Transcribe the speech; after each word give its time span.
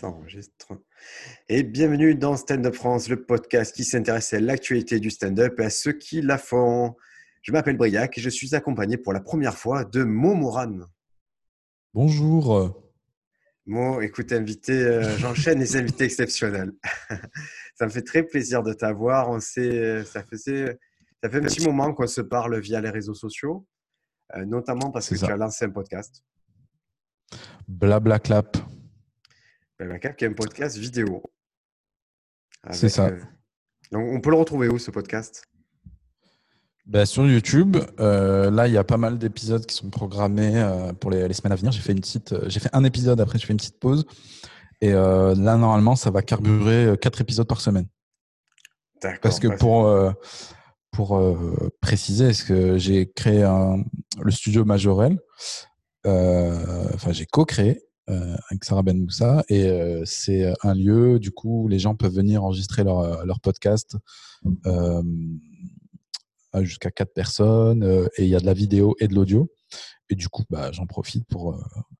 Ça 0.00 0.08
enregistre. 0.08 0.72
Et 1.50 1.62
bienvenue 1.62 2.14
dans 2.14 2.34
Stand 2.34 2.64
Up 2.64 2.74
France, 2.74 3.10
le 3.10 3.22
podcast 3.22 3.76
qui 3.76 3.84
s'intéresse 3.84 4.32
à 4.32 4.40
l'actualité 4.40 4.98
du 4.98 5.10
stand-up 5.10 5.60
et 5.60 5.64
à 5.64 5.68
ceux 5.68 5.92
qui 5.92 6.22
la 6.22 6.38
font. 6.38 6.96
Je 7.42 7.52
m'appelle 7.52 7.76
Briac 7.76 8.16
et 8.16 8.20
je 8.22 8.30
suis 8.30 8.54
accompagné 8.54 8.96
pour 8.96 9.12
la 9.12 9.20
première 9.20 9.58
fois 9.58 9.84
de 9.84 10.02
Mo 10.02 10.32
Moran. 10.32 10.86
Bonjour. 11.92 12.82
Mo, 13.66 14.00
écoute, 14.00 14.32
invité, 14.32 14.72
euh, 14.72 15.18
j'enchaîne 15.18 15.58
les 15.58 15.76
invités 15.76 16.04
exceptionnels. 16.04 16.72
ça 17.74 17.84
me 17.84 17.90
fait 17.90 18.00
très 18.00 18.22
plaisir 18.22 18.62
de 18.62 18.72
t'avoir. 18.72 19.28
On 19.28 19.38
sait, 19.38 20.02
ça 20.06 20.22
faisait, 20.22 20.78
ça 21.22 21.28
fait 21.28 21.40
un 21.40 21.42
petit 21.42 21.62
moment 21.62 21.92
qu'on 21.92 22.06
se 22.06 22.22
parle 22.22 22.58
via 22.58 22.80
les 22.80 22.88
réseaux 22.88 23.12
sociaux, 23.12 23.66
euh, 24.34 24.46
notamment 24.46 24.90
parce 24.90 25.10
que 25.10 25.16
tu 25.16 25.30
as 25.30 25.36
lancé 25.36 25.66
un 25.66 25.70
podcast. 25.70 26.24
Blabla 27.68 28.18
clap. 28.18 28.56
Est 29.80 30.22
un 30.24 30.32
podcast 30.34 30.76
vidéo. 30.76 31.22
C'est 32.70 32.90
ça. 32.90 33.06
euh, 33.06 33.18
Donc, 33.90 34.12
on 34.12 34.20
peut 34.20 34.28
le 34.28 34.36
retrouver 34.36 34.68
où 34.68 34.78
ce 34.78 34.90
podcast? 34.90 35.42
Ben, 36.84 37.06
sur 37.06 37.26
YouTube, 37.26 37.78
euh, 37.98 38.50
là, 38.50 38.68
il 38.68 38.74
y 38.74 38.76
a 38.76 38.84
pas 38.84 38.98
mal 38.98 39.16
d'épisodes 39.16 39.64
qui 39.64 39.74
sont 39.74 39.88
programmés 39.88 40.60
euh, 40.60 40.92
pour 40.92 41.10
les, 41.10 41.26
les 41.26 41.32
semaines 41.32 41.52
à 41.52 41.56
venir. 41.56 41.72
J'ai 41.72 41.80
fait 41.80 41.92
une 41.92 42.00
petite, 42.00 42.34
j'ai 42.48 42.60
fait 42.60 42.68
un 42.74 42.84
épisode 42.84 43.22
après, 43.22 43.38
je 43.38 43.46
fais 43.46 43.54
une 43.54 43.58
petite 43.58 43.80
pause. 43.80 44.04
Et 44.82 44.92
là, 44.92 45.34
normalement, 45.34 45.96
ça 45.96 46.10
va 46.10 46.20
carburer 46.20 46.96
quatre 47.00 47.20
épisodes 47.20 47.46
par 47.46 47.60
semaine. 47.60 47.86
D'accord. 49.02 49.20
Parce 49.22 49.38
que 49.38 49.48
pour 49.48 49.94
pour 50.90 51.36
préciser, 51.80 52.28
est-ce 52.30 52.44
que 52.44 52.78
j'ai 52.78 53.10
créé 53.10 53.42
un, 53.42 53.84
le 54.20 54.30
studio 54.30 54.64
Majorel. 54.64 55.18
Enfin, 56.04 57.12
j'ai 57.12 57.26
co-créé 57.26 57.82
avec 58.50 58.64
Sarah 58.64 58.82
Ben 58.82 58.98
Moussa 58.98 59.44
et 59.48 59.66
euh, 59.68 60.02
c'est 60.04 60.52
un 60.62 60.74
lieu 60.74 61.18
du 61.18 61.30
coup 61.30 61.64
où 61.64 61.68
les 61.68 61.78
gens 61.78 61.94
peuvent 61.94 62.14
venir 62.14 62.44
enregistrer 62.44 62.82
leur 62.84 63.40
podcast 63.40 63.96
euh, 64.66 65.02
à 66.52 66.62
jusqu'à 66.64 66.90
quatre 66.90 67.12
personnes 67.14 67.82
euh, 67.84 68.08
et 68.16 68.24
il 68.24 68.28
y 68.28 68.34
a 68.36 68.40
de 68.40 68.46
la 68.46 68.54
vidéo 68.54 68.96
et 69.00 69.08
de 69.08 69.14
l'audio. 69.14 69.50
Et 70.08 70.16
du 70.16 70.28
coup 70.28 70.42
bah 70.50 70.72
j'en 70.72 70.86
profite 70.86 71.24
pour 71.28 71.52
euh, 71.54 71.58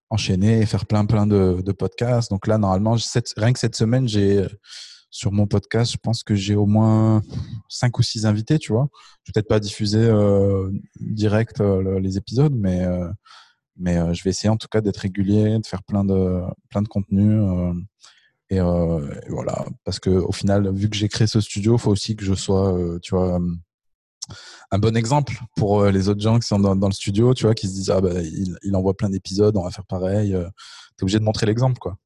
enchaîner 0.09 0.61
et 0.61 0.67
faire 0.67 0.87
plein 0.87 1.07
plein 1.07 1.27
de, 1.27 1.73
podcasts. 1.73 2.31
Donc 2.31 2.47
là 2.47 2.59
normalement 2.59 2.97
rien 3.37 3.53
que 3.53 3.59
cette 3.59 3.77
semaine 3.77 4.09
j'ai 4.09 4.45
sur 5.11 5.33
mon 5.33 5.47
podcast 5.47 5.93
je 5.93 5.99
pense 6.03 6.23
que 6.23 6.35
j'ai 6.35 6.55
au 6.57 6.67
moins 6.67 7.23
cinq 7.69 7.99
ou 7.99 8.03
six 8.03 8.27
invités 8.27 8.59
tu 8.59 8.73
vois. 8.73 8.89
Je 9.23 9.31
vais 9.31 9.35
peut-être 9.35 9.49
pas 9.49 9.61
diffuser 9.61 10.03
euh, 10.05 10.71
direct 11.01 11.61
euh, 11.61 11.83
le- 11.83 11.99
les 12.01 12.17
épisodes 12.17 12.55
mais 12.57 12.85
euh, 12.85 13.09
mais 13.81 13.97
euh, 13.97 14.13
je 14.13 14.23
vais 14.23 14.31
essayer 14.31 14.51
en 14.51 14.57
tout 14.57 14.69
cas 14.69 14.81
d'être 14.81 14.99
régulier 14.99 15.59
de 15.59 15.67
faire 15.67 15.83
plein 15.83 16.05
de 16.05 16.43
plein 16.69 16.83
de 16.83 16.89
contenus 16.89 17.41
euh, 17.41 17.73
et, 18.51 18.61
euh, 18.61 19.13
et 19.27 19.31
voilà 19.31 19.65
parce 19.85 19.99
que 19.99 20.11
au 20.11 20.33
final 20.33 20.73
vu 20.73 20.89
que 20.89 20.97
j'ai 20.97 21.09
créé 21.09 21.27
ce 21.27 21.41
studio 21.41 21.79
faut 21.79 21.91
aussi 21.91 22.15
que 22.15 22.25
je 22.25 22.35
sois 22.35 22.79
tu 23.03 23.15
vois 23.15 23.41
un 24.71 24.79
bon 24.79 24.97
exemple 24.97 25.35
pour 25.57 25.87
les 25.87 26.09
autres 26.09 26.21
gens 26.21 26.39
qui 26.39 26.47
sont 26.47 26.61
dans, 26.61 26.89
le 26.89 26.95
studio 26.95 27.35
tu 27.35 27.45
vois 27.45 27.55
qui 27.55 27.67
se 27.67 27.73
disent 27.73 27.91
ah 27.91 28.01
bah 28.01 28.21
il, 28.23 28.57
il 28.63 28.77
envoie 28.77 28.97
plein 28.97 29.09
d'épisodes 29.09 29.57
on 29.57 29.65
va 29.65 29.71
faire 29.71 29.87
pareil 29.87 30.37
t'es 30.97 31.03
obligé 31.03 31.19
de 31.19 31.25
montrer 31.25 31.47
l'exemple 31.47 31.79
quoi 31.79 31.97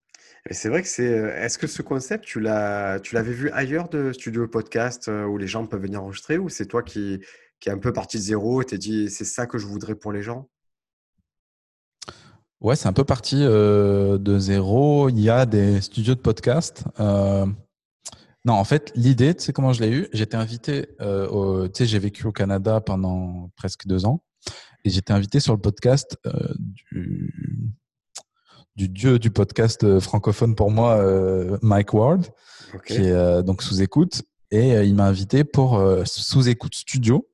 c'est 0.51 0.69
vrai 0.69 0.83
que 0.83 0.89
c'est. 0.89 1.07
Est-ce 1.07 1.57
que 1.57 1.67
ce 1.67 1.81
concept, 1.81 2.27
tu 2.27 2.39
l'as, 2.39 3.01
tu 3.01 3.15
l'avais 3.15 3.33
vu 3.33 3.49
ailleurs 3.53 3.89
de 3.89 4.13
studio 4.13 4.47
podcast 4.47 5.09
où 5.09 5.39
les 5.39 5.47
gens 5.47 5.67
peuvent 5.67 5.81
venir 5.81 6.03
enregistrer 6.03 6.37
ou 6.37 6.51
c'est 6.51 6.67
toi 6.67 6.83
qui, 6.83 7.19
qui 7.61 7.71
un 7.71 7.79
peu 7.79 7.95
parti 7.95 8.19
de 8.19 8.23
zéro 8.23 8.61
et 8.61 8.67
t'es 8.67 8.77
dit 8.77 9.09
c'est 9.09 9.25
ça 9.25 9.47
que 9.47 9.57
je 9.57 9.67
voudrais 9.67 9.95
pour 9.95 10.13
les 10.13 10.23
gens? 10.23 10.51
Ouais, 12.65 12.77
c'est 12.77 12.89
un 12.89 12.95
peu 12.95 13.05
parti 13.05 13.37
euh, 13.41 14.17
de 14.17 14.39
zéro. 14.39 15.11
Il 15.11 15.21
y 15.21 15.29
a 15.29 15.45
des 15.45 15.83
studios 15.83 16.15
de 16.15 16.21
podcast. 16.21 16.85
Euh, 16.99 17.45
non, 18.47 18.55
en 18.55 18.65
fait, 18.65 18.91
l'idée, 18.95 19.35
tu 19.35 19.45
sais 19.45 19.53
comment 19.53 19.75
je 19.75 19.83
l'ai 19.83 19.91
eu? 19.91 20.09
J'étais 20.15 20.39
invité, 20.39 20.89
euh, 21.03 21.29
au- 21.29 21.69
tu 21.69 21.75
sais, 21.77 21.87
j'ai 21.87 21.99
vécu 21.99 22.27
au 22.27 22.33
Canada 22.33 22.81
pendant 22.81 23.51
presque 23.57 23.87
deux 23.87 24.07
ans 24.07 24.23
et 24.83 24.89
j'étais 24.89 25.13
invité 25.13 25.41
sur 25.41 25.53
le 25.53 25.61
podcast 25.61 26.17
euh, 26.27 26.55
du, 26.91 27.75
du 28.77 28.89
dieu 28.89 29.19
du 29.19 29.31
podcast 29.31 29.85
euh, 29.85 30.01
francophone 30.01 30.55
pour 30.55 30.71
moi, 30.71 30.95
euh, 30.97 31.59
Mike 31.61 31.93
Ward, 31.93 32.27
qui 32.87 32.95
est 32.95 33.43
donc 33.43 33.63
sous 33.63 33.83
écoute. 33.83 34.23
Et 34.51 34.71
il 34.87 34.95
m'a 34.95 35.05
invité 35.07 35.45
pour 35.45 35.83
sous 36.07 36.49
écoute 36.49 36.75
studio. 36.75 37.29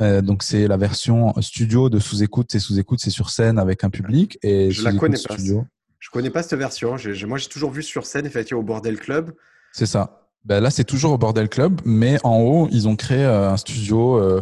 Euh, 0.00 0.22
donc 0.22 0.42
c'est 0.42 0.66
la 0.66 0.76
version 0.76 1.34
studio 1.40 1.90
de 1.90 1.98
sous 1.98 2.22
écoute. 2.22 2.48
C'est 2.50 2.58
sous 2.58 2.78
écoute, 2.78 3.00
c'est 3.02 3.10
sur 3.10 3.30
scène 3.30 3.58
avec 3.58 3.84
un 3.84 3.90
public. 3.90 4.38
Et 4.42 4.70
Je 4.70 4.82
la 4.82 4.90
Sous-Écoute 4.90 5.00
connais 5.00 5.22
pas. 5.22 5.34
studio. 5.34 5.66
Je 5.98 6.08
connais 6.10 6.30
pas 6.30 6.42
cette 6.42 6.58
version. 6.58 6.96
J'ai- 6.96 7.26
moi, 7.26 7.36
j'ai 7.38 7.48
toujours 7.48 7.70
vu 7.70 7.82
sur 7.82 8.06
scène, 8.06 8.24
effectivement, 8.24 8.60
au 8.60 8.64
Bordel 8.64 8.98
Club. 8.98 9.34
C'est 9.72 9.86
ça. 9.86 10.16
Ben 10.46 10.60
là, 10.60 10.70
c'est 10.70 10.84
toujours 10.84 11.12
au 11.12 11.18
Bordel 11.18 11.50
Club, 11.50 11.82
mais 11.84 12.16
en 12.24 12.38
haut, 12.40 12.68
ils 12.72 12.88
ont 12.88 12.96
créé 12.96 13.22
euh, 13.22 13.50
un 13.50 13.58
studio 13.58 14.16
euh, 14.16 14.40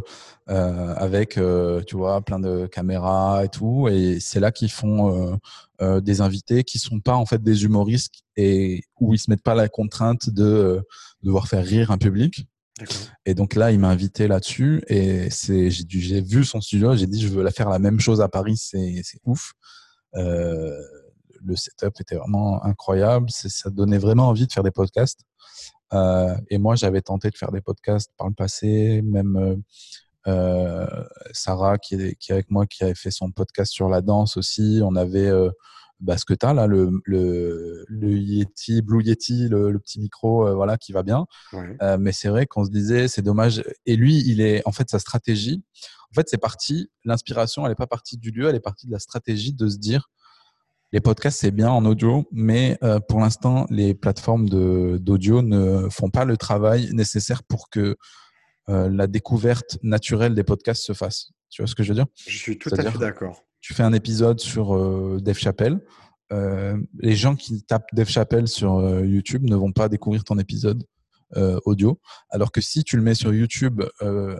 euh, 0.49 0.95
avec, 0.97 1.39
tu 1.87 1.97
vois, 1.97 2.21
plein 2.23 2.39
de 2.39 2.67
caméras 2.67 3.45
et 3.45 3.49
tout. 3.49 3.89
Et 3.91 4.19
c'est 4.21 4.39
là 4.39 4.53
qu'ils 4.53 4.71
font 4.71 5.39
des 5.81 6.21
invités 6.21 6.63
qui 6.65 6.79
sont 6.79 7.01
pas 7.01 7.15
en 7.17 7.27
fait 7.27 7.43
des 7.43 7.65
humoristes 7.65 8.15
et 8.37 8.83
où 9.01 9.13
ils 9.13 9.19
se 9.19 9.29
mettent 9.31 9.43
pas 9.43 9.55
la 9.57 9.69
contrainte 9.69 10.31
de 10.31 10.81
devoir 11.23 11.49
faire 11.49 11.65
rire 11.65 11.91
un 11.91 11.99
public. 11.99 12.47
Et 13.25 13.35
donc 13.35 13.55
là, 13.55 13.71
il 13.73 13.79
m'a 13.79 13.89
invité 13.89 14.29
là-dessus 14.29 14.83
et 14.89 15.29
j'ai 15.31 16.21
vu 16.21 16.45
son 16.45 16.61
studio, 16.61 16.97
j'ai 16.97 17.07
dit 17.07 17.21
je 17.21 17.29
veux 17.29 17.43
la 17.43 17.51
faire 17.51 17.69
la 17.69 17.79
même 17.79 18.01
chose 18.01 18.21
à 18.21 18.29
Paris, 18.29 18.57
c'est 18.57 19.03
ouf. 19.25 19.53
Euh, 20.17 20.77
le 21.45 21.55
setup 21.57 22.01
était 22.01 22.17
vraiment 22.17 22.65
incroyable, 22.65 23.29
ça 23.31 23.71
donnait 23.71 23.99
vraiment 23.99 24.29
envie 24.29 24.47
de 24.47 24.53
faire 24.53 24.63
des 24.63 24.71
podcasts. 24.71 25.21
Euh, 25.93 26.37
et 26.51 26.59
moi, 26.59 26.75
j'avais 26.75 27.01
tenté 27.01 27.31
de 27.31 27.37
faire 27.37 27.53
des 27.53 27.61
podcasts 27.61 28.13
par 28.17 28.29
le 28.29 28.35
passé, 28.35 29.03
même 29.03 29.63
euh, 30.27 30.87
Sarah 31.33 31.79
qui 31.79 31.95
est, 31.95 32.15
qui 32.17 32.33
est 32.33 32.35
avec 32.35 32.51
moi, 32.51 32.67
qui 32.67 32.85
avait 32.85 32.95
fait 32.95 33.11
son 33.11 33.31
podcast 33.31 33.73
sur 33.73 33.89
la 33.89 34.01
danse 34.03 34.37
aussi. 34.37 34.81
On 34.83 34.97
avait 34.97 35.31
bah, 36.01 36.17
ce 36.17 36.25
que 36.25 36.35
tu 36.35 36.47
as 36.47 36.55
là, 36.55 36.67
le, 36.67 36.91
le, 37.05 37.85
le 37.89 38.13
Yeti, 38.13 38.83
Blue 38.83 39.03
Yeti, 39.03 39.49
le, 39.49 39.71
le 39.73 39.79
petit 39.79 39.99
micro, 40.01 40.47
euh, 40.47 40.55
voilà, 40.55 40.79
qui 40.79 40.93
va 40.93 41.03
bien. 41.03 41.27
Ouais. 41.53 41.77
Euh, 41.83 41.99
mais 41.99 42.13
c'est 42.13 42.29
vrai 42.29 42.47
qu'on 42.47 42.65
se 42.65 42.71
disait, 42.71 43.09
c'est 43.09 43.23
dommage. 43.23 43.65
Et 43.87 43.97
lui, 43.97 44.23
il 44.27 44.41
est, 44.41 44.63
en 44.67 44.73
fait, 44.73 44.89
sa 44.91 44.99
stratégie, 44.99 45.63
en 46.11 46.15
fait, 46.15 46.29
c'est 46.29 46.39
parti, 46.39 46.91
l'inspiration, 47.05 47.65
elle 47.65 47.73
n'est 47.73 47.77
pas 47.77 47.87
partie 47.87 48.17
du 48.17 48.31
lieu, 48.31 48.49
elle 48.49 48.57
est 48.57 48.61
partie 48.61 48.87
de 48.87 48.93
la 48.93 48.99
stratégie 48.99 49.53
de 49.53 49.69
se 49.69 49.79
dire, 49.79 50.09
les 50.93 51.01
podcasts, 51.01 51.41
c'est 51.41 51.51
bien 51.51 51.71
en 51.71 51.85
audio, 51.85 52.27
mais 52.33 52.79
euh, 52.83 52.99
pour 53.01 53.21
l'instant, 53.21 53.67
les 53.69 53.95
plateformes 53.95 54.49
d'audio 54.49 55.43
ne 55.43 55.89
font 55.91 56.09
pas 56.11 56.25
le 56.25 56.37
travail 56.37 56.91
nécessaire 56.93 57.43
pour 57.43 57.69
que 57.71 57.97
la 58.71 59.07
découverte 59.07 59.79
naturelle 59.83 60.35
des 60.35 60.45
podcasts 60.45 60.83
se 60.83 60.93
fasse. 60.93 61.31
Tu 61.49 61.63
vois 61.63 61.67
ce 61.67 61.75
que 61.75 61.83
je 61.83 61.89
veux 61.89 61.95
dire? 61.95 62.05
Je 62.27 62.37
suis 62.37 62.59
tout 62.59 62.69
à 62.71 62.77
fait 62.77 62.99
d'accord. 62.99 63.43
Tu 63.61 63.75
fais 63.75 63.83
un 63.83 63.93
épisode 63.93 64.41
sur 64.41 64.75
euh, 64.77 65.19
Dave 65.21 65.39
Chappelle. 65.39 65.81
euh, 66.33 66.77
les 66.99 67.17
gens 67.17 67.37
qui 67.37 67.63
tapent 67.63 67.89
Dave 67.93 68.09
Chappelle 68.09 68.49
sur 68.49 68.77
euh, 68.77 69.05
YouTube 69.05 69.45
ne 69.45 69.57
vont 69.57 69.73
pas 69.73 69.89
découvrir 69.89 70.25
ton 70.25 70.39
épisode 70.39 70.85
euh, 71.37 71.59
audio. 71.65 72.01
Alors 72.31 72.53
que 72.53 72.61
si 72.61 72.85
tu 72.85 72.97
le 72.97 73.03
mets 73.03 73.15
sur 73.15 73.35
YouTube 73.35 73.83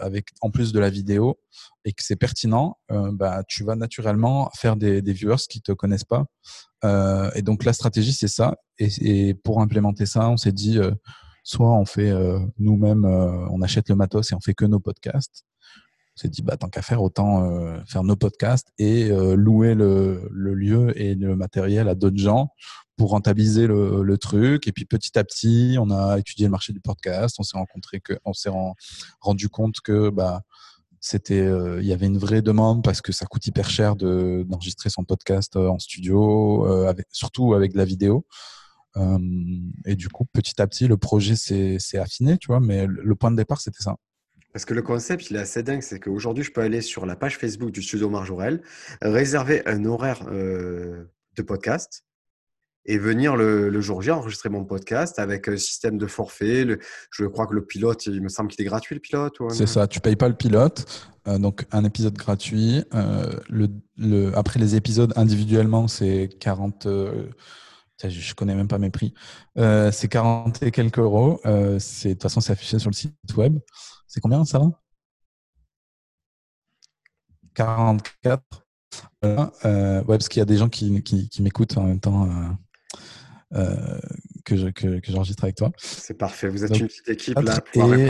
avec 0.01 0.29
en 0.41 0.51
plus 0.51 0.73
de 0.73 0.81
la 0.81 0.91
vidéo 0.91 1.39
et 1.85 1.93
que 1.93 2.03
c'est 2.03 2.17
pertinent, 2.17 2.79
bah, 2.89 3.43
tu 3.47 3.63
vas 3.65 3.77
naturellement 3.77 4.51
faire 4.57 4.77
des, 4.77 5.01
viewers 5.01 5.45
qui 5.49 5.61
te 5.61 5.73
connaissent 5.73 6.05
pas. 6.05 6.25
Et 7.35 7.43
donc 7.43 7.65
la 7.65 7.75
stratégie 7.75 8.13
c'est 8.13 8.29
ça. 8.29 8.57
Et, 8.79 9.35
pour 9.35 9.61
implémenter 9.61 10.07
ça, 10.07 10.31
on 10.31 10.39
s'est 10.39 10.53
dit 10.53 10.79
soit 11.43 11.75
on 11.75 11.85
fait 11.85 12.13
nous-mêmes, 12.59 13.05
on 13.05 13.61
achète 13.61 13.91
le 13.91 13.95
matos 13.95 14.33
et 14.33 14.35
on 14.35 14.41
fait 14.41 14.55
que 14.55 14.65
nos 14.65 14.81
podcasts. 14.81 15.45
On 16.19 16.23
s'est 16.23 16.29
dit 16.29 16.43
bah 16.43 16.57
tant 16.57 16.69
qu'à 16.69 16.83
faire 16.83 17.01
autant 17.01 17.45
euh, 17.45 17.79
faire 17.87 18.03
nos 18.03 18.17
podcasts 18.17 18.73
et 18.77 19.09
euh, 19.09 19.37
louer 19.37 19.77
le, 19.77 20.29
lieu 20.33 20.93
et 21.01 21.15
le 21.15 21.37
matériel 21.37 21.89
à 21.89 21.95
d'autres 21.95 22.19
gens 22.19 22.49
pour 22.97 23.11
rentabiliser 23.11 23.69
le, 23.69 24.19
truc. 24.19 24.67
Et 24.67 24.73
puis 24.73 24.85
petit 24.85 25.17
à 25.17 25.23
petit, 25.23 25.77
on 25.79 25.93
a 25.93 26.19
étudié 26.19 26.47
le 26.47 26.51
marché 26.51 26.73
du 26.73 26.81
podcast. 26.81 27.37
On 27.39 28.33
s'est 28.33 28.51
rendu 29.21 29.49
compte 29.49 29.81
que 29.81 30.11
bah 30.11 30.43
c'était, 30.99 31.39
euh, 31.39 31.81
y 31.85 31.93
avait 31.93 32.07
une 32.07 32.19
vraie 32.19 32.43
demande 32.43 32.83
parce 32.83 33.01
que 33.01 33.13
ça 33.13 33.25
coûte 33.27 33.47
hyper 33.47 33.71
cher 33.71 33.95
de 33.95 34.45
d'enregistrer 34.49 34.91
son 34.91 35.05
podcast 35.05 35.55
en 35.55 35.79
studio, 35.79 36.67
surtout 37.13 37.55
avec 37.55 37.75
de 37.75 37.79
la 37.79 37.85
vidéo. 37.85 38.27
Et 39.87 39.95
du 39.95 40.09
coup, 40.09 40.25
petit 40.33 40.61
à 40.61 40.67
petit, 40.67 40.89
le 40.89 40.97
projet 40.97 41.37
s'est 41.37 41.99
affiné, 41.99 42.39
tu 42.39 42.49
vois. 42.49 42.59
Mais 42.59 42.89
le 42.89 43.15
point 43.15 43.31
de 43.31 43.37
départ, 43.37 43.61
c'était 43.61 43.85
ça. 43.85 43.99
Parce 44.53 44.65
que 44.65 44.75
le 44.75 44.83
concept, 44.83 45.31
il 45.31 45.37
est 45.37 45.41
assez 45.41 45.63
dingue. 45.63 45.83
C'est 45.83 46.01
qu'aujourd'hui, 46.01 46.43
je 46.45 46.51
peux 46.53 46.61
aller 46.63 46.81
sur 46.81 47.07
la 47.07 47.17
page 47.17 47.37
Facebook 47.39 47.71
du 47.71 47.83
studio 47.83 48.09
Marjorel, 48.09 48.63
réserver 49.03 49.63
un 49.67 49.85
horaire 49.85 50.23
euh, 50.31 51.05
de 51.37 51.43
podcast 51.43 52.05
et 52.87 52.97
venir 52.97 53.37
le, 53.37 53.69
le 53.69 53.81
jour 53.83 54.01
J 54.01 54.11
enregistrer 54.11 54.49
mon 54.49 54.65
podcast 54.65 55.19
avec 55.19 55.47
un 55.49 55.59
système 55.59 55.99
de 55.99 56.07
forfait. 56.07 56.65
Le- 56.65 56.79
je 57.11 57.27
crois 57.27 57.47
que 57.47 57.55
le 57.55 57.65
pilote, 57.65 58.07
il 58.07 58.23
me 58.23 58.29
semble 58.31 58.51
qu'il 58.51 58.63
est 58.63 58.69
gratuit, 58.69 58.95
le 58.95 59.01
pilote. 59.01 59.35
un- 59.41 59.51
C'est 59.51 59.67
ça, 59.67 59.87
tu 59.87 60.01
payes 60.01 60.17
pas 60.17 60.29
le 60.29 60.35
pilote, 60.35 60.87
euh, 61.29 61.39
donc 61.39 61.67
un 61.71 61.85
épisode 61.85 62.15
gratuit. 62.15 62.83
euh, 62.95 63.39
le, 63.51 63.69
le, 63.99 64.35
après 64.37 64.59
les 64.59 64.75
épisodes 64.75 65.13
individuellement, 65.17 65.87
c'est 65.89 66.31
40, 66.41 66.87
euh, 66.87 67.27
Je 68.03 68.35
connais 68.35 68.55
même 68.55 68.69
pas 68.69 68.79
mes 68.79 68.91
prix. 68.91 69.13
Euh, 69.59 69.93
c'est 69.93 70.09
40 70.09 70.63
et 70.63 70.71
quelques 70.71 70.99
euros. 70.99 71.41
Euh, 71.45 71.79
de 71.79 72.09
toute 72.13 72.23
façon, 72.23 72.41
c'est 72.41 72.53
affiché 72.53 72.79
sur 72.79 72.89
le 72.89 72.95
site 72.95 73.13
web. 73.37 73.59
C'est 74.09 74.21
combien 74.21 74.45
ça 74.45 74.59
va 74.59 74.71
44. 77.55 78.43
Euh, 79.25 79.99
ouais, 80.05 80.05
parce 80.07 80.29
qu'il 80.29 80.41
y 80.41 80.43
a 80.43 80.47
des 80.47 80.57
gens 80.57 80.69
qui, 80.69 81.03
qui, 81.03 81.43
m'écoutent 81.43 81.77
en 81.77 81.85
même 81.85 82.01
temps 82.01 82.29
que, 83.53 84.57
je, 84.57 84.69
que, 84.69 85.01
j'enregistre 85.09 85.45
avec 85.45 85.57
toi. 85.57 85.71
C'est 85.77 86.15
parfait. 86.15 86.49
Vous 86.49 86.65
êtes 86.65 86.79
une 86.79 86.87
petite 86.87 87.09
équipe 87.09 87.39
là. 87.39 87.59
Et 87.75 88.07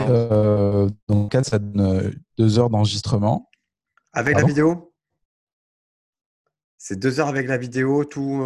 donc, 1.07 1.35
ça 1.43 1.59
donne 1.59 2.13
deux 2.37 2.59
heures 2.59 2.69
d'enregistrement. 2.69 3.49
Avec 4.13 4.37
la 4.37 4.45
vidéo? 4.45 4.93
C'est 6.77 6.97
deux 6.97 7.19
heures 7.19 7.27
avec 7.27 7.47
la 7.47 7.57
vidéo, 7.57 8.05
tout, 8.05 8.41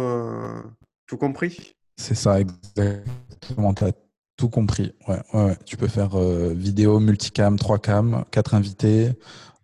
tout 1.06 1.16
compris? 1.16 1.76
C'est 1.96 2.16
ça, 2.16 2.40
exactement. 2.40 3.74
Tu 3.74 3.84
as 3.84 3.92
tout 4.36 4.48
compris. 4.48 4.92
Ouais, 5.08 5.56
Tu 5.64 5.76
peux 5.76 5.88
faire 5.88 6.18
vidéo, 6.18 7.00
multicam, 7.00 7.58
trois 7.58 7.78
cam, 7.78 8.24
quatre 8.30 8.54
invités, 8.54 9.12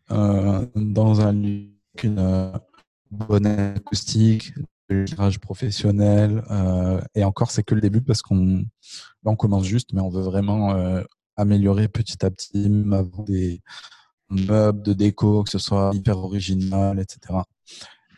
dans 0.08 1.20
un 1.20 1.32
lieu 1.32 1.70
une 2.04 2.18
euh, 2.18 2.52
bonne 3.10 3.46
acoustique, 3.46 4.52
de 4.88 5.04
tirage 5.04 5.38
professionnel. 5.40 6.42
Euh, 6.50 7.00
et 7.14 7.24
encore, 7.24 7.50
c'est 7.50 7.62
que 7.62 7.74
le 7.74 7.80
début 7.80 8.00
parce 8.00 8.22
qu'on 8.22 8.64
on 9.24 9.36
commence 9.36 9.64
juste, 9.64 9.92
mais 9.92 10.00
on 10.00 10.08
veut 10.08 10.22
vraiment 10.22 10.72
euh, 10.72 11.02
améliorer 11.36 11.88
petit 11.88 12.24
à 12.24 12.30
petit, 12.30 12.70
avoir 12.92 13.24
des 13.24 13.60
meubles 14.30 14.82
de 14.82 14.92
déco, 14.92 15.44
que 15.44 15.50
ce 15.50 15.58
soit 15.58 15.90
hyper 15.94 16.18
original, 16.18 17.00
etc. 17.00 17.40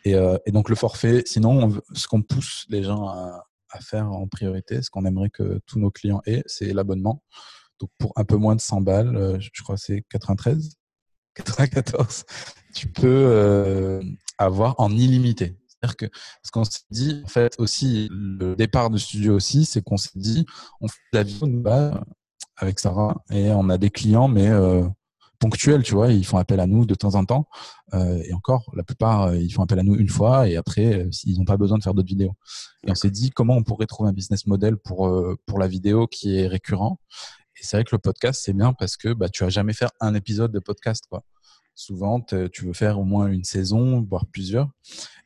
Et, 0.05 0.15
et 0.45 0.51
donc 0.51 0.69
le 0.69 0.75
forfait, 0.75 1.23
sinon, 1.25 1.71
ce 1.93 2.07
qu'on 2.07 2.21
pousse 2.21 2.65
les 2.69 2.83
gens 2.83 3.07
à, 3.07 3.45
à, 3.73 3.79
faire 3.81 4.11
en 4.11 4.27
priorité, 4.27 4.81
ce 4.81 4.89
qu'on 4.89 5.05
aimerait 5.05 5.29
que 5.29 5.59
tous 5.65 5.79
nos 5.79 5.91
clients 5.91 6.21
aient, 6.25 6.43
c'est 6.45 6.73
l'abonnement. 6.73 7.23
Donc 7.79 7.89
pour 7.97 8.13
un 8.15 8.23
peu 8.23 8.37
moins 8.37 8.55
de 8.55 8.61
100 8.61 8.81
balles, 8.81 9.39
je 9.39 9.63
crois 9.63 9.77
c'est 9.77 10.03
93 10.09 10.77
94, 11.35 12.25
tu 12.73 12.87
peux 12.87 13.07
euh, 13.07 14.01
avoir 14.37 14.75
en 14.79 14.91
illimité. 14.91 15.57
C'est-à-dire 15.67 15.97
que 15.97 16.05
ce 16.43 16.51
qu'on 16.51 16.63
s'est 16.63 16.81
dit, 16.91 17.21
en 17.25 17.27
fait, 17.27 17.55
aussi, 17.57 18.07
le 18.11 18.55
départ 18.55 18.89
du 18.89 18.99
studio 18.99 19.35
aussi, 19.35 19.65
c'est 19.65 19.81
qu'on 19.81 19.97
s'est 19.97 20.11
dit, 20.15 20.45
on 20.79 20.87
fait 20.87 20.99
la 21.11 21.23
vidéo 21.23 21.47
bah, 21.47 22.03
avec 22.55 22.79
Sarah 22.79 23.23
et 23.31 23.49
on 23.51 23.69
a 23.69 23.77
des 23.77 23.89
clients, 23.89 24.27
mais 24.27 24.47
euh, 24.49 24.87
ponctuels, 25.43 25.83
tu 25.83 25.93
vois, 25.93 26.11
ils 26.11 26.25
font 26.25 26.37
appel 26.37 26.59
à 26.59 26.67
nous 26.67 26.85
de 26.85 26.95
temps 26.95 27.15
en 27.15 27.25
temps. 27.25 27.47
Euh, 27.93 28.21
et 28.25 28.33
encore, 28.33 28.71
la 28.75 28.83
plupart, 28.83 29.35
ils 29.35 29.51
font 29.51 29.63
appel 29.63 29.79
à 29.79 29.83
nous 29.83 29.95
une 29.95 30.09
fois 30.09 30.47
et 30.47 30.55
après, 30.55 31.07
ils 31.25 31.37
n'ont 31.37 31.45
pas 31.45 31.57
besoin 31.57 31.77
de 31.77 31.83
faire 31.83 31.93
d'autres 31.93 32.07
vidéos. 32.07 32.33
Et 32.87 32.91
on 32.91 32.95
s'est 32.95 33.11
dit 33.11 33.29
comment 33.29 33.55
on 33.55 33.63
pourrait 33.63 33.85
trouver 33.85 34.09
un 34.09 34.13
business 34.13 34.47
model 34.47 34.77
pour, 34.77 35.15
pour 35.45 35.59
la 35.59 35.67
vidéo 35.67 36.07
qui 36.07 36.37
est 36.37 36.47
récurrent 36.47 36.99
et 37.63 37.65
c'est 37.65 37.77
vrai 37.77 37.83
que 37.83 37.95
le 37.95 37.99
podcast, 37.99 38.41
c'est 38.43 38.53
bien 38.53 38.73
parce 38.73 38.97
que 38.97 39.13
bah, 39.13 39.29
tu 39.29 39.43
vas 39.43 39.49
jamais 39.49 39.73
faire 39.73 39.91
un 39.99 40.15
épisode 40.15 40.51
de 40.51 40.59
podcast. 40.59 41.05
Quoi. 41.09 41.23
Souvent, 41.75 42.19
tu 42.21 42.65
veux 42.65 42.73
faire 42.73 42.99
au 42.99 43.03
moins 43.03 43.27
une 43.27 43.43
saison, 43.43 44.01
voire 44.01 44.25
plusieurs. 44.25 44.69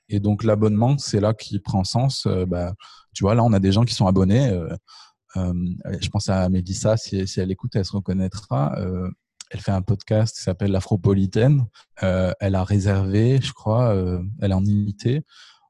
Et 0.09 0.19
donc, 0.19 0.43
l'abonnement, 0.43 0.97
c'est 0.97 1.19
là 1.19 1.33
qui 1.33 1.59
prend 1.59 1.83
sens. 1.83 2.25
Euh, 2.25 2.45
bah, 2.45 2.73
tu 3.13 3.23
vois, 3.23 3.35
là, 3.35 3.43
on 3.43 3.53
a 3.53 3.59
des 3.59 3.71
gens 3.71 3.83
qui 3.83 3.93
sont 3.93 4.07
abonnés. 4.07 4.49
Euh, 4.49 4.69
euh, 5.35 5.53
je 5.99 6.09
pense 6.09 6.29
à 6.29 6.47
Mélissa, 6.49 6.97
si, 6.97 7.27
si, 7.27 7.39
elle 7.39 7.51
écoute, 7.51 7.75
elle 7.75 7.85
se 7.85 7.93
reconnaîtra. 7.93 8.75
Elle 9.51 9.61
fait 9.61 9.71
un 9.71 9.81
podcast 9.81 10.35
qui 10.35 10.43
s'appelle 10.43 10.71
l'Afropolitaine. 10.71 11.65
elle 12.01 12.55
a 12.55 12.63
réservé, 12.63 13.39
je 13.41 13.53
crois, 13.53 13.95
elle 14.41 14.51
est 14.51 14.55
en 14.55 14.65
illimité. 14.65 15.23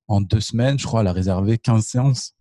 En 0.07 0.21
deux 0.21 0.39
semaines, 0.39 0.79
je 0.79 0.85
crois, 0.85 1.01
elle 1.01 1.07
a 1.07 1.13
réservé 1.13 1.57
15 1.57 1.85
séances 1.85 2.37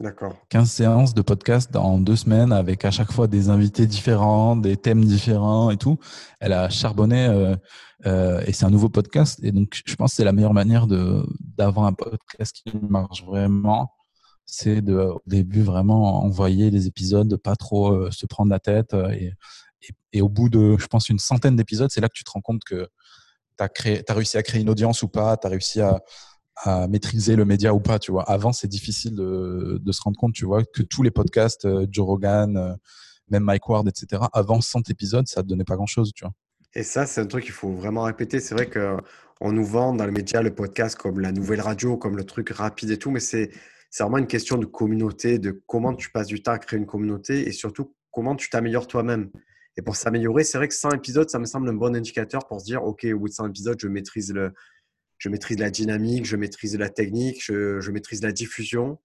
D'accord. 0.00 0.36
15 0.50 0.70
séances 0.70 1.14
de 1.14 1.22
podcast 1.22 1.72
dans 1.72 1.98
deux 1.98 2.16
semaines 2.16 2.52
avec 2.52 2.84
à 2.84 2.90
chaque 2.90 3.10
fois 3.12 3.28
des 3.28 3.48
invités 3.48 3.86
différents, 3.86 4.54
des 4.54 4.76
thèmes 4.76 5.04
différents 5.04 5.70
et 5.70 5.78
tout. 5.78 5.98
Elle 6.38 6.52
a 6.52 6.68
charbonné 6.68 7.26
euh, 7.26 7.56
euh, 8.04 8.42
et 8.46 8.52
c'est 8.52 8.66
un 8.66 8.70
nouveau 8.70 8.90
podcast. 8.90 9.40
Et 9.42 9.52
donc, 9.52 9.80
je 9.86 9.94
pense 9.94 10.10
que 10.10 10.16
c'est 10.16 10.24
la 10.24 10.32
meilleure 10.32 10.52
manière 10.52 10.86
de 10.86 11.24
d'avoir 11.40 11.86
un 11.86 11.94
podcast 11.94 12.54
qui 12.54 12.76
marche 12.76 13.24
vraiment. 13.24 13.90
C'est 14.44 14.82
de, 14.82 14.96
au 14.96 15.22
début, 15.26 15.62
vraiment 15.62 16.22
envoyer 16.24 16.70
les 16.70 16.86
épisodes, 16.86 17.34
pas 17.36 17.56
trop 17.56 17.92
euh, 17.92 18.10
se 18.10 18.26
prendre 18.26 18.50
la 18.50 18.60
tête. 18.60 18.94
Et, 19.14 19.32
et, 20.12 20.22
au 20.22 20.28
bout 20.28 20.48
de, 20.48 20.76
je 20.78 20.86
pense, 20.86 21.08
une 21.08 21.18
centaine 21.18 21.56
d'épisodes, 21.56 21.90
c'est 21.90 22.00
là 22.00 22.08
que 22.08 22.14
tu 22.14 22.24
te 22.24 22.30
rends 22.30 22.40
compte 22.40 22.62
que 22.64 22.88
tu 23.58 23.64
as, 23.64 24.14
réussi 24.14 24.36
à 24.36 24.42
créer 24.42 24.60
une 24.60 24.70
audience 24.70 25.02
ou 25.02 25.08
pas, 25.08 25.36
tu 25.36 25.46
as 25.46 25.50
réussi 25.50 25.80
à, 25.80 26.00
maîtriser 26.88 27.36
le 27.36 27.44
média 27.44 27.74
ou 27.74 27.80
pas, 27.80 27.98
tu 27.98 28.10
vois. 28.10 28.22
Avant, 28.30 28.50
c'est 28.52 28.66
difficile 28.66 29.14
de, 29.14 29.92
se 29.92 30.00
rendre 30.00 30.18
compte, 30.18 30.32
tu 30.32 30.46
vois, 30.46 30.64
que 30.64 30.82
tous 30.82 31.02
les 31.02 31.10
podcasts, 31.10 31.66
euh, 31.66 31.86
Joe 31.90 32.06
Rogan, 32.06 32.56
euh, 32.56 32.74
même 33.28 33.42
Mike 33.42 33.68
Ward, 33.68 33.86
etc., 33.86 34.22
avant 34.32 34.62
100 34.62 34.88
épisodes, 34.88 35.28
ça 35.28 35.42
ne 35.42 35.48
donnait 35.48 35.64
pas 35.64 35.76
grand-chose, 35.76 36.12
tu 36.14 36.24
vois. 36.24 36.32
Et 36.74 36.82
ça, 36.82 37.06
c'est 37.06 37.20
un 37.20 37.26
truc 37.26 37.44
qu'il 37.44 37.52
faut 37.52 37.72
vraiment 37.72 38.02
répéter. 38.02 38.40
C'est 38.40 38.54
vrai 38.54 38.70
qu'on 38.70 39.52
nous 39.52 39.64
vend 39.64 39.94
dans 39.94 40.06
le 40.06 40.12
média 40.12 40.42
le 40.42 40.54
podcast 40.54 40.96
comme 40.96 41.20
la 41.20 41.32
nouvelle 41.32 41.60
radio, 41.60 41.96
comme 41.96 42.16
le 42.16 42.24
truc 42.24 42.50
rapide 42.50 42.90
et 42.90 42.98
tout, 42.98 43.10
mais 43.10 43.20
c'est 43.20 43.50
vraiment 43.98 44.18
une 44.18 44.26
question 44.26 44.58
de 44.58 44.66
communauté, 44.66 45.38
de 45.38 45.62
comment 45.66 45.94
tu 45.94 46.10
passes 46.10 46.26
du 46.26 46.42
temps 46.42 46.52
à 46.52 46.58
créer 46.58 46.78
une 46.78 46.86
communauté 46.86 47.48
et 47.48 47.52
surtout 47.52 47.94
comment 48.10 48.36
tu 48.36 48.50
t'améliores 48.50 48.86
toi-même. 48.86 49.30
Et 49.76 49.82
pour 49.82 49.96
s'améliorer, 49.96 50.42
c'est 50.44 50.58
vrai 50.58 50.68
que 50.68 50.74
100 50.74 50.92
épisodes, 50.92 51.28
ça 51.28 51.38
me 51.38 51.44
semble 51.44 51.68
un 51.68 51.74
bon 51.74 51.94
indicateur 51.94 52.46
pour 52.46 52.60
se 52.60 52.64
dire, 52.64 52.82
OK, 52.82 53.04
au 53.04 53.18
bout 53.18 53.28
de 53.28 53.34
100 53.34 53.48
épisodes, 53.48 53.78
je 53.78 53.88
maîtrise 53.88 54.32
le, 54.32 54.52
je 55.18 55.28
maîtrise 55.28 55.58
la 55.58 55.70
dynamique, 55.70 56.24
je 56.24 56.36
maîtrise 56.36 56.76
la 56.78 56.88
technique, 56.88 57.42
je, 57.44 57.90
maîtrise 57.90 58.22
la 58.22 58.32
diffusion. 58.32 58.98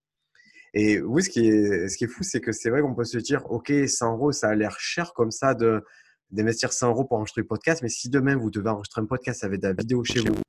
Et 0.74 1.02
oui, 1.02 1.24
ce 1.24 1.30
qui 1.30 1.48
est, 1.48 1.90
ce 1.90 1.98
qui 1.98 2.06
est 2.06 2.08
fou, 2.08 2.24
c'est 2.24 2.40
que 2.40 2.54
c'est 2.54 2.70
vrai 2.70 2.82
qu'on 2.82 2.96
peut 2.96 3.04
se 3.04 3.18
dire, 3.18 3.46
OK, 3.52 3.72
100 3.86 4.14
euros, 4.14 4.32
ça 4.32 4.50
a 4.50 4.56
l'air 4.56 4.80
cher 4.80 5.14
comme 5.14 5.32
ça 5.32 5.54
de 5.54 5.84
d'investir 6.32 6.72
100 6.72 6.92
euros 6.92 7.04
pour 7.04 7.18
enregistrer 7.18 7.42
un 7.42 7.46
podcast. 7.46 7.82
Mais 7.82 7.90
si 7.90 8.10
demain, 8.10 8.38
vous 8.38 8.50
devez 8.50 8.70
enregistrer 8.70 9.02
un 9.02 9.06
podcast 9.06 9.44
avec 9.44 9.60
de 9.60 9.68
la 9.68 9.74
vidéo 9.74 10.02
chez 10.06 10.22
vous, 10.22 10.40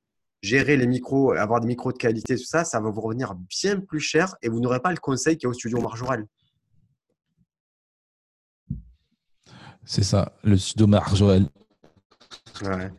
gérer 0.41 0.77
les 0.77 0.87
micros, 0.87 1.33
avoir 1.33 1.59
des 1.59 1.67
micros 1.67 1.91
de 1.91 1.97
qualité, 1.97 2.37
tout 2.37 2.45
ça, 2.45 2.63
ça 2.63 2.79
va 2.79 2.89
vous 2.89 3.01
revenir 3.01 3.35
bien 3.35 3.81
plus 3.81 3.99
cher 3.99 4.35
et 4.41 4.47
vous 4.47 4.61
n'aurez 4.61 4.79
pas 4.79 4.91
le 4.91 4.97
conseil 4.97 5.37
qui 5.37 5.45
est 5.45 5.49
au 5.49 5.53
studio 5.53 5.81
Marjorel. 5.81 6.25
C'est 9.85 10.03
ça, 10.03 10.31
le 10.43 10.57
studio 10.57 10.87
Marjorel. 10.87 11.47
Ouais. 12.61 12.91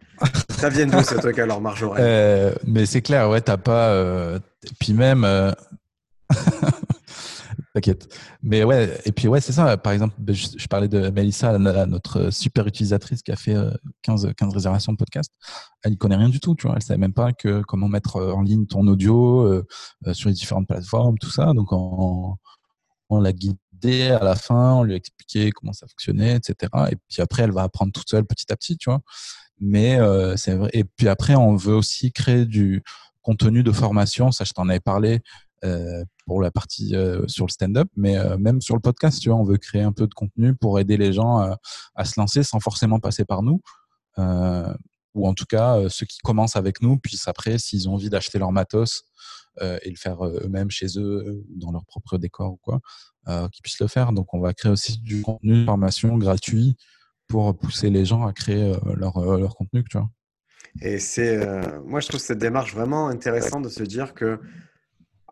Ça 0.51 0.69
vient 0.69 0.87
d'où 0.87 1.03
ce 1.03 1.15
truc 1.17 1.39
alors, 1.39 1.61
Marjorie 1.61 2.01
euh, 2.01 2.55
Mais 2.67 2.87
c'est 2.87 3.03
clair, 3.03 3.29
ouais, 3.31 3.41
t'as 3.41 3.57
pas. 3.57 3.89
Euh... 3.89 4.39
Puis 4.79 4.93
même. 4.93 5.25
Euh, 5.25 5.53
t'inquiète. 7.75 8.09
Mais 8.43 8.65
ouais, 8.65 9.01
et 9.05 9.13
puis 9.13 9.29
ouais, 9.29 9.41
c'est 9.41 9.53
ça. 9.53 9.77
Par 9.77 9.93
exemple, 9.93 10.15
ben, 10.19 10.35
je, 10.35 10.67
parlais 10.69 10.89
de 10.89 11.11
Melissa, 11.11 11.57
notre 11.59 12.31
super 12.31 12.67
utilisatrice 12.67 13.23
qui 13.23 13.33
a 13.33 13.37
fait 13.37 13.57
15, 14.03 14.27
euh, 14.27 14.33
15 14.33 14.55
réservations 14.55 14.93
de 14.93 14.99
podcast. 14.99 15.33
Elle 15.83 15.93
n'y 15.93 15.99
connaît 15.99 16.17
rien 16.17 16.29
du 16.29 16.41
tout, 16.41 16.55
tu 16.55 16.67
vois. 16.67 16.77
Elle 16.77 16.83
savait 16.83 16.99
même 16.99 17.15
pas 17.15 17.33
que 17.33 17.63
comment 17.63 17.89
mettre 17.89 18.21
en 18.21 18.43
ligne 18.43 18.67
ton 18.67 18.87
audio 18.87 19.63
sur 20.13 20.29
les 20.29 20.35
différentes 20.35 20.69
plateformes, 20.69 21.19
tout 21.19 21.31
ça. 21.31 21.53
Donc, 21.53 21.73
on, 21.73 22.37
on 23.11 23.21
l'a 23.21 23.33
guidée 23.33 23.59
à 23.85 24.25
la 24.25 24.37
fin, 24.37 24.75
on 24.75 24.83
lui 24.83 24.95
a 24.95 24.97
expliqué 24.97 25.51
comment 25.51 25.73
ça 25.73 25.87
fonctionnait, 25.87 26.37
etc. 26.37 26.71
Et 26.91 26.97
puis 27.09 27.23
après, 27.23 27.43
elle 27.43 27.53
va 27.53 27.63
apprendre 27.63 27.93
toute 27.93 28.09
seule 28.09 28.25
petit 28.25 28.51
à 28.53 28.57
petit, 28.57 28.77
tu 28.77 28.91
vois. 28.91 29.01
Mais 29.61 29.99
euh, 30.01 30.37
c'est 30.37 30.55
vrai. 30.55 30.71
Et 30.73 30.85
puis 30.85 31.09
après, 31.09 31.35
on 31.35 31.57
veut 31.57 31.75
aussi 31.75 32.13
créer 32.13 32.47
du 32.47 32.83
contenu 33.23 33.63
de 33.63 33.73
formation. 33.73 34.33
Ça, 34.33 34.45
je 34.45 34.53
t'en 34.53 34.69
avais 34.69 34.81
parlé 34.81 35.21
euh, 35.65 36.05
pour 36.27 36.41
la 36.43 36.51
partie 36.51 36.95
euh, 36.95 37.27
sur 37.27 37.47
le 37.47 37.51
stand-up, 37.51 37.89
mais 37.97 38.17
même 38.39 38.61
sur 38.61 38.75
le 38.75 38.81
podcast, 38.81 39.21
tu 39.21 39.29
vois, 39.29 39.39
on 39.39 39.45
veut 39.45 39.59
créer 39.59 39.83
un 39.83 39.93
peu 39.93 40.07
de 40.07 40.15
contenu 40.15 40.55
pour 40.55 40.79
aider 40.79 40.97
les 40.97 41.13
gens 41.13 41.57
à 41.95 42.05
se 42.05 42.19
lancer 42.19 42.43
sans 42.43 42.61
forcément 42.61 43.01
passer 43.01 43.25
par 43.25 43.43
nous. 43.43 43.61
Ou 45.15 45.27
en 45.27 45.35
tout 45.35 45.47
cas, 45.47 45.89
ceux 45.89 46.07
qui 46.07 46.19
commencent 46.19 46.57
avec 46.57 46.83
nous 46.83 46.99
puissent 46.99 47.29
après, 47.29 47.59
s'ils 47.59 47.89
ont 47.89 47.95
envie 47.95 48.11
d'acheter 48.11 48.39
leur 48.39 48.53
matos 48.53 49.05
et 49.61 49.89
le 49.89 49.97
faire 49.97 50.25
eux-mêmes 50.25 50.71
chez 50.71 50.99
eux, 50.99 51.45
dans 51.49 51.71
leur 51.71 51.85
propre 51.85 52.19
décor 52.19 52.53
ou 52.53 52.57
quoi, 52.57 52.81
qu'ils 53.27 53.63
puissent 53.63 53.81
le 53.81 53.87
faire. 53.87 54.13
Donc, 54.13 54.35
on 54.35 54.41
va 54.41 54.53
créer 54.53 54.73
aussi 54.73 54.99
du 54.99 55.23
contenu 55.23 55.61
de 55.61 55.65
formation 55.65 56.19
gratuit 56.19 56.77
pour 57.29 57.57
pousser 57.57 57.91
les 57.91 58.05
gens 58.05 58.27
à 58.27 58.33
créer 58.33 58.73
euh, 58.75 58.77
leur, 58.97 59.17
euh, 59.17 59.39
leur 59.39 59.57
contenu, 59.57 59.85
tu 59.85 59.99
vois. 59.99 60.11
Et 60.83 60.99
c'est, 60.99 61.37
euh, 61.37 61.81
moi, 61.85 62.01
je 62.01 62.09
trouve 62.09 62.21
cette 62.21 62.39
démarche 62.39 62.75
vraiment 62.75 63.09
intéressante 63.09 63.65
de 63.65 63.69
se 63.69 63.83
dire 63.83 64.15
que 64.15 64.41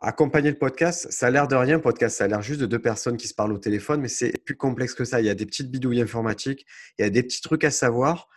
accompagner 0.01 0.51
le 0.51 0.59
podcast, 0.59 1.07
ça 1.11 1.27
a 1.27 1.31
l'air 1.31 1.47
de 1.49 1.55
rien, 1.55 1.79
podcast, 1.79 2.19
ça 2.19 2.25
a 2.25 2.29
l'air 2.29 2.43
juste 2.43 2.61
de 2.61 2.67
deux 2.67 2.81
personnes 2.81 3.17
qui 3.17 3.29
se 3.29 3.35
parlent 3.35 3.53
au 3.53 3.59
téléphone, 3.59 4.01
mais 4.01 4.09
c'est 4.09 4.33
plus 4.45 4.57
complexe 4.57 4.95
que 4.95 5.05
ça. 5.05 5.21
Il 5.21 5.27
y 5.27 5.31
a 5.31 5.35
des 5.35 5.47
petites 5.47 5.71
bidouilles 5.71 6.03
informatiques, 6.03 6.67
il 6.99 7.03
y 7.03 7.05
a 7.05 7.11
des 7.11 7.23
petits 7.23 7.41
trucs 7.41 7.65
à 7.65 7.71
savoir. 7.71 8.29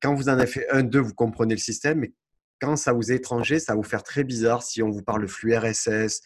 Quand 0.00 0.14
vous 0.14 0.28
en 0.28 0.32
avez 0.32 0.46
fait 0.46 0.68
un, 0.70 0.82
deux, 0.82 1.00
vous 1.00 1.14
comprenez 1.14 1.54
le 1.54 1.60
système, 1.60 2.00
mais 2.00 2.12
quand 2.60 2.76
ça 2.76 2.92
vous 2.92 3.12
est 3.12 3.16
étranger, 3.16 3.58
ça 3.58 3.72
va 3.72 3.76
vous 3.76 3.82
faire 3.82 4.02
très 4.02 4.24
bizarre 4.24 4.62
si 4.62 4.82
on 4.82 4.90
vous 4.90 5.02
parle 5.02 5.22
de 5.22 5.26
flux 5.26 5.56
RSS, 5.56 6.22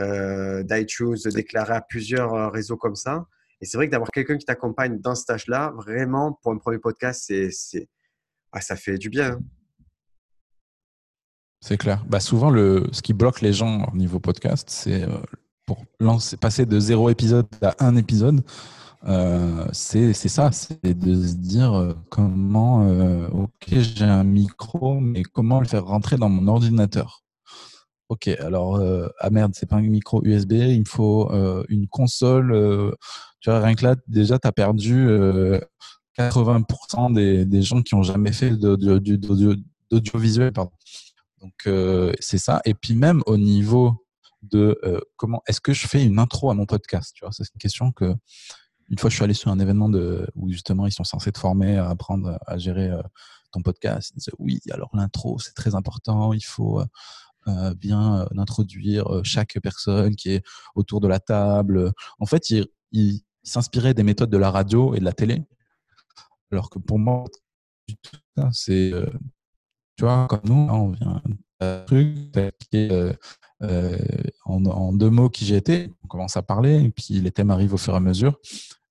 euh, 0.00 0.62
d'iTunes, 0.62 1.16
de 1.24 1.30
déclarer 1.30 1.74
à 1.74 1.80
plusieurs 1.80 2.52
réseaux 2.52 2.76
comme 2.76 2.96
ça. 2.96 3.26
Et 3.60 3.64
c'est 3.64 3.76
vrai 3.76 3.86
que 3.86 3.92
d'avoir 3.92 4.10
quelqu'un 4.10 4.36
qui 4.36 4.44
t'accompagne 4.44 5.00
dans 5.00 5.14
ce 5.14 5.24
tâche-là, 5.24 5.72
vraiment, 5.76 6.32
pour 6.42 6.52
un 6.52 6.58
premier 6.58 6.78
podcast, 6.78 7.24
c'est, 7.26 7.88
ah, 8.50 8.60
ça 8.60 8.74
fait 8.74 8.98
du 8.98 9.08
bien. 9.08 9.34
Hein. 9.34 9.40
C'est 11.60 11.78
clair. 11.78 12.04
Bah 12.08 12.18
souvent, 12.18 12.50
le, 12.50 12.88
ce 12.90 13.02
qui 13.02 13.12
bloque 13.12 13.40
les 13.40 13.52
gens 13.52 13.86
au 13.92 13.96
niveau 13.96 14.18
podcast, 14.18 14.68
c'est 14.68 15.04
euh, 15.04 15.16
pour 15.64 15.84
passer 16.40 16.66
de 16.66 16.80
zéro 16.80 17.08
épisode 17.08 17.46
à 17.62 17.86
un 17.86 17.94
épisode, 17.94 18.42
euh, 19.04 19.66
c'est 19.72 20.14
ça, 20.14 20.52
c'est 20.52 20.94
de 20.94 21.26
se 21.26 21.34
dire 21.34 21.74
euh, 21.74 21.94
comment, 22.08 22.86
euh, 22.86 23.26
ok, 23.28 23.50
j'ai 23.68 24.04
un 24.04 24.22
micro, 24.22 25.00
mais 25.00 25.24
comment 25.24 25.60
le 25.60 25.66
faire 25.66 25.84
rentrer 25.84 26.16
dans 26.16 26.28
mon 26.28 26.46
ordinateur? 26.46 27.24
Ok, 28.08 28.28
alors, 28.28 28.78
ah 29.20 29.30
merde, 29.30 29.52
c'est 29.54 29.66
pas 29.66 29.76
un 29.76 29.82
micro 29.82 30.22
USB, 30.22 30.52
il 30.52 30.80
me 30.80 30.84
faut 30.84 31.30
une 31.70 31.88
console. 31.88 32.94
tu 33.40 33.48
vois, 33.48 33.60
rien 33.60 33.74
que 33.74 33.84
là, 33.84 33.96
déjà, 34.06 34.38
tu 34.38 34.46
as 34.46 34.52
perdu 34.52 35.08
80% 36.18 37.14
des, 37.14 37.46
des, 37.46 37.62
gens 37.62 37.80
qui 37.80 37.94
ont 37.94 38.02
jamais 38.02 38.32
fait 38.32 38.50
d'audiovisuel. 38.50 40.52
Donc, 40.52 41.68
c'est 42.20 42.38
ça. 42.38 42.60
Et 42.66 42.74
puis, 42.74 42.94
même 42.94 43.22
au 43.24 43.38
niveau 43.38 44.04
de 44.42 44.78
comment 45.16 45.40
est-ce 45.46 45.62
que 45.62 45.72
je 45.72 45.88
fais 45.88 46.04
une 46.04 46.18
intro 46.18 46.50
à 46.50 46.54
mon 46.54 46.66
podcast? 46.66 47.12
Tu 47.14 47.24
vois, 47.24 47.32
c'est 47.32 47.44
une 47.44 47.60
question 47.60 47.92
que 47.92 48.14
une 48.92 48.98
fois, 48.98 49.08
je 49.08 49.14
suis 49.14 49.24
allé 49.24 49.32
sur 49.32 49.50
un 49.50 49.58
événement 49.58 49.90
où 50.34 50.50
justement 50.50 50.86
ils 50.86 50.92
sont 50.92 51.02
censés 51.02 51.32
te 51.32 51.38
former 51.38 51.78
à 51.78 51.88
apprendre 51.88 52.38
à 52.46 52.58
gérer 52.58 52.90
euh, 52.90 53.02
ton 53.50 53.62
podcast. 53.62 54.12
Ils 54.14 54.18
disaient 54.18 54.32
oui, 54.38 54.60
alors 54.70 54.90
l'intro, 54.92 55.38
c'est 55.38 55.54
très 55.54 55.74
important. 55.74 56.34
Il 56.34 56.44
faut 56.44 56.78
euh, 56.78 56.84
euh, 57.48 57.74
bien 57.74 58.28
introduire 58.36 59.08
chaque 59.24 59.58
personne 59.60 60.14
qui 60.14 60.32
est 60.32 60.44
autour 60.74 61.00
de 61.00 61.08
la 61.08 61.20
table. 61.20 61.90
En 62.18 62.26
fait, 62.26 62.50
ils 62.50 62.66
il, 62.92 63.22
s'inspiraient 63.44 63.94
des 63.94 64.02
méthodes 64.02 64.30
de 64.30 64.36
la 64.36 64.50
radio 64.50 64.94
et 64.94 65.00
de 65.00 65.04
la 65.04 65.14
télé. 65.14 65.42
Alors 66.52 66.68
que 66.68 66.78
pour 66.78 66.98
moi, 66.98 67.24
c'est, 68.52 68.92
tu 69.96 70.04
vois, 70.04 70.26
comme 70.28 70.42
nous, 70.44 70.68
on 70.70 70.90
vient 70.90 71.22
d'un 71.60 71.84
truc 71.86 72.18
en, 74.44 74.64
en, 74.66 74.92
deux 74.92 75.10
mots 75.10 75.30
qui 75.30 75.46
j'étais. 75.46 75.90
On 76.04 76.08
commence 76.08 76.36
à 76.36 76.42
parler 76.42 76.84
et 76.84 76.90
puis 76.90 77.14
les 77.14 77.30
thèmes 77.30 77.50
arrivent 77.50 77.72
au 77.72 77.78
fur 77.78 77.94
et 77.94 77.96
à 77.96 78.00
mesure. 78.00 78.38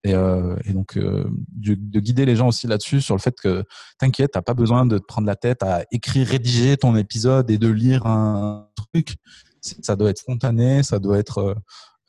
Et, 0.03 0.15
euh, 0.15 0.55
et 0.65 0.73
donc, 0.73 0.97
euh, 0.97 1.29
de, 1.49 1.75
de, 1.75 1.99
guider 1.99 2.25
les 2.25 2.35
gens 2.35 2.47
aussi 2.47 2.65
là-dessus, 2.65 3.01
sur 3.01 3.15
le 3.15 3.21
fait 3.21 3.39
que 3.39 3.63
t'inquiète, 3.99 4.31
t'as 4.31 4.41
pas 4.41 4.55
besoin 4.55 4.85
de 4.85 4.97
te 4.97 5.05
prendre 5.05 5.27
la 5.27 5.35
tête 5.35 5.61
à 5.61 5.85
écrire, 5.91 6.27
rédiger 6.27 6.75
ton 6.77 6.95
épisode 6.95 7.51
et 7.51 7.59
de 7.59 7.67
lire 7.67 8.07
un 8.07 8.67
truc. 8.75 9.15
Ça 9.61 9.95
doit 9.95 10.09
être 10.09 10.17
spontané, 10.17 10.81
ça 10.81 10.97
doit 10.97 11.19
être 11.19 11.37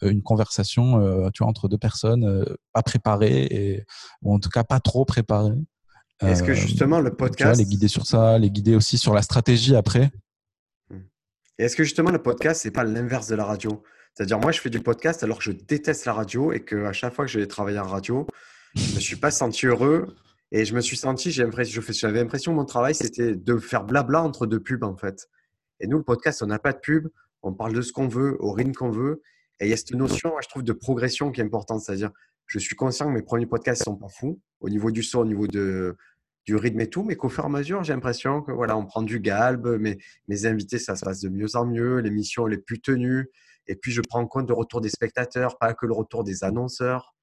euh, 0.02 0.10
une 0.10 0.22
conversation, 0.22 1.30
tu 1.30 1.44
vois, 1.44 1.48
entre 1.48 1.68
deux 1.68 1.78
personnes, 1.78 2.44
pas 2.72 2.82
préparées 2.82 3.44
et 3.44 3.84
ou 4.22 4.34
en 4.34 4.40
tout 4.40 4.48
cas 4.48 4.64
pas 4.64 4.80
trop 4.80 5.04
préparées. 5.04 5.52
Est-ce 6.22 6.42
que 6.42 6.54
justement 6.54 6.98
le 6.98 7.14
podcast, 7.14 7.54
vois, 7.54 7.64
les 7.64 7.68
guider 7.68 7.86
sur 7.86 8.04
ça, 8.04 8.36
les 8.36 8.50
guider 8.50 8.74
aussi 8.74 8.98
sur 8.98 9.14
la 9.14 9.22
stratégie 9.22 9.76
après. 9.76 10.10
Est-ce 11.58 11.76
que 11.76 11.84
justement 11.84 12.10
le 12.10 12.20
podcast 12.20 12.62
c'est 12.62 12.72
pas 12.72 12.82
l'inverse 12.82 13.28
de 13.28 13.36
la 13.36 13.44
radio? 13.44 13.80
C'est-à-dire, 14.14 14.38
moi, 14.38 14.52
je 14.52 14.60
fais 14.60 14.70
du 14.70 14.80
podcast 14.80 15.22
alors 15.22 15.38
que 15.38 15.44
je 15.44 15.52
déteste 15.52 16.04
la 16.04 16.12
radio 16.12 16.52
et 16.52 16.64
qu'à 16.64 16.92
chaque 16.92 17.14
fois 17.14 17.24
que 17.24 17.30
j'ai 17.30 17.46
travaillé 17.48 17.78
en 17.78 17.86
radio, 17.86 18.26
je 18.74 18.90
ne 18.90 18.94
me 18.96 19.00
suis 19.00 19.16
pas 19.16 19.30
senti 19.30 19.66
heureux 19.66 20.14
et 20.50 20.66
je 20.66 20.74
me 20.74 20.82
suis 20.82 20.98
senti, 20.98 21.30
j'avais 21.30 22.18
l'impression 22.18 22.52
que 22.52 22.56
mon 22.56 22.66
travail, 22.66 22.94
c'était 22.94 23.34
de 23.34 23.56
faire 23.56 23.84
blabla 23.84 24.22
entre 24.22 24.46
deux 24.46 24.60
pubs, 24.60 24.84
en 24.84 24.96
fait. 24.96 25.28
Et 25.80 25.86
nous, 25.86 25.96
le 25.96 26.04
podcast, 26.04 26.42
on 26.42 26.46
n'a 26.46 26.58
pas 26.58 26.74
de 26.74 26.78
pub, 26.78 27.08
on 27.42 27.54
parle 27.54 27.72
de 27.72 27.80
ce 27.80 27.92
qu'on 27.92 28.06
veut, 28.06 28.36
au 28.40 28.52
rythme 28.52 28.72
qu'on 28.72 28.90
veut. 28.90 29.22
Et 29.60 29.66
il 29.66 29.70
y 29.70 29.72
a 29.72 29.76
cette 29.78 29.92
notion, 29.92 30.32
je 30.42 30.48
trouve, 30.48 30.62
de 30.62 30.74
progression 30.74 31.32
qui 31.32 31.40
est 31.40 31.44
importante. 31.44 31.80
C'est-à-dire, 31.80 32.10
je 32.46 32.58
suis 32.58 32.76
conscient 32.76 33.06
que 33.06 33.12
mes 33.12 33.22
premiers 33.22 33.46
podcasts 33.46 33.80
ne 33.82 33.92
sont 33.92 33.96
pas 33.96 34.08
fous 34.08 34.40
au 34.60 34.68
niveau 34.68 34.90
du 34.90 35.02
son, 35.02 35.20
au 35.20 35.24
niveau 35.24 35.46
de, 35.46 35.96
du 36.44 36.56
rythme 36.56 36.80
et 36.80 36.90
tout, 36.90 37.02
mais 37.02 37.16
qu'au 37.16 37.30
fur 37.30 37.44
et 37.44 37.46
à 37.46 37.50
mesure, 37.50 37.82
j'ai 37.82 37.94
l'impression 37.94 38.42
que 38.42 38.52
voilà, 38.52 38.76
on 38.76 38.84
prend 38.84 39.02
du 39.02 39.20
galbe, 39.20 39.78
mes, 39.80 39.98
mes 40.28 40.44
invités, 40.44 40.78
ça 40.78 40.96
se 40.96 41.04
passe 41.04 41.20
de 41.20 41.30
mieux 41.30 41.56
en 41.56 41.64
mieux, 41.64 42.00
l'émission, 42.00 42.46
elle 42.46 42.54
est 42.54 42.64
plus 42.64 42.80
tenue. 42.80 43.30
Et 43.66 43.76
puis, 43.76 43.92
je 43.92 44.00
prends 44.00 44.20
en 44.20 44.26
compte 44.26 44.48
le 44.48 44.54
retour 44.54 44.80
des 44.80 44.88
spectateurs, 44.88 45.58
pas 45.58 45.74
que 45.74 45.86
le 45.86 45.94
retour 45.94 46.24
des 46.24 46.44
annonceurs. 46.44 47.14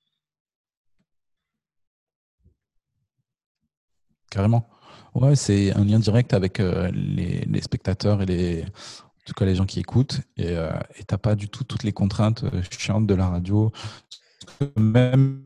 Carrément. 4.30 4.70
Ouais, 5.16 5.36
c'est 5.36 5.74
un 5.74 5.84
lien 5.84 6.00
direct 6.00 6.34
avec 6.34 6.60
euh, 6.60 6.92
les, 6.92 7.62
spectateurs 7.62 8.22
et 8.22 8.26
les, 8.26 8.64
en 8.64 9.26
tout 9.26 9.34
cas 9.34 9.46
les 9.46 9.56
gens 9.56 9.66
qui 9.66 9.80
écoutent. 9.80 10.22
Et 10.38 10.50
euh, 10.50 10.72
tu 10.96 11.04
n'as 11.10 11.18
pas 11.18 11.36
du 11.36 11.50
tout 11.50 11.64
toutes 11.64 11.84
les 11.84 11.94
contraintes 11.94 12.44
euh, 12.44 12.62
chiantes 12.70 13.08
de 13.08 13.16
la 13.16 13.28
radio. 13.28 13.72
Même 14.78 15.44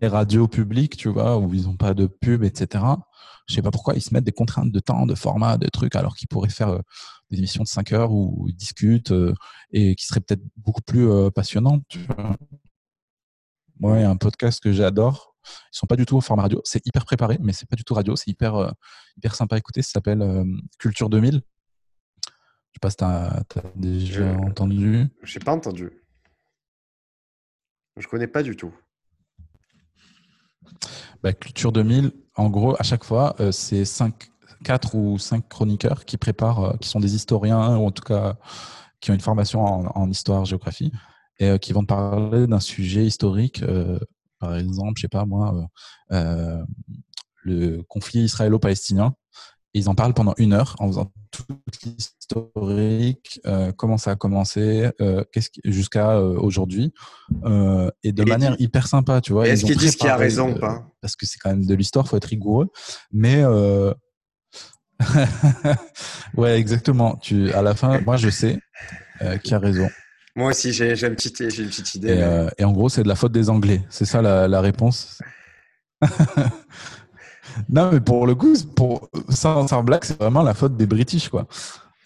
les 0.00 0.08
radios 0.08 0.48
publiques, 0.48 0.96
tu 0.96 1.08
vois, 1.08 1.38
où 1.38 1.52
ils 1.54 1.64
n'ont 1.64 1.76
pas 1.76 1.94
de 1.94 2.06
pub, 2.06 2.44
etc. 2.44 2.84
Je 3.48 3.54
sais 3.54 3.62
pas 3.62 3.70
pourquoi 3.70 3.94
ils 3.94 4.02
se 4.02 4.12
mettent 4.12 4.24
des 4.24 4.32
contraintes 4.32 4.72
de 4.72 4.80
temps, 4.80 5.06
de 5.06 5.14
format, 5.14 5.56
de 5.56 5.68
trucs, 5.68 5.96
alors 5.96 6.14
qu'ils 6.16 6.28
pourraient 6.28 6.48
faire 6.48 6.80
des 7.30 7.38
émissions 7.38 7.62
de 7.62 7.68
5 7.68 7.92
heures 7.92 8.12
où 8.12 8.46
ils 8.48 8.54
discutent 8.54 9.12
euh, 9.12 9.34
et 9.72 9.94
qui 9.94 10.06
seraient 10.06 10.20
peut-être 10.20 10.42
beaucoup 10.56 10.82
plus 10.82 11.10
euh, 11.10 11.30
passionnantes. 11.30 11.96
Moi, 13.80 13.98
il 13.98 14.02
y 14.02 14.04
a 14.04 14.10
un 14.10 14.16
podcast 14.16 14.62
que 14.62 14.72
j'adore. 14.72 15.34
Ils 15.44 15.78
sont 15.78 15.86
pas 15.86 15.96
du 15.96 16.06
tout 16.06 16.16
au 16.16 16.20
format 16.20 16.44
radio. 16.44 16.60
C'est 16.64 16.84
hyper 16.86 17.04
préparé, 17.04 17.38
mais 17.40 17.52
c'est 17.52 17.68
pas 17.68 17.76
du 17.76 17.84
tout 17.84 17.94
radio. 17.94 18.16
C'est 18.16 18.30
hyper, 18.30 18.54
euh, 18.56 18.70
hyper 19.16 19.34
sympa 19.34 19.56
à 19.56 19.58
écouter. 19.58 19.82
Ça 19.82 19.92
s'appelle 19.92 20.44
Culture 20.78 21.08
2000. 21.08 21.34
Je 21.34 21.38
sais 21.38 22.80
pas 22.80 22.90
si 22.90 22.96
tu 22.96 23.04
as, 23.04 23.44
déjà 23.74 24.32
entendu. 24.32 25.06
Je 25.22 25.38
n'ai 25.38 25.44
pas 25.44 25.52
entendu. 25.52 25.90
Je 27.96 28.06
connais 28.08 28.26
pas 28.26 28.42
du 28.42 28.56
tout. 28.56 28.74
Bah, 31.22 31.32
Culture 31.32 31.72
2000, 31.72 32.12
en 32.34 32.50
gros, 32.50 32.76
à 32.78 32.82
chaque 32.82 33.04
fois, 33.04 33.36
c'est 33.52 33.84
5 33.84 34.30
quatre 34.64 34.94
ou 34.94 35.18
cinq 35.18 35.48
chroniqueurs 35.48 36.04
qui 36.04 36.16
préparent, 36.16 36.64
euh, 36.64 36.76
qui 36.80 36.88
sont 36.88 37.00
des 37.00 37.14
historiens 37.14 37.76
ou 37.76 37.86
en 37.86 37.90
tout 37.90 38.02
cas 38.02 38.36
qui 39.00 39.10
ont 39.10 39.14
une 39.14 39.20
formation 39.20 39.62
en, 39.64 40.10
histoire, 40.10 40.44
géographie 40.44 40.90
et 41.38 41.50
euh, 41.50 41.58
qui 41.58 41.72
vont 41.72 41.84
parler 41.84 42.46
d'un 42.46 42.60
sujet 42.60 43.04
historique. 43.04 43.62
Euh, 43.62 43.98
par 44.40 44.56
exemple, 44.56 44.94
je 44.96 45.02
sais 45.02 45.08
pas 45.08 45.24
moi, 45.24 45.68
le 47.42 47.82
conflit 47.88 48.20
israélo-palestinien. 48.20 49.14
Ils 49.74 49.90
en 49.90 49.94
parlent 49.94 50.14
pendant 50.14 50.34
une 50.38 50.54
heure 50.54 50.74
en 50.78 50.88
faisant 50.88 51.12
toute 51.30 51.82
l'historique, 51.84 53.40
comment 53.76 53.98
ça 53.98 54.12
a 54.12 54.16
commencé, 54.16 54.90
jusqu'à 55.64 56.20
aujourd'hui, 56.20 56.92
et 58.02 58.12
de 58.12 58.24
manière 58.24 58.56
hyper 58.58 58.86
sympa, 58.86 59.20
tu 59.20 59.32
vois. 59.32 59.48
Est-ce 59.48 59.64
qu'ils 59.64 59.76
disent 59.76 59.96
qu'il 59.96 60.08
a 60.08 60.16
raison 60.16 60.54
ou 60.54 60.58
pas 60.58 60.86
Parce 61.00 61.16
que 61.16 61.26
c'est 61.26 61.38
quand 61.38 61.50
même 61.50 61.64
de 61.64 61.74
l'histoire, 61.74 62.06
faut 62.08 62.16
être 62.16 62.24
rigoureux. 62.24 62.68
Mais 63.10 63.42
ouais, 66.36 66.58
exactement. 66.58 67.16
Tu, 67.16 67.52
à 67.52 67.62
la 67.62 67.74
fin, 67.74 68.00
moi, 68.00 68.16
je 68.16 68.30
sais 68.30 68.58
euh, 69.22 69.38
qui 69.38 69.54
a 69.54 69.58
raison. 69.58 69.88
Moi 70.34 70.50
aussi, 70.50 70.72
j'ai 70.72 70.90
une, 70.90 71.14
petite, 71.14 71.40
une 71.40 71.68
petite 71.68 71.94
idée. 71.94 72.08
Et, 72.08 72.22
euh, 72.22 72.48
et, 72.58 72.64
en 72.64 72.72
gros, 72.72 72.88
c'est 72.88 73.02
de 73.02 73.08
la 73.08 73.14
faute 73.14 73.32
des 73.32 73.48
Anglais. 73.48 73.82
C'est 73.88 74.04
ça 74.04 74.20
la, 74.20 74.48
la 74.48 74.60
réponse. 74.60 75.20
non, 77.70 77.90
mais 77.92 78.00
pour 78.00 78.26
le 78.26 78.34
coup, 78.34 78.54
pour, 78.74 79.08
sans, 79.30 79.66
sans 79.66 79.82
blague, 79.82 80.04
c'est 80.04 80.18
vraiment 80.18 80.42
la 80.42 80.54
faute 80.54 80.76
des 80.76 80.86
British, 80.86 81.28
quoi. 81.28 81.46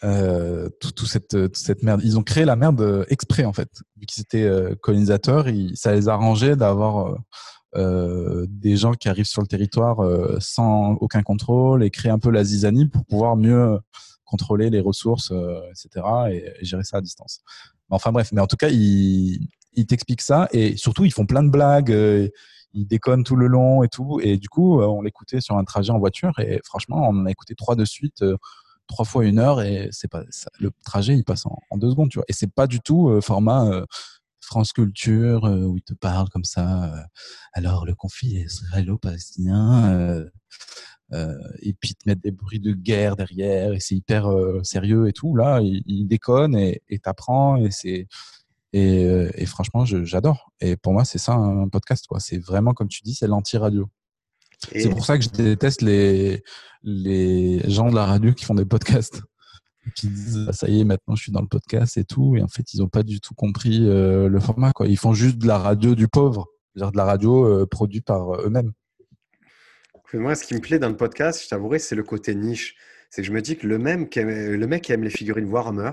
Euh, 0.02 0.68
tout, 0.80 0.92
tout 0.92 1.06
cette, 1.06 1.28
toute 1.28 1.56
cette 1.56 1.82
merde. 1.82 2.00
Ils 2.04 2.18
ont 2.18 2.22
créé 2.22 2.44
la 2.44 2.56
merde 2.56 3.04
exprès, 3.08 3.44
en 3.44 3.52
fait. 3.52 3.68
Vu 3.96 4.06
qu'ils 4.06 4.22
étaient 4.22 4.48
colonisateurs, 4.80 5.48
ils, 5.48 5.76
ça 5.76 5.92
les 5.92 6.08
arrangeait 6.08 6.56
d'avoir 6.56 7.16
euh, 7.76 8.20
euh, 8.40 8.46
des 8.48 8.76
gens 8.76 8.92
qui 8.94 9.08
arrivent 9.08 9.26
sur 9.26 9.42
le 9.42 9.46
territoire 9.46 10.00
euh, 10.00 10.36
sans 10.40 10.94
aucun 11.00 11.22
contrôle 11.22 11.84
et 11.84 11.90
créer 11.90 12.10
un 12.10 12.18
peu 12.18 12.30
la 12.30 12.44
zizanie 12.44 12.86
pour 12.86 13.04
pouvoir 13.04 13.36
mieux 13.36 13.78
contrôler 14.24 14.70
les 14.70 14.80
ressources, 14.80 15.32
euh, 15.32 15.60
etc. 15.70 16.06
Et, 16.30 16.64
gérer 16.64 16.84
ça 16.84 16.98
à 16.98 17.00
distance. 17.00 17.40
Enfin 17.90 18.12
bref, 18.12 18.30
mais 18.32 18.40
en 18.40 18.46
tout 18.46 18.56
cas, 18.56 18.68
ils, 18.68 19.48
ils 19.74 19.86
t'expliquent 19.86 20.22
ça 20.22 20.48
et 20.52 20.76
surtout 20.76 21.04
ils 21.04 21.12
font 21.12 21.26
plein 21.26 21.42
de 21.42 21.50
blagues, 21.50 21.90
ils 22.72 22.86
déconnent 22.86 23.24
tout 23.24 23.36
le 23.36 23.48
long 23.48 23.82
et 23.82 23.88
tout. 23.88 24.20
Et 24.22 24.36
du 24.36 24.48
coup, 24.48 24.80
on 24.80 25.02
l'écoutait 25.02 25.40
sur 25.40 25.56
un 25.56 25.64
trajet 25.64 25.92
en 25.92 25.98
voiture 25.98 26.38
et 26.38 26.60
franchement, 26.64 27.08
on 27.08 27.20
en 27.20 27.26
a 27.26 27.30
écouté 27.30 27.54
trois 27.54 27.74
de 27.74 27.84
suite 27.84 28.24
trois 28.86 29.04
fois 29.04 29.24
une 29.24 29.38
heure 29.38 29.62
et 29.62 29.88
c'est 29.92 30.10
pas 30.10 30.24
le 30.58 30.72
trajet 30.84 31.14
il 31.14 31.22
passe 31.22 31.46
en, 31.46 31.56
en, 31.70 31.78
deux 31.78 31.90
secondes 31.90 32.10
tu 32.10 32.18
vois 32.18 32.24
et 32.26 32.32
c'est 32.32 32.52
pas 32.52 32.66
du 32.66 32.80
tout 32.80 33.20
format 33.20 33.84
France 34.50 34.72
Culture 34.72 35.44
euh, 35.44 35.62
où 35.62 35.76
ils 35.76 35.82
te 35.82 35.94
parlent 35.94 36.28
comme 36.28 36.44
ça. 36.44 36.92
Euh, 36.92 37.02
alors 37.52 37.86
le 37.86 37.94
conflit 37.94 38.42
israélo-palestinien. 38.42 40.26
Euh, 41.12 41.36
et 41.60 41.72
puis 41.72 41.94
te 41.94 42.08
mettre 42.08 42.20
des 42.20 42.30
bruits 42.30 42.60
de 42.60 42.72
guerre 42.72 43.16
derrière 43.16 43.72
et 43.72 43.80
c'est 43.80 43.96
hyper 43.96 44.28
sérieux 44.62 45.08
et 45.08 45.12
tout. 45.12 45.34
Là, 45.34 45.60
il, 45.60 46.06
déconne 46.06 46.54
et 46.54 46.80
t'apprends 47.02 47.56
et 47.56 47.72
c'est 47.72 48.06
et, 48.72 49.46
franchement, 49.46 49.84
j'adore. 49.84 50.52
Et 50.60 50.76
pour 50.76 50.92
moi, 50.92 51.04
c'est 51.04 51.18
ça 51.18 51.32
un 51.32 51.68
podcast. 51.68 52.06
quoi. 52.06 52.20
C'est 52.20 52.38
vraiment 52.38 52.74
comme 52.74 52.86
tu 52.86 53.02
dis, 53.02 53.14
c'est 53.14 53.26
l'anti-radio. 53.26 53.90
C'est 54.72 54.90
pour 54.90 55.04
ça 55.04 55.18
que 55.18 55.24
je 55.24 55.30
déteste 55.30 55.82
les 55.82 56.44
les 56.84 57.68
gens 57.68 57.90
de 57.90 57.96
la 57.96 58.06
radio 58.06 58.32
qui 58.32 58.44
font 58.44 58.54
des 58.54 58.64
podcasts 58.64 59.20
qui 59.94 60.08
disent 60.08 60.46
ah, 60.48 60.52
ça 60.52 60.68
y 60.68 60.80
est 60.80 60.84
maintenant 60.84 61.14
je 61.14 61.22
suis 61.22 61.32
dans 61.32 61.40
le 61.40 61.48
podcast 61.48 61.96
et 61.96 62.04
tout 62.04 62.36
et 62.36 62.42
en 62.42 62.48
fait 62.48 62.72
ils 62.74 62.80
n'ont 62.80 62.88
pas 62.88 63.02
du 63.02 63.20
tout 63.20 63.34
compris 63.34 63.88
euh, 63.88 64.28
le 64.28 64.40
format 64.40 64.72
ils 64.80 64.98
font 64.98 65.14
juste 65.14 65.38
de 65.38 65.46
la 65.46 65.58
radio 65.58 65.94
du 65.94 66.08
pauvre 66.08 66.48
dire 66.76 66.92
de 66.92 66.96
la 66.96 67.04
radio 67.04 67.46
euh, 67.46 67.66
produite 67.66 68.04
par 68.04 68.30
euh, 68.30 68.46
eux-mêmes 68.46 68.72
moi 70.14 70.34
ce 70.34 70.44
qui 70.44 70.54
me 70.54 70.60
plaît 70.60 70.78
dans 70.78 70.88
le 70.88 70.96
podcast 70.96 71.42
je 71.42 71.48
t'avouerai 71.48 71.78
c'est 71.78 71.94
le 71.94 72.02
côté 72.02 72.34
niche 72.34 72.76
c'est 73.10 73.22
que 73.22 73.28
je 73.28 73.32
me 73.32 73.40
dis 73.40 73.56
que 73.56 73.66
le 73.66 73.78
même 73.78 74.08
le 74.14 74.66
mec 74.66 74.82
qui 74.82 74.92
aime 74.92 75.02
les 75.02 75.10
figurines 75.10 75.48
Warhammer 75.48 75.92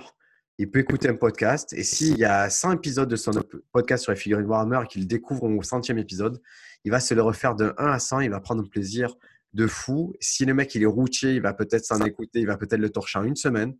il 0.59 0.71
peut 0.71 0.79
écouter 0.79 1.07
un 1.07 1.15
podcast. 1.15 1.73
Et 1.73 1.83
s'il 1.83 2.17
y 2.17 2.25
a 2.25 2.49
100 2.49 2.73
épisodes 2.73 3.09
de 3.09 3.15
son 3.15 3.31
podcast 3.71 4.03
sur 4.03 4.11
les 4.11 4.17
figurines 4.17 4.45
Warhammer 4.45 4.79
et 4.83 4.87
qu'il 4.87 5.07
découvre 5.07 5.43
au 5.43 5.61
centième 5.61 5.99
épisode, 5.99 6.41
il 6.83 6.91
va 6.91 6.99
se 6.99 7.13
le 7.13 7.21
refaire 7.21 7.55
de 7.55 7.73
1 7.77 7.85
à 7.85 7.99
100. 7.99 8.21
Il 8.21 8.31
va 8.31 8.39
prendre 8.39 8.67
plaisir 8.67 9.15
de 9.57 9.67
fou. 9.67 10.13
Si 10.21 10.45
le 10.45 10.53
mec 10.53 10.73
il 10.75 10.83
est 10.83 10.85
routier, 10.85 11.33
il 11.33 11.41
va 11.41 11.53
peut-être 11.53 11.83
s'en 11.83 11.99
écouter, 12.05 12.39
il 12.39 12.47
va 12.47 12.57
peut-être 12.57 12.79
le 12.79 12.89
torcher 12.89 13.19
en 13.19 13.23
une 13.23 13.35
semaine. 13.35 13.75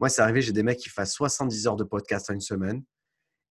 Moi, 0.00 0.08
c'est 0.08 0.22
arrivé, 0.22 0.40
j'ai 0.40 0.52
des 0.52 0.62
mecs 0.62 0.78
qui 0.78 0.88
font 0.88 1.04
70 1.04 1.66
heures 1.66 1.76
de 1.76 1.84
podcast 1.84 2.30
en 2.30 2.34
une 2.34 2.40
semaine. 2.40 2.82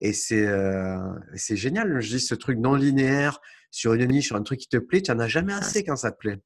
Et 0.01 0.13
euh, 0.31 0.98
c'est 1.36 1.55
génial. 1.55 2.00
Je 2.00 2.17
dis 2.17 2.19
ce 2.19 2.36
truc 2.36 2.57
non 2.60 2.74
linéaire 2.74 3.39
sur 3.72 3.93
une 3.93 4.07
niche, 4.07 4.27
sur 4.27 4.36
un 4.36 4.43
truc 4.43 4.60
qui 4.60 4.67
te 4.67 4.77
plaît, 4.77 5.01
tu 5.01 5.12
n'en 5.12 5.19
as 5.19 5.27
jamais 5.27 5.53
assez 5.53 5.84
quand 5.84 5.96
ça 5.96 6.12
te 6.12 6.17
plaît. 6.17 6.39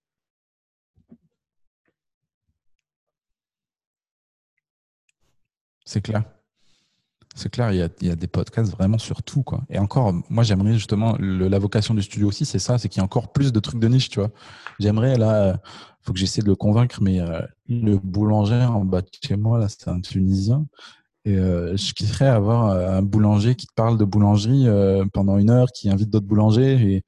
C'est 5.85 6.01
clair. 6.01 6.23
C'est 7.35 7.49
clair, 7.49 7.71
il 7.71 7.77
y, 7.77 8.09
a, 8.09 8.15
des 8.15 8.27
podcasts 8.27 8.71
vraiment 8.73 8.97
sur 8.97 9.23
tout. 9.23 9.41
Quoi. 9.41 9.61
Et 9.69 9.79
encore, 9.79 10.13
moi, 10.29 10.43
j'aimerais 10.43 10.73
justement, 10.73 11.15
la 11.19 11.59
vocation 11.59 11.93
du 11.93 12.01
studio 12.01 12.27
aussi, 12.27 12.45
c'est 12.45 12.59
ça, 12.59 12.77
c'est 12.77 12.89
qu'il 12.89 12.99
y 12.99 13.01
a 13.01 13.05
encore 13.05 13.31
plus 13.31 13.53
de 13.53 13.59
trucs 13.59 13.79
de 13.79 13.87
niche, 13.87 14.09
tu 14.09 14.19
vois. 14.19 14.31
J'aimerais, 14.79 15.17
là, 15.17 15.53
il 15.53 16.05
faut 16.05 16.13
que 16.13 16.19
j'essaie 16.19 16.41
de 16.41 16.47
le 16.47 16.55
convaincre, 16.55 17.01
mais 17.01 17.21
euh, 17.21 17.41
le 17.69 17.97
boulanger 17.97 18.63
en 18.63 18.83
bas 18.83 19.01
de 19.01 19.07
chez 19.25 19.37
moi, 19.37 19.59
là, 19.59 19.67
c'est 19.69 19.87
un 19.87 20.01
Tunisien. 20.01 20.65
Et 21.25 21.37
euh, 21.37 21.77
je 21.77 21.93
kifferais 21.93 22.27
avoir 22.27 22.69
euh, 22.69 22.89
un 22.89 23.01
boulanger 23.03 23.55
qui 23.55 23.67
te 23.67 23.73
parle 23.73 23.97
de 23.97 24.05
boulangerie 24.05 24.67
euh, 24.67 25.05
pendant 25.13 25.37
une 25.37 25.51
heure, 25.51 25.71
qui 25.71 25.89
invite 25.89 26.09
d'autres 26.09 26.25
boulangers 26.25 26.73
et 26.73 27.03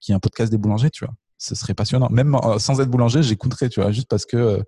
qui 0.00 0.12
a 0.12 0.16
un 0.16 0.20
podcast 0.20 0.52
des 0.52 0.58
boulangers, 0.58 0.90
tu 0.90 1.04
vois. 1.04 1.14
Ce 1.38 1.54
serait 1.54 1.74
passionnant. 1.74 2.08
Même 2.10 2.38
sans 2.58 2.80
être 2.80 2.88
boulanger, 2.88 3.22
j'écouterais, 3.22 3.68
tu 3.68 3.80
vois, 3.80 3.92
juste 3.92 4.08
parce 4.08 4.24
que 4.24 4.62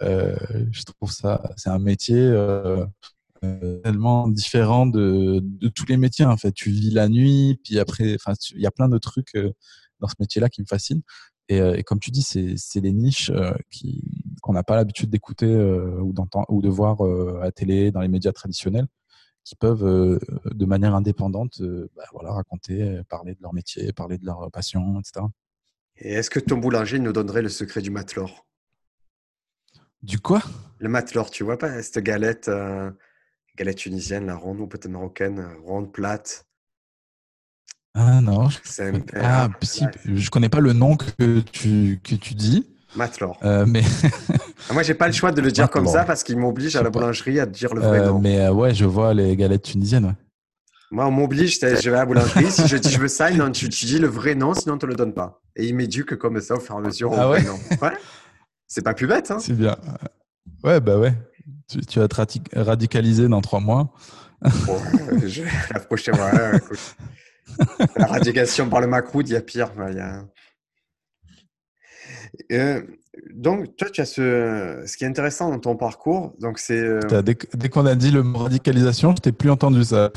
je 0.00 0.84
trouve 0.84 1.12
ça, 1.12 1.42
c'est 1.56 1.70
un 1.70 1.78
métier 1.78 2.32
tellement 3.40 4.28
différent 4.28 4.86
de, 4.86 5.40
de, 5.42 5.68
tous 5.68 5.86
les 5.86 5.96
métiers, 5.96 6.24
en 6.24 6.36
fait. 6.36 6.52
Tu 6.52 6.70
vis 6.70 6.90
la 6.90 7.08
nuit, 7.08 7.60
puis 7.64 7.78
après, 7.78 8.14
enfin, 8.14 8.34
il 8.54 8.60
y 8.60 8.66
a 8.66 8.70
plein 8.70 8.88
de 8.88 8.98
trucs 8.98 9.36
dans 10.00 10.08
ce 10.08 10.14
métier-là 10.18 10.48
qui 10.48 10.60
me 10.60 10.66
fascinent. 10.66 11.02
Et, 11.48 11.58
et, 11.58 11.82
comme 11.82 11.98
tu 11.98 12.10
dis, 12.10 12.22
c'est 12.22 12.80
des 12.80 12.92
niches 12.92 13.32
qui 13.70 14.02
qu'on 14.40 14.52
n'a 14.52 14.62
pas 14.62 14.76
l'habitude 14.76 15.10
d'écouter 15.10 15.46
euh, 15.46 16.00
ou, 16.00 16.14
ou 16.48 16.62
de 16.62 16.68
voir 16.68 17.04
euh, 17.04 17.40
à 17.42 17.52
télé, 17.52 17.90
dans 17.90 18.00
les 18.00 18.08
médias 18.08 18.32
traditionnels, 18.32 18.86
qui 19.44 19.54
peuvent, 19.54 19.84
euh, 19.84 20.18
de 20.46 20.66
manière 20.66 20.94
indépendante, 20.94 21.62
bah, 21.96 22.04
voilà, 22.12 22.32
raconter, 22.32 23.00
parler 23.08 23.34
de 23.34 23.42
leur 23.42 23.54
métier, 23.54 23.92
parler 23.92 24.18
de 24.18 24.26
leur 24.26 24.50
passion, 24.50 24.98
etc. 25.00 25.26
Et 25.96 26.12
est-ce 26.14 26.30
que 26.30 26.40
ton 26.40 26.56
boulanger 26.56 26.98
nous 26.98 27.12
donnerait 27.12 27.42
le 27.42 27.48
secret 27.48 27.82
du 27.82 27.90
matelor 27.90 28.46
Du 30.02 30.18
quoi? 30.18 30.42
Le 30.78 30.88
matelor, 30.88 31.30
tu 31.30 31.44
vois 31.44 31.58
pas 31.58 31.82
cette 31.82 32.02
galette, 32.02 32.50
galette 33.60 33.76
tunisienne, 33.76 34.24
la 34.24 34.36
ronde 34.36 34.58
ou 34.60 34.66
peut-être 34.66 34.88
marocaine, 34.88 35.46
ronde 35.66 35.92
plate. 35.92 36.46
Ah 37.94 38.22
non, 38.22 38.48
je... 38.48 38.58
Ah, 39.16 39.48
si, 39.60 39.84
je 40.06 40.30
connais 40.30 40.48
pas 40.48 40.60
le 40.60 40.72
nom 40.72 40.96
que 40.96 41.40
tu, 41.40 42.00
que 42.02 42.14
tu 42.14 42.34
dis. 42.34 42.66
Matlor. 42.96 43.38
Euh, 43.42 43.66
mais 43.66 43.82
ah, 44.70 44.72
Moi, 44.72 44.82
j'ai 44.82 44.94
pas 44.94 45.06
le 45.06 45.12
choix 45.12 45.30
de 45.30 45.42
le 45.42 45.52
dire 45.52 45.68
comme 45.68 45.86
ça 45.86 46.04
parce 46.04 46.22
qu'il 46.22 46.38
m'oblige 46.38 46.74
à 46.76 46.82
la 46.82 46.88
boulangerie 46.88 47.38
à 47.38 47.44
dire 47.44 47.74
le 47.74 47.82
vrai 47.82 48.00
euh, 48.00 48.06
nom. 48.06 48.18
Mais 48.18 48.40
euh, 48.40 48.52
ouais, 48.52 48.72
je 48.72 48.86
vois 48.86 49.12
les 49.12 49.36
galettes 49.36 49.62
tunisiennes. 49.62 50.16
Moi, 50.90 51.06
on 51.06 51.10
m'oblige, 51.10 51.60
je 51.60 51.90
vais 51.90 51.96
à 51.96 52.00
la 52.00 52.06
boulangerie. 52.06 52.50
si 52.50 52.66
je 52.66 52.78
dis 52.78 52.90
je 52.90 52.98
veux 52.98 53.08
ça, 53.08 53.30
non, 53.30 53.50
tu, 53.52 53.68
dis 53.68 53.98
le 53.98 54.08
vrai 54.08 54.34
nom, 54.34 54.54
sinon 54.54 54.76
on 54.76 54.78
te 54.78 54.86
le 54.86 54.94
donne 54.94 55.12
pas. 55.12 55.42
Et 55.54 55.66
il 55.66 55.74
m'éduque 55.74 56.16
comme 56.16 56.40
ça 56.40 56.54
au 56.54 56.60
fur 56.60 56.76
et 56.76 56.78
à 56.78 56.80
mesure. 56.80 57.12
Ah 57.12 57.28
ouais, 57.28 57.44
ouais 57.82 57.92
C'est 58.66 58.82
pas 58.82 58.94
plus 58.94 59.06
bête. 59.06 59.30
Hein 59.30 59.38
C'est 59.38 59.52
bien. 59.52 59.76
Ouais, 60.64 60.80
bah 60.80 60.96
ouais. 60.96 61.12
Tu, 61.88 61.98
vas 61.98 62.08
te 62.08 62.16
radicaliser 62.56 63.28
dans 63.28 63.40
trois 63.40 63.60
mois. 63.60 63.92
bon, 64.42 64.76
je, 65.24 65.42
la 65.72 65.80
prochaine 65.80 66.16
fois, 66.16 66.32
la 67.96 68.06
radicalisation 68.06 68.68
par 68.68 68.80
le 68.80 68.86
macroud, 68.86 69.28
il 69.28 69.32
y 69.32 69.36
a 69.36 69.40
pire. 69.40 69.70
Il 69.88 69.96
y 69.96 70.00
a... 70.00 70.24
Euh, 72.52 72.82
donc, 73.34 73.76
toi, 73.76 73.90
tu 73.90 74.00
as 74.00 74.06
ce. 74.06 74.82
Ce 74.86 74.96
qui 74.96 75.04
est 75.04 75.06
intéressant 75.06 75.50
dans 75.50 75.58
ton 75.58 75.76
parcours, 75.76 76.34
donc 76.40 76.58
c'est. 76.58 76.80
Euh, 76.80 77.22
dès, 77.22 77.68
qu'on 77.68 77.86
a 77.86 77.94
dit 77.94 78.10
le 78.10 78.22
mot 78.22 78.38
radicalisation, 78.38 79.14
je 79.16 79.20
t'ai 79.20 79.32
plus 79.32 79.50
entendu 79.50 79.84
ça. 79.84 80.10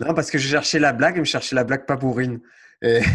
Non, 0.00 0.14
parce 0.14 0.30
que 0.30 0.38
j'ai 0.38 0.48
cherché 0.48 0.78
la 0.78 0.92
blague, 0.92 1.18
mais 1.18 1.24
je 1.24 1.30
cherchais 1.30 1.54
la 1.54 1.64
blague 1.64 1.86
pas 1.86 1.96
bourrine. 1.96 2.40
Et... 2.82 3.00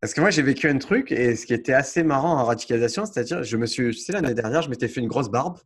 Parce 0.00 0.14
que 0.14 0.20
moi, 0.20 0.30
j'ai 0.30 0.42
vécu 0.42 0.68
un 0.68 0.78
truc, 0.78 1.12
et 1.12 1.36
ce 1.36 1.46
qui 1.46 1.54
était 1.54 1.74
assez 1.74 2.02
marrant 2.02 2.36
en 2.36 2.44
radicalisation, 2.44 3.06
c'est-à-dire, 3.06 3.44
je 3.44 3.56
me 3.56 3.66
suis, 3.66 3.92
tu 3.92 4.00
sais, 4.00 4.10
l'année 4.10 4.34
dernière, 4.34 4.60
je 4.60 4.68
m'étais 4.68 4.88
fait 4.88 5.00
une 5.00 5.06
grosse 5.06 5.30
barbe. 5.30 5.58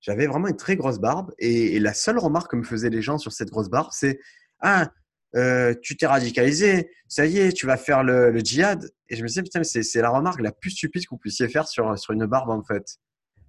J'avais 0.00 0.26
vraiment 0.26 0.48
une 0.48 0.56
très 0.56 0.76
grosse 0.76 0.98
barbe, 0.98 1.32
et, 1.38 1.78
la 1.80 1.94
seule 1.94 2.18
remarque 2.18 2.50
que 2.50 2.56
me 2.56 2.64
faisaient 2.64 2.90
les 2.90 3.02
gens 3.02 3.18
sur 3.18 3.32
cette 3.32 3.50
grosse 3.50 3.68
barbe, 3.68 3.88
c'est 3.92 4.20
Ah, 4.60 4.90
euh, 5.34 5.74
tu 5.82 5.96
t'es 5.96 6.06
radicalisé, 6.06 6.90
ça 7.08 7.26
y 7.26 7.38
est, 7.38 7.52
tu 7.52 7.66
vas 7.66 7.76
faire 7.76 8.02
le, 8.04 8.38
djihad. 8.38 8.88
Et 9.08 9.16
je 9.16 9.22
me 9.22 9.28
disais, 9.28 9.42
putain, 9.42 9.62
c'est 9.64 10.00
la 10.00 10.10
remarque 10.10 10.40
la 10.40 10.52
plus 10.52 10.70
stupide 10.70 11.04
que 11.04 11.10
vous 11.10 11.18
puissiez 11.18 11.48
faire 11.48 11.68
sur, 11.68 11.98
sur 11.98 12.12
une 12.12 12.26
barbe, 12.26 12.50
en 12.50 12.62
fait. 12.62 12.98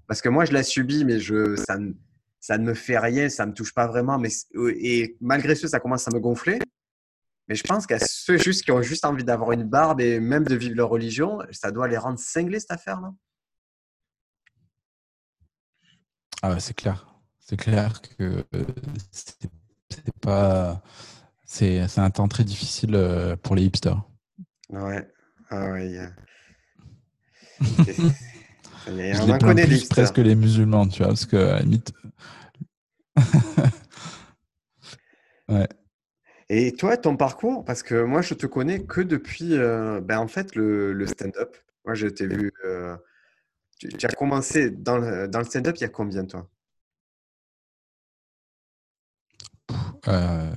Parce 0.07 0.21
que 0.21 0.29
moi, 0.29 0.45
je 0.45 0.53
l'ai 0.53 0.63
subi, 0.63 1.05
mais 1.05 1.19
je, 1.19 1.55
ça, 1.55 1.77
ne, 1.77 1.93
ça 2.39 2.57
ne 2.57 2.63
me 2.65 2.73
fait 2.73 2.97
rien, 2.97 3.29
ça 3.29 3.45
ne 3.45 3.51
me 3.51 3.55
touche 3.55 3.73
pas 3.73 3.87
vraiment. 3.87 4.17
Mais, 4.17 4.29
et 4.79 5.17
malgré 5.21 5.55
ce, 5.55 5.67
ça 5.67 5.79
commence 5.79 6.07
à 6.07 6.11
me 6.11 6.19
gonfler. 6.19 6.59
Mais 7.47 7.55
je 7.55 7.63
pense 7.63 7.85
qu'à 7.87 7.99
ceux 7.99 8.37
juste 8.37 8.63
qui 8.63 8.71
ont 8.71 8.81
juste 8.81 9.05
envie 9.05 9.23
d'avoir 9.23 9.53
une 9.53 9.63
barbe 9.63 10.01
et 10.01 10.19
même 10.19 10.43
de 10.43 10.55
vivre 10.55 10.75
leur 10.75 10.89
religion, 10.89 11.39
ça 11.51 11.71
doit 11.71 11.87
les 11.87 11.97
rendre 11.97 12.19
cinglés, 12.19 12.59
cette 12.59 12.71
affaire-là. 12.71 13.13
Ah 16.41 16.59
c'est 16.59 16.75
clair. 16.75 17.07
C'est 17.39 17.57
clair 17.57 18.01
que 18.17 18.43
c'est 19.11 19.37
pas 20.21 20.81
c'est 21.45 21.97
un 21.97 22.09
temps 22.09 22.27
très 22.27 22.43
difficile 22.43 22.93
euh, 22.95 23.35
pour 23.37 23.55
les 23.55 23.63
hipsters. 23.63 24.01
Ouais. 24.69 25.07
Ah 25.49 25.71
ouais. 25.71 25.97
Je 28.87 29.31
les 29.31 29.37
plains 29.37 29.55
plus 29.55 29.87
presque 29.89 30.17
les 30.17 30.35
musulmans, 30.35 30.87
tu 30.87 30.99
vois, 30.99 31.07
parce 31.07 31.25
que 31.25 31.37
à 31.37 31.59
limite. 31.59 31.91
ouais. 35.49 35.67
Et 36.49 36.71
toi, 36.73 36.95
ton 36.95 37.17
parcours, 37.17 37.65
parce 37.65 37.83
que 37.83 38.03
moi, 38.03 38.21
je 38.21 38.33
te 38.33 38.45
connais 38.45 38.83
que 38.83 39.01
depuis, 39.01 39.57
euh, 39.57 39.99
ben, 39.99 40.19
en 40.19 40.27
fait, 40.27 40.55
le, 40.55 40.93
le 40.93 41.07
stand-up. 41.07 41.57
Moi, 41.85 41.95
je 41.95 42.07
t'ai 42.07 42.27
vu. 42.27 42.53
Euh, 42.65 42.95
tu, 43.79 43.89
tu, 43.89 44.05
as 44.05 44.09
commencé 44.09 44.71
dans 44.71 44.97
le, 44.97 45.27
dans 45.27 45.39
le 45.39 45.45
stand-up 45.45 45.75
il 45.77 45.81
y 45.81 45.85
a 45.85 45.89
combien, 45.89 46.25
toi 46.25 46.47
euh, 50.07 50.53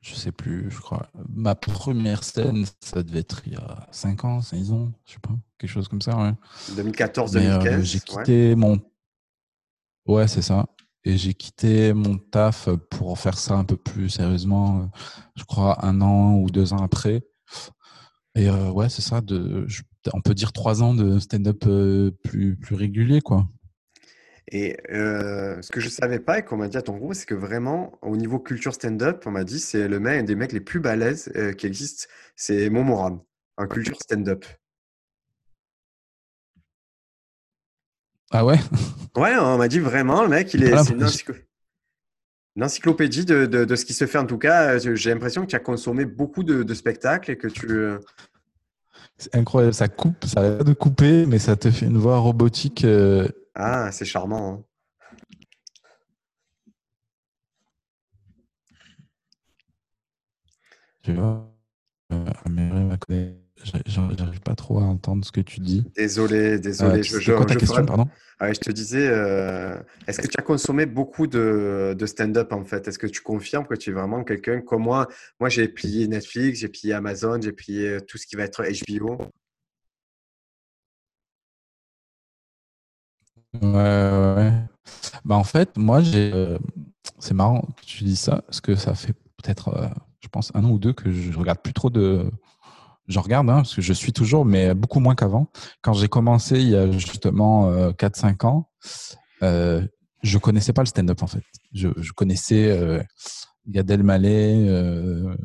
je 0.00 0.14
sais 0.14 0.32
plus, 0.32 0.70
je 0.70 0.80
crois. 0.80 1.08
Ma 1.28 1.54
première 1.54 2.24
scène, 2.24 2.64
ça 2.80 3.02
devait 3.02 3.20
être 3.20 3.42
il 3.46 3.52
y 3.52 3.56
a 3.56 3.86
5 3.90 4.24
ans, 4.24 4.40
6 4.40 4.72
ans, 4.72 4.92
je 5.06 5.12
sais 5.12 5.18
pas, 5.20 5.34
quelque 5.58 5.70
chose 5.70 5.88
comme 5.88 6.00
ça. 6.00 6.16
Ouais. 6.16 6.32
2014-2015. 6.70 7.66
Euh, 7.66 7.82
j'ai 7.82 8.00
quitté 8.00 8.54
mon. 8.54 8.80
Ouais, 10.06 10.26
c'est 10.26 10.42
ça. 10.42 10.66
Et 11.04 11.16
j'ai 11.16 11.34
quitté 11.34 11.92
mon 11.92 12.18
taf 12.18 12.68
pour 12.90 13.18
faire 13.18 13.38
ça 13.38 13.54
un 13.54 13.64
peu 13.64 13.76
plus 13.76 14.10
sérieusement, 14.10 14.80
euh, 14.80 14.86
je 15.36 15.44
crois 15.44 15.84
un 15.84 16.00
an 16.00 16.34
ou 16.34 16.50
deux 16.50 16.72
ans 16.72 16.82
après. 16.82 17.22
Et 18.34 18.48
euh, 18.48 18.70
ouais, 18.70 18.88
c'est 18.88 19.02
ça, 19.02 19.20
de, 19.20 19.66
on 20.12 20.20
peut 20.20 20.34
dire 20.34 20.52
trois 20.52 20.82
ans 20.82 20.94
de 20.94 21.18
stand-up 21.18 21.64
plus, 22.24 22.56
plus 22.56 22.74
régulier, 22.74 23.20
quoi. 23.20 23.48
Et 24.52 24.76
euh, 24.90 25.62
ce 25.62 25.70
que 25.70 25.80
je 25.80 25.86
ne 25.86 25.90
savais 25.90 26.18
pas 26.18 26.40
et 26.40 26.42
qu'on 26.42 26.56
m'a 26.56 26.66
dit 26.66 26.76
à 26.76 26.82
ton 26.82 26.96
groupe, 26.96 27.14
c'est 27.14 27.26
que 27.26 27.34
vraiment, 27.34 27.98
au 28.02 28.16
niveau 28.16 28.40
culture 28.40 28.74
stand-up, 28.74 29.22
on 29.26 29.30
m'a 29.30 29.44
dit 29.44 29.60
c'est 29.60 29.86
le 29.86 30.00
mec, 30.00 30.20
un 30.20 30.24
des 30.24 30.34
mecs 30.34 30.52
les 30.52 30.60
plus 30.60 30.80
balèzes 30.80 31.30
euh, 31.36 31.52
qui 31.52 31.66
existent, 31.66 32.08
c'est 32.34 32.68
Momoran, 32.68 33.24
en 33.56 33.66
culture 33.68 33.96
stand-up. 34.00 34.44
Ah 38.32 38.44
ouais? 38.44 38.58
Ouais, 39.16 39.36
on 39.36 39.58
m'a 39.58 39.68
dit 39.68 39.78
vraiment, 39.78 40.22
le 40.22 40.28
mec, 40.28 40.52
il 40.54 40.64
est, 40.64 40.76
c'est 40.82 40.94
une, 40.94 41.04
encyclopédie 42.64 43.24
de, 43.24 43.46
de, 43.46 43.64
de, 43.64 43.76
ce 43.76 43.84
qui 43.84 43.94
se 43.94 44.06
fait. 44.06 44.18
En 44.18 44.26
tout 44.26 44.38
cas, 44.38 44.74
euh, 44.74 44.94
j'ai 44.96 45.10
l'impression 45.10 45.42
que 45.42 45.48
tu 45.48 45.56
as 45.56 45.60
consommé 45.60 46.04
beaucoup 46.04 46.42
de, 46.42 46.64
de 46.64 46.74
spectacles 46.74 47.30
et 47.30 47.36
que 47.36 47.46
tu. 47.48 47.68
C'est 49.20 49.36
incroyable, 49.36 49.74
ça 49.74 49.88
coupe, 49.88 50.24
ça 50.24 50.40
arrête 50.40 50.64
de 50.64 50.72
couper, 50.72 51.26
mais 51.26 51.38
ça 51.38 51.54
te 51.54 51.70
fait 51.70 51.86
une 51.86 51.98
voix 51.98 52.18
robotique 52.18 52.84
ah, 53.54 53.90
c'est 53.92 54.04
charmant. 54.04 54.54
Hein. 54.54 54.64
Tu 61.02 61.12
vois, 61.14 61.52
euh, 62.12 63.39
j'arrive 63.86 64.40
pas 64.40 64.54
trop 64.54 64.78
à 64.78 64.82
entendre 64.82 65.24
ce 65.24 65.32
que 65.32 65.40
tu 65.40 65.60
dis. 65.60 65.84
Désolé, 65.96 66.58
désolé. 66.58 67.00
Euh, 67.00 67.02
je, 67.02 67.32
quoi 67.32 67.46
ta 67.46 67.56
question, 67.56 67.84
pardon? 67.84 68.08
Je 68.40 68.58
te 68.58 68.70
disais, 68.70 69.06
euh, 69.06 69.76
est-ce 70.06 70.20
que 70.20 70.26
tu 70.26 70.38
as 70.38 70.42
consommé 70.42 70.86
beaucoup 70.86 71.26
de, 71.26 71.96
stand-up 72.06 72.52
en 72.52 72.64
fait? 72.64 72.88
Est-ce 72.88 72.98
que 72.98 73.06
tu 73.06 73.20
confirmes 73.20 73.66
que 73.66 73.74
tu 73.74 73.90
es 73.90 73.92
vraiment 73.92 74.24
quelqu'un 74.24 74.60
comme 74.60 74.82
moi? 74.82 75.08
Moi, 75.38 75.48
j'ai 75.48 75.68
plié 75.68 76.08
Netflix, 76.08 76.60
j'ai 76.60 76.68
plié 76.68 76.94
Amazon, 76.94 77.38
j'ai 77.40 77.52
plié 77.52 77.98
tout 78.06 78.16
ce 78.18 78.26
qui 78.26 78.36
va 78.36 78.44
être 78.44 78.62
HBO. 78.62 79.18
Ouais, 83.54 83.70
ouais. 83.70 84.52
Bah 85.24 85.36
en 85.36 85.44
fait, 85.44 85.76
moi, 85.76 86.00
j'ai. 86.02 86.32
Euh, 86.32 86.58
c'est 87.18 87.34
marrant 87.34 87.62
que 87.76 87.84
tu 87.84 88.04
dis 88.04 88.16
ça, 88.16 88.42
parce 88.42 88.60
que 88.60 88.74
ça 88.74 88.94
fait 88.94 89.12
peut-être, 89.12 89.68
euh, 89.68 89.88
je 90.20 90.28
pense, 90.28 90.52
un 90.54 90.64
an 90.64 90.70
ou 90.70 90.78
deux 90.78 90.92
que 90.92 91.10
je 91.10 91.36
regarde 91.38 91.60
plus 91.60 91.72
trop 91.72 91.90
de. 91.90 92.30
Je 93.10 93.18
regarde, 93.18 93.50
hein, 93.50 93.56
parce 93.56 93.74
que 93.74 93.82
je 93.82 93.92
suis 93.92 94.12
toujours, 94.12 94.44
mais 94.44 94.74
beaucoup 94.74 95.00
moins 95.00 95.14
qu'avant. 95.14 95.50
Quand 95.82 95.92
j'ai 95.92 96.08
commencé 96.08 96.60
il 96.60 96.68
y 96.70 96.76
a 96.76 96.90
justement 96.92 97.90
4-5 97.92 98.46
ans, 98.46 98.70
euh, 99.42 99.86
je 100.22 100.38
connaissais 100.38 100.72
pas 100.72 100.82
le 100.82 100.86
stand-up 100.86 101.22
en 101.22 101.26
fait. 101.26 101.42
Je, 101.72 101.88
connaissais 102.12 102.70
euh, 102.70 103.02
Gad 103.66 103.90
euh, 103.90 105.36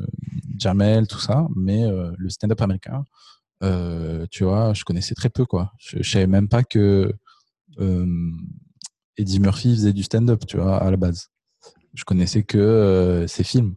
Jamel, 0.58 1.06
tout 1.06 1.18
ça, 1.18 1.46
mais 1.54 1.84
le 2.16 2.28
stand-up 2.30 2.60
américain, 2.62 3.04
tu 4.30 4.44
vois, 4.44 4.72
je 4.72 4.84
connaissais 4.84 5.14
très 5.14 5.30
peu 5.30 5.44
quoi. 5.44 5.72
Je, 5.78 5.98
je 6.00 6.10
savais 6.10 6.26
même 6.26 6.48
pas 6.48 6.62
que 6.62 7.12
Eddie 9.16 9.40
Murphy 9.40 9.74
faisait 9.74 9.92
du 9.92 10.02
stand-up, 10.02 10.44
tu 10.46 10.58
vois, 10.58 10.78
à 10.78 10.90
la 10.90 10.96
base. 10.96 11.30
Je 11.94 12.04
connaissais 12.04 12.42
que 12.42 12.58
euh, 12.58 13.26
ses 13.26 13.44
films. 13.44 13.74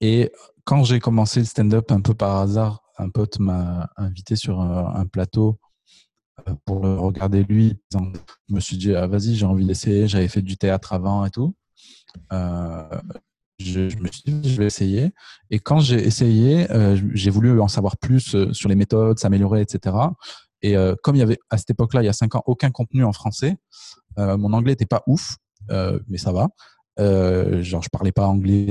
Et 0.00 0.30
quand 0.64 0.84
j'ai 0.84 1.00
commencé 1.00 1.40
le 1.40 1.46
stand-up 1.46 1.90
un 1.90 2.00
peu 2.00 2.14
par 2.14 2.36
hasard, 2.36 2.82
un 2.98 3.08
pote 3.08 3.38
m'a 3.38 3.90
invité 3.96 4.36
sur 4.36 4.60
un, 4.60 5.06
plateau 5.06 5.58
euh, 6.48 6.54
pour 6.64 6.80
le 6.80 6.94
regarder 6.98 7.44
lui. 7.44 7.80
Je 7.92 8.54
me 8.54 8.60
suis 8.60 8.76
dit, 8.76 8.94
ah, 8.94 9.06
vas-y, 9.06 9.34
j'ai 9.34 9.46
envie 9.46 9.66
d'essayer. 9.66 10.08
J'avais 10.08 10.28
fait 10.28 10.42
du 10.42 10.56
théâtre 10.56 10.92
avant 10.92 11.24
et 11.24 11.30
tout. 11.30 11.54
Euh, 12.32 13.00
je, 13.58 13.80
me 13.98 14.08
suis 14.08 14.22
dit, 14.26 14.50
je 14.50 14.56
vais 14.56 14.66
essayer. 14.66 15.12
Et 15.50 15.58
quand 15.58 15.80
j'ai 15.80 16.04
essayé, 16.04 16.66
j'ai 17.14 17.30
voulu 17.30 17.60
en 17.60 17.68
savoir 17.68 17.96
plus 17.96 18.36
sur 18.52 18.68
les 18.68 18.74
méthodes, 18.74 19.18
s'améliorer, 19.18 19.62
etc. 19.62 19.96
Et 20.62 20.74
comme 21.02 21.16
il 21.16 21.20
y 21.20 21.22
avait 21.22 21.38
à 21.48 21.56
cette 21.56 21.70
époque-là, 21.70 22.02
il 22.02 22.06
y 22.06 22.10
a 22.10 22.12
cinq 22.12 22.34
ans, 22.34 22.42
aucun 22.46 22.70
contenu 22.70 23.02
en 23.04 23.12
français, 23.12 23.56
euh, 24.18 24.36
mon 24.36 24.52
anglais 24.52 24.72
n'était 24.72 24.86
pas 24.86 25.02
ouf, 25.06 25.36
euh, 25.70 25.98
mais 26.08 26.18
ça 26.18 26.32
va. 26.32 26.48
Euh, 26.98 27.62
genre, 27.62 27.82
je 27.82 27.88
parlais 27.90 28.12
pas 28.12 28.26
anglais 28.26 28.66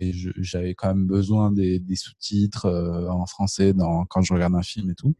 et 0.00 0.12
j'avais 0.38 0.74
quand 0.74 0.88
même 0.88 1.06
besoin 1.06 1.52
des, 1.52 1.80
sous-titres 1.94 2.66
en 3.10 3.26
français 3.26 3.72
dans, 3.72 4.04
quand 4.06 4.22
je 4.22 4.32
regarde 4.32 4.54
un 4.54 4.62
film 4.62 4.90
et 4.90 4.94
tout. 4.94 5.14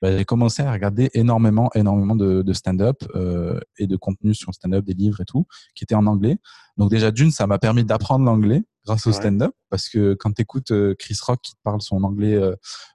Bah, 0.00 0.16
j'ai 0.16 0.24
commencé 0.24 0.62
à 0.62 0.72
regarder 0.72 1.10
énormément, 1.14 1.70
énormément 1.74 2.16
de, 2.16 2.52
stand-up 2.52 3.04
et 3.78 3.86
de 3.86 3.96
contenu 3.96 4.34
sur 4.34 4.54
stand-up, 4.54 4.84
des 4.84 4.94
livres 4.94 5.20
et 5.20 5.24
tout, 5.24 5.46
qui 5.74 5.84
étaient 5.84 5.94
en 5.94 6.06
anglais. 6.06 6.38
Donc 6.76 6.90
déjà, 6.90 7.10
d'une, 7.10 7.30
ça 7.30 7.46
m'a 7.46 7.58
permis 7.58 7.84
d'apprendre 7.84 8.24
l'anglais 8.24 8.62
grâce 8.86 9.06
au 9.06 9.12
stand-up, 9.12 9.52
parce 9.68 9.88
que 9.90 10.14
quand 10.14 10.32
tu 10.32 10.42
écoutes 10.42 10.72
Chris 10.98 11.18
Rock 11.22 11.40
qui 11.42 11.52
te 11.52 11.60
parle 11.62 11.82
son 11.82 12.02
anglais 12.02 12.40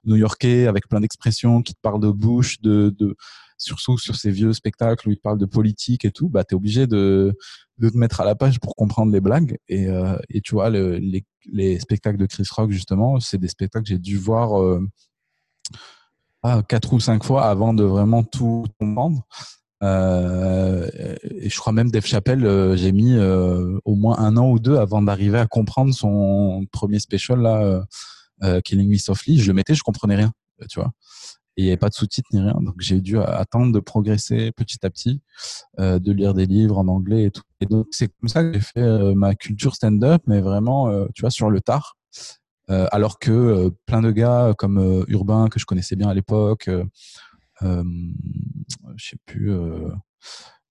new-yorkais 0.04 0.66
avec 0.66 0.88
plein 0.88 1.00
d'expressions, 1.00 1.62
qui 1.62 1.74
te 1.74 1.80
parle 1.80 2.00
de 2.00 2.10
Bush, 2.10 2.60
de, 2.60 2.94
de 2.98 3.16
surtout 3.58 3.98
sur 3.98 4.16
ces 4.16 4.30
vieux 4.30 4.52
spectacles 4.52 5.08
où 5.08 5.12
il 5.12 5.18
parle 5.18 5.38
de 5.38 5.46
politique 5.46 6.04
et 6.04 6.10
tout, 6.10 6.28
bah, 6.28 6.44
tu 6.44 6.54
es 6.54 6.56
obligé 6.56 6.86
de, 6.86 7.36
de 7.78 7.88
te 7.88 7.96
mettre 7.96 8.20
à 8.20 8.24
la 8.24 8.34
page 8.34 8.60
pour 8.60 8.74
comprendre 8.76 9.12
les 9.12 9.20
blagues. 9.20 9.58
Et, 9.68 9.88
euh, 9.88 10.18
et 10.28 10.40
tu 10.40 10.54
vois, 10.54 10.70
le, 10.70 10.98
les, 10.98 11.24
les, 11.46 11.78
spectacles 11.78 12.18
de 12.18 12.26
Chris 12.26 12.46
Rock, 12.50 12.70
justement, 12.70 13.20
c'est 13.20 13.38
des 13.38 13.48
spectacles 13.48 13.84
que 13.84 13.88
j'ai 13.88 13.98
dû 13.98 14.16
voir 14.16 14.60
euh, 14.60 14.86
quatre 16.68 16.92
ou 16.92 17.00
cinq 17.00 17.24
fois 17.24 17.46
avant 17.46 17.74
de 17.74 17.84
vraiment 17.84 18.22
tout 18.22 18.64
comprendre. 18.78 19.22
Euh, 19.82 20.88
et 21.22 21.50
je 21.50 21.58
crois 21.58 21.72
même 21.72 21.90
Dave 21.90 22.06
Chappelle, 22.06 22.46
euh, 22.46 22.76
j'ai 22.76 22.92
mis 22.92 23.14
euh, 23.14 23.78
au 23.84 23.94
moins 23.94 24.18
un 24.18 24.36
an 24.36 24.50
ou 24.50 24.58
deux 24.58 24.76
avant 24.76 25.02
d'arriver 25.02 25.38
à 25.38 25.46
comprendre 25.46 25.92
son 25.92 26.64
premier 26.72 26.98
special 26.98 27.40
là, 27.40 27.82
Killing 28.62 28.90
Me 28.90 28.96
Softly. 28.96 29.38
Je 29.38 29.48
le 29.48 29.54
mettais, 29.54 29.74
je 29.74 29.82
comprenais 29.82 30.16
rien, 30.16 30.32
tu 30.68 30.80
vois 30.80 30.92
il 31.58 31.64
n'y 31.64 31.70
avait 31.70 31.78
pas 31.78 31.88
de 31.88 31.94
sous-titres 31.94 32.28
ni 32.34 32.40
rien. 32.40 32.58
Donc 32.60 32.74
j'ai 32.80 33.00
dû 33.00 33.18
attendre 33.18 33.72
de 33.72 33.80
progresser 33.80 34.52
petit 34.52 34.76
à 34.84 34.90
petit, 34.90 35.22
de 35.78 36.12
lire 36.12 36.34
des 36.34 36.44
livres 36.44 36.76
en 36.76 36.86
anglais 36.86 37.24
et 37.24 37.30
tout. 37.30 37.44
Et 37.62 37.64
donc 37.64 37.86
c'est 37.92 38.08
comme 38.08 38.28
ça 38.28 38.42
que 38.42 38.52
j'ai 38.52 38.60
fait 38.60 39.14
ma 39.14 39.34
culture 39.34 39.74
stand-up, 39.74 40.20
mais 40.26 40.42
vraiment, 40.42 41.06
tu 41.14 41.22
vois, 41.22 41.30
sur 41.30 41.48
le 41.48 41.62
tard. 41.62 41.96
Euh, 42.68 42.86
alors 42.90 43.18
que 43.18 43.30
euh, 43.30 43.70
plein 43.86 44.02
de 44.02 44.10
gars 44.10 44.54
comme 44.58 45.04
Urbain 45.08 45.48
que 45.48 45.60
je 45.60 45.66
connaissais 45.66 45.96
bien 45.96 46.08
à 46.08 46.14
l'époque, 46.14 46.68
je 47.60 47.74
sais 48.98 49.16
plus 49.24 49.52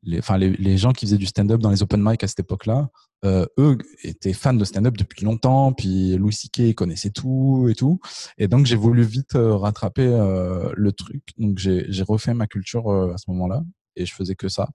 les, 0.03 0.21
les, 0.37 0.77
gens 0.77 0.91
qui 0.91 1.05
faisaient 1.05 1.17
du 1.17 1.25
stand-up 1.25 1.61
dans 1.61 1.71
les 1.71 1.81
open 1.81 2.01
mic 2.03 2.23
à 2.23 2.27
cette 2.27 2.41
époque-là, 2.41 2.89
euh, 3.25 3.45
eux 3.57 3.77
étaient 4.03 4.33
fans 4.33 4.53
de 4.53 4.63
stand-up 4.65 4.95
depuis 4.97 5.25
longtemps, 5.25 5.73
puis 5.73 6.15
Louis 6.15 6.33
C.K. 6.33 6.75
connaissait 6.75 7.09
tout 7.09 7.67
et 7.69 7.75
tout. 7.75 7.99
Et 8.37 8.47
donc, 8.47 8.65
j'ai 8.65 8.75
voulu 8.75 9.03
vite 9.03 9.35
euh, 9.35 9.55
rattraper 9.55 10.05
euh, 10.05 10.71
le 10.75 10.91
truc. 10.91 11.23
Donc, 11.37 11.57
j'ai 11.57 12.03
refait 12.03 12.33
ma 12.33 12.47
culture 12.47 12.91
euh, 12.91 13.13
à 13.13 13.17
ce 13.17 13.29
moment-là 13.31 13.63
et 13.95 14.05
je 14.05 14.13
faisais 14.13 14.35
que 14.35 14.47
ça. 14.47 14.69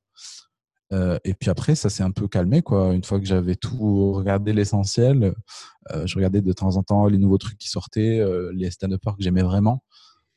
Euh, 0.92 1.18
et 1.24 1.34
puis 1.34 1.50
après, 1.50 1.74
ça 1.74 1.88
s'est 1.88 2.02
un 2.02 2.10
peu 2.10 2.28
calmé, 2.28 2.62
quoi. 2.62 2.92
Une 2.92 3.04
fois 3.04 3.20
que 3.20 3.26
j'avais 3.26 3.56
tout 3.56 4.12
regardé 4.12 4.52
l'essentiel, 4.52 5.34
je 6.04 6.14
regardais 6.14 6.40
de 6.40 6.52
temps 6.52 6.76
en 6.76 6.82
temps 6.82 7.06
les 7.06 7.18
nouveaux 7.18 7.38
trucs 7.38 7.58
qui 7.58 7.68
sortaient, 7.68 8.24
les 8.52 8.70
stand-uppers 8.70 9.16
que 9.16 9.22
j'aimais 9.22 9.42
vraiment. 9.42 9.82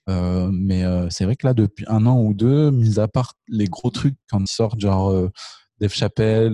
Euh, 0.09 0.49
mais 0.51 0.83
euh, 0.83 1.07
c'est 1.09 1.25
vrai 1.25 1.35
que 1.35 1.47
là, 1.47 1.53
depuis 1.53 1.85
un 1.87 2.05
an 2.05 2.19
ou 2.19 2.33
deux, 2.33 2.71
mis 2.71 2.99
à 2.99 3.07
part 3.07 3.33
les 3.47 3.65
gros 3.65 3.89
trucs 3.89 4.17
quand 4.29 4.39
ils 4.39 4.47
sortent, 4.47 4.79
genre 4.79 5.11
euh, 5.11 5.31
Dave 5.79 5.93
Chappelle, 5.93 6.53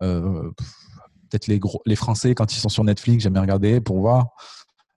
peut-être 0.00 1.46
les, 1.46 1.58
gros, 1.58 1.82
les 1.86 1.96
Français 1.96 2.34
quand 2.34 2.52
ils 2.52 2.58
sont 2.58 2.68
sur 2.68 2.84
Netflix, 2.84 3.22
j'aime 3.22 3.34
bien 3.34 3.42
regarder 3.42 3.80
pour 3.80 4.00
voir. 4.00 4.28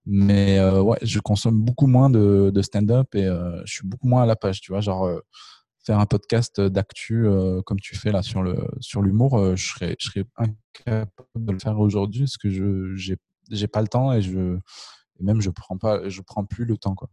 Mais 0.07 0.59
ouais, 0.61 0.99
je 1.01 1.19
consomme 1.19 1.61
beaucoup 1.61 1.87
moins 1.87 2.09
de, 2.09 2.51
de 2.53 2.61
stand-up 2.61 3.15
et 3.15 3.23
je 3.65 3.73
suis 3.73 3.87
beaucoup 3.87 4.07
moins 4.07 4.23
à 4.23 4.25
la 4.25 4.35
page, 4.35 4.61
tu 4.61 4.71
vois. 4.71 4.81
Genre, 4.81 5.09
faire 5.85 5.99
un 5.99 6.05
podcast 6.05 6.59
d'actu 6.59 7.25
comme 7.65 7.79
tu 7.79 7.95
fais 7.95 8.11
là 8.11 8.23
sur 8.23 8.41
le 8.41 8.55
sur 8.79 9.01
l'humour, 9.01 9.55
je 9.55 9.67
serais 9.67 9.95
je 9.99 10.09
serais 10.09 10.25
incapable 10.37 11.09
de 11.35 11.51
le 11.51 11.59
faire 11.59 11.79
aujourd'hui 11.79 12.21
parce 12.21 12.37
que 12.37 12.49
je 12.49 12.95
j'ai 12.95 13.17
j'ai 13.51 13.67
pas 13.67 13.81
le 13.81 13.87
temps 13.87 14.11
et 14.13 14.21
je 14.21 14.57
même 15.19 15.41
je 15.41 15.49
prends 15.49 15.77
pas 15.77 16.09
je 16.09 16.21
prends 16.21 16.45
plus 16.45 16.65
le 16.65 16.77
temps 16.77 16.95
quoi. 16.95 17.09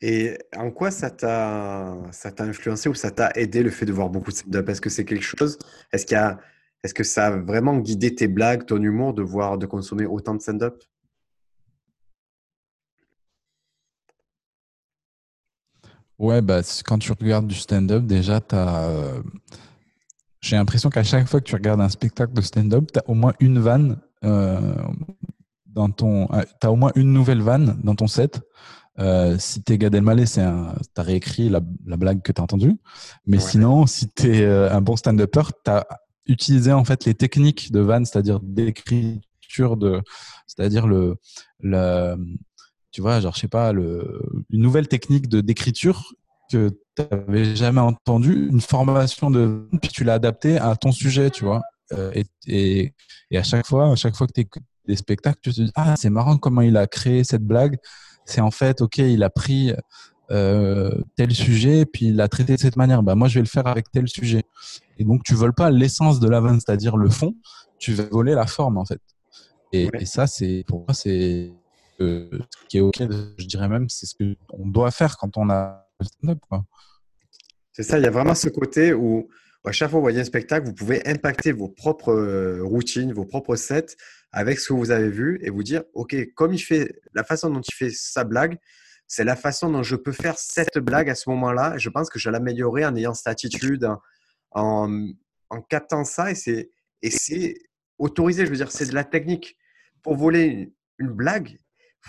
Et 0.00 0.38
en 0.56 0.70
quoi 0.70 0.90
ça 0.90 1.10
t'a 1.10 1.96
ça 2.12 2.30
t'a 2.30 2.44
influencé 2.44 2.88
ou 2.88 2.94
ça 2.94 3.10
t'a 3.10 3.30
aidé 3.34 3.62
le 3.62 3.70
fait 3.70 3.86
de 3.86 3.92
voir 3.92 4.10
beaucoup 4.10 4.30
de 4.30 4.36
stand-up? 4.36 4.68
Est-ce 4.68 4.80
que 4.80 4.90
c'est 4.90 5.04
quelque 5.04 5.24
chose 5.24 5.58
Est-ce 5.92 6.06
qu'il 6.06 6.16
y 6.16 6.20
a 6.20 6.38
est-ce 6.84 6.94
que 6.94 7.02
ça 7.04 7.26
a 7.26 7.30
vraiment 7.30 7.76
guidé 7.78 8.14
tes 8.14 8.28
blagues, 8.28 8.64
ton 8.64 8.80
humour 8.80 9.12
de 9.12 9.22
voir 9.22 9.58
de 9.58 9.66
consommer 9.66 10.06
autant 10.06 10.34
de 10.34 10.40
stand-up? 10.40 10.82
Ouais, 16.18 16.42
bah, 16.42 16.60
quand 16.84 16.98
tu 16.98 17.12
regardes 17.12 17.46
du 17.46 17.54
stand-up, 17.54 18.04
déjà, 18.04 18.40
as, 18.50 18.84
euh, 18.84 19.22
j'ai 20.40 20.56
l'impression 20.56 20.90
qu'à 20.90 21.04
chaque 21.04 21.28
fois 21.28 21.40
que 21.40 21.44
tu 21.44 21.54
regardes 21.54 21.80
un 21.80 21.88
spectacle 21.88 22.32
de 22.32 22.40
stand-up, 22.40 22.90
tu 22.92 22.98
as 22.98 23.08
au 23.08 23.14
moins 23.14 23.34
une 23.40 23.58
vanne 23.58 23.98
euh, 24.24 24.74
dans 25.66 25.90
ton. 25.90 26.28
Tu 26.60 26.66
as 26.66 26.72
au 26.72 26.76
moins 26.76 26.92
une 26.96 27.12
nouvelle 27.12 27.42
vanne 27.42 27.78
dans 27.82 27.94
ton 27.94 28.08
set 28.08 28.40
euh, 29.00 29.36
si 29.38 29.62
t'es 29.62 29.78
Gad 29.78 29.94
Elmaleh, 29.94 30.26
c'est 30.26 30.42
un, 30.42 30.74
t'as 30.94 31.02
réécrit 31.02 31.48
la, 31.48 31.60
la, 31.86 31.96
blague 31.96 32.22
que 32.22 32.32
t'as 32.32 32.42
entendue. 32.42 32.76
Mais 33.26 33.38
sinon, 33.38 33.86
si 33.86 34.08
t'es 34.08 34.42
euh, 34.42 34.72
un 34.72 34.80
bon 34.80 34.96
stand-upper, 34.96 35.42
t'as 35.62 35.84
utilisé 36.26 36.72
en 36.72 36.84
fait 36.84 37.04
les 37.04 37.14
techniques 37.14 37.70
de 37.70 37.80
Van, 37.80 38.04
c'est-à-dire 38.04 38.40
d'écriture 38.42 39.76
de, 39.76 40.02
c'est-à-dire 40.46 40.86
le, 40.86 41.16
le, 41.60 42.16
tu 42.90 43.00
vois, 43.00 43.20
genre 43.20 43.34
je 43.34 43.40
sais 43.40 43.48
pas, 43.48 43.72
le, 43.72 44.22
une 44.50 44.62
nouvelle 44.62 44.88
technique 44.88 45.28
de 45.28 45.40
d'écriture 45.40 46.12
que 46.50 46.70
t'avais 46.94 47.54
jamais 47.54 47.80
entendu, 47.80 48.48
une 48.50 48.60
formation 48.60 49.30
de, 49.30 49.68
puis 49.82 49.90
tu 49.90 50.04
l'as 50.04 50.14
adapté 50.14 50.58
à 50.58 50.74
ton 50.76 50.92
sujet, 50.92 51.30
tu 51.30 51.44
vois. 51.44 51.62
Euh, 51.92 52.10
et, 52.14 52.24
et, 52.46 52.94
et, 53.30 53.38
à 53.38 53.42
chaque 53.42 53.66
fois, 53.66 53.92
à 53.92 53.96
chaque 53.96 54.16
fois 54.16 54.26
que 54.26 54.32
tu 54.32 54.46
des 54.86 54.96
spectacles, 54.96 55.38
tu 55.42 55.52
te 55.52 55.60
dis 55.60 55.70
ah 55.74 55.94
c'est 55.96 56.10
marrant 56.10 56.38
comment 56.38 56.62
il 56.62 56.76
a 56.76 56.86
créé 56.86 57.24
cette 57.24 57.44
blague 57.44 57.78
c'est 58.28 58.40
en 58.42 58.50
fait, 58.50 58.82
OK, 58.82 58.98
il 58.98 59.22
a 59.22 59.30
pris 59.30 59.72
euh, 60.30 60.90
tel 61.16 61.34
sujet, 61.34 61.86
puis 61.86 62.06
il 62.08 62.16
l'a 62.16 62.28
traité 62.28 62.54
de 62.54 62.60
cette 62.60 62.76
manière. 62.76 63.02
Bah, 63.02 63.14
moi, 63.14 63.28
je 63.28 63.36
vais 63.36 63.42
le 63.42 63.48
faire 63.48 63.66
avec 63.66 63.90
tel 63.90 64.06
sujet. 64.06 64.42
Et 64.98 65.04
donc, 65.04 65.22
tu 65.24 65.34
voles 65.34 65.54
pas 65.54 65.70
l'essence 65.70 66.20
de 66.20 66.28
la 66.28 66.40
vanne, 66.40 66.60
c'est-à-dire 66.60 66.96
le 66.96 67.08
fond, 67.08 67.34
tu 67.78 67.94
vas 67.94 68.04
voler 68.04 68.34
la 68.34 68.46
forme, 68.46 68.76
en 68.76 68.84
fait. 68.84 69.00
Et, 69.72 69.88
ça, 70.04 70.26
c'est 70.26 70.64
pour 70.66 70.80
moi, 70.80 70.94
c'est 70.94 71.52
ce 71.98 72.28
qui 72.68 72.78
est 72.78 72.80
OK. 72.80 72.96
Je 73.38 73.46
dirais 73.46 73.68
même, 73.68 73.88
c'est 73.88 74.06
ce 74.06 74.14
qu'on 74.48 74.66
doit 74.66 74.90
faire 74.90 75.16
quand 75.16 75.36
on 75.36 75.50
a 75.50 75.88
stand-up. 76.00 76.38
C'est 77.72 77.82
ça, 77.82 77.98
il 77.98 78.04
y 78.04 78.06
a 78.06 78.10
vraiment 78.10 78.34
ce 78.34 78.48
côté 78.48 78.92
où 78.92 79.28
à 79.64 79.72
chaque 79.72 79.90
fois 79.90 79.98
que 79.98 80.00
vous 80.00 80.04
voyez 80.04 80.20
un 80.20 80.24
spectacle, 80.24 80.66
vous 80.66 80.74
pouvez 80.74 81.06
impacter 81.06 81.52
vos 81.52 81.68
propres 81.68 82.12
euh, 82.12 82.62
routines, 82.64 83.12
vos 83.12 83.24
propres 83.26 83.56
sets 83.56 83.96
avec 84.32 84.58
ce 84.58 84.68
que 84.68 84.72
vous 84.74 84.90
avez 84.90 85.10
vu 85.10 85.38
et 85.42 85.50
vous 85.50 85.62
dire, 85.62 85.82
OK, 85.94 86.16
comme 86.34 86.54
il 86.54 86.58
fait, 86.58 87.00
la 87.14 87.24
façon 87.24 87.50
dont 87.50 87.60
il 87.60 87.74
fait 87.74 87.90
sa 87.90 88.24
blague, 88.24 88.58
c'est 89.06 89.24
la 89.24 89.36
façon 89.36 89.70
dont 89.70 89.82
je 89.82 89.96
peux 89.96 90.12
faire 90.12 90.38
cette 90.38 90.78
blague 90.78 91.08
à 91.08 91.14
ce 91.14 91.28
moment-là. 91.30 91.78
Je 91.78 91.88
pense 91.88 92.10
que 92.10 92.18
je 92.18 92.28
vais 92.28 92.32
l'améliorer 92.32 92.84
en 92.84 92.94
ayant 92.94 93.14
cette 93.14 93.26
attitude, 93.26 93.88
en, 94.50 95.10
en 95.50 95.62
captant 95.62 96.04
ça. 96.04 96.30
Et 96.30 96.34
c'est 97.10 97.54
autorisé, 97.98 98.44
je 98.44 98.50
veux 98.50 98.56
dire, 98.56 98.70
c'est 98.70 98.86
de 98.86 98.94
la 98.94 99.04
technique. 99.04 99.56
Pour 100.02 100.16
voler 100.16 100.72
une, 100.98 101.08
blague, 101.08 101.58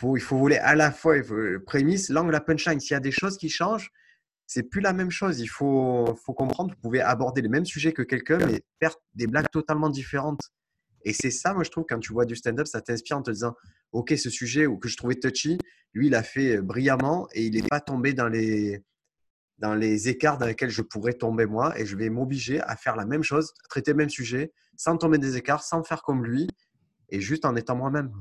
il 0.03 0.21
faut 0.21 0.37
voler 0.37 0.57
à 0.57 0.75
la 0.75 0.91
fois 0.91 1.17
il 1.17 1.23
faut, 1.23 1.35
prémisse, 1.65 2.09
l'angle, 2.09 2.31
la 2.31 2.41
punchline. 2.41 2.79
S'il 2.79 2.91
y 2.91 2.95
a 2.95 2.99
des 2.99 3.11
choses 3.11 3.37
qui 3.37 3.49
changent, 3.49 3.91
c'est 4.47 4.63
plus 4.63 4.81
la 4.81 4.93
même 4.93 5.11
chose. 5.11 5.39
Il 5.39 5.47
faut, 5.47 6.17
faut 6.25 6.33
comprendre, 6.33 6.73
vous 6.73 6.81
pouvez 6.81 7.01
aborder 7.01 7.41
les 7.41 7.49
mêmes 7.49 7.65
sujets 7.65 7.93
que 7.93 8.01
quelqu'un, 8.01 8.37
mais 8.39 8.61
faire 8.79 8.95
des 9.13 9.27
blagues 9.27 9.49
totalement 9.51 9.89
différentes. 9.89 10.41
Et 11.03 11.13
c'est 11.13 11.31
ça, 11.31 11.53
moi, 11.53 11.63
je 11.63 11.69
trouve, 11.69 11.85
quand 11.87 11.99
tu 11.99 12.13
vois 12.13 12.25
du 12.25 12.35
stand-up, 12.35 12.67
ça 12.67 12.81
t'inspire 12.81 13.17
en 13.17 13.21
te 13.21 13.31
disant, 13.31 13.55
OK, 13.91 14.13
ce 14.17 14.29
sujet 14.29 14.65
que 14.81 14.89
je 14.89 14.97
trouvais 14.97 15.15
touchy, 15.15 15.57
lui, 15.93 16.07
il 16.07 16.15
a 16.15 16.23
fait 16.23 16.57
euh, 16.57 16.61
brillamment 16.61 17.27
et 17.33 17.45
il 17.45 17.53
n'est 17.53 17.67
pas 17.67 17.79
tombé 17.79 18.13
dans 18.13 18.27
les, 18.27 18.83
dans 19.57 19.75
les 19.75 20.09
écarts 20.09 20.37
dans 20.37 20.45
lesquels 20.45 20.69
je 20.69 20.81
pourrais 20.81 21.13
tomber 21.13 21.45
moi. 21.45 21.79
Et 21.79 21.85
je 21.85 21.95
vais 21.95 22.09
m'obliger 22.09 22.61
à 22.61 22.75
faire 22.75 22.95
la 22.95 23.05
même 23.05 23.23
chose, 23.23 23.53
traiter 23.69 23.91
le 23.91 23.97
même 23.97 24.09
sujet, 24.09 24.51
sans 24.75 24.97
tomber 24.97 25.17
des 25.17 25.37
écarts, 25.37 25.63
sans 25.63 25.83
faire 25.83 26.03
comme 26.03 26.25
lui 26.25 26.47
et 27.09 27.21
juste 27.21 27.45
en 27.45 27.55
étant 27.55 27.75
moi-même. 27.75 28.11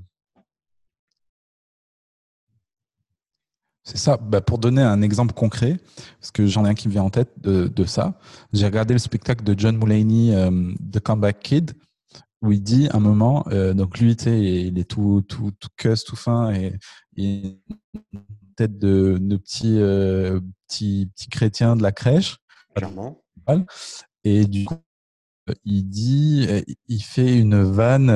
C'est 3.88 3.96
ça. 3.96 4.18
Bah, 4.18 4.42
pour 4.42 4.58
donner 4.58 4.82
un 4.82 5.00
exemple 5.00 5.32
concret, 5.32 5.78
parce 6.20 6.30
que 6.30 6.46
j'en 6.46 6.66
ai 6.66 6.68
un 6.68 6.74
qui 6.74 6.88
me 6.88 6.92
vient 6.92 7.04
en 7.04 7.08
tête 7.08 7.40
de, 7.40 7.84
ça, 7.86 8.20
j'ai 8.52 8.66
regardé 8.66 8.92
le 8.92 8.98
spectacle 8.98 9.42
de 9.42 9.58
John 9.58 9.78
Mulaney, 9.78 10.34
euh, 10.34 10.74
The 10.92 11.00
Comeback 11.00 11.40
Kid, 11.40 11.72
où 12.42 12.52
il 12.52 12.62
dit 12.62 12.90
un 12.92 13.00
moment, 13.00 13.46
euh, 13.48 13.72
donc 13.72 13.98
lui, 13.98 14.14
tu 14.14 14.24
sais, 14.24 14.38
il 14.38 14.78
est 14.78 14.84
tout, 14.84 15.24
tout, 15.26 15.52
tout 15.58 15.70
cuss, 15.78 16.04
tout 16.04 16.16
fin, 16.16 16.52
et, 16.52 16.74
une 17.16 17.56
tête 18.56 18.78
de, 18.78 19.16
de 19.18 19.36
petit, 19.38 19.78
euh, 19.78 20.38
petit, 20.66 21.10
petit 21.16 21.30
chrétien 21.30 21.74
de 21.74 21.82
la 21.82 21.90
crèche. 21.90 22.36
Clairement. 22.74 23.22
Et 24.22 24.44
du 24.44 24.66
coup, 24.66 24.76
il 25.64 25.88
dit, 25.88 26.46
il 26.88 27.02
fait 27.02 27.38
une 27.38 27.62
vanne 27.62 28.10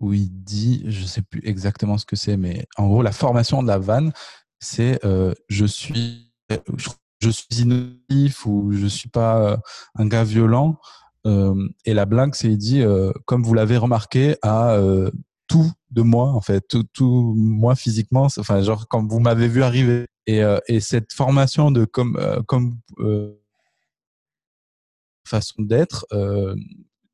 où 0.00 0.12
il 0.12 0.28
dit, 0.30 0.84
je 0.86 1.04
sais 1.04 1.22
plus 1.22 1.40
exactement 1.44 1.98
ce 1.98 2.06
que 2.06 2.16
c'est, 2.16 2.36
mais 2.36 2.66
en 2.76 2.88
gros, 2.88 3.02
la 3.02 3.12
formation 3.12 3.62
de 3.62 3.68
la 3.68 3.78
vanne, 3.78 4.12
c'est 4.60 5.04
euh, 5.04 5.34
je 5.48 5.66
suis 5.66 6.32
je 7.20 7.30
suis 7.30 7.62
innovatif 7.62 8.44
ou 8.44 8.72
je 8.72 8.86
suis 8.86 9.08
pas 9.08 9.52
euh, 9.52 9.56
un 9.94 10.06
gars 10.06 10.24
violent. 10.24 10.78
Euh, 11.26 11.68
et 11.86 11.94
la 11.94 12.04
blague, 12.04 12.34
c'est 12.34 12.48
il 12.48 12.58
dit, 12.58 12.82
comme 13.24 13.42
vous 13.42 13.54
l'avez 13.54 13.78
remarqué, 13.78 14.36
à 14.42 14.78
tout 15.46 15.70
de 15.90 16.02
moi, 16.02 16.28
en 16.30 16.40
fait, 16.40 16.60
tout, 16.68 16.84
tout 16.92 17.34
moi 17.36 17.74
physiquement, 17.76 18.28
enfin, 18.38 18.60
genre, 18.62 18.88
comme 18.88 19.08
vous 19.08 19.20
m'avez 19.20 19.48
vu 19.48 19.62
arriver. 19.62 20.06
Et, 20.26 20.42
et 20.68 20.80
cette 20.80 21.12
formation 21.12 21.70
de 21.70 21.86
comme, 21.86 22.18
comme 22.46 22.76
façon 25.26 25.62
d'être, 25.62 26.06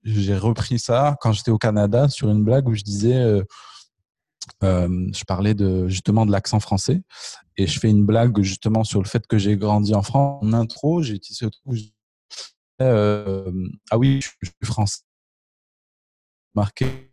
j'ai 0.02 0.36
repris 0.36 0.78
ça 0.78 1.16
quand 1.20 1.32
j'étais 1.32 1.50
au 1.50 1.58
Canada 1.58 2.08
sur 2.08 2.30
une 2.30 2.44
blague 2.44 2.68
où 2.68 2.74
je 2.74 2.82
disais, 2.82 3.16
euh, 3.16 3.42
euh, 4.62 5.08
je 5.12 5.24
parlais 5.24 5.54
de 5.54 5.88
justement 5.88 6.26
de 6.26 6.32
l'accent 6.32 6.60
français 6.60 7.02
et 7.56 7.66
je 7.66 7.78
fais 7.78 7.90
une 7.90 8.06
blague 8.06 8.40
justement 8.40 8.84
sur 8.84 9.02
le 9.02 9.08
fait 9.08 9.26
que 9.26 9.38
j'ai 9.38 9.56
grandi 9.56 9.94
en 9.94 10.02
France. 10.02 10.42
En 10.42 10.52
intro, 10.52 11.02
j'ai 11.02 11.14
utilisé 11.14 11.46
ce 11.62 11.90
euh, 12.82 13.52
ah 13.90 13.98
oui, 13.98 14.20
je 14.22 14.46
suis 14.46 14.54
français. 14.64 15.02
Marqué 16.54 17.10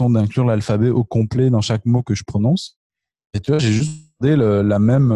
d'inclure 0.00 0.44
l'alphabet 0.44 0.88
au 0.88 1.04
complet 1.04 1.50
dans 1.50 1.60
chaque 1.60 1.84
mot 1.84 2.02
que 2.02 2.14
je 2.14 2.24
prononce. 2.24 2.80
Et 3.34 3.40
tu 3.40 3.52
vois, 3.52 3.58
j'ai 3.58 3.72
juste 3.72 3.92
gardé 4.20 4.36
la 4.36 4.78
même 4.78 5.12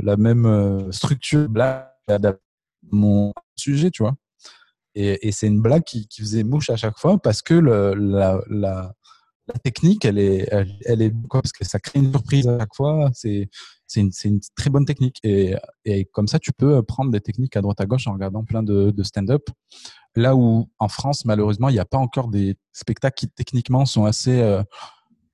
la 0.00 0.16
même 0.16 0.90
structure 0.92 1.48
blague 1.48 1.88
mon 2.90 3.32
sujet, 3.56 3.90
tu 3.90 4.02
vois. 4.02 4.14
Et, 4.94 5.32
c'est 5.32 5.48
une 5.48 5.60
blague 5.60 5.82
qui, 5.82 6.06
faisait 6.16 6.44
mouche 6.44 6.70
à 6.70 6.76
chaque 6.76 6.98
fois 6.98 7.18
parce 7.18 7.42
que 7.42 7.54
la, 7.54 8.92
technique, 9.62 10.04
elle 10.04 10.18
est, 10.18 10.48
elle, 10.84 11.02
est 11.02 11.12
quoi 11.28 11.42
Parce 11.42 11.52
que 11.52 11.64
ça 11.64 11.78
crée 11.78 11.98
une 11.98 12.10
surprise 12.10 12.46
à 12.48 12.58
chaque 12.58 12.74
fois. 12.74 13.10
C'est 13.12 13.48
une, 13.96 14.10
une, 14.24 14.40
très 14.56 14.70
bonne 14.70 14.84
technique. 14.84 15.18
Et, 15.22 15.54
et, 15.84 16.04
comme 16.06 16.28
ça, 16.28 16.38
tu 16.38 16.52
peux 16.52 16.82
prendre 16.82 17.10
des 17.10 17.20
techniques 17.20 17.56
à 17.56 17.60
droite 17.60 17.80
à 17.80 17.86
gauche 17.86 18.06
en 18.06 18.12
regardant 18.12 18.44
plein 18.44 18.62
de, 18.62 19.02
stand-up. 19.02 19.48
Là 20.16 20.36
où 20.36 20.68
en 20.78 20.88
France, 20.88 21.24
malheureusement, 21.24 21.68
il 21.68 21.72
n'y 21.72 21.80
a 21.80 21.84
pas 21.84 21.98
encore 21.98 22.28
des 22.28 22.54
spectacles 22.72 23.16
qui 23.16 23.28
techniquement 23.28 23.84
sont 23.84 24.04
assez 24.04 24.40
euh, 24.40 24.62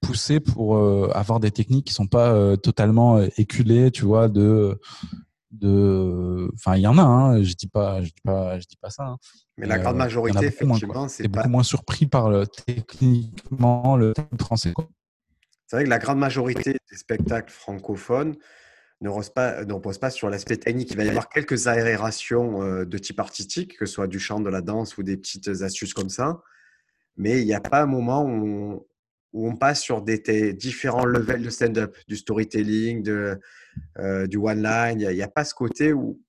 poussés 0.00 0.40
pour 0.40 0.76
euh, 0.76 1.10
avoir 1.14 1.38
des 1.38 1.50
techniques 1.50 1.86
qui 1.88 1.92
sont 1.92 2.06
pas 2.06 2.32
euh, 2.32 2.56
totalement 2.56 3.20
éculées, 3.36 3.90
tu 3.90 4.06
vois, 4.06 4.28
de 4.28 4.80
de 5.50 6.50
enfin 6.54 6.76
il 6.76 6.82
y 6.82 6.86
en 6.86 6.96
a 6.98 7.02
hein, 7.02 7.42
je 7.42 7.54
dis 7.54 7.66
pas 7.66 8.02
je 8.02 8.06
dis 8.06 8.22
pas 8.22 8.58
je 8.58 8.66
dis 8.66 8.76
pas 8.76 8.90
ça 8.90 9.04
hein. 9.04 9.16
mais 9.56 9.66
la 9.66 9.78
grande 9.78 9.96
euh, 9.96 9.98
majorité 9.98 10.46
effectivement 10.46 11.08
c'est 11.08 11.26
beaucoup 11.26 11.48
moins 11.48 11.62
surpris 11.62 12.06
par 12.06 12.30
le 12.30 12.46
techniquement 12.46 13.96
le 13.96 14.14
français 14.38 14.72
c'est 15.66 15.76
vrai 15.76 15.84
que 15.84 15.90
la 15.90 15.98
grande 15.98 16.18
majorité 16.18 16.76
des 16.90 16.96
spectacles 16.96 17.52
francophones 17.52 18.36
ne 19.00 19.08
reposent 19.08 19.30
pas, 19.30 19.64
ne 19.64 19.72
repose 19.72 19.98
pas 19.98 20.10
sur 20.10 20.28
l'aspect 20.28 20.56
technique. 20.56 20.90
Il 20.90 20.96
va 20.96 21.04
y 21.04 21.08
avoir 21.08 21.28
quelques 21.28 21.68
aérations 21.68 22.62
euh, 22.62 22.84
de 22.84 22.98
type 22.98 23.20
artistique, 23.20 23.78
que 23.78 23.86
ce 23.86 23.94
soit 23.94 24.08
du 24.08 24.18
chant, 24.18 24.40
de 24.40 24.50
la 24.50 24.62
danse 24.62 24.98
ou 24.98 25.04
des 25.04 25.16
petites 25.16 25.48
astuces 25.62 25.94
comme 25.94 26.08
ça. 26.08 26.42
Mais 27.16 27.40
il 27.40 27.46
n'y 27.46 27.54
a 27.54 27.60
pas 27.60 27.82
un 27.82 27.86
moment 27.86 28.24
où 28.24 28.84
où 29.32 29.48
on 29.48 29.56
passe 29.56 29.82
sur 29.82 30.02
des, 30.02 30.52
différents 30.52 31.04
levels 31.04 31.42
de 31.42 31.50
stand-up, 31.50 31.96
du 32.08 32.16
storytelling, 32.16 33.02
de, 33.02 33.38
euh, 33.98 34.26
du 34.26 34.36
one-line. 34.36 35.00
Il 35.00 35.08
n'y 35.08 35.22
a, 35.22 35.28
pas 35.28 35.44
ce 35.44 35.54
côté 35.54 35.92
où, 35.92 36.20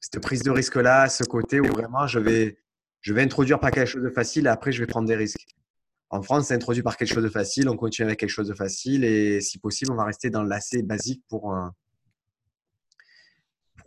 cette 0.00 0.20
prise 0.20 0.42
de 0.42 0.50
risque-là, 0.50 1.08
ce 1.08 1.24
côté 1.24 1.60
où 1.60 1.66
vraiment 1.66 2.06
je 2.06 2.18
vais, 2.18 2.58
je 3.00 3.14
vais 3.14 3.22
introduire 3.22 3.58
par 3.58 3.70
quelque 3.70 3.88
chose 3.88 4.02
de 4.02 4.10
facile 4.10 4.46
et 4.46 4.50
après 4.50 4.72
je 4.72 4.80
vais 4.80 4.86
prendre 4.86 5.08
des 5.08 5.16
risques. 5.16 5.46
En 6.10 6.22
France, 6.22 6.46
c'est 6.48 6.54
introduit 6.54 6.82
par 6.82 6.96
quelque 6.96 7.12
chose 7.12 7.24
de 7.24 7.28
facile, 7.28 7.68
on 7.68 7.76
continue 7.76 8.06
avec 8.06 8.20
quelque 8.20 8.30
chose 8.30 8.48
de 8.48 8.54
facile 8.54 9.04
et 9.04 9.40
si 9.40 9.58
possible, 9.58 9.92
on 9.92 9.96
va 9.96 10.04
rester 10.04 10.30
dans 10.30 10.42
l'assez 10.42 10.82
basique 10.82 11.22
pour 11.28 11.54
ne 11.54 11.70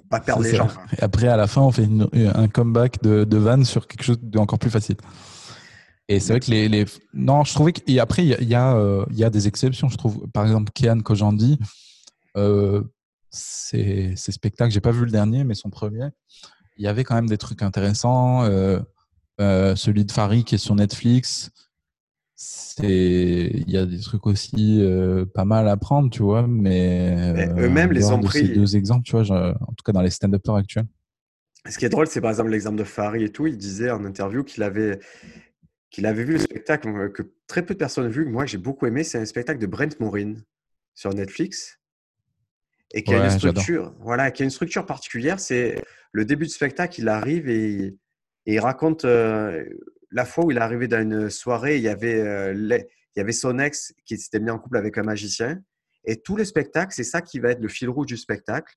pas 0.10 0.20
perdre 0.20 0.44
les 0.44 0.56
gens. 0.56 0.68
Et 0.98 1.04
après, 1.04 1.28
à 1.28 1.38
la 1.38 1.48
fin, 1.48 1.62
on 1.62 1.72
fait 1.72 1.88
un 2.16 2.48
comeback 2.48 3.02
de, 3.02 3.24
de 3.24 3.38
van 3.38 3.64
sur 3.64 3.88
quelque 3.88 4.04
chose 4.04 4.20
d'encore 4.20 4.60
plus 4.60 4.72
facile. 4.72 4.98
Et 6.10 6.20
c'est 6.20 6.34
vrai 6.34 6.40
que 6.40 6.50
les, 6.50 6.70
les, 6.70 6.86
non, 7.14 7.44
je 7.44 7.54
trouvais 7.54 7.74
qu'après 7.74 8.24
il 8.24 8.30
y 8.30 8.34
a, 8.34 8.42
il 8.42 8.48
y, 8.48 8.56
a, 8.56 8.76
euh, 8.76 9.06
il 9.12 9.18
y 9.18 9.24
a 9.26 9.30
des 9.30 9.48
exceptions. 9.48 9.90
Je 9.90 9.98
trouve, 9.98 10.28
par 10.30 10.46
exemple, 10.46 10.72
Kian 10.74 11.00
Kojandi, 11.00 11.60
euh, 12.38 12.84
ses, 13.30 14.16
ses 14.16 14.32
spectacles, 14.32 14.72
j'ai 14.72 14.82
pas 14.82 14.92
vu 14.92 15.06
le 15.06 15.12
dernier, 15.12 15.44
mais 15.44 15.56
son 15.56 15.70
premier, 15.70 16.10
il 16.78 16.86
y 16.86 16.88
avait 16.88 17.04
quand 17.04 17.16
même 17.16 17.28
des 17.28 17.38
trucs 17.38 17.62
intéressants. 17.62 18.44
Euh, 18.44 18.80
euh, 19.40 19.76
celui 19.76 20.06
de 20.06 20.12
Farid 20.12 20.46
qui 20.46 20.56
est 20.56 20.60
sur 20.60 20.76
Netflix, 20.76 21.52
c'est, 22.36 23.52
il 23.54 23.70
y 23.70 23.78
a 23.78 23.86
des 23.86 24.00
trucs 24.00 24.26
aussi 24.28 24.80
euh, 24.82 25.26
pas 25.26 25.46
mal 25.46 25.68
à 25.68 25.78
prendre, 25.78 26.10
tu 26.10 26.24
vois. 26.24 26.48
Mais, 26.48 27.34
mais 27.34 27.50
eux-mêmes 27.58 27.92
les 27.92 28.06
ont 28.06 28.20
pris. 28.20 28.48
Ces 28.48 28.54
deux 28.54 28.76
exemples, 28.76 29.04
tu 29.04 29.18
vois, 29.18 29.56
en 29.62 29.74
tout 29.74 29.84
cas 29.86 29.92
dans 29.92 30.02
les 30.02 30.10
stand-uppers 30.10 30.56
actuels. 30.56 30.88
Ce 31.68 31.78
qui 31.78 31.86
est 31.86 31.90
drôle, 31.90 32.08
c'est 32.08 32.22
par 32.22 32.30
exemple 32.30 32.52
l'exemple 32.52 32.78
de 32.78 32.84
Farid 32.84 33.22
et 33.22 33.32
tout. 33.32 33.48
Il 33.48 33.58
disait 33.58 33.92
en 33.92 34.06
interview 34.06 34.44
qu'il 34.44 34.64
avait 34.64 35.00
qu'il 35.90 36.06
avait 36.06 36.24
vu 36.24 36.34
le 36.34 36.40
spectacle 36.40 37.12
que 37.12 37.24
très 37.48 37.66
peu 37.66 37.74
de 37.74 37.80
personnes 37.80 38.08
ont 38.08 38.10
vu, 38.10 38.26
que 38.26 38.30
moi 38.30 38.46
j'ai 38.46 38.58
beaucoup 38.58 38.86
aimé, 38.86 39.04
c'est 39.04 39.18
un 39.18 39.26
spectacle 39.26 39.60
de 39.60 39.68
Brent 39.68 40.00
Morin 40.00 40.34
sur 40.94 41.14
Netflix 41.14 41.77
et 42.94 43.04
qui 43.04 43.14
a 43.14 43.24
une 43.24 43.30
structure, 43.30 43.94
voilà, 44.00 44.32
qui 44.32 44.44
a 44.44 44.46
une 44.46 44.52
structure 44.52 44.86
particulière. 44.86 45.40
C'est 45.40 45.84
le 46.12 46.26
début 46.26 46.46
du 46.46 46.52
spectacle, 46.52 47.00
il 47.00 47.10
arrive 47.10 47.50
et, 47.50 47.96
il 48.46 48.60
raconte 48.62 49.04
euh, 49.04 49.66
la 50.10 50.24
fois 50.24 50.46
où 50.46 50.52
il 50.52 50.58
est 50.58 50.62
arrivé 50.62 50.88
dans 50.88 51.02
une 51.02 51.30
soirée, 51.30 51.76
il 51.76 51.84
y 51.84 51.90
avait, 51.90 52.22
euh, 52.22 52.54
il 52.54 52.86
y 53.18 53.20
avait 53.20 53.34
son 53.34 53.60
ex 53.60 53.94
qui 54.06 54.18
s'était 54.18 54.40
mis 54.40 54.50
en 54.50 54.58
couple 54.58 54.78
avec 54.78 54.98
un 54.98 55.04
magicien. 55.04 55.60
Et 56.06 56.22
tout 56.22 56.38
le 56.38 56.46
spectacle, 56.46 56.94
c'est 56.94 57.04
ça 57.04 57.22
qui 57.22 57.40
va 57.40 57.52
être 57.52 57.60
le 57.60 57.68
fil 57.68 57.90
rouge 57.90 58.06
du 58.06 58.16
spectacle. 58.16 58.74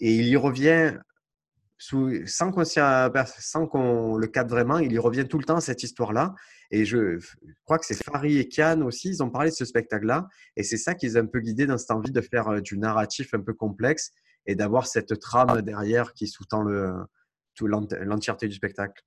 Et 0.00 0.16
il 0.16 0.26
y 0.26 0.34
revient 0.34 0.98
sans 1.78 2.50
qu'on 2.50 4.16
le 4.16 4.26
capte 4.26 4.50
vraiment, 4.50 4.78
il 4.78 4.92
y 4.92 4.98
revient 4.98 5.26
tout 5.28 5.38
le 5.38 5.44
temps 5.44 5.60
cette 5.60 5.82
histoire-là. 5.82 6.34
Et 6.70 6.84
je, 6.84 7.18
crois 7.64 7.78
que 7.78 7.86
c'est 7.86 8.02
Farid 8.02 8.38
et 8.38 8.48
Kian 8.48 8.80
aussi, 8.82 9.08
ils 9.08 9.22
ont 9.22 9.30
parlé 9.30 9.50
de 9.50 9.54
ce 9.54 9.64
spectacle-là. 9.64 10.28
Et 10.56 10.62
c'est 10.62 10.76
ça 10.76 10.94
qui 10.94 11.06
les 11.06 11.16
a 11.16 11.20
un 11.20 11.26
peu 11.26 11.40
guidés 11.40 11.66
dans 11.66 11.78
cette 11.78 11.90
envie 11.90 12.10
de 12.10 12.20
faire 12.20 12.48
euh, 12.48 12.60
du 12.60 12.78
narratif 12.78 13.34
un 13.34 13.40
peu 13.40 13.54
complexe 13.54 14.12
et 14.46 14.54
d'avoir 14.54 14.86
cette 14.86 15.18
trame 15.18 15.62
derrière 15.62 16.12
qui 16.12 16.26
sous-tend 16.26 16.64
l'entièreté 17.60 18.48
du 18.48 18.54
spectacle. 18.54 19.02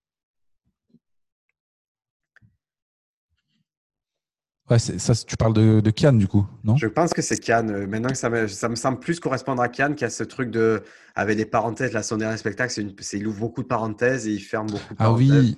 Ouais, 4.69 4.79
ça, 4.79 5.15
tu 5.15 5.37
parles 5.37 5.53
de, 5.53 5.79
de 5.79 5.91
Kian 5.91 6.11
du 6.13 6.27
coup, 6.27 6.45
non? 6.65 6.75
Je 6.75 6.87
pense 6.87 7.13
que 7.13 7.21
c'est 7.21 7.37
Kian. 7.37 7.69
Euh, 7.69 7.87
maintenant 7.87 8.09
que 8.09 8.17
ça 8.17 8.29
me, 8.29 8.47
ça 8.47 8.67
me 8.67 8.75
semble 8.75 8.99
plus 8.99 9.19
correspondre 9.19 9.61
à 9.61 9.69
Kian, 9.69 9.93
qui 9.93 10.03
a 10.03 10.09
ce 10.09 10.23
truc 10.23 10.51
de 10.51 10.83
avec 11.15 11.37
des 11.37 11.45
parenthèses. 11.45 11.93
Là, 11.93 12.03
son 12.03 12.17
dernier 12.17 12.37
spectacle, 12.37 12.73
c'est 12.99 13.17
il 13.17 13.27
ouvre 13.27 13.39
beaucoup 13.39 13.63
de 13.63 13.67
parenthèses 13.67 14.27
et 14.27 14.33
il 14.33 14.41
ferme 14.41 14.67
beaucoup 14.67 14.93
de 14.93 14.97
parenthèses. 14.97 15.29
Ah 15.31 15.39
oui. 15.39 15.57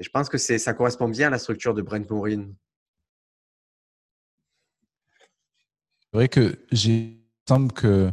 Et 0.00 0.04
je 0.04 0.10
pense 0.10 0.28
que 0.28 0.38
c'est 0.38 0.58
ça 0.58 0.74
correspond 0.74 1.08
bien 1.08 1.28
à 1.28 1.30
la 1.30 1.38
structure 1.38 1.74
de 1.74 1.82
Brent 1.82 2.10
Morin. 2.10 2.46
C'est 6.00 6.16
vrai 6.16 6.28
que 6.28 6.58
j'ai 6.72 7.18
semble 7.48 7.72
que 7.72 8.12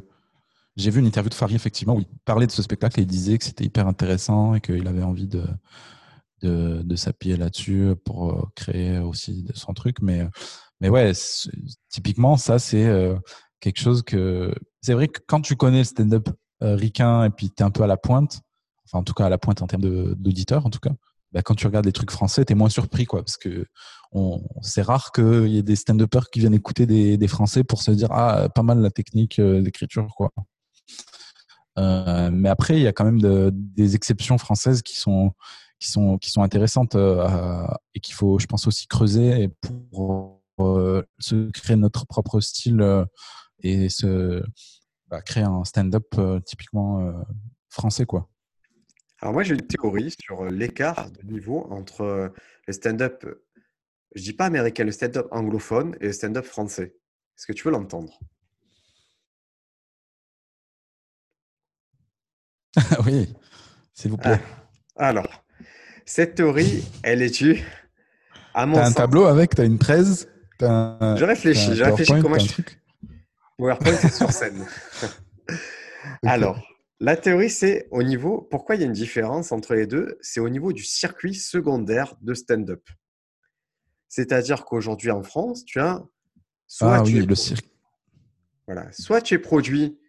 j'ai 0.76 0.91
vu 0.91 1.00
une 1.00 1.06
interview 1.08 1.30
de 1.30 1.34
Farid 1.34 1.56
effectivement 1.56 1.96
où 1.96 2.00
il 2.00 2.08
parlait 2.26 2.48
de 2.48 2.52
ce 2.52 2.62
spectacle 2.62 3.00
et 3.00 3.04
il 3.04 3.08
disait 3.08 3.38
que 3.38 3.44
c'était 3.44 3.65
hyper 3.65 3.88
intéressant 3.88 4.56
et 4.56 4.62
qu'il 4.62 4.88
avait 4.88 5.04
envie 5.04 5.28
de 5.28 5.44
de, 6.41 6.82
de 6.84 6.95
s'appuyer 6.95 7.38
là-dessus 7.38 7.93
pour 8.04 8.32
euh, 8.32 8.43
créer 8.56 9.00
aussi 9.00 9.45
son 9.54 9.74
truc. 9.74 9.98
Mais, 10.02 10.28
mais 10.82 10.89
ouais, 10.89 11.12
typiquement, 11.89 12.38
ça, 12.38 12.60
c'est 12.60 12.86
euh, 12.86 13.15
quelque 13.60 13.80
chose 13.80 14.04
que. 14.04 14.54
C'est 14.82 14.93
vrai 14.93 15.08
que 15.08 15.19
quand 15.28 15.41
tu 15.41 15.56
connais 15.56 15.80
le 15.80 15.84
stand-up 15.84 16.30
euh, 16.63 16.76
ricain 16.76 17.26
et 17.26 17.30
puis 17.30 17.50
tu 17.50 17.63
es 17.63 17.65
un 17.65 17.71
peu 17.71 17.84
à 17.84 17.88
la 17.88 17.98
pointe, 17.98 18.41
enfin 18.86 19.00
en 19.00 19.04
tout 19.04 19.13
cas 19.13 19.26
à 19.26 19.30
la 19.30 19.38
pointe 19.38 19.62
en 19.62 19.67
termes 19.67 19.82
d'auditeurs 20.15 20.65
en 20.65 20.69
tout 20.69 20.80
cas, 20.80 20.91
bah, 21.32 21.41
quand 21.41 21.56
tu 21.56 21.65
regardes 21.65 21.86
des 21.86 21.91
trucs 21.91 22.12
français, 22.12 22.45
tu 22.45 22.54
es 22.54 22.56
moins 22.56 22.69
surpris 22.69 23.06
quoi, 23.06 23.24
parce 23.24 23.38
que 23.38 23.65
c'est 24.62 24.82
rare 24.82 25.12
qu'il 25.12 25.48
y 25.48 25.58
ait 25.58 25.63
des 25.63 25.76
stand-uppers 25.76 26.30
qui 26.30 26.39
viennent 26.39 26.54
écouter 26.54 26.86
des, 26.86 27.28
Français 27.28 27.63
pour 27.63 27.82
se 27.82 27.91
dire 27.91 28.12
ah 28.12 28.48
pas 28.54 28.63
mal 28.63 28.80
la 28.80 28.91
technique 28.91 29.39
euh, 29.39 29.62
d'écriture 29.62 30.08
quoi. 30.15 30.32
Euh, 31.78 32.30
mais 32.32 32.48
après, 32.48 32.78
il 32.78 32.84
y 32.84 32.88
a 32.88 32.93
quand 32.93 33.04
même 33.04 33.19
de, 33.19 33.52
des 33.54 33.95
exceptions 33.95 34.38
françaises 34.38 34.82
qui 34.82 34.95
sont 34.95 35.32
qui 35.80 35.90
sont 35.90 36.18
qui 36.18 36.30
sont 36.30 36.42
intéressantes 36.42 36.96
euh, 36.96 37.68
et 37.94 38.00
qu'il 38.00 38.16
faut, 38.16 38.40
je 38.40 38.46
pense, 38.46 38.68
aussi 38.68 38.88
creuser 38.88 39.50
pour 39.92 40.42
euh, 40.60 41.04
se 41.20 41.50
créer 41.52 41.76
notre 41.76 42.06
propre 42.06 42.40
style 42.40 42.82
euh, 42.82 43.06
et 43.62 43.90
se 43.90 44.44
bah, 45.08 45.22
créer 45.22 45.44
un 45.44 45.64
stand-up 45.64 46.16
typiquement 46.46 47.14
français, 47.70 48.06
quoi. 48.06 48.30
Alors 49.22 49.34
moi, 49.34 49.44
j'ai 49.44 49.54
une 49.54 49.66
théorie 49.66 50.14
sur 50.20 50.46
l'écart 50.46 51.10
de 51.12 51.22
niveau 51.24 51.68
entre 51.72 52.34
le 52.68 52.74
stand-up, 52.74 53.26
je 54.14 54.22
dis 54.22 54.34
pas 54.34 54.46
américain, 54.46 54.84
le 54.84 54.92
stand-up 54.92 55.28
anglophone 55.32 55.96
et 56.02 56.08
le 56.08 56.14
stand-up 56.14 56.46
français. 56.46 56.96
Est-ce 57.38 57.48
que 57.48 57.54
tu 57.54 57.64
veux 57.64 57.72
l'entendre? 57.72 58.20
Oui, 63.06 63.34
s'il 63.94 64.12
vous 64.12 64.18
plaît. 64.18 64.40
Ah, 64.98 65.08
alors, 65.08 65.45
cette 66.06 66.36
théorie, 66.36 66.84
elle 67.04 67.22
est 67.22 67.36
due 67.36 67.63
à 68.54 68.65
mon 68.65 68.76
T'as 68.76 68.88
un 68.88 68.91
tableau 68.91 69.26
avec, 69.26 69.56
t'as 69.56 69.65
une 69.65 69.80
13 69.80 70.30
Je 70.62 71.24
réfléchis, 71.24 71.76
je 71.76 71.84
réfléchis 71.84 72.13
comment 72.22 72.39
je... 72.39 72.48
Truc. 72.48 72.80
PowerPoint, 73.58 74.10
sur 74.10 74.32
scène. 74.32 74.65
Alors, 76.26 76.62
la 77.00 77.18
théorie, 77.18 77.50
c'est 77.50 77.88
au 77.91 78.04
niveau. 78.04 78.48
Pourquoi 78.52 78.76
il 78.76 78.82
y 78.82 78.84
a 78.84 78.88
une 78.88 78.94
différence 78.94 79.52
entre 79.52 79.76
les 79.76 79.88
deux? 79.88 80.18
C'est 80.22 80.39
au 80.39 80.50
niveau 80.50 80.74
du 80.74 80.84
circuit 80.84 81.36
secondaire 81.36 82.15
de 82.22 82.34
stand-up. 82.34 82.88
C'est-à-dire 84.08 84.65
qu'aujourd'hui 84.65 85.12
en 85.12 85.24
France, 85.24 85.65
tu 85.65 85.80
as 85.80 86.04
soit 86.68 86.96
ah, 86.96 87.02
tu 87.02 87.13
oui, 87.13 87.20
es 87.20 87.26
le 87.26 87.36
circuit. 87.36 87.72
Voilà, 88.68 88.91
soit 88.91 89.22
tu 89.22 89.34
es 89.36 89.39
produit 89.39 90.00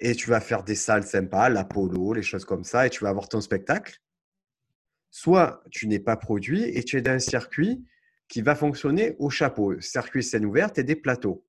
et 0.00 0.14
tu 0.14 0.30
vas 0.30 0.40
faire 0.40 0.64
des 0.64 0.74
salles 0.74 1.04
sympas, 1.04 1.48
l'Apollo, 1.48 2.12
les 2.14 2.22
choses 2.22 2.44
comme 2.44 2.64
ça, 2.64 2.86
et 2.86 2.90
tu 2.90 3.04
vas 3.04 3.10
avoir 3.10 3.28
ton 3.28 3.40
spectacle 3.40 4.00
soit 5.14 5.62
tu 5.70 5.86
n'es 5.86 6.00
pas 6.00 6.16
produit 6.16 6.64
et 6.64 6.82
tu 6.82 6.96
es 6.96 7.00
dans 7.00 7.12
un 7.12 7.20
circuit 7.20 7.86
qui 8.26 8.42
va 8.42 8.56
fonctionner 8.56 9.14
au 9.20 9.30
chapeau, 9.30 9.80
circuit 9.80 10.24
scène 10.24 10.44
ouverte 10.44 10.76
et 10.76 10.82
des 10.82 10.96
plateaux. 10.96 11.46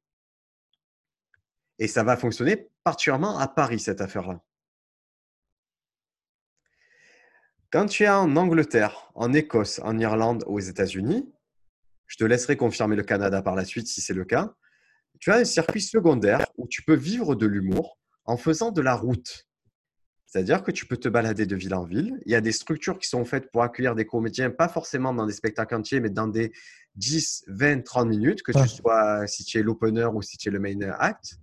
Et 1.80 1.88
ça 1.88 2.04
va 2.04 2.16
fonctionner 2.16 2.70
particulièrement 2.84 3.40
à 3.40 3.48
Paris, 3.48 3.80
cette 3.80 4.02
affaire-là. 4.02 4.40
Quand 7.72 7.88
tu 7.88 8.04
es 8.04 8.08
en 8.08 8.36
Angleterre, 8.36 9.10
en 9.16 9.34
Écosse, 9.34 9.80
en 9.80 9.98
Irlande, 9.98 10.44
aux 10.46 10.60
États-Unis, 10.60 11.34
je 12.06 12.18
te 12.18 12.24
laisserai 12.24 12.58
confirmer 12.58 12.96
le 12.96 13.04
Canada 13.04 13.42
par 13.42 13.56
la 13.56 13.66
suite 13.66 13.88
si 13.88 14.00
c'est 14.00 14.14
le 14.14 14.26
cas, 14.26 14.54
tu 15.20 15.32
as 15.32 15.38
un 15.38 15.46
circuit 15.46 15.82
secondaire 15.82 16.46
où 16.58 16.68
tu 16.68 16.84
peux 16.84 16.94
vivre 16.94 17.34
de 17.34 17.48
l'humour 17.48 17.98
en 18.26 18.38
faisant 18.38 18.72
de 18.72 18.82
la 18.82 18.94
route. 18.94 19.48
C'est-à-dire 20.36 20.64
que 20.64 20.72
tu 20.72 20.86
peux 20.86 20.98
te 20.98 21.08
balader 21.08 21.46
de 21.46 21.56
ville 21.56 21.74
en 21.74 21.86
ville. 21.86 22.20
Il 22.26 22.32
y 22.34 22.36
a 22.36 22.42
des 22.42 22.52
structures 22.52 23.00
qui 23.00 23.08
sont 23.08 23.24
faites 23.24 23.50
pour 23.52 23.64
accueillir 23.64 23.96
des 23.96 24.06
comédiens, 24.06 24.50
pas 24.50 24.68
forcément 24.68 25.14
dans 25.14 25.26
des 25.26 25.32
spectacles 25.32 25.76
entiers, 25.76 26.02
mais 26.02 26.10
dans 26.10 26.28
des 26.28 26.52
10, 26.96 27.46
20, 27.48 27.86
30 27.86 28.10
minutes, 28.10 28.44
que 28.44 28.52
tu 28.52 28.58
ah. 28.58 28.68
sois 28.68 29.28
si 29.28 29.46
tu 29.46 29.60
es 29.60 29.64
l'opener 29.64 30.10
ou 30.14 30.22
si 30.22 30.36
tu 30.36 30.50
es 30.50 30.52
le 30.52 30.60
main 30.60 30.78
act. 31.00 31.40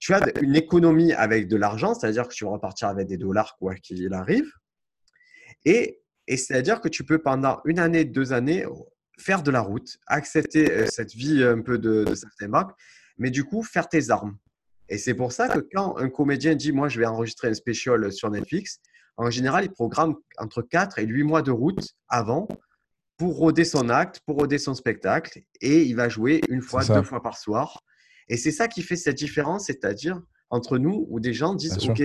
Tu 0.00 0.12
as 0.12 0.20
une 0.40 0.56
économie 0.56 1.12
avec 1.12 1.46
de 1.46 1.54
l'argent, 1.54 1.94
c'est-à-dire 1.94 2.26
que 2.26 2.34
tu 2.34 2.44
vas 2.44 2.50
repartir 2.50 2.88
avec 2.88 3.06
des 3.06 3.16
dollars 3.16 3.56
quoi 3.58 3.76
qu'il 3.76 4.12
arrive. 4.12 4.50
Et, 5.64 6.00
et 6.26 6.36
c'est-à-dire 6.36 6.80
que 6.80 6.88
tu 6.88 7.04
peux 7.04 7.22
pendant 7.22 7.60
une 7.64 7.78
année, 7.78 8.04
deux 8.04 8.32
années 8.32 8.66
faire 9.20 9.44
de 9.44 9.52
la 9.52 9.60
route, 9.60 9.98
accepter 10.08 10.68
euh, 10.68 10.86
cette 10.90 11.14
vie 11.14 11.44
un 11.44 11.60
peu 11.60 11.78
de, 11.78 12.02
de 12.02 12.14
certaines 12.16 12.50
marques, 12.50 12.76
mais 13.18 13.30
du 13.30 13.44
coup 13.44 13.62
faire 13.62 13.88
tes 13.88 14.10
armes. 14.10 14.36
Et 14.88 14.98
c'est 14.98 15.14
pour 15.14 15.32
ça 15.32 15.48
que 15.48 15.60
quand 15.72 15.96
un 15.96 16.08
comédien 16.08 16.54
dit 16.54 16.72
Moi, 16.72 16.88
je 16.88 17.00
vais 17.00 17.06
enregistrer 17.06 17.48
un 17.48 17.54
special 17.54 18.12
sur 18.12 18.30
Netflix, 18.30 18.80
en 19.16 19.30
général, 19.30 19.64
il 19.64 19.70
programme 19.70 20.16
entre 20.38 20.62
4 20.62 20.98
et 20.98 21.06
8 21.06 21.22
mois 21.22 21.42
de 21.42 21.50
route 21.50 21.94
avant 22.08 22.48
pour 23.16 23.36
roder 23.36 23.64
son 23.64 23.88
acte, 23.88 24.20
pour 24.26 24.36
roder 24.36 24.58
son 24.58 24.74
spectacle. 24.74 25.40
Et 25.60 25.82
il 25.82 25.94
va 25.94 26.08
jouer 26.08 26.40
une 26.48 26.62
fois, 26.62 26.84
deux 26.84 27.02
fois 27.02 27.22
par 27.22 27.38
soir. 27.38 27.80
Et 28.28 28.36
c'est 28.36 28.50
ça 28.50 28.68
qui 28.68 28.82
fait 28.82 28.96
cette 28.96 29.16
différence, 29.16 29.66
c'est-à-dire 29.66 30.20
entre 30.50 30.78
nous 30.78 31.06
où 31.08 31.20
des 31.20 31.32
gens 31.32 31.54
disent 31.54 31.78
Ok, 31.88 32.02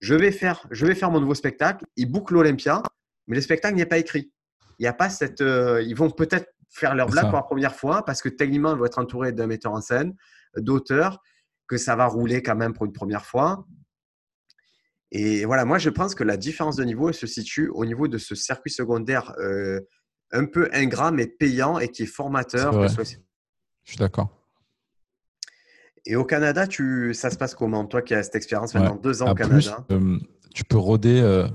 je 0.00 0.14
vais, 0.14 0.32
faire, 0.32 0.66
je 0.70 0.84
vais 0.84 0.94
faire 0.94 1.10
mon 1.10 1.20
nouveau 1.20 1.34
spectacle. 1.34 1.84
Ils 1.96 2.10
bouclent 2.10 2.34
l'Olympia, 2.34 2.82
mais 3.28 3.36
le 3.36 3.42
spectacle 3.42 3.76
n'est 3.76 3.86
pas 3.86 3.98
écrit. 3.98 4.32
Il 4.78 4.82
n'y 4.82 4.88
a 4.88 4.92
pas 4.92 5.10
cette. 5.10 5.40
Euh, 5.40 5.82
ils 5.82 5.94
vont 5.94 6.10
peut-être 6.10 6.48
faire 6.70 6.94
leur 6.94 7.06
blague 7.06 7.26
pour 7.26 7.36
la 7.36 7.42
première 7.42 7.76
fois 7.76 8.04
parce 8.04 8.22
que 8.22 8.28
techniquement, 8.28 8.72
ils 8.72 8.78
vont 8.78 8.86
être 8.86 8.98
entourés 8.98 9.32
d'un 9.32 9.46
metteur 9.46 9.72
en 9.72 9.80
scène, 9.80 10.14
d'auteurs 10.56 11.20
que 11.66 11.76
ça 11.76 11.96
va 11.96 12.06
rouler 12.06 12.42
quand 12.42 12.56
même 12.56 12.72
pour 12.72 12.84
une 12.86 12.92
première 12.92 13.24
fois. 13.24 13.66
Et 15.10 15.44
voilà, 15.44 15.64
moi 15.64 15.78
je 15.78 15.90
pense 15.90 16.14
que 16.14 16.24
la 16.24 16.36
différence 16.36 16.76
de 16.76 16.84
niveau 16.84 17.12
se 17.12 17.26
situe 17.26 17.68
au 17.68 17.84
niveau 17.84 18.08
de 18.08 18.18
ce 18.18 18.34
circuit 18.34 18.70
secondaire 18.70 19.34
euh, 19.38 19.80
un 20.30 20.46
peu 20.46 20.70
ingrat 20.72 21.12
mais 21.12 21.26
payant 21.26 21.78
et 21.78 21.88
qui 21.88 22.04
est 22.04 22.06
formateur. 22.06 22.88
Je 22.88 23.04
suis 23.84 23.98
d'accord. 23.98 24.38
Et 26.04 26.16
au 26.16 26.24
Canada, 26.24 26.66
tu, 26.66 27.14
ça 27.14 27.30
se 27.30 27.36
passe 27.36 27.54
comment? 27.54 27.84
Toi 27.86 28.02
qui 28.02 28.14
as 28.14 28.24
cette 28.24 28.34
expérience 28.34 28.74
maintenant 28.74 28.96
deux 28.96 29.22
ans 29.22 29.30
au 29.30 29.34
Canada. 29.34 29.84
Euh, 29.90 30.18
tu 30.54 30.64
peux 30.64 30.78
rôder 30.78 31.20
euh, 31.20 31.46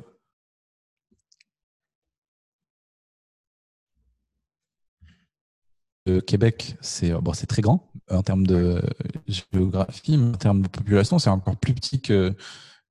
Québec, 6.22 6.76
c'est 6.82 7.12
bon, 7.14 7.34
c'est 7.34 7.48
très 7.48 7.62
grand 7.62 7.92
en 8.10 8.22
termes 8.22 8.46
de 8.46 8.82
géographie, 9.28 10.18
mais 10.18 10.30
en 10.30 10.38
termes 10.38 10.62
de 10.62 10.68
population, 10.68 11.20
c'est 11.20 11.30
encore 11.30 11.58
plus 11.58 11.74
petit 11.74 12.02
que, 12.02 12.36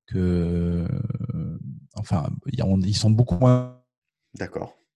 que 0.06 0.86
enfin, 1.94 2.28
ils 2.46 2.96
sont 2.96 3.10
beaucoup 3.10 3.36
moins 3.36 3.82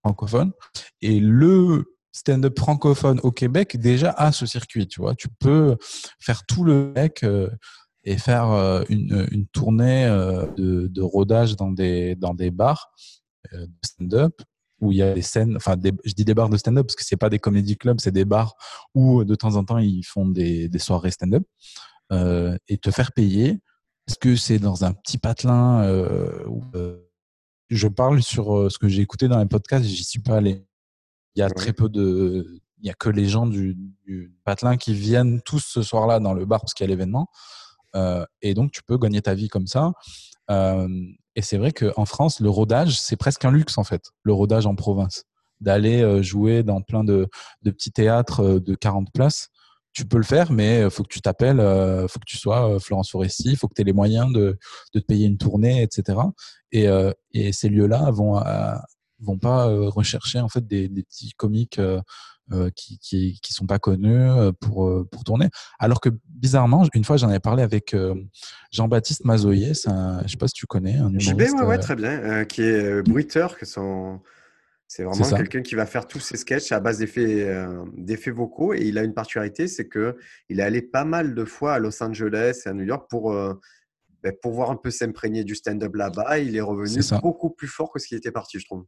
francophones. 0.02 0.52
Et 1.00 1.20
le 1.20 1.84
stand-up 2.12 2.58
francophone 2.58 3.20
au 3.22 3.30
Québec 3.30 3.78
déjà 3.78 4.10
a 4.10 4.32
ce 4.32 4.46
circuit, 4.46 4.86
tu 4.86 5.00
vois. 5.00 5.14
Tu 5.14 5.28
peux 5.28 5.76
faire 6.18 6.44
tout 6.46 6.64
le 6.64 6.92
mec 6.92 7.22
euh, 7.22 7.50
et 8.04 8.18
faire 8.18 8.50
euh, 8.50 8.82
une, 8.88 9.26
une 9.30 9.46
tournée 9.46 10.06
euh, 10.06 10.46
de, 10.56 10.88
de 10.88 11.02
rodage 11.02 11.56
dans 11.56 11.70
des, 11.70 12.14
dans 12.16 12.34
des 12.34 12.50
bars 12.50 12.92
de 13.52 13.68
stand-up 13.84 14.42
où 14.80 14.92
il 14.92 14.98
y 14.98 15.02
a 15.02 15.12
des 15.12 15.22
scènes, 15.22 15.56
enfin, 15.56 15.76
je 16.04 16.12
dis 16.12 16.24
des 16.24 16.34
bars 16.34 16.48
de 16.48 16.56
stand-up 16.56 16.86
parce 16.86 16.96
que 16.96 17.04
c'est 17.04 17.16
pas 17.16 17.30
des 17.30 17.38
comédie 17.38 17.76
clubs, 17.76 18.00
c'est 18.00 18.12
des 18.12 18.24
bars 18.24 18.54
où 18.94 19.24
de 19.24 19.34
temps 19.34 19.56
en 19.56 19.64
temps 19.64 19.78
ils 19.78 20.02
font 20.02 20.26
des, 20.26 20.70
soirées 20.78 21.10
stand-up 21.10 21.44
euh, 22.12 22.56
et 22.68 22.78
te 22.78 22.90
faire 22.90 23.12
payer. 23.12 23.60
Est-ce 24.08 24.18
que 24.18 24.36
c'est 24.36 24.58
dans 24.58 24.84
un 24.84 24.92
petit 24.92 25.18
patelin 25.18 25.82
euh, 25.84 26.44
euh, 26.74 26.96
Je 27.68 27.88
parle 27.88 28.22
sur 28.22 28.56
euh, 28.56 28.70
ce 28.70 28.78
que 28.78 28.88
j'ai 28.88 29.02
écouté 29.02 29.28
dans 29.28 29.38
les 29.38 29.46
podcasts, 29.46 29.84
j'y 29.84 30.04
suis 30.04 30.20
pas 30.20 30.36
allé. 30.36 30.64
Il 31.36 31.40
y 31.40 31.42
a 31.42 31.50
très 31.50 31.72
peu 31.72 31.88
de, 31.88 32.60
il 32.78 32.86
y 32.86 32.90
a 32.90 32.94
que 32.94 33.08
les 33.08 33.26
gens 33.26 33.46
du, 33.46 33.76
du 34.04 34.34
patelin 34.44 34.76
qui 34.76 34.94
viennent 34.94 35.40
tous 35.42 35.60
ce 35.60 35.82
soir-là 35.82 36.18
dans 36.18 36.34
le 36.34 36.44
bar 36.44 36.60
parce 36.60 36.74
qu'il 36.74 36.84
y 36.84 36.88
a 36.88 36.90
l'événement. 36.90 37.28
Euh, 37.96 38.24
et 38.42 38.54
donc 38.54 38.72
tu 38.72 38.82
peux 38.82 38.98
gagner 38.98 39.22
ta 39.22 39.34
vie 39.34 39.48
comme 39.48 39.66
ça. 39.66 39.92
Euh, 40.50 40.88
et 41.36 41.42
c'est 41.42 41.58
vrai 41.58 41.72
qu'en 41.72 42.04
France, 42.04 42.40
le 42.40 42.50
rodage, 42.50 43.00
c'est 43.00 43.16
presque 43.16 43.44
un 43.44 43.50
luxe 43.50 43.78
en 43.78 43.84
fait, 43.84 44.10
le 44.22 44.32
rodage 44.32 44.66
en 44.66 44.74
province. 44.74 45.24
D'aller 45.60 46.00
euh, 46.02 46.22
jouer 46.22 46.62
dans 46.62 46.80
plein 46.80 47.04
de, 47.04 47.28
de, 47.62 47.70
petits 47.70 47.92
théâtres 47.92 48.40
euh, 48.40 48.60
de 48.60 48.74
40 48.74 49.12
places, 49.12 49.48
tu 49.92 50.06
peux 50.06 50.16
le 50.16 50.22
faire, 50.22 50.52
mais 50.52 50.82
il 50.82 50.90
faut 50.90 51.02
que 51.02 51.12
tu 51.12 51.20
t'appelles, 51.20 51.58
faut 52.08 52.20
que 52.20 52.24
tu 52.24 52.36
sois 52.36 52.78
Florence 52.78 53.10
Foresti, 53.10 53.56
faut 53.56 53.66
que 53.66 53.74
tu 53.74 53.82
aies 53.82 53.84
les 53.84 53.92
moyens 53.92 54.32
de, 54.32 54.56
de, 54.94 55.00
te 55.00 55.04
payer 55.04 55.26
une 55.26 55.36
tournée, 55.36 55.82
etc. 55.82 56.16
Et, 56.70 56.86
et 57.32 57.52
ces 57.52 57.68
lieux-là 57.68 58.12
vont, 58.12 58.40
vont 59.20 59.38
pas 59.38 59.66
rechercher 59.88 60.40
en 60.40 60.48
fait 60.48 60.66
des, 60.66 60.88
des 60.88 61.02
petits 61.02 61.32
comiques 61.32 61.78
euh, 61.78 62.00
qui, 62.74 62.98
qui, 62.98 63.38
qui 63.40 63.52
sont 63.52 63.66
pas 63.66 63.78
connus 63.78 64.14
euh, 64.14 64.52
pour 64.52 64.86
euh, 64.86 65.06
pour 65.10 65.24
tourner. 65.24 65.48
Alors 65.78 66.00
que 66.00 66.08
bizarrement, 66.28 66.84
une 66.94 67.04
fois 67.04 67.16
j'en 67.16 67.28
avais 67.28 67.40
parlé 67.40 67.62
avec 67.62 67.96
Jean-Baptiste 68.72 69.24
Mazoyer, 69.24 69.74
je 69.74 70.28
sais 70.28 70.36
pas 70.38 70.48
si 70.48 70.54
tu 70.54 70.66
connais 70.66 70.96
un 70.96 71.12
humoriste. 71.12 71.54
ouais, 71.54 71.62
ouais, 71.64 71.78
très 71.78 71.96
bien, 71.96 72.44
qui 72.44 72.62
est 72.62 73.02
bruiteur, 73.02 73.56
que 73.56 73.66
son 73.66 74.20
c'est 74.88 75.04
vraiment 75.04 75.36
quelqu'un 75.36 75.62
qui 75.62 75.76
va 75.76 75.86
faire 75.86 76.08
tous 76.08 76.18
ses 76.18 76.36
sketchs 76.36 76.72
à 76.72 76.80
base 76.80 76.98
d'effets 76.98 77.46
d'effets 77.96 78.32
vocaux 78.32 78.74
et 78.74 78.80
il 78.82 78.98
a 78.98 79.04
une 79.04 79.14
particularité, 79.14 79.68
c'est 79.68 79.86
que 79.86 80.16
il 80.48 80.58
est 80.58 80.64
allé 80.64 80.82
pas 80.82 81.04
mal 81.04 81.34
de 81.34 81.44
fois 81.44 81.74
à 81.74 81.78
Los 81.78 82.02
Angeles 82.02 82.62
et 82.66 82.68
à 82.68 82.72
New 82.72 82.84
York 82.84 83.08
pour 83.08 83.32
ben, 84.22 84.34
pour 84.42 84.52
voir 84.52 84.70
un 84.70 84.76
peu 84.76 84.90
s'imprégner 84.90 85.44
du 85.44 85.54
stand-up 85.54 85.94
là-bas. 85.94 86.38
Il 86.40 86.56
est 86.56 86.60
revenu 86.60 87.00
beaucoup 87.22 87.50
plus 87.50 87.68
fort 87.68 87.90
que 87.90 87.98
ce 87.98 88.08
qu'il 88.08 88.18
était 88.18 88.32
parti, 88.32 88.58
je 88.58 88.66
trouve. 88.66 88.84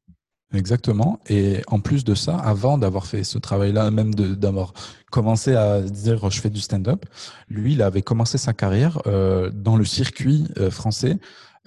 Exactement. 0.54 1.20
Et 1.28 1.62
en 1.66 1.80
plus 1.80 2.04
de 2.04 2.14
ça, 2.14 2.36
avant 2.36 2.78
d'avoir 2.78 3.06
fait 3.06 3.24
ce 3.24 3.38
travail-là, 3.38 3.90
même 3.90 4.14
d'avoir 4.14 4.74
commencé 5.10 5.54
à 5.54 5.80
dire 5.80 6.30
je 6.30 6.40
fais 6.40 6.50
du 6.50 6.60
stand-up, 6.60 7.06
lui, 7.48 7.72
il 7.72 7.82
avait 7.82 8.02
commencé 8.02 8.38
sa 8.38 8.52
carrière 8.52 9.00
euh, 9.06 9.50
dans 9.52 9.76
le 9.76 9.84
circuit 9.84 10.44
euh, 10.58 10.70
français, 10.70 11.18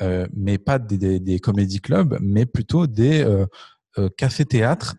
euh, 0.01 0.27
mais 0.36 0.57
pas 0.57 0.77
des, 0.77 0.97
des, 0.97 1.19
des 1.19 1.39
comédie 1.39 1.81
clubs, 1.81 2.17
mais 2.21 2.45
plutôt 2.45 2.88
des 2.88 3.25
cafés-théâtres, 4.17 4.95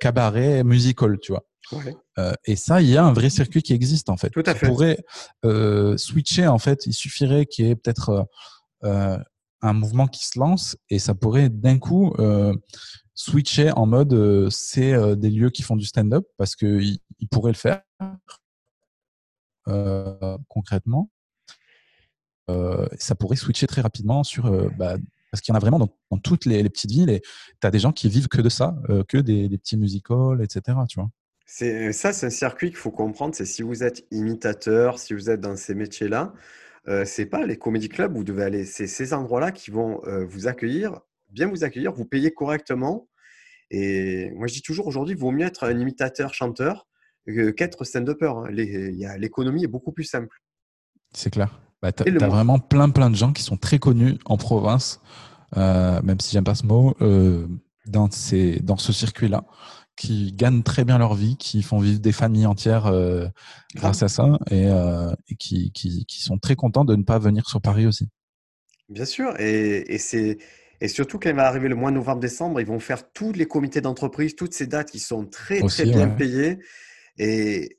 cabarets, 0.00 0.62
musical, 0.62 1.18
tu 1.20 1.32
vois. 1.32 1.44
Ouais. 1.72 1.94
et 2.46 2.56
ça, 2.56 2.82
il 2.82 2.88
y 2.88 2.96
a 2.96 3.04
un 3.04 3.12
vrai 3.12 3.30
circuit 3.30 3.62
qui 3.62 3.72
existe 3.72 4.10
en 4.10 4.16
fait. 4.16 4.30
Tout 4.30 4.42
à 4.44 4.54
fait. 4.54 4.66
On 4.66 4.70
pourrait 4.70 4.98
switcher 5.96 6.46
en 6.46 6.58
fait. 6.58 6.86
Il 6.86 6.92
suffirait 6.92 7.46
qu'il 7.46 7.66
y 7.66 7.70
ait 7.70 7.76
peut-être 7.76 8.26
un 9.62 9.72
mouvement 9.72 10.06
qui 10.06 10.24
se 10.24 10.38
lance 10.38 10.76
et 10.88 10.98
ça 10.98 11.14
pourrait 11.14 11.48
d'un 11.48 11.78
coup 11.78 12.14
euh, 12.18 12.54
switcher 13.14 13.72
en 13.72 13.86
mode 13.86 14.12
euh, 14.12 14.48
c'est 14.50 14.92
euh, 14.92 15.14
des 15.14 15.30
lieux 15.30 15.50
qui 15.50 15.62
font 15.62 15.76
du 15.76 15.84
stand-up 15.84 16.26
parce 16.36 16.56
qu'ils 16.56 16.98
ils 17.18 17.28
pourraient 17.28 17.52
le 17.52 17.56
faire 17.56 17.82
concrètement. 20.48 21.10
ça 22.48 23.14
pourrait 23.14 23.36
switcher 23.36 23.68
très 23.68 23.82
rapidement 23.82 24.24
sur 24.24 24.50
bah, 24.76 24.96
parce 25.30 25.42
qu'il 25.42 25.52
y 25.52 25.54
en 25.54 25.56
a 25.56 25.60
vraiment 25.60 25.78
dans, 25.78 26.18
toutes 26.18 26.44
les, 26.44 26.68
petites 26.68 26.90
villes 26.90 27.10
et 27.10 27.20
tu 27.20 27.66
as 27.66 27.70
des 27.70 27.78
gens 27.78 27.92
qui 27.92 28.08
vivent 28.08 28.26
que 28.26 28.40
de 28.40 28.48
ça, 28.48 28.74
que 29.06 29.18
des, 29.18 29.48
des, 29.48 29.58
petits 29.58 29.76
musicals, 29.76 30.42
etc. 30.42 30.76
Tu 30.88 30.98
vois. 30.98 31.08
C'est 31.46 31.92
ça, 31.92 32.12
c'est 32.12 32.26
un 32.26 32.30
circuit 32.30 32.70
qu'il 32.70 32.78
faut 32.78 32.90
comprendre. 32.90 33.36
C'est 33.36 33.44
si 33.44 33.62
vous 33.62 33.84
êtes 33.84 34.04
imitateur, 34.10 34.98
si 34.98 35.14
vous 35.14 35.30
êtes 35.30 35.40
dans 35.40 35.54
ces 35.54 35.76
métiers-là, 35.76 36.32
euh, 36.88 37.04
c'est 37.04 37.26
pas 37.26 37.46
les 37.46 37.56
comédie 37.56 37.88
clubs 37.88 38.12
où 38.14 38.18
vous 38.18 38.24
devez 38.24 38.42
aller. 38.42 38.64
C'est 38.64 38.86
ces 38.86 39.12
endroits-là 39.12 39.52
qui 39.52 39.70
vont 39.70 40.00
euh, 40.06 40.24
vous 40.24 40.46
accueillir, 40.46 41.00
bien 41.28 41.48
vous 41.48 41.64
accueillir, 41.64 41.92
vous 41.92 42.04
payer 42.04 42.32
correctement. 42.32 43.08
Et 43.70 44.30
moi, 44.32 44.46
je 44.46 44.54
dis 44.54 44.62
toujours 44.62 44.86
aujourd'hui, 44.86 45.14
il 45.14 45.20
vaut 45.20 45.30
mieux 45.30 45.46
être 45.46 45.64
un 45.64 45.78
imitateur, 45.78 46.34
chanteur 46.34 46.86
qu'être 47.56 47.84
stand-upper. 47.84 48.32
Hein. 48.34 48.50
L'économie 49.18 49.62
est 49.62 49.68
beaucoup 49.68 49.92
plus 49.92 50.04
simple. 50.04 50.36
C'est 51.12 51.30
clair. 51.30 51.60
Bah, 51.82 51.92
tu 51.92 52.02
as, 52.02 52.28
vraiment 52.28 52.58
plein, 52.58 52.90
plein 52.90 53.10
de 53.10 53.16
gens 53.16 53.32
qui 53.32 53.42
sont 53.42 53.56
très 53.56 53.78
connus 53.78 54.18
en 54.24 54.36
province, 54.36 55.00
euh, 55.56 56.02
même 56.02 56.18
si 56.20 56.32
j'aime 56.32 56.44
pas 56.44 56.54
ce 56.54 56.66
mot, 56.66 56.96
dans, 57.86 58.10
ces, 58.10 58.60
dans 58.60 58.76
ce 58.76 58.92
circuit-là 58.92 59.44
qui 60.00 60.32
gagnent 60.32 60.62
très 60.62 60.84
bien 60.84 60.96
leur 60.96 61.14
vie, 61.14 61.36
qui 61.36 61.62
font 61.62 61.78
vivre 61.78 62.00
des 62.00 62.12
familles 62.12 62.46
entières 62.46 62.86
euh, 62.86 63.26
grâce 63.74 64.02
à 64.02 64.08
ça 64.08 64.38
et, 64.50 64.66
euh, 64.66 65.12
et 65.28 65.34
qui, 65.34 65.72
qui, 65.72 66.06
qui, 66.06 66.22
sont 66.22 66.38
très 66.38 66.56
contents 66.56 66.86
de 66.86 66.96
ne 66.96 67.02
pas 67.02 67.18
venir 67.18 67.46
sur 67.46 67.60
Paris 67.60 67.86
aussi. 67.86 68.08
Bien 68.88 69.04
sûr, 69.04 69.38
et, 69.38 69.92
et 69.92 69.98
c'est 69.98 70.38
et 70.80 70.88
surtout 70.88 71.18
quand 71.18 71.28
il 71.28 71.36
va 71.36 71.46
arriver 71.46 71.68
le 71.68 71.74
mois 71.74 71.90
novembre-décembre, 71.90 72.62
ils 72.62 72.66
vont 72.66 72.80
faire 72.80 73.12
tous 73.12 73.34
les 73.34 73.44
comités 73.44 73.82
d'entreprise, 73.82 74.34
toutes 74.34 74.54
ces 74.54 74.66
dates 74.66 74.90
qui 74.90 75.00
sont 75.00 75.26
très 75.26 75.60
très 75.60 75.84
bien 75.84 76.08
payées. 76.08 76.60
Et, 77.18 77.76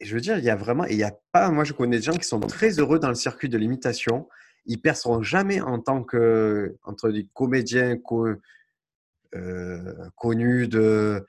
je 0.00 0.14
veux 0.14 0.22
dire, 0.22 0.38
il 0.38 0.44
y 0.44 0.48
a 0.48 0.56
vraiment, 0.56 0.86
il 0.86 0.96
y 0.96 1.04
a 1.04 1.12
pas, 1.30 1.50
moi 1.50 1.64
je 1.64 1.74
connais 1.74 1.98
des 1.98 2.02
gens 2.02 2.16
qui 2.16 2.26
sont 2.26 2.40
très 2.40 2.78
heureux 2.78 2.98
dans 2.98 3.10
le 3.10 3.14
circuit 3.14 3.50
de 3.50 3.58
l'imitation. 3.58 4.30
Ils 4.64 4.80
perceront 4.80 5.20
jamais 5.22 5.60
en 5.60 5.78
tant 5.78 6.02
que 6.04 6.78
entre 6.84 7.10
des 7.10 7.28
comédiens 7.34 7.98
euh, 9.34 9.94
connus 10.16 10.68
de 10.68 11.26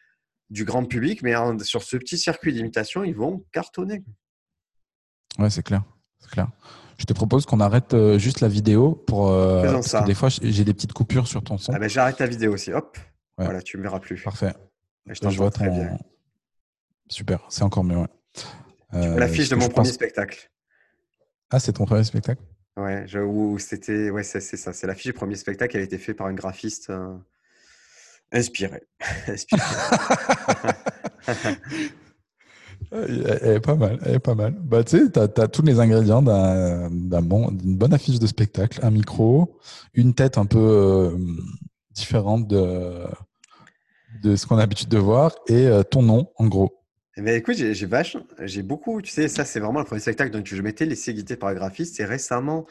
du 0.51 0.65
grand 0.65 0.85
public, 0.85 1.23
mais 1.23 1.33
sur 1.63 1.81
ce 1.81 1.97
petit 1.97 2.17
circuit 2.17 2.53
d'imitation, 2.53 3.03
ils 3.03 3.15
vont 3.15 3.43
cartonner. 3.51 4.03
Ouais, 5.39 5.49
c'est 5.49 5.63
clair. 5.63 5.83
clair. 6.29 6.49
Je 6.97 7.05
te 7.05 7.13
propose 7.13 7.45
qu'on 7.45 7.61
arrête 7.61 7.93
euh, 7.93 8.19
juste 8.19 8.41
la 8.41 8.47
vidéo 8.47 8.93
pour. 8.93 9.29
Euh, 9.29 9.63
parce 9.63 9.91
que 9.91 10.05
des 10.05 10.13
fois, 10.13 10.29
j'ai 10.29 10.63
des 10.63 10.73
petites 10.73 10.93
coupures 10.93 11.27
sur 11.27 11.43
ton 11.43 11.57
son. 11.57 11.73
Ah 11.73 11.79
ben, 11.79 11.89
j'arrête 11.89 12.19
la 12.19 12.27
vidéo 12.27 12.53
aussi. 12.53 12.71
Hop. 12.73 12.97
Voilà, 13.37 13.61
tu 13.61 13.77
ne 13.77 13.81
me 13.81 13.87
verras 13.87 13.99
plus. 13.99 14.21
Parfait. 14.21 14.53
je, 15.07 15.37
vois 15.37 15.49
très 15.49 15.69
bien. 15.69 15.97
Super, 17.07 17.39
c'est 17.49 17.63
encore 17.63 17.83
mieux. 17.83 17.97
Ouais. 17.97 18.07
Euh, 18.93 19.17
L'affiche 19.17 19.49
de 19.49 19.55
mon 19.55 19.69
premier 19.69 19.91
spectacle. 19.91 20.51
Ah, 21.49 21.59
c'est 21.59 21.73
ton 21.73 21.85
premier 21.85 22.03
spectacle? 22.03 22.41
Ouais, 22.77 23.05
c'était. 23.57 24.11
Ouais, 24.11 24.23
c'est 24.23 24.41
ça. 24.41 24.73
C'est 24.73 24.85
l'affiche 24.85 25.07
du 25.07 25.13
premier 25.13 25.35
spectacle 25.35 25.71
qui 25.71 25.77
a 25.77 25.81
été 25.81 25.97
fait 25.97 26.13
par 26.13 26.27
un 26.27 26.33
graphiste. 26.33 26.91
Inspiré. 28.32 28.82
Inspiré. 29.27 29.61
elle 32.91 33.55
est 33.55 33.59
pas 33.59 33.75
mal, 33.75 33.99
elle 34.05 34.15
est 34.15 34.19
pas 34.19 34.36
mal. 34.36 34.53
Bah, 34.59 34.84
tu 34.84 34.97
sais, 34.97 35.11
tu 35.11 35.19
as, 35.19 35.47
tous 35.47 35.61
les 35.61 35.79
ingrédients 35.79 36.21
d'un 36.21 37.21
bon, 37.21 37.51
d'une 37.51 37.77
bonne 37.77 37.93
affiche 37.93 38.19
de 38.19 38.27
spectacle. 38.27 38.79
Un 38.84 38.91
micro, 38.91 39.59
une 39.93 40.13
tête 40.13 40.38
un 40.38 40.45
peu 40.45 40.59
euh, 40.59 41.17
différente 41.91 42.47
de, 42.47 43.05
de 44.23 44.36
ce 44.36 44.45
qu'on 44.45 44.57
a 44.57 44.59
l'habitude 44.59 44.89
de 44.89 44.97
voir 44.97 45.36
et 45.47 45.67
euh, 45.67 45.84
ton 45.84 46.01
nom, 46.01 46.32
en 46.38 46.47
gros. 46.47 46.77
Mais 47.17 47.34
eh 47.34 47.38
écoute, 47.38 47.55
j'ai 47.55 47.86
vache, 47.86 48.15
j'ai 48.39 48.63
beaucoup, 48.63 49.01
tu 49.01 49.11
sais, 49.11 49.27
ça 49.27 49.43
c'est 49.43 49.59
vraiment 49.59 49.79
le 49.79 49.86
premier 49.86 49.99
spectacle 49.99 50.32
dont 50.32 50.41
je 50.43 50.61
m'étais 50.61 50.86
laissé 50.86 51.13
guider 51.13 51.36
par 51.36 51.49
le 51.49 51.55
graphiste. 51.55 51.99
Et 51.99 52.05
récemment, 52.05 52.65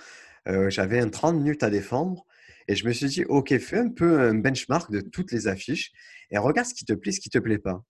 euh, 0.48 0.70
j'avais 0.70 0.98
un 0.98 1.08
30 1.08 1.36
minutes 1.36 1.62
à 1.62 1.68
défendre 1.70 2.24
et 2.70 2.76
je 2.76 2.86
me 2.86 2.92
suis 2.92 3.06
dit, 3.06 3.24
OK, 3.24 3.58
fais 3.58 3.78
un 3.78 3.88
peu 3.88 4.20
un 4.20 4.34
benchmark 4.34 4.92
de 4.92 5.00
toutes 5.00 5.32
les 5.32 5.48
affiches 5.48 5.90
et 6.30 6.38
regarde 6.38 6.68
ce 6.68 6.74
qui 6.74 6.84
te 6.84 6.92
plaît, 6.92 7.10
ce 7.10 7.18
qui 7.18 7.28
ne 7.34 7.40
te 7.40 7.42
plaît 7.42 7.58
pas. 7.58 7.84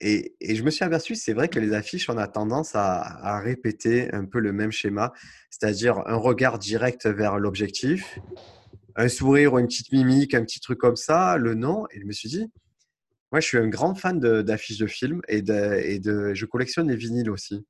Et, 0.00 0.34
et, 0.40 0.54
je 0.54 0.62
me 0.62 0.70
suis 0.70 0.82
aperçu, 0.82 1.14
c'est 1.14 1.34
vrai 1.34 1.48
que 1.48 1.60
les 1.60 1.74
affiches, 1.74 2.08
on 2.08 2.16
a 2.16 2.26
tendance 2.26 2.74
à, 2.74 3.02
à 3.02 3.38
répéter 3.38 4.10
un 4.14 4.24
peu 4.24 4.40
le 4.40 4.54
même 4.54 4.72
schéma, 4.72 5.12
c'est-à-dire 5.50 5.98
un 6.06 6.14
regard 6.14 6.58
direct 6.58 7.06
vers 7.06 7.38
l'objectif, 7.38 8.18
un 8.96 9.08
sourire 9.08 9.52
ou 9.52 9.58
une 9.58 9.66
petite 9.66 9.92
mimique, 9.92 10.32
un 10.32 10.42
petit 10.42 10.60
truc 10.60 10.78
comme 10.78 10.96
ça, 10.96 11.36
le 11.36 11.52
nom. 11.52 11.86
Et 11.90 12.00
je 12.00 12.06
me 12.06 12.12
suis 12.12 12.30
dit, 12.30 12.50
moi, 13.30 13.40
je 13.40 13.46
suis 13.46 13.58
un 13.58 13.68
grand 13.68 13.94
fan 13.94 14.18
d'affiches 14.18 14.78
de, 14.78 14.86
films 14.86 15.20
et, 15.28 15.42
de, 15.42 15.82
et 15.84 15.98
de, 15.98 16.32
je 16.32 16.46
collectionne 16.46 16.88
les 16.88 16.96
vinyles 16.96 17.28
aussi. 17.28 17.66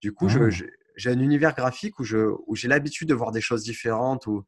Du 0.00 0.12
coup, 0.12 0.28
ah. 0.30 0.48
j'ai 0.94 1.10
un 1.10 1.18
univers 1.18 1.52
graphique 1.56 1.98
où 1.98 2.04
j'ai 2.04 2.22
où 2.46 2.54
l'habitude 2.62 3.08
de 3.08 3.14
voir 3.14 3.32
des 3.32 3.40
choses 3.40 3.64
différentes. 3.64 4.28
Où, 4.28 4.44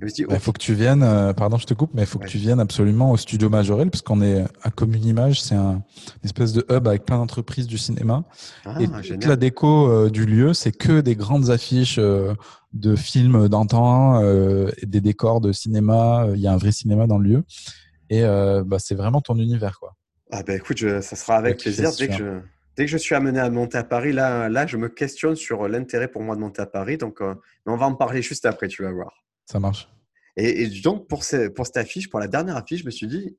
il 0.00 0.38
faut 0.40 0.52
que 0.52 0.60
tu 0.60 0.74
viennes, 0.74 1.02
euh, 1.02 1.32
pardon, 1.32 1.58
je 1.58 1.66
te 1.66 1.74
coupe, 1.74 1.92
mais 1.94 2.02
il 2.02 2.06
faut 2.06 2.18
que 2.18 2.26
tu 2.26 2.38
viennes 2.38 2.60
absolument 2.60 3.10
au 3.12 3.16
studio 3.16 3.48
Majorel, 3.48 3.90
parce 3.90 4.02
qu'on 4.02 4.22
est 4.22 4.44
à 4.62 4.70
Commune 4.70 5.04
Image, 5.04 5.40
c'est 5.40 5.54
un 5.54 5.82
une 6.22 6.24
espèce 6.24 6.52
de 6.52 6.64
hub 6.70 6.88
avec 6.88 7.04
plein 7.04 7.18
d'entreprises 7.18 7.66
du 7.66 7.78
cinéma. 7.78 8.24
Ah, 8.64 8.76
et 8.80 8.88
toute 8.88 9.26
la 9.26 9.36
déco 9.36 9.88
euh, 9.88 10.10
du 10.10 10.26
lieu, 10.26 10.54
c'est 10.54 10.72
que 10.72 11.00
des 11.00 11.14
grandes 11.14 11.50
affiches 11.50 11.98
euh, 11.98 12.34
de 12.72 12.96
films 12.96 13.48
d'antan, 13.48 14.20
et 14.22 14.86
des 14.86 15.00
décors 15.00 15.40
de 15.40 15.52
cinéma. 15.52 16.26
Il 16.34 16.40
y 16.40 16.46
a 16.46 16.52
un 16.52 16.56
vrai 16.56 16.72
cinéma 16.72 17.06
dans 17.06 17.18
le 17.18 17.28
lieu. 17.28 17.44
Et 18.08 18.22
bah, 18.22 18.78
c'est 18.78 18.94
vraiment 18.94 19.20
ton 19.20 19.36
univers, 19.36 19.78
quoi. 19.78 19.94
Ah 20.30 20.42
ben 20.42 20.56
écoute, 20.56 20.78
ça 20.78 21.16
sera 21.16 21.36
avec 21.36 21.58
plaisir. 21.58 21.90
Dès 21.98 22.08
que, 22.08 22.14
je, 22.14 22.40
dès 22.76 22.86
que 22.86 22.90
je 22.90 22.96
suis 22.96 23.14
amené 23.14 23.38
à 23.40 23.50
monter 23.50 23.76
à 23.76 23.84
Paris, 23.84 24.14
là, 24.14 24.48
là 24.48 24.66
je 24.66 24.78
me 24.78 24.88
questionne 24.88 25.36
sur 25.36 25.68
l'intérêt 25.68 26.08
pour 26.08 26.22
moi 26.22 26.34
de 26.34 26.40
monter 26.40 26.62
à 26.62 26.66
Paris. 26.66 26.96
Donc, 26.96 27.20
on 27.20 27.76
va 27.76 27.84
en 27.84 27.94
parler 27.94 28.22
juste 28.22 28.46
après, 28.46 28.68
tu 28.68 28.82
vas 28.82 28.92
voir. 28.92 29.21
Ça 29.46 29.60
marche. 29.60 29.88
Et, 30.36 30.68
donc, 30.80 31.08
pour, 31.08 31.22
pour 31.54 31.66
cette 31.66 31.76
affiche, 31.76 32.08
pour 32.08 32.20
la 32.20 32.28
dernière 32.28 32.56
affiche, 32.56 32.80
je 32.80 32.86
me 32.86 32.90
suis 32.90 33.06
dit, 33.06 33.36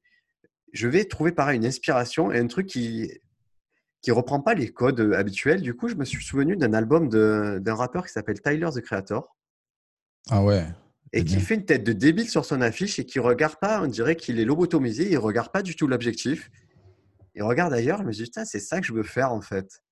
je 0.73 0.87
vais 0.87 1.05
trouver 1.05 1.31
pareil 1.31 1.57
une 1.57 1.65
inspiration 1.65 2.31
et 2.31 2.39
un 2.39 2.47
truc 2.47 2.67
qui 2.67 3.11
qui 4.03 4.11
reprend 4.11 4.41
pas 4.41 4.53
les 4.53 4.69
codes 4.69 5.13
habituels. 5.13 5.61
Du 5.61 5.73
coup, 5.75 5.87
je 5.87 5.95
me 5.95 6.03
suis 6.03 6.21
souvenu 6.23 6.57
d'un 6.57 6.73
album 6.73 7.07
d'un 7.09 7.73
rappeur 7.73 8.05
qui 8.05 8.11
s'appelle 8.11 8.41
Tyler 8.41 8.69
the 8.75 8.81
Creator. 8.81 9.35
Ah 10.29 10.43
ouais. 10.43 10.65
Et 11.13 11.23
qui 11.23 11.39
fait 11.39 11.55
une 11.55 11.65
tête 11.65 11.83
de 11.83 11.93
débile 11.93 12.29
sur 12.29 12.43
son 12.43 12.59
affiche 12.61 12.99
et 12.99 13.05
qui 13.05 13.19
regarde 13.19 13.55
pas, 13.61 13.81
on 13.81 13.87
dirait 13.87 14.15
qu'il 14.15 14.39
est 14.39 14.45
lobotomisé, 14.45 15.09
il 15.09 15.17
regarde 15.17 15.51
pas 15.51 15.61
du 15.61 15.75
tout 15.75 15.87
l'objectif. 15.87 16.51
Il 17.35 17.43
regarde 17.43 17.71
ailleurs, 17.71 17.99
je 17.99 18.03
me 18.03 18.11
suis 18.11 18.25
dit, 18.25 18.31
c'est 18.45 18.59
ça 18.59 18.81
que 18.81 18.85
je 18.85 18.93
veux 18.93 19.03
faire 19.03 19.31
en 19.31 19.41
fait. 19.41 19.83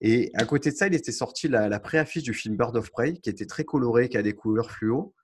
Et 0.00 0.30
à 0.34 0.44
côté 0.44 0.70
de 0.70 0.76
ça, 0.76 0.86
il 0.86 0.94
était 0.94 1.12
sorti 1.12 1.48
la, 1.48 1.68
la 1.68 1.80
pré-affiche 1.80 2.22
du 2.22 2.34
film 2.34 2.56
Bird 2.56 2.76
of 2.76 2.90
Prey, 2.90 3.14
qui 3.14 3.30
était 3.30 3.46
très 3.46 3.64
coloré, 3.64 4.08
qui 4.08 4.16
a 4.16 4.22
des 4.22 4.34
couleurs 4.34 4.70
fluo. 4.70 5.14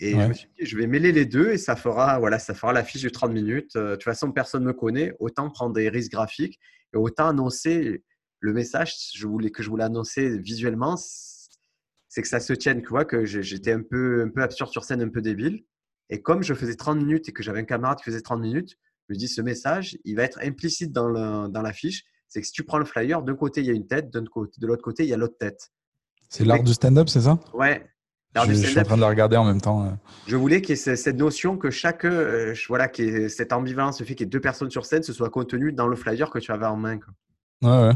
Et 0.00 0.12
je 0.12 0.16
me 0.16 0.32
suis 0.34 0.48
dit, 0.58 0.66
je 0.66 0.76
vais 0.76 0.86
mêler 0.86 1.12
les 1.12 1.24
deux 1.24 1.50
et 1.50 1.58
ça 1.58 1.74
fera, 1.74 2.18
voilà, 2.18 2.38
ça 2.38 2.54
fera 2.54 2.72
l'affiche 2.72 3.02
de 3.02 3.08
30 3.08 3.32
minutes. 3.32 3.76
Euh, 3.76 3.90
de 3.90 3.94
toute 3.94 4.04
façon, 4.04 4.30
personne 4.30 4.62
ne 4.62 4.68
me 4.68 4.72
connaît. 4.72 5.12
Autant 5.20 5.50
prendre 5.50 5.72
des 5.72 5.88
risques 5.88 6.12
graphiques 6.12 6.60
et 6.92 6.96
autant 6.96 7.28
annoncer 7.28 8.04
le 8.40 8.52
message 8.52 8.94
je 9.14 9.26
voulais, 9.26 9.50
que 9.50 9.62
je 9.62 9.70
voulais 9.70 9.84
annoncer 9.84 10.38
visuellement. 10.38 10.96
C'est 12.08 12.22
que 12.22 12.28
ça 12.28 12.40
se 12.40 12.52
tienne, 12.52 12.82
tu 12.82 12.88
vois, 12.88 13.04
que 13.04 13.24
j'étais 13.24 13.72
un 13.72 13.82
peu, 13.82 14.22
un 14.22 14.28
peu 14.28 14.42
absurde 14.42 14.70
sur 14.70 14.84
scène, 14.84 15.02
un 15.02 15.08
peu 15.08 15.22
débile. 15.22 15.64
Et 16.10 16.22
comme 16.22 16.42
je 16.42 16.54
faisais 16.54 16.76
30 16.76 16.98
minutes 16.98 17.28
et 17.28 17.32
que 17.32 17.42
j'avais 17.42 17.60
un 17.60 17.64
camarade 17.64 17.98
qui 17.98 18.04
faisait 18.04 18.20
30 18.20 18.40
minutes, 18.40 18.76
je 19.08 19.14
me 19.14 19.18
dis, 19.18 19.28
ce 19.28 19.40
message, 19.40 19.96
il 20.04 20.16
va 20.16 20.24
être 20.24 20.38
implicite 20.42 20.92
dans 20.92 21.08
l'affiche. 21.08 22.04
Dans 22.04 22.10
c'est 22.28 22.40
que 22.40 22.46
si 22.46 22.52
tu 22.52 22.64
prends 22.64 22.78
le 22.78 22.84
flyer, 22.84 23.22
d'un 23.22 23.36
côté, 23.36 23.60
il 23.60 23.66
y 23.66 23.70
a 23.70 23.72
une 23.72 23.86
tête, 23.86 24.10
de 24.12 24.20
l'autre 24.66 24.82
côté, 24.82 25.04
il 25.04 25.08
y 25.08 25.14
a 25.14 25.16
l'autre 25.16 25.38
tête. 25.38 25.70
C'est 26.28 26.44
l'art 26.44 26.62
du 26.62 26.74
stand-up, 26.74 27.08
c'est 27.08 27.20
ça? 27.20 27.38
Ouais, 27.54 27.88
je, 28.44 28.52
suis 28.54 28.78
en 28.78 28.82
train 28.82 28.96
de 28.96 29.00
la 29.00 29.08
regarder 29.08 29.36
en 29.36 29.44
même 29.44 29.60
temps. 29.60 29.96
Je 30.26 30.36
voulais 30.36 30.60
qu'il 30.60 30.76
y 30.76 30.78
ait 30.78 30.96
cette 30.96 31.16
notion 31.16 31.56
que 31.56 31.70
chaque, 31.70 32.04
euh, 32.04 32.54
voilà, 32.68 32.90
cette 33.28 33.52
ambivalence, 33.52 34.00
le 34.00 34.06
fait 34.06 34.14
qu'il 34.14 34.26
y 34.26 34.28
ait 34.28 34.30
deux 34.30 34.40
personnes 34.40 34.70
sur 34.70 34.84
scène, 34.84 35.02
ce 35.02 35.12
soit 35.12 35.30
contenu 35.30 35.72
dans 35.72 35.86
le 35.86 35.96
flyer 35.96 36.30
que 36.30 36.38
tu 36.38 36.52
avais 36.52 36.66
en 36.66 36.76
main. 36.76 36.98
Ouais, 37.62 37.70
ouais. 37.70 37.92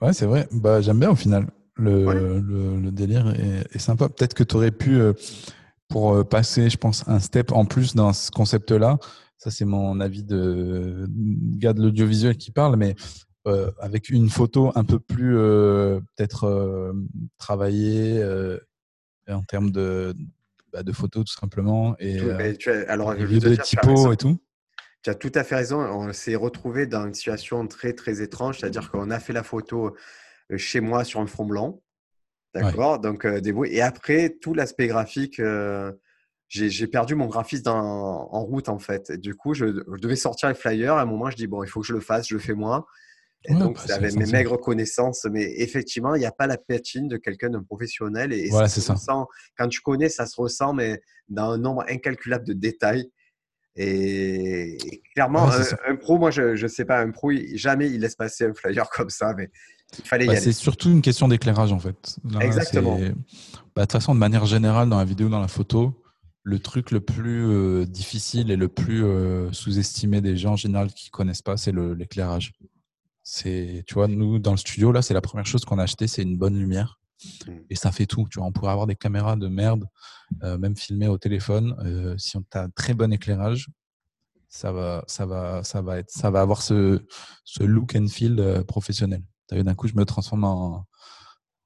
Ouais, 0.00 0.12
c'est 0.12 0.26
vrai. 0.26 0.48
Bah, 0.52 0.80
j'aime 0.80 0.98
bien 0.98 1.10
au 1.10 1.16
final. 1.16 1.46
Le, 1.76 2.40
le, 2.40 2.90
délire 2.90 3.32
est, 3.72 3.78
sympa. 3.78 4.08
Peut-être 4.08 4.34
que 4.34 4.44
tu 4.44 4.56
aurais 4.56 4.70
pu, 4.70 4.96
euh, 4.96 5.14
pour 5.88 6.14
euh, 6.14 6.24
passer, 6.24 6.68
je 6.68 6.76
pense, 6.76 7.08
un 7.08 7.20
step 7.20 7.52
en 7.52 7.64
plus 7.64 7.94
dans 7.94 8.12
ce 8.12 8.30
concept-là, 8.30 8.98
Ça, 9.38 9.50
c'est 9.50 9.64
mon 9.64 10.00
avis 10.00 10.22
de 10.22 11.06
gars 11.56 11.72
de 11.72 11.82
l'audiovisuel 11.82 12.36
qui 12.36 12.50
parle, 12.50 12.76
mais 12.76 12.96
euh, 13.46 13.70
avec 13.80 14.10
une 14.10 14.28
photo 14.28 14.70
un 14.74 14.84
peu 14.84 14.98
plus 14.98 15.38
euh, 15.38 16.00
peut-être 16.14 16.44
euh, 16.44 16.92
travaillée 17.38 18.22
en 19.32 19.42
termes 19.42 19.70
de, 19.70 20.14
bah, 20.72 20.82
de 20.82 20.92
photos 20.92 21.24
tout 21.24 21.38
simplement 21.38 21.96
et, 21.98 22.18
tu 22.58 22.70
as, 22.70 22.90
alors 22.90 23.14
des 23.14 23.58
typos 23.58 24.12
et 24.12 24.16
tout. 24.16 24.38
Tu 25.02 25.08
as 25.08 25.14
tout 25.14 25.32
à 25.34 25.44
fait 25.44 25.56
raison. 25.56 25.80
On 25.80 26.12
s'est 26.12 26.34
retrouvé 26.34 26.86
dans 26.86 27.06
une 27.06 27.14
situation 27.14 27.66
très 27.66 27.94
très 27.94 28.20
étrange, 28.20 28.58
c'est-à-dire 28.58 28.90
qu'on 28.90 29.10
a 29.10 29.18
fait 29.18 29.32
la 29.32 29.42
photo 29.42 29.96
chez 30.56 30.80
moi 30.80 31.04
sur 31.04 31.20
un 31.20 31.26
fond 31.26 31.46
blanc, 31.46 31.80
d'accord? 32.54 32.98
Donc 32.98 33.26
des 33.26 33.54
et 33.66 33.80
après 33.80 34.36
tout 34.40 34.52
l'aspect 34.52 34.88
graphique 34.88 35.40
j'ai 36.50 36.86
perdu 36.88 37.14
mon 37.14 37.26
graphisme 37.26 37.68
en 37.68 38.44
route 38.44 38.68
en 38.68 38.78
fait. 38.78 39.12
du 39.12 39.34
coup, 39.34 39.54
je, 39.54 39.66
devais 39.98 40.16
sortir 40.16 40.48
les 40.48 40.54
flyers. 40.54 40.94
À 40.94 41.02
un 41.02 41.06
moment, 41.06 41.30
je 41.30 41.36
dis 41.36 41.46
bon, 41.46 41.62
il 41.62 41.68
faut 41.68 41.80
que 41.80 41.86
je 41.86 41.92
le 41.92 42.00
fasse, 42.00 42.28
je 42.28 42.34
le 42.34 42.40
fais 42.40 42.54
moi. 42.54 42.86
Et 43.46 43.54
donc, 43.54 43.78
bah, 43.88 43.94
avec 43.94 44.14
mes 44.16 44.26
maigres 44.26 44.60
connaissances, 44.60 45.26
mais 45.30 45.60
effectivement, 45.60 46.14
il 46.14 46.18
n'y 46.18 46.26
a 46.26 46.32
pas 46.32 46.46
la 46.46 46.58
patine 46.58 47.08
de 47.08 47.16
quelqu'un 47.16 47.48
d'un 47.48 47.62
professionnel. 47.62 48.32
Et, 48.32 48.50
voilà, 48.50 48.68
c'est 48.68 48.82
ça. 48.82 48.94
quand 49.56 49.68
tu 49.68 49.80
connais, 49.80 50.10
ça 50.10 50.26
se 50.26 50.38
ressent, 50.38 50.74
mais 50.74 51.00
dans 51.28 51.52
un 51.52 51.58
nombre 51.58 51.84
incalculable 51.88 52.46
de 52.46 52.52
détails. 52.52 53.10
Et, 53.76 54.76
clairement, 55.14 55.48
un, 55.86 55.96
pro, 55.96 56.18
moi, 56.18 56.30
je 56.30 56.60
ne 56.60 56.68
sais 56.68 56.84
pas, 56.84 57.00
un 57.00 57.10
pro, 57.10 57.30
jamais 57.54 57.88
il 57.88 58.00
laisse 58.00 58.14
passer 58.16 58.44
un 58.44 58.52
flyer 58.52 58.90
comme 58.94 59.10
ça, 59.10 59.32
mais 59.34 59.50
il 59.98 60.04
fallait 60.04 60.24
y 60.24 60.26
bah, 60.26 60.32
aller. 60.34 60.42
C'est 60.42 60.52
surtout 60.52 60.90
une 60.90 61.02
question 61.02 61.26
d'éclairage, 61.26 61.72
en 61.72 61.78
fait. 61.78 62.16
Exactement. 62.40 62.98
Bah, 62.98 63.06
de 63.06 63.80
toute 63.80 63.92
façon, 63.92 64.14
de 64.14 64.20
manière 64.20 64.44
générale, 64.44 64.90
dans 64.90 64.98
la 64.98 65.04
vidéo, 65.06 65.30
dans 65.30 65.40
la 65.40 65.48
photo, 65.48 65.94
le 66.42 66.58
truc 66.58 66.90
le 66.90 67.00
plus 67.00 67.46
euh, 67.46 67.86
difficile 67.86 68.50
et 68.50 68.56
le 68.56 68.68
plus 68.68 69.04
euh, 69.04 69.50
sous-estimé 69.52 70.20
des 70.20 70.36
gens 70.36 70.52
en 70.52 70.56
général 70.56 70.92
qui 70.92 71.10
connaissent 71.10 71.42
pas, 71.42 71.56
c'est 71.56 71.72
l'éclairage. 71.72 72.52
C'est, 73.22 73.84
tu 73.86 73.94
vois, 73.94 74.08
nous 74.08 74.38
dans 74.38 74.52
le 74.52 74.56
studio 74.56 74.92
là, 74.92 75.02
c'est 75.02 75.14
la 75.14 75.20
première 75.20 75.46
chose 75.46 75.64
qu'on 75.64 75.78
a 75.78 75.84
acheté, 75.84 76.06
c'est 76.06 76.22
une 76.22 76.38
bonne 76.38 76.58
lumière. 76.58 76.98
Mmh. 77.46 77.52
Et 77.68 77.74
ça 77.74 77.92
fait 77.92 78.06
tout. 78.06 78.26
Tu 78.30 78.38
vois, 78.38 78.48
on 78.48 78.52
pourrait 78.52 78.72
avoir 78.72 78.86
des 78.86 78.96
caméras 78.96 79.36
de 79.36 79.48
merde, 79.48 79.84
euh, 80.42 80.56
même 80.58 80.76
filmées 80.76 81.08
au 81.08 81.18
téléphone. 81.18 82.16
si 82.18 82.36
on 82.36 82.44
a 82.52 82.62
un 82.62 82.70
très 82.70 82.94
bon 82.94 83.12
éclairage, 83.12 83.68
ça 84.48 84.72
va, 84.72 85.04
ça 85.06 85.26
va, 85.26 85.62
ça 85.62 85.82
va 85.82 85.98
être, 85.98 86.10
ça 86.10 86.30
va 86.30 86.40
avoir 86.40 86.62
ce, 86.62 87.04
ce 87.44 87.62
look 87.62 87.94
and 87.94 88.08
feel 88.08 88.64
professionnel. 88.66 89.22
D'un 89.50 89.74
coup, 89.74 89.86
je 89.86 89.94
me 89.94 90.04
transforme 90.04 90.44
en, 90.44 90.86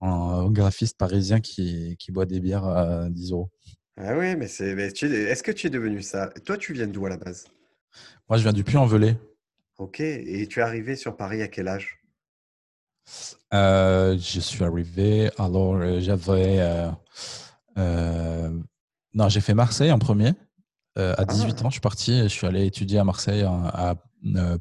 en 0.01 0.51
graphiste 0.51 0.99
parisien 0.99 1.41
qui, 1.41 1.97
qui 1.99 2.13
boit 2.13 2.27
des 2.27 2.41
bières 2.41 2.65
à 2.65 3.09
10 3.09 3.33
euros. 3.33 3.51
Ah 3.97 4.17
oui, 4.17 4.37
mais 4.37 4.49
c'est. 4.49 4.71
Est-ce 4.71 5.43
que 5.43 5.53
tu 5.53 5.69
es 5.69 5.71
devenu 5.71 6.03
ça? 6.03 6.31
Toi, 6.45 6.57
tu 6.57 6.73
viens 6.73 6.87
d'où 6.87 7.07
à 7.07 7.11
la 7.11 7.17
base? 7.17 7.47
Moi, 8.29 8.39
je 8.39 8.43
viens 8.43 8.53
du 8.53 8.65
Puy-en-Velay. 8.65 9.17
Ok. 9.79 10.01
Et 10.01 10.47
tu 10.47 10.61
es 10.61 10.63
arrivé 10.63 10.97
sur 10.97 11.17
Paris 11.17 11.43
à 11.43 11.49
quel 11.49 11.69
âge? 11.69 12.01
Euh, 13.53 14.17
Je 14.19 14.41
suis 14.41 14.65
arrivé. 14.65 15.31
Alors, 15.39 15.77
euh, 15.77 16.01
j'avais. 16.01 16.59
Euh, 17.77 18.51
non, 19.15 19.29
j'ai 19.29 19.41
fait 19.41 19.55
Marseille 19.55 19.93
en 19.93 19.99
premier. 19.99 20.33
à 20.97 21.25
18 21.25 21.57
ah. 21.59 21.67
ans, 21.67 21.71
je 21.71 21.75
suis 21.75 21.81
parti. 21.81 22.23
Je 22.23 22.29
suis 22.29 22.47
allé 22.47 22.67
étudier 22.67 22.99
à 22.99 23.05
Marseille, 23.05 23.43
à, 23.43 23.97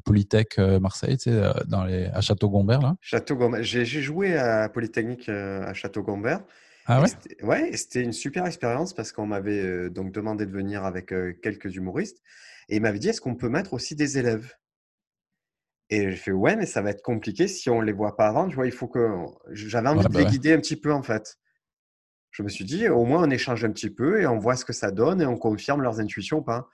Polytech 0.04 0.58
Marseille, 0.58 1.16
tu 1.16 1.30
sais, 1.30 1.52
dans 1.66 1.84
les, 1.84 2.06
à 2.06 2.20
Château-Gombert. 2.20 2.82
Là. 2.82 2.96
Château-Gombert. 3.00 3.62
J'ai 3.62 3.84
joué 3.84 4.36
à 4.36 4.68
Polytechnique 4.68 5.28
à 5.28 5.72
Château-Gombert. 5.72 6.40
Ah 6.86 7.00
ouais? 7.00 7.08
Ouais, 7.42 7.76
c'était 7.76 8.02
une 8.02 8.12
super 8.12 8.46
expérience 8.46 8.92
parce 8.92 9.12
qu'on 9.12 9.26
m'avait 9.26 9.62
euh, 9.62 9.90
donc 9.90 10.12
demandé 10.12 10.44
de 10.44 10.52
venir 10.52 10.84
avec 10.84 11.12
euh, 11.12 11.32
quelques 11.42 11.74
humoristes 11.76 12.22
et 12.68 12.76
il 12.76 12.82
m'avait 12.82 12.98
dit 12.98 13.08
est-ce 13.08 13.20
qu'on 13.20 13.34
peut 13.34 13.48
mettre 13.48 13.72
aussi 13.72 13.94
des 13.94 14.18
élèves? 14.18 14.52
Et 15.90 16.10
j'ai 16.10 16.16
fait 16.16 16.32
ouais, 16.32 16.56
mais 16.56 16.66
ça 16.66 16.80
va 16.82 16.90
être 16.90 17.02
compliqué 17.02 17.46
si 17.46 17.68
on 17.68 17.80
ne 17.80 17.86
les 17.86 17.92
voit 17.92 18.16
pas 18.16 18.28
avant. 18.28 18.48
Tu 18.48 18.54
vois, 18.54 18.66
il 18.66 18.72
faut 18.72 18.88
que 18.88 19.16
j'avais 19.52 19.88
envie 19.88 20.04
de 20.04 20.12
bah 20.12 20.20
les 20.20 20.26
guider 20.26 20.52
un 20.52 20.58
petit 20.58 20.76
peu 20.76 20.92
en 20.92 21.02
fait. 21.02 21.36
Je 22.30 22.42
me 22.42 22.48
suis 22.48 22.64
dit 22.64 22.88
au 22.88 23.04
moins 23.04 23.22
on 23.26 23.30
échange 23.30 23.64
un 23.64 23.70
petit 23.70 23.90
peu 23.90 24.20
et 24.20 24.26
on 24.26 24.38
voit 24.38 24.56
ce 24.56 24.64
que 24.64 24.72
ça 24.72 24.90
donne 24.90 25.20
et 25.20 25.26
on 25.26 25.36
confirme 25.36 25.82
leurs 25.82 26.00
intuitions 26.00 26.38
ou 26.38 26.42
pas. 26.42 26.68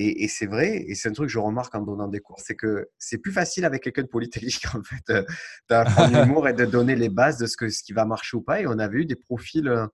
Et, 0.00 0.28
c'est 0.28 0.46
vrai, 0.46 0.84
et 0.86 0.94
c'est 0.94 1.08
un 1.08 1.12
truc 1.12 1.26
que 1.26 1.32
je 1.32 1.40
remarque 1.40 1.74
en 1.74 1.82
donnant 1.82 2.06
des 2.06 2.20
cours, 2.20 2.38
c'est 2.38 2.54
que 2.54 2.88
c'est 2.98 3.18
plus 3.18 3.32
facile 3.32 3.64
avec 3.64 3.82
quelqu'un 3.82 4.02
de 4.02 4.06
polytechnique 4.06 4.62
en 4.76 4.82
fait 4.84 5.10
euh, 5.10 5.24
d'apprendre 5.68 6.16
l'humour 6.24 6.46
et 6.46 6.52
de 6.52 6.64
donner 6.66 6.94
les 6.94 7.08
bases 7.08 7.36
de 7.38 7.46
ce, 7.46 7.56
que, 7.56 7.68
ce 7.68 7.82
qui 7.82 7.92
va 7.92 8.04
marcher 8.04 8.36
ou 8.36 8.40
pas. 8.40 8.60
Et 8.60 8.66
on 8.68 8.78
avait 8.78 8.98
eu 8.98 9.06
des 9.06 9.16
profils, 9.16 9.66
euh, 9.66 9.88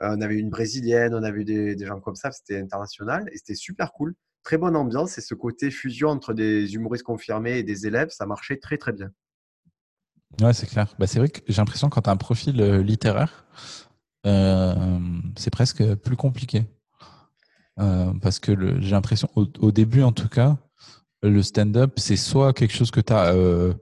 on 0.00 0.20
avait 0.20 0.34
eu 0.34 0.38
une 0.38 0.50
brésilienne, 0.50 1.14
on 1.14 1.22
avait 1.22 1.42
eu 1.42 1.44
des, 1.44 1.76
des 1.76 1.86
gens 1.86 2.00
comme 2.00 2.16
ça, 2.16 2.32
c'était 2.32 2.58
international 2.58 3.28
et 3.32 3.36
c'était 3.36 3.54
super 3.54 3.92
cool. 3.92 4.16
Très 4.42 4.58
bonne 4.58 4.76
ambiance 4.76 5.18
et 5.18 5.20
ce 5.20 5.34
côté 5.34 5.70
fusion 5.70 6.08
entre 6.08 6.32
des 6.32 6.74
humoristes 6.74 7.04
confirmés 7.04 7.58
et 7.58 7.62
des 7.62 7.86
élèves, 7.86 8.10
ça 8.10 8.26
marchait 8.26 8.56
très 8.56 8.78
très 8.78 8.92
bien. 8.92 9.10
Ouais, 10.40 10.52
c'est 10.52 10.66
clair. 10.66 10.94
Bah, 10.98 11.06
c'est 11.06 11.18
vrai 11.18 11.28
que 11.28 11.40
j'ai 11.46 11.56
l'impression 11.56 11.88
quand 11.88 12.02
tu 12.02 12.10
as 12.10 12.12
un 12.12 12.16
profil 12.16 12.60
euh, 12.60 12.82
littéraire, 12.82 13.46
c'est 14.24 15.50
presque 15.50 15.94
plus 15.96 16.16
compliqué. 16.16 16.66
Euh, 17.80 18.12
parce 18.20 18.38
que 18.38 18.80
j'ai 18.80 18.90
l'impression, 18.90 19.28
au, 19.34 19.70
début 19.70 20.02
en 20.02 20.12
tout 20.12 20.28
cas, 20.28 20.58
le 21.22 21.42
stand-up, 21.42 21.94
c'est 21.96 22.16
soit 22.16 22.52
quelque 22.52 22.74
chose 22.74 22.90
que 22.90 23.00
tu 23.00 23.12
as 23.12 23.32
euh, 23.34 23.72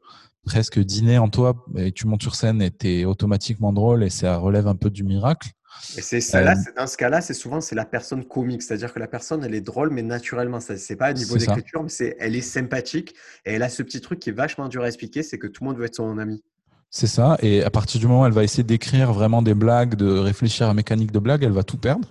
presque 0.45 0.79
dîné 0.79 1.19
en 1.19 1.29
toi, 1.29 1.65
et 1.77 1.91
tu 1.93 2.07
montes 2.07 2.23
sur 2.23 2.35
scène 2.35 2.63
et 2.63 2.71
tu 2.71 2.89
es 2.89 3.05
automatiquement 3.05 3.73
drôle 3.73 4.05
et 4.05 4.11
ça 4.11 4.37
relève 4.37 4.69
un 4.69 4.77
peu 4.77 4.91
du 4.91 5.03
miracle. 5.03 5.51
Et 5.97 6.03
c'est 6.03 6.21
ça, 6.21 6.41
là, 6.43 6.53
euh, 6.53 6.73
dans 6.77 6.87
ce 6.87 6.97
cas-là, 6.97 7.21
c'est 7.21 7.35
souvent 7.35 7.61
c'est 7.61 7.75
la 7.75 7.85
personne 7.85 8.25
comique, 8.25 8.63
c'est-à-dire 8.63 8.93
que 8.93 8.99
la 8.99 9.07
personne 9.07 9.45
elle 9.45 9.55
est 9.55 9.61
drôle 9.61 9.91
mais 9.91 10.03
naturellement, 10.03 10.61
ça 10.61 10.77
c'est 10.77 10.97
pas 10.97 11.11
au 11.11 11.15
niveau 11.15 11.37
d'écriture, 11.37 11.83
mais 11.83 11.89
c'est 11.89 12.17
elle 12.19 12.37
est 12.37 12.41
sympathique 12.41 13.15
et 13.47 13.55
elle 13.55 13.63
a 13.63 13.69
ce 13.69 13.83
petit 13.83 14.01
truc 14.01 14.19
qui 14.19 14.31
est 14.31 14.33
vachement 14.33 14.69
dur 14.69 14.83
à 14.83 14.89
expliquer, 14.89 15.23
c'est 15.23 15.39
que 15.39 15.47
tout 15.47 15.65
le 15.65 15.71
monde 15.71 15.79
veut 15.79 15.87
être 15.87 15.97
son 15.97 16.19
ami. 16.19 16.43
C'est 16.91 17.07
ça. 17.07 17.37
Et 17.43 17.63
à 17.63 17.71
partir 17.71 18.01
du 18.01 18.07
moment 18.07 18.23
où 18.23 18.27
elle 18.27 18.33
va 18.33 18.45
essayer 18.45 18.65
d'écrire 18.65 19.13
vraiment 19.13 19.43
des 19.43 19.55
blagues, 19.55 19.95
de 19.95 20.09
réfléchir 20.09 20.67
à 20.67 20.69
la 20.71 20.75
mécanique 20.75 21.13
de 21.13 21.19
blague, 21.19 21.45
elle 21.45 21.53
va 21.53 21.63
tout 21.63 21.77
perdre. 21.77 22.09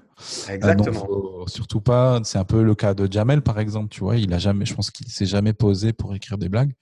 Exactement. 0.50 1.48
surtout 1.48 1.82
pas. 1.82 2.22
C'est 2.24 2.38
un 2.38 2.44
peu 2.44 2.62
le 2.64 2.76
cas 2.76 2.94
de 2.94 3.12
Jamel, 3.12 3.42
par 3.42 3.60
exemple. 3.60 3.90
Tu 3.90 4.02
vois, 4.02 4.18
il 4.18 4.32
a 4.34 4.38
jamais, 4.38 4.66
je 4.66 4.76
pense 4.76 4.92
qu'il 4.92 5.08
s'est 5.08 5.26
jamais 5.26 5.54
posé 5.54 5.94
pour 5.94 6.14
écrire 6.16 6.38
des 6.38 6.50
blagues. 6.50 6.74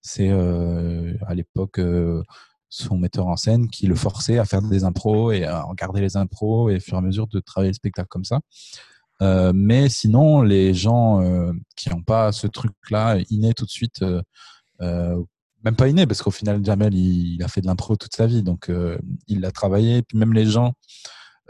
C'est 0.00 0.30
euh, 0.30 1.12
à 1.26 1.34
l'époque 1.34 1.78
euh, 1.78 2.22
son 2.70 2.96
metteur 2.96 3.26
en 3.26 3.36
scène 3.36 3.68
qui 3.68 3.86
le 3.86 3.94
forçait 3.94 4.38
à 4.38 4.46
faire 4.46 4.62
des 4.62 4.84
impros 4.84 5.32
et 5.32 5.44
à 5.44 5.62
regarder 5.62 6.00
les 6.00 6.16
impros 6.16 6.70
et 6.70 6.76
au 6.76 6.80
fur 6.80 6.94
et 6.94 6.98
à 6.98 7.00
mesure 7.02 7.26
de 7.26 7.40
travailler 7.40 7.70
le 7.70 7.74
spectacle 7.74 8.08
comme 8.08 8.24
ça. 8.24 8.40
Euh, 9.22 9.52
mais 9.54 9.90
sinon, 9.90 10.40
les 10.40 10.72
gens 10.72 11.20
qui 11.76 11.90
n'ont 11.90 12.02
pas 12.02 12.32
ce 12.32 12.46
truc-là 12.46 13.18
inné 13.28 13.52
tout 13.52 13.66
de 13.66 13.70
suite 13.70 14.02
même 15.64 15.76
pas 15.76 15.88
inné, 15.88 16.06
parce 16.06 16.22
qu'au 16.22 16.30
final, 16.30 16.64
Jamel, 16.64 16.94
il, 16.94 17.42
a 17.42 17.48
fait 17.48 17.60
de 17.60 17.66
l'impro 17.66 17.96
toute 17.96 18.14
sa 18.14 18.26
vie, 18.26 18.42
donc 18.42 18.70
euh, 18.70 18.98
il 19.26 19.40
l'a 19.40 19.50
travaillé. 19.50 20.02
Puis 20.02 20.16
même 20.16 20.32
les 20.32 20.46
gens 20.46 20.72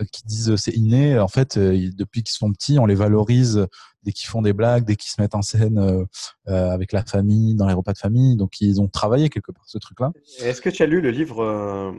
euh, 0.00 0.04
qui 0.12 0.22
disent 0.24 0.56
c'est 0.56 0.74
inné, 0.74 1.18
en 1.18 1.28
fait, 1.28 1.56
euh, 1.56 1.90
depuis 1.94 2.22
qu'ils 2.22 2.34
sont 2.34 2.52
petits, 2.52 2.78
on 2.78 2.86
les 2.86 2.94
valorise 2.94 3.66
dès 4.02 4.12
qu'ils 4.12 4.28
font 4.28 4.42
des 4.42 4.52
blagues, 4.52 4.84
dès 4.84 4.96
qu'ils 4.96 5.10
se 5.10 5.20
mettent 5.20 5.34
en 5.34 5.42
scène 5.42 6.06
avec 6.46 6.92
la 6.92 7.04
famille, 7.04 7.54
dans 7.54 7.66
les 7.66 7.74
repas 7.74 7.92
de 7.92 7.98
famille. 7.98 8.36
Donc 8.36 8.60
ils 8.60 8.80
ont 8.80 8.88
travaillé 8.88 9.28
quelque 9.28 9.52
part 9.52 9.64
ce 9.66 9.78
truc-là. 9.78 10.12
Est-ce 10.40 10.60
que 10.60 10.70
tu 10.70 10.82
as 10.82 10.86
lu 10.86 11.00
le 11.00 11.10
livre 11.10 11.94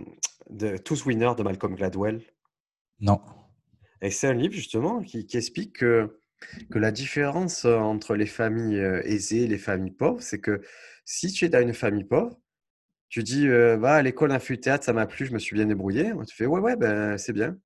de 0.49 0.77
Tous 0.77 1.05
Winners 1.05 1.33
de 1.37 1.43
Malcolm 1.43 1.75
Gladwell? 1.75 2.21
Non. 2.99 3.21
Et 4.01 4.09
c'est 4.09 4.27
un 4.27 4.33
livre 4.33 4.53
justement 4.53 5.01
qui, 5.01 5.25
qui 5.25 5.37
explique 5.37 5.79
que, 5.79 6.19
que 6.71 6.79
la 6.79 6.91
différence 6.91 7.65
entre 7.65 8.15
les 8.15 8.25
familles 8.25 8.79
aisées 9.03 9.43
et 9.43 9.47
les 9.47 9.57
familles 9.57 9.91
pauvres, 9.91 10.21
c'est 10.21 10.39
que 10.39 10.61
si 11.05 11.31
tu 11.31 11.45
es 11.45 11.49
dans 11.49 11.61
une 11.61 11.73
famille 11.73 12.03
pauvre, 12.03 12.39
tu 13.09 13.23
dis 13.23 13.47
euh, 13.47 13.75
va 13.77 13.95
à 13.95 14.01
l'école 14.01 14.35
théâtre, 14.61 14.85
ça 14.85 14.93
m'a 14.93 15.05
plu, 15.05 15.25
je 15.25 15.33
me 15.33 15.39
suis 15.39 15.53
bien 15.53 15.65
débrouillé. 15.65 16.13
Tu 16.27 16.35
fais 16.35 16.45
ouais, 16.45 16.61
ouais, 16.61 16.77
ben, 16.77 17.17
c'est 17.17 17.33
bien. 17.33 17.57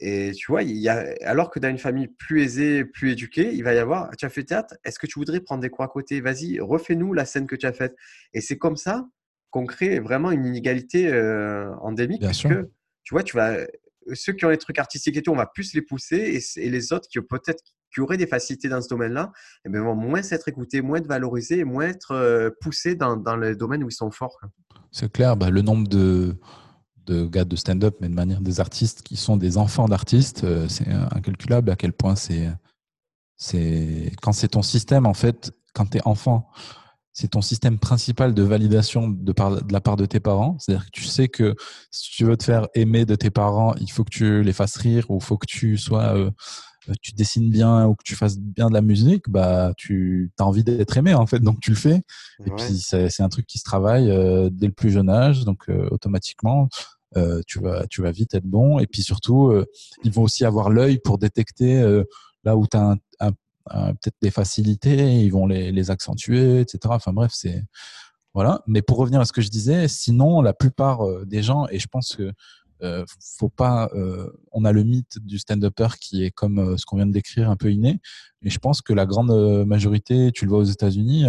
Et 0.00 0.32
tu 0.32 0.50
vois, 0.50 0.62
il 0.62 0.76
y 0.76 0.88
a, 0.88 1.14
alors 1.22 1.50
que 1.50 1.58
dans 1.58 1.68
une 1.68 1.78
famille 1.78 2.08
plus 2.08 2.42
aisée, 2.42 2.84
plus 2.84 3.12
éduquée, 3.12 3.52
il 3.52 3.64
va 3.64 3.74
y 3.74 3.78
avoir 3.78 4.10
tu 4.16 4.26
as 4.26 4.28
fait 4.28 4.44
théâtre, 4.44 4.74
est-ce 4.84 4.98
que 4.98 5.06
tu 5.06 5.18
voudrais 5.18 5.40
prendre 5.40 5.62
des 5.62 5.70
cours 5.70 5.84
à 5.84 5.88
côté? 5.88 6.20
Vas-y, 6.20 6.60
refais-nous 6.60 7.12
la 7.12 7.24
scène 7.24 7.46
que 7.46 7.56
tu 7.56 7.66
as 7.66 7.72
faite. 7.72 7.96
Et 8.32 8.40
c'est 8.40 8.58
comme 8.58 8.76
ça 8.76 9.06
qu'on 9.50 9.64
crée 9.64 10.00
vraiment 10.00 10.30
une 10.30 10.44
inégalité 10.44 11.08
euh, 11.08 11.74
endémique. 11.76 12.22
parce 12.22 12.42
que 12.42 12.70
tu 13.04 13.14
vois, 13.14 13.22
tu 13.22 13.36
vas, 13.36 13.58
ceux 14.12 14.32
qui 14.32 14.44
ont 14.44 14.50
les 14.50 14.58
trucs 14.58 14.78
artistiques 14.78 15.16
et 15.16 15.22
tout, 15.22 15.30
on 15.30 15.36
va 15.36 15.46
plus 15.46 15.74
les 15.74 15.82
pousser 15.82 16.16
et, 16.56 16.60
et 16.60 16.70
les 16.70 16.92
autres 16.92 17.08
qui 17.08 17.20
peut-être 17.20 17.62
qui 17.94 18.00
auraient 18.00 18.16
des 18.16 18.26
facilités 18.26 18.68
dans 18.68 18.82
ce 18.82 18.88
domaine-là, 18.88 19.32
eh 19.64 19.70
bien, 19.70 19.80
vont 19.80 19.94
moins 19.94 20.22
s'être 20.22 20.48
écoutés, 20.48 20.82
moins 20.82 20.98
être 20.98 21.06
valorisés 21.06 21.64
moins 21.64 21.86
être 21.86 22.12
euh, 22.12 22.50
poussés 22.60 22.94
dans, 22.94 23.16
dans 23.16 23.36
le 23.36 23.56
domaine 23.56 23.82
où 23.84 23.88
ils 23.88 23.92
sont 23.92 24.10
forts. 24.10 24.38
C'est 24.90 25.10
clair, 25.10 25.36
bah, 25.36 25.50
le 25.50 25.62
nombre 25.62 25.88
de, 25.88 26.36
de 27.06 27.24
gars 27.26 27.44
de 27.44 27.56
stand-up, 27.56 27.96
mais 28.00 28.08
de 28.08 28.14
manière 28.14 28.40
des 28.40 28.60
artistes 28.60 29.02
qui 29.02 29.16
sont 29.16 29.36
des 29.36 29.56
enfants 29.58 29.88
d'artistes, 29.88 30.44
euh, 30.44 30.68
c'est 30.68 30.88
incalculable 30.88 31.70
à 31.70 31.76
quel 31.76 31.92
point 31.92 32.16
c'est. 32.16 32.48
c'est 33.36 34.12
Quand 34.20 34.32
c'est 34.32 34.48
ton 34.48 34.62
système, 34.62 35.06
en 35.06 35.14
fait, 35.14 35.52
quand 35.72 35.86
tu 35.86 35.98
es 35.98 36.02
enfant, 36.04 36.48
c'est 37.12 37.28
ton 37.28 37.40
système 37.40 37.78
principal 37.78 38.34
de 38.34 38.42
validation 38.42 39.08
de, 39.08 39.32
par, 39.32 39.62
de 39.62 39.72
la 39.72 39.80
part 39.80 39.96
de 39.96 40.04
tes 40.04 40.20
parents. 40.20 40.58
C'est-à-dire 40.58 40.84
que 40.84 40.90
tu 40.90 41.04
sais 41.04 41.28
que 41.28 41.54
si 41.90 42.10
tu 42.10 42.24
veux 42.24 42.36
te 42.36 42.44
faire 42.44 42.68
aimer 42.74 43.06
de 43.06 43.14
tes 43.14 43.30
parents, 43.30 43.74
il 43.80 43.90
faut 43.90 44.04
que 44.04 44.10
tu 44.10 44.42
les 44.42 44.52
fasses 44.52 44.76
rire 44.76 45.06
ou 45.08 45.16
il 45.16 45.22
faut 45.22 45.38
que 45.38 45.46
tu 45.46 45.78
sois 45.78 46.14
euh, 46.14 46.30
tu 47.00 47.12
dessines 47.14 47.50
bien 47.50 47.86
ou 47.86 47.94
que 47.94 48.04
tu 48.04 48.14
fasses 48.14 48.38
bien 48.38 48.68
de 48.68 48.74
la 48.74 48.82
musique, 48.82 49.28
bah 49.28 49.72
tu 49.76 50.30
as 50.38 50.44
envie 50.44 50.62
d'être 50.62 50.96
aimé 50.96 51.14
en 51.14 51.26
fait, 51.26 51.40
donc 51.40 51.58
tu 51.60 51.70
le 51.70 51.76
fais. 51.76 52.02
Et 52.44 52.50
puis 52.50 52.78
c'est 52.78 53.22
un 53.22 53.28
truc 53.28 53.46
qui 53.46 53.58
se 53.58 53.64
travaille 53.64 54.06
dès 54.52 54.66
le 54.66 54.72
plus 54.72 54.90
jeune 54.90 55.10
âge, 55.10 55.44
donc 55.44 55.68
automatiquement 55.90 56.68
tu 57.46 57.60
vas 57.60 57.86
tu 57.88 58.02
vas 58.02 58.10
vite 58.10 58.34
être 58.34 58.46
bon. 58.46 58.78
Et 58.78 58.86
puis 58.86 59.02
surtout, 59.02 59.52
ils 60.04 60.12
vont 60.12 60.22
aussi 60.22 60.44
avoir 60.44 60.70
l'œil 60.70 60.98
pour 60.98 61.18
détecter 61.18 61.82
là 62.44 62.56
où 62.56 62.66
tu 62.66 62.76
as 62.76 62.96
un, 63.20 63.30
peut-être 63.94 64.16
des 64.22 64.30
facilités, 64.30 65.20
ils 65.20 65.30
vont 65.30 65.46
les, 65.46 65.72
les 65.72 65.90
accentuer, 65.90 66.60
etc. 66.60 66.78
Enfin 66.90 67.12
bref, 67.12 67.32
c'est 67.34 67.64
voilà. 68.34 68.62
Mais 68.66 68.82
pour 68.82 68.98
revenir 68.98 69.20
à 69.20 69.24
ce 69.24 69.32
que 69.32 69.40
je 69.40 69.48
disais, 69.48 69.88
sinon 69.88 70.42
la 70.42 70.52
plupart 70.52 71.00
des 71.24 71.42
gens, 71.42 71.66
et 71.68 71.78
je 71.78 71.86
pense 71.88 72.14
que 72.16 72.32
euh, 72.82 73.04
faut 73.38 73.48
pas. 73.48 73.88
Euh, 73.94 74.30
on 74.52 74.64
a 74.64 74.72
le 74.72 74.84
mythe 74.84 75.18
du 75.20 75.38
stand-upper 75.38 75.88
qui 75.98 76.24
est 76.24 76.30
comme 76.30 76.58
euh, 76.58 76.76
ce 76.76 76.84
qu'on 76.84 76.96
vient 76.96 77.06
de 77.06 77.12
décrire, 77.12 77.50
un 77.50 77.56
peu 77.56 77.72
inné. 77.72 78.00
Mais 78.42 78.50
je 78.50 78.58
pense 78.58 78.82
que 78.82 78.92
la 78.92 79.06
grande 79.06 79.64
majorité, 79.66 80.30
tu 80.32 80.44
le 80.44 80.50
vois 80.50 80.58
aux 80.60 80.64
États-Unis, 80.64 81.24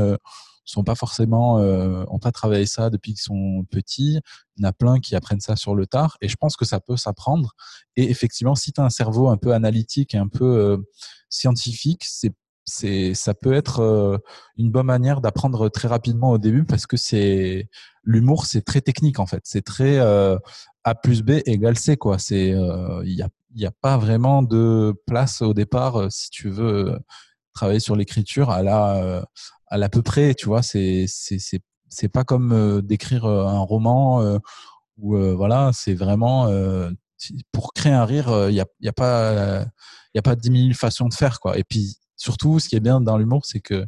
sont 0.72 0.84
pas 0.84 0.96
forcément, 0.96 1.56
ont 1.56 2.20
pas 2.20 2.32
travaillé 2.32 2.66
ça 2.66 2.90
depuis 2.90 3.14
qu'ils 3.14 3.22
sont 3.22 3.66
petits. 3.72 4.20
Il 4.58 4.64
y 4.64 4.66
en 4.66 4.70
a 4.70 4.74
plein 4.74 5.00
qui 5.00 5.16
apprennent 5.16 5.40
ça 5.40 5.56
sur 5.56 5.76
le 5.76 5.88
tard, 5.88 6.18
et 6.22 6.28
je 6.28 6.36
pense 6.36 6.56
que 6.56 6.66
ça 6.66 6.80
peut 6.80 6.98
s'apprendre. 6.98 7.54
Et 7.96 8.10
effectivement, 8.10 8.56
si 8.56 8.72
tu 8.74 8.82
as 8.82 8.84
un 8.86 8.90
cerveau 8.90 9.30
un 9.30 9.38
peu 9.38 9.54
analytique 9.54 10.14
et 10.14 10.18
un 10.18 10.28
peu 10.28 10.84
scientifique, 11.30 12.04
c'est 12.06 12.34
c'est 12.68 13.14
ça 13.14 13.34
peut 13.34 13.54
être 13.54 14.22
une 14.58 14.72
bonne 14.72 14.86
manière 14.86 15.22
d'apprendre 15.22 15.70
très 15.70 15.88
rapidement 15.88 16.32
au 16.32 16.38
début 16.38 16.66
parce 16.66 16.86
que 16.86 16.98
c'est 16.98 17.70
l'humour 18.04 18.46
c'est 18.46 18.62
très 18.62 18.82
technique 18.82 19.20
en 19.20 19.26
fait 19.26 19.42
c'est 19.46 19.62
très 19.62 20.00
a 20.00 20.96
plus 21.02 21.24
B 21.24 21.40
égale 21.46 21.78
C 21.78 21.96
quoi 21.96 22.20
c'est 22.20 22.50
il 22.50 23.14
y 23.14 23.22
a 23.22 23.30
il 23.56 23.66
a 23.66 23.72
pas 23.72 23.98
vraiment 23.98 24.44
de 24.44 24.94
place 25.08 25.42
au 25.42 25.54
départ 25.54 26.12
si 26.12 26.30
tu 26.30 26.50
veux 26.50 27.00
travailler 27.58 27.80
sur 27.80 27.96
l'écriture 27.96 28.50
à 28.50 28.64
la 28.64 29.26
à 29.68 29.78
l'à 29.78 29.90
peu 29.90 30.02
près 30.02 30.34
tu 30.34 30.46
vois 30.46 30.62
c'est 30.62 31.06
c'est 31.08 31.40
c'est 31.90 32.10
pas 32.10 32.24
comme 32.24 32.82
d'écrire 32.82 33.26
un 33.26 33.60
roman 33.60 34.40
où 34.98 35.18
voilà 35.36 35.72
c'est 35.74 35.94
vraiment 35.94 36.48
pour 37.52 37.74
créer 37.74 37.94
un 37.94 38.06
rire 38.06 38.50
il 38.50 38.56
y 38.56 38.62
a 38.62 38.66
y 38.82 38.88
a 38.88 38.94
pas 38.94 39.66
il 40.14 40.20
a 40.20 40.22
pas 40.22 40.36
dix 40.36 40.52
mille 40.52 40.76
façons 40.76 41.08
de 41.08 41.14
faire 41.14 41.40
quoi 41.40 41.58
et 41.58 41.64
puis 41.64 41.98
Surtout, 42.18 42.60
ce 42.60 42.68
qui 42.68 42.76
est 42.76 42.80
bien 42.80 43.00
dans 43.00 43.18
l'humour, 43.18 43.46
c'est 43.46 43.62
que 43.62 43.86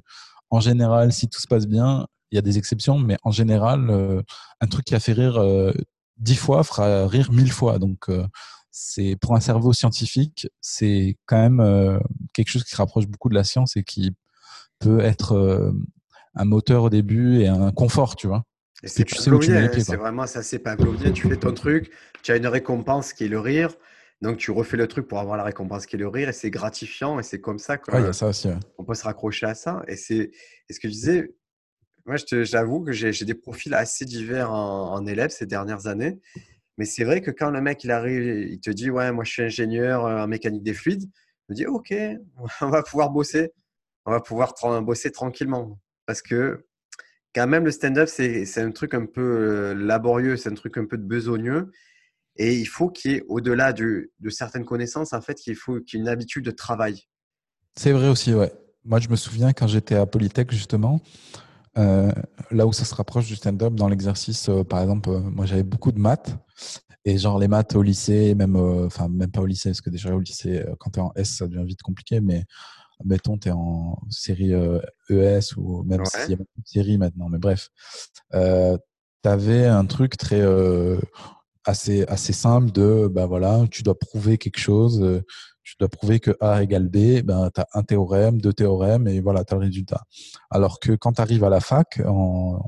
en 0.51 0.59
général, 0.59 1.11
si 1.11 1.27
tout 1.27 1.41
se 1.41 1.47
passe 1.47 1.67
bien, 1.67 2.07
il 2.31 2.35
y 2.35 2.39
a 2.39 2.41
des 2.41 2.57
exceptions, 2.59 2.99
mais 2.99 3.17
en 3.23 3.31
général, 3.31 3.89
euh, 3.89 4.21
un 4.61 4.67
truc 4.67 4.85
qui 4.85 4.95
a 4.95 4.99
fait 4.99 5.13
rire 5.13 5.37
euh, 5.37 5.73
dix 6.17 6.35
fois 6.35 6.63
fera 6.63 7.07
rire 7.07 7.31
mille 7.31 7.51
fois. 7.51 7.79
Donc, 7.79 8.07
euh, 8.09 8.25
c'est 8.81 9.17
pour 9.19 9.35
un 9.35 9.41
cerveau 9.41 9.73
scientifique, 9.73 10.47
c'est 10.61 11.17
quand 11.25 11.49
même 11.49 11.99
quelque 12.33 12.49
chose 12.49 12.63
qui 12.63 12.71
se 12.71 12.77
rapproche 12.77 13.07
beaucoup 13.07 13.27
de 13.27 13.35
la 13.35 13.43
science 13.43 13.75
et 13.75 13.83
qui 13.83 14.13
peut 14.79 15.01
être 15.01 15.73
un 16.35 16.45
moteur 16.45 16.83
au 16.83 16.89
début 16.89 17.41
et 17.41 17.47
un 17.47 17.71
confort, 17.71 18.15
tu 18.15 18.27
vois. 18.27 18.45
Et 18.83 18.87
c'est 18.87 19.03
tu 19.03 19.15
sais 19.15 19.29
hein, 19.29 19.69
C'est 19.73 19.95
vraiment 19.97 20.25
ça, 20.25 20.41
c'est 20.41 20.59
pavlovien. 20.59 21.11
Tu 21.11 21.27
fais 21.27 21.35
ton 21.35 21.51
truc, 21.51 21.91
tu 22.23 22.31
as 22.31 22.37
une 22.37 22.47
récompense 22.47 23.11
qui 23.11 23.25
est 23.25 23.29
le 23.29 23.39
rire. 23.39 23.75
Donc, 24.21 24.37
tu 24.37 24.51
refais 24.51 24.77
le 24.77 24.87
truc 24.87 25.07
pour 25.07 25.19
avoir 25.19 25.37
la 25.37 25.43
récompense 25.43 25.85
qui 25.85 25.95
est 25.95 25.99
le 25.99 26.07
rire 26.07 26.29
et 26.29 26.33
c'est 26.33 26.49
gratifiant 26.49 27.19
et 27.19 27.23
c'est 27.23 27.39
comme 27.39 27.59
ça 27.59 27.77
qu'on 27.77 28.11
on 28.77 28.83
peut 28.83 28.93
se 28.93 29.03
raccrocher 29.03 29.45
à 29.45 29.55
ça. 29.55 29.81
Et 29.87 29.95
c'est 29.95 30.31
ce 30.69 30.79
que 30.79 30.87
je 30.87 30.93
disais, 30.93 31.35
moi, 32.05 32.15
j'avoue 32.29 32.81
que 32.81 32.91
j'ai 32.91 33.25
des 33.25 33.33
profils 33.33 33.73
assez 33.73 34.05
divers 34.05 34.51
en, 34.51 35.05
élèves 35.05 35.29
ces 35.29 35.45
dernières 35.45 35.87
années. 35.87 36.19
Mais 36.79 36.85
c'est 36.85 37.03
vrai 37.03 37.21
que 37.21 37.29
quand 37.29 37.51
le 37.51 37.61
mec 37.61 37.83
il 37.83 37.91
arrive, 37.91 38.23
il 38.49 38.59
te 38.61 38.71
dit 38.71 38.89
Ouais, 38.89 39.11
moi 39.11 39.25
je 39.25 39.31
suis 39.31 39.43
ingénieur 39.43 40.05
en 40.05 40.27
mécanique 40.27 40.63
des 40.63 40.73
fluides, 40.73 41.03
je 41.03 41.53
me 41.53 41.55
dis 41.55 41.67
Ok, 41.67 41.93
on 42.61 42.69
va 42.69 42.81
pouvoir 42.81 43.11
bosser. 43.11 43.51
On 44.05 44.11
va 44.11 44.21
pouvoir 44.21 44.55
bosser 44.81 45.11
tranquillement. 45.11 45.79
Parce 46.07 46.21
que 46.21 46.65
quand 47.35 47.45
même, 47.47 47.65
le 47.65 47.71
stand-up, 47.71 48.07
c'est 48.07 48.57
un 48.57 48.71
truc 48.71 48.93
un 48.93 49.05
peu 49.05 49.21
euh, 49.21 49.75
laborieux, 49.75 50.37
c'est 50.37 50.49
un 50.49 50.55
truc 50.55 50.77
un 50.77 50.85
peu 50.85 50.97
de 50.97 51.03
besogneux. 51.03 51.69
Et 52.37 52.55
il 52.55 52.65
faut 52.65 52.89
qu'il 52.89 53.11
y 53.11 53.15
ait, 53.15 53.23
au-delà 53.27 53.73
de, 53.73 54.09
certaines 54.29 54.65
connaissances, 54.65 55.13
en 55.13 55.21
fait, 55.21 55.35
qu'il 55.35 55.55
faut 55.55 55.81
qu'il 55.81 55.99
y 55.99 56.01
ait 56.01 56.05
une 56.05 56.09
habitude 56.09 56.45
de 56.45 56.51
travail. 56.51 57.03
C'est 57.75 57.91
vrai 57.91 58.07
aussi, 58.07 58.33
ouais. 58.33 58.51
Moi, 58.85 58.99
je 58.99 59.09
me 59.09 59.17
souviens 59.17 59.51
quand 59.51 59.67
j'étais 59.67 59.95
à 59.95 60.05
Polytech, 60.05 60.49
justement, 60.51 61.01
euh, 61.77 62.11
là 62.51 62.67
où 62.67 62.73
ça 62.73 62.85
se 62.85 62.95
rapproche 62.95 63.27
du 63.27 63.35
stand-up, 63.35 63.73
dans 63.73 63.87
l'exercice, 63.87 64.49
euh, 64.49 64.63
par 64.63 64.81
exemple, 64.81 65.09
euh, 65.09 65.19
moi, 65.19 65.45
j'avais 65.45 65.63
beaucoup 65.63 65.91
de 65.91 65.99
maths. 65.99 66.35
Et 67.05 67.17
genre, 67.17 67.39
les 67.39 67.47
maths 67.47 67.75
au 67.75 67.81
lycée, 67.81 68.35
même, 68.35 68.55
enfin, 68.57 69.07
même 69.07 69.31
pas 69.31 69.41
au 69.41 69.45
lycée, 69.45 69.69
parce 69.69 69.81
que 69.81 69.89
déjà 69.89 70.13
au 70.13 70.19
lycée, 70.19 70.65
quand 70.79 70.91
tu 70.91 70.99
es 70.99 71.01
en 71.01 71.11
S, 71.15 71.37
ça 71.37 71.47
devient 71.47 71.65
vite 71.65 71.81
compliqué, 71.81 72.19
mais 72.19 72.43
mettons, 73.05 73.37
tu 73.37 73.47
es 73.47 73.51
en 73.51 73.97
série 74.09 74.51
ES 74.51 74.53
e 75.09 75.39
ou 75.57 75.83
même 75.83 76.05
s'il 76.05 76.31
y 76.31 76.33
a 76.33 76.37
une 76.37 76.65
série 76.65 76.97
maintenant, 76.97 77.29
mais 77.29 77.39
bref, 77.39 77.69
tu 78.33 78.37
avais 79.23 79.65
un 79.65 79.85
truc 79.85 80.17
très 80.17 80.43
assez, 81.69 82.33
simple 82.33 82.71
de, 82.71 83.07
ben 83.07 83.25
voilà, 83.25 83.65
tu 83.69 83.83
dois 83.83 83.97
prouver 83.97 84.37
quelque 84.37 84.59
chose, 84.59 85.01
euh, 85.01 85.21
tu 85.63 85.75
dois 85.79 85.89
prouver 85.89 86.19
que 86.19 86.35
A 86.39 86.63
égale 86.63 86.89
B, 86.89 87.21
ben, 87.21 87.49
tu 87.53 87.61
as 87.61 87.67
un 87.73 87.83
théorème, 87.83 88.41
deux 88.41 88.53
théorèmes, 88.53 89.07
et 89.07 89.21
voilà, 89.21 89.43
tu 89.45 89.53
as 89.53 89.57
le 89.57 89.65
résultat. 89.65 90.01
Alors 90.49 90.79
que 90.79 90.93
quand 90.93 91.13
tu 91.13 91.21
arrives 91.21 91.43
à 91.43 91.49
la 91.49 91.59
fac, 91.59 92.01
en 92.05 92.59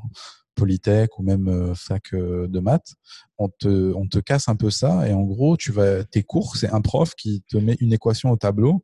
Polytech 0.56 1.18
ou 1.18 1.24
même 1.24 1.48
euh, 1.48 1.74
fac 1.74 2.14
euh, 2.14 2.48
de 2.48 2.60
maths, 2.60 2.94
on 3.38 3.50
te, 3.50 3.94
on 3.96 4.08
te 4.08 4.20
casse 4.20 4.48
un 4.48 4.56
peu 4.56 4.70
ça, 4.70 5.08
et 5.08 5.14
en 5.14 5.24
gros, 5.24 5.58
tu 5.58 5.72
vas, 5.72 6.04
tes 6.04 6.24
cours, 6.24 6.56
c'est 6.56 6.70
un 6.70 6.82
prof 6.82 7.16
qui 7.16 7.44
te 7.50 7.58
met 7.58 7.78
une 7.80 7.94
équation 7.94 8.32
au 8.32 8.38
tableau 8.38 8.84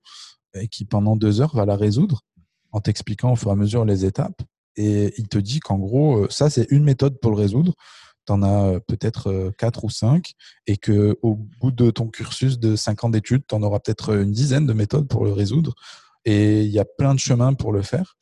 et 0.56 0.68
qui, 0.68 0.86
pendant 0.86 1.16
deux 1.16 1.42
heures, 1.42 1.56
va 1.56 1.66
la 1.66 1.76
résoudre 1.76 2.22
en 2.72 2.82
t'expliquant 2.82 3.34
au 3.34 3.36
fur 3.36 3.50
et 3.50 3.54
à 3.54 3.56
mesure 3.56 3.86
les 3.86 4.06
étapes. 4.06 4.42
Et 4.76 5.14
il 5.18 5.28
te 5.28 5.38
dit 5.38 5.60
qu'en 5.60 5.78
gros, 5.78 6.30
ça, 6.30 6.50
c'est 6.50 6.68
une 6.70 6.84
méthode 6.84 7.20
pour 7.20 7.32
le 7.32 7.38
résoudre 7.38 7.74
tu 8.28 8.34
en 8.34 8.44
as 8.44 8.66
euh, 8.66 8.80
peut-être 8.80 9.32
euh, 9.32 9.52
quatre 9.58 9.84
ou 9.84 9.90
cinq 9.90 10.34
et 10.68 10.78
que 10.78 11.18
au 11.22 11.36
bout 11.36 11.72
de 11.72 11.90
ton 11.90 12.08
cursus 12.08 12.60
de 12.60 12.76
cinq 12.76 13.04
ans 13.04 13.10
d'études, 13.10 13.44
tu 13.48 13.56
en 13.56 13.64
auras 13.64 13.80
peut-être 13.80 14.14
une 14.14 14.32
dizaine 14.32 14.68
de 14.68 14.74
méthodes 14.74 15.08
pour 15.08 15.26
le 15.26 15.32
résoudre 15.34 15.74
et 16.26 16.64
il 16.64 16.72
y 16.72 16.80
a 16.80 16.86
plein 16.86 17.16
de 17.16 17.20
chemins 17.20 17.54
pour 17.54 17.72
le 17.72 17.82
faire. 17.82 18.18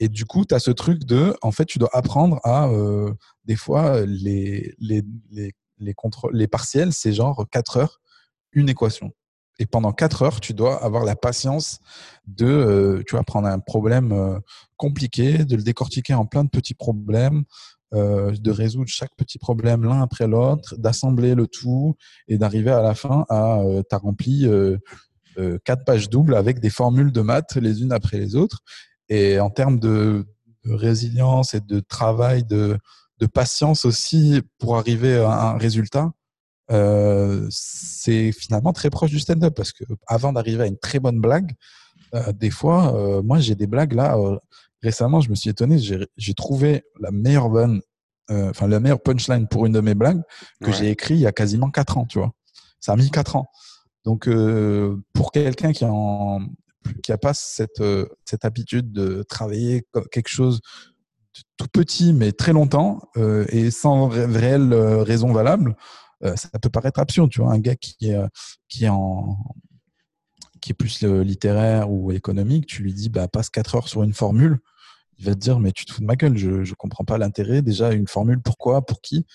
Et 0.00 0.08
du 0.08 0.24
coup, 0.24 0.44
tu 0.44 0.54
as 0.54 0.58
ce 0.58 0.72
truc 0.72 1.04
de, 1.04 1.36
en 1.40 1.52
fait, 1.52 1.66
tu 1.66 1.78
dois 1.78 1.90
apprendre 1.92 2.40
à, 2.42 2.68
euh, 2.68 3.12
des 3.44 3.54
fois, 3.54 4.04
les, 4.04 4.74
les, 4.80 5.04
les, 5.78 6.46
partiels, 6.48 6.92
c'est 6.92 7.12
genre 7.12 7.46
quatre 7.50 7.76
heures, 7.76 8.00
une 8.52 8.68
équation. 8.68 9.12
Et 9.60 9.66
pendant 9.66 9.92
quatre 9.92 10.22
heures, 10.22 10.40
tu 10.40 10.52
dois 10.52 10.82
avoir 10.82 11.04
la 11.04 11.14
patience 11.14 11.78
de, 12.26 13.04
tu 13.06 13.14
vas 13.14 13.22
prendre 13.22 13.46
un 13.46 13.60
problème 13.60 14.40
compliqué, 14.76 15.44
de 15.44 15.54
le 15.54 15.62
décortiquer 15.62 16.14
en 16.14 16.26
plein 16.26 16.42
de 16.42 16.50
petits 16.50 16.74
problèmes, 16.74 17.44
euh, 17.94 18.32
de 18.32 18.50
résoudre 18.50 18.88
chaque 18.88 19.14
petit 19.14 19.38
problème 19.38 19.84
l'un 19.84 20.02
après 20.02 20.26
l'autre, 20.26 20.74
d'assembler 20.78 21.36
le 21.36 21.46
tout 21.46 21.94
et 22.26 22.38
d'arriver 22.38 22.72
à 22.72 22.82
la 22.82 22.94
fin 22.94 23.24
à 23.28 23.60
euh, 23.60 23.82
tu 23.88 23.94
as 23.94 23.98
rempli 23.98 24.46
euh, 24.46 24.78
quatre 25.64 25.84
pages 25.84 26.10
doubles 26.10 26.34
avec 26.34 26.58
des 26.58 26.70
formules 26.70 27.12
de 27.12 27.20
maths 27.20 27.54
les 27.54 27.82
unes 27.82 27.92
après 27.92 28.18
les 28.18 28.34
autres. 28.34 28.60
Et 29.08 29.38
en 29.38 29.50
termes 29.50 29.78
de, 29.78 30.26
résilience 30.64 31.54
et 31.54 31.60
de 31.60 31.78
travail, 31.78 32.42
de, 32.44 32.78
patience 33.32 33.86
aussi 33.86 34.42
pour 34.58 34.76
arriver 34.76 35.16
à 35.16 35.52
un 35.52 35.56
résultat, 35.56 36.12
c'est 37.48 38.32
finalement 38.32 38.74
très 38.74 38.90
proche 38.90 39.10
du 39.10 39.18
stand-up 39.18 39.54
parce 39.56 39.72
que 39.72 39.84
avant 40.06 40.34
d'arriver 40.34 40.64
à 40.64 40.66
une 40.66 40.76
très 40.76 40.98
bonne 40.98 41.20
blague, 41.20 41.52
des 42.34 42.50
fois, 42.50 43.22
moi 43.22 43.38
j'ai 43.40 43.54
des 43.54 43.66
blagues 43.66 43.94
là 43.94 44.18
récemment, 44.84 45.20
je 45.20 45.30
me 45.30 45.34
suis 45.34 45.50
étonné, 45.50 45.78
j'ai 45.78 46.34
trouvé 46.34 46.84
la 47.00 47.10
meilleure 47.10 47.48
bonne, 47.48 47.80
euh, 48.30 48.50
enfin 48.50 48.68
la 48.68 48.80
meilleure 48.80 49.02
punchline 49.02 49.48
pour 49.48 49.64
une 49.66 49.72
de 49.72 49.80
mes 49.80 49.94
blagues 49.94 50.22
que 50.62 50.70
j'ai 50.72 50.90
écrit 50.90 51.14
il 51.14 51.20
y 51.20 51.26
a 51.26 51.32
quasiment 51.32 51.70
4 51.70 51.98
ans, 51.98 52.04
tu 52.04 52.18
vois. 52.18 52.32
Ça 52.80 52.92
a 52.92 52.96
mis 52.96 53.10
4 53.10 53.36
ans. 53.36 53.46
Donc 54.04 54.28
euh, 54.28 54.96
pour 55.14 55.32
quelqu'un 55.32 55.72
qui 55.72 55.84
en 55.86 56.40
qui 57.02 57.12
a 57.12 57.18
pas 57.18 57.32
cette 57.32 57.80
euh, 57.80 58.06
cette 58.26 58.44
habitude 58.44 58.92
de 58.92 59.22
travailler 59.22 59.86
quelque 60.12 60.28
chose 60.28 60.60
tout 61.56 61.68
petit 61.72 62.12
mais 62.12 62.32
très 62.32 62.52
longtemps 62.52 63.00
et 63.48 63.70
sans 63.70 64.08
réelle 64.08 64.74
raison 64.74 65.32
valable, 65.32 65.76
ça 66.36 66.58
peut 66.60 66.68
paraître 66.68 67.00
absurde, 67.00 67.30
tu 67.30 67.40
vois. 67.40 67.52
Un 67.52 67.58
gars 67.58 67.76
qui 67.76 68.10
est 68.10 68.20
qui 68.68 68.84
est 68.84 68.90
en 68.90 69.38
qui 70.60 70.72
est 70.72 70.74
plus 70.74 71.02
littéraire 71.02 71.90
ou 71.90 72.12
économique, 72.12 72.66
tu 72.66 72.82
lui 72.82 72.92
dis 72.92 73.08
bah 73.08 73.28
passe 73.28 73.50
4 73.50 73.74
heures 73.76 73.88
sur 73.88 74.02
une 74.02 74.14
formule, 74.14 74.60
il 75.18 75.24
va 75.26 75.34
te 75.34 75.40
dire 75.40 75.60
mais 75.60 75.72
tu 75.72 75.84
te 75.84 75.92
fous 75.92 76.00
de 76.00 76.06
ma 76.06 76.16
gueule, 76.16 76.36
je 76.36 76.50
ne 76.50 76.74
comprends 76.74 77.04
pas 77.04 77.18
l'intérêt. 77.18 77.62
Déjà 77.62 77.92
une 77.92 78.08
formule, 78.08 78.40
pourquoi, 78.40 78.84
pour 78.84 79.00
qui? 79.00 79.26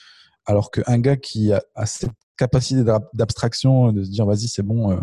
Alors 0.46 0.72
qu'un 0.72 1.00
gars 1.00 1.18
qui 1.18 1.54
a, 1.54 1.62
cette 1.86 2.12
capacité 2.38 2.84
d'abstraction, 3.14 3.92
de 3.92 4.04
se 4.04 4.10
dire 4.10 4.26
vas-y 4.26 4.48
c'est 4.48 4.64
bon, 4.64 4.92
euh, 4.92 5.00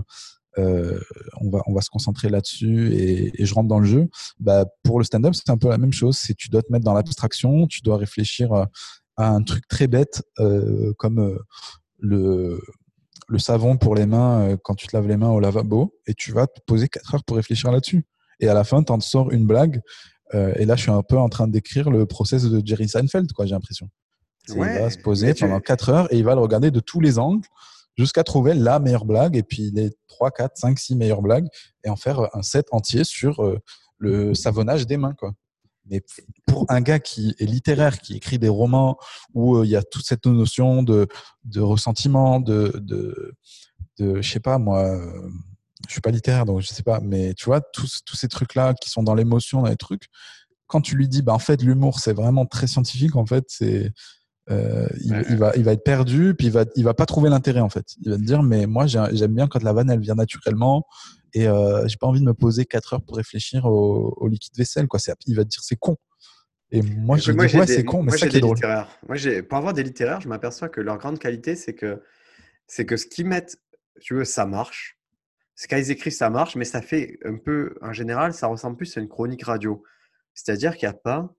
euh, 0.59 1.01
on 1.41 1.51
va 1.51 1.61
on 1.67 1.75
va 1.75 1.83
se 1.83 1.91
concentrer 1.91 2.29
là-dessus 2.29 2.93
et, 2.95 3.45
je 3.45 3.55
rentre 3.55 3.69
dans 3.69 3.79
le 3.79 3.87
jeu. 3.87 4.09
Bah 4.41 4.65
pour 4.83 4.99
le 4.99 5.05
stand-up 5.05 5.35
c'est 5.35 5.51
un 5.51 5.59
peu 5.59 5.69
la 5.69 5.79
même 5.79 5.93
chose. 5.93 6.17
C'est 6.17 6.35
tu 6.35 6.49
dois 6.49 6.63
te 6.63 6.73
mettre 6.73 6.85
dans 6.85 6.95
l'abstraction, 6.95 7.67
tu 7.67 7.83
dois 7.83 7.97
réfléchir 7.99 8.53
à 9.17 9.29
un 9.29 9.43
truc 9.43 9.69
très 9.69 9.87
bête 9.87 10.23
euh, 10.41 10.93
comme 10.99 11.39
le 11.99 12.61
le 13.29 13.39
savon 13.39 13.77
pour 13.77 13.95
les 13.95 14.07
mains 14.07 14.57
quand 14.63 14.75
tu 14.75 14.87
te 14.87 14.97
laves 14.97 15.09
les 15.09 15.17
mains 15.17 15.31
au 15.31 15.41
lavabo 15.41 15.95
et 16.07 16.15
tu 16.15 16.33
vas 16.33 16.47
te 16.47 16.61
poser 16.67 16.89
4 16.89 17.15
heures 17.17 17.25
pour 17.25 17.37
réfléchir 17.37 17.73
là-dessus. 17.73 18.05
Et 18.41 18.49
à 18.49 18.55
la 18.55 18.65
fin, 18.65 18.83
tu 18.83 18.93
en 18.93 19.01
sors 19.01 19.31
une 19.33 19.47
blague. 19.47 19.81
Et 20.33 20.65
là, 20.65 20.77
je 20.77 20.83
suis 20.83 20.91
un 20.91 21.03
peu 21.03 21.19
en 21.19 21.29
train 21.29 21.49
d'écrire 21.49 21.91
le 21.91 22.07
process 22.07 22.45
de 22.45 22.61
Jerry 22.65 22.89
Seinfeld, 22.89 23.33
quoi, 23.33 23.47
j'ai 23.47 23.55
l'impression. 23.55 23.89
il 24.49 24.57
va 24.57 24.91
se 24.91 24.99
poser 24.99 25.35
pendant 25.35 25.61
4 25.61 25.89
heures 25.89 26.13
et 26.13 26.19
il 26.19 26.25
va 26.25 26.35
le 26.35 26.41
regarder 26.41 26.71
de 26.71 26.81
tous 26.81 27.01
les 27.01 27.19
angles 27.19 27.47
jusqu'à 27.97 28.25
trouver 28.25 28.55
la 28.55 28.79
meilleure 28.79 29.05
blague 29.05 29.37
et 29.37 29.43
puis 29.43 29.71
les 29.73 29.91
3, 30.09 30.31
4, 30.31 30.57
5, 30.57 30.79
6 30.79 30.97
meilleures 30.97 31.23
blagues 31.23 31.47
et 31.85 31.89
en 31.89 31.97
faire 31.97 32.29
un 32.35 32.43
set 32.43 32.67
entier 32.71 33.05
sur 33.05 33.43
le 33.99 34.35
savonnage 34.35 34.87
des 34.87 34.97
mains. 34.97 35.15
Quoi. 35.15 35.33
Mais 35.89 36.03
pour 36.47 36.67
un 36.69 36.81
gars 36.81 36.99
qui 36.99 37.35
est 37.39 37.45
littéraire, 37.45 37.99
qui 38.01 38.17
écrit 38.17 38.39
des 38.39 38.49
romans 38.49 38.99
où 39.35 39.63
il 39.63 39.71
y 39.71 39.77
a 39.77 39.83
toute 39.83 40.05
cette 40.05 40.27
notion 40.27 40.83
de, 40.83 41.07
de 41.45 41.61
ressentiment, 41.61 42.41
de, 42.41 42.73
de, 42.77 43.35
de, 43.99 44.21
je 44.21 44.31
sais 44.31 44.41
pas 44.41 44.59
moi, 44.59 45.01
je 45.87 45.93
suis 45.93 46.01
pas 46.01 46.11
littéraire 46.11 46.45
donc 46.45 46.61
je 46.61 46.69
sais 46.69 46.83
pas, 46.83 47.01
mais 47.03 47.35
tu 47.35 47.47
vois 47.47 47.61
tous, 47.61 48.03
tous 48.05 48.17
ces 48.17 48.29
trucs 48.29 48.55
là 48.55 48.75
qui 48.75 48.91
sont 48.91 49.03
dans 49.03 49.15
l'émotion, 49.15 49.63
dans 49.63 49.69
les 49.69 49.77
trucs. 49.77 50.05
Quand 50.67 50.81
tu 50.81 50.97
lui 50.97 51.09
dis, 51.09 51.23
bah 51.23 51.33
en 51.33 51.39
fait 51.39 51.63
l'humour 51.63 52.01
c'est 52.01 52.13
vraiment 52.13 52.47
très 52.47 52.67
scientifique, 52.67 53.17
en 53.17 53.27
fait 53.27 53.45
c'est 53.49 53.93
euh, 54.49 54.87
il, 55.03 55.37
va, 55.37 55.57
il 55.57 55.65
va 55.65 55.73
être 55.73 55.83
perdu, 55.83 56.35
puis 56.37 56.47
il 56.47 56.53
va, 56.53 56.65
il 56.77 56.85
va 56.85 56.95
pas 56.95 57.07
trouver 57.07 57.31
l'intérêt 57.31 57.61
en 57.61 57.69
fait. 57.69 57.87
Il 58.03 58.11
va 58.11 58.17
te 58.17 58.23
dire, 58.23 58.43
mais 58.43 58.67
moi 58.67 58.87
j'aime 58.87 59.35
bien 59.35 59.49
quand 59.49 59.63
la 59.63 59.73
vanne 59.73 59.91
elle 59.91 60.01
vient 60.01 60.15
naturellement 60.15 60.87
et 61.35 61.49
euh, 61.49 61.87
j'ai 61.87 61.97
pas 61.97 62.07
envie 62.07 62.21
de 62.21 62.25
me 62.25 62.35
poser 62.35 62.65
4 62.65 62.95
heures 62.95 63.03
pour 63.03 63.17
réfléchir 63.17 63.67
au, 63.67 64.27
liquide 64.29 64.57
vaisselle. 64.57 64.87
Quoi. 64.87 65.01
Il 65.27 65.37
va 65.37 65.45
te 65.45 65.49
dire 65.49 65.61
c'est 65.63 65.77
con. 65.77 65.97
Et 66.73 66.83
moi, 66.83 67.17
je 67.17 67.31
dis, 67.31 67.39
ouais, 67.39 67.67
c'est 67.67 67.85
con, 67.85 68.03
mais 68.03 68.17
c'est 68.17 68.29
drôle. 68.41 68.59
Moi, 69.07 69.17
pour 69.49 69.59
avoir 69.59 69.73
des 69.73 69.83
littéraires, 69.83 70.21
je 70.21 70.29
m'aperçois 70.29 70.69
que 70.69 70.81
leur 70.81 70.99
grande 70.99 71.19
qualité, 71.19 71.55
c'est 71.55 71.75
que, 71.75 72.03
c'est 72.67 72.87
que 72.87 72.97
ce 72.97 73.07
qu'ils 73.07 73.27
mettent, 73.27 73.59
tu 74.01 74.15
veux, 74.15 74.25
ça 74.25 74.47
marche. 74.47 74.96
Ce 75.57 75.67
qu'ils 75.67 75.91
écrivent, 75.91 76.13
ça 76.13 76.31
marche, 76.31 76.55
mais 76.55 76.65
ça 76.65 76.81
fait 76.83 77.19
un 77.25 77.37
peu, 77.37 77.75
en 77.83 77.93
général, 77.93 78.33
ça 78.33 78.47
ressemble 78.47 78.77
plus 78.77 78.97
à 78.97 79.01
une 79.01 79.09
chronique 79.09 79.43
radio. 79.45 79.83
C'est-à-dire 80.35 80.77
qu'il 80.77 80.89
n'y 80.89 80.95
a 80.95 80.99
pas, 80.99 81.35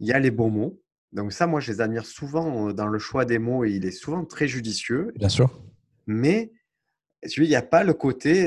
il 0.00 0.08
y 0.08 0.12
a 0.12 0.18
les 0.18 0.30
bons 0.30 0.50
mots, 0.50 0.82
donc 1.12 1.32
ça, 1.32 1.46
moi, 1.46 1.60
je 1.60 1.70
les 1.70 1.80
admire 1.80 2.06
souvent 2.06 2.72
dans 2.72 2.86
le 2.86 2.98
choix 2.98 3.24
des 3.24 3.38
mots 3.38 3.64
et 3.64 3.70
il 3.70 3.84
est 3.84 3.90
souvent 3.90 4.24
très 4.24 4.48
judicieux. 4.48 5.12
Bien 5.16 5.28
sûr. 5.28 5.62
Mais 6.06 6.52
tu 7.28 7.40
vois, 7.40 7.46
il 7.46 7.50
n'y 7.50 7.54
a 7.54 7.62
pas 7.62 7.84
le 7.84 7.92
côté 7.92 8.46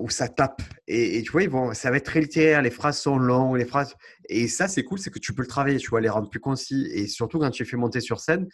où 0.00 0.08
ça 0.08 0.28
tape. 0.28 0.62
Et, 0.86 1.22
tu 1.24 1.32
vois, 1.32 1.42
ils 1.42 1.50
vont, 1.50 1.74
ça 1.74 1.90
va 1.90 1.96
être 1.96 2.06
très 2.06 2.20
littéraire, 2.20 2.62
les 2.62 2.70
phrases 2.70 3.00
sont 3.00 3.18
longues, 3.18 3.56
les 3.56 3.64
phrases. 3.64 3.96
Et 4.28 4.46
ça, 4.46 4.68
c'est 4.68 4.84
cool, 4.84 5.00
c'est 5.00 5.10
que 5.10 5.18
tu 5.18 5.34
peux 5.34 5.42
le 5.42 5.48
travailler, 5.48 5.78
tu 5.78 5.90
vois, 5.90 6.00
les 6.00 6.08
rendre 6.08 6.30
plus 6.30 6.40
concis. 6.40 6.88
Et 6.92 7.08
surtout 7.08 7.40
quand 7.40 7.50
tu 7.50 7.64
les 7.64 7.68
fais 7.68 7.76
monter 7.76 8.00
sur 8.00 8.20
scène, 8.20 8.46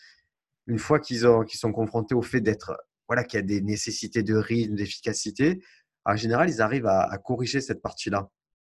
une 0.66 0.78
fois 0.78 0.98
qu'ils 0.98 1.26
qu'ils 1.46 1.60
sont 1.60 1.72
confrontés 1.72 2.14
au 2.14 2.22
fait 2.22 2.40
d'être, 2.40 2.76
voilà, 3.08 3.24
qu'il 3.24 3.40
y 3.40 3.42
a 3.42 3.46
des 3.46 3.60
nécessités 3.60 4.22
de 4.22 4.36
rythme, 4.36 4.76
d'efficacité, 4.76 5.62
en 6.04 6.16
général, 6.16 6.48
ils 6.48 6.62
arrivent 6.62 6.86
à 6.86 7.18
corriger 7.18 7.60
cette 7.60 7.82
partie-là. 7.82 8.28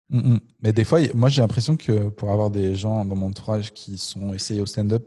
Mm, 0.09 0.33
mm. 0.33 0.39
Mais 0.61 0.73
des 0.73 0.83
fois, 0.83 0.99
moi 1.13 1.29
j'ai 1.29 1.41
l'impression 1.41 1.75
que 1.75 2.09
pour 2.09 2.31
avoir 2.31 2.49
des 2.49 2.75
gens 2.75 3.05
dans 3.05 3.15
mon 3.15 3.27
entourage 3.27 3.73
qui 3.73 3.97
sont 3.97 4.33
essayés 4.33 4.61
au 4.61 4.65
stand-up 4.65 5.05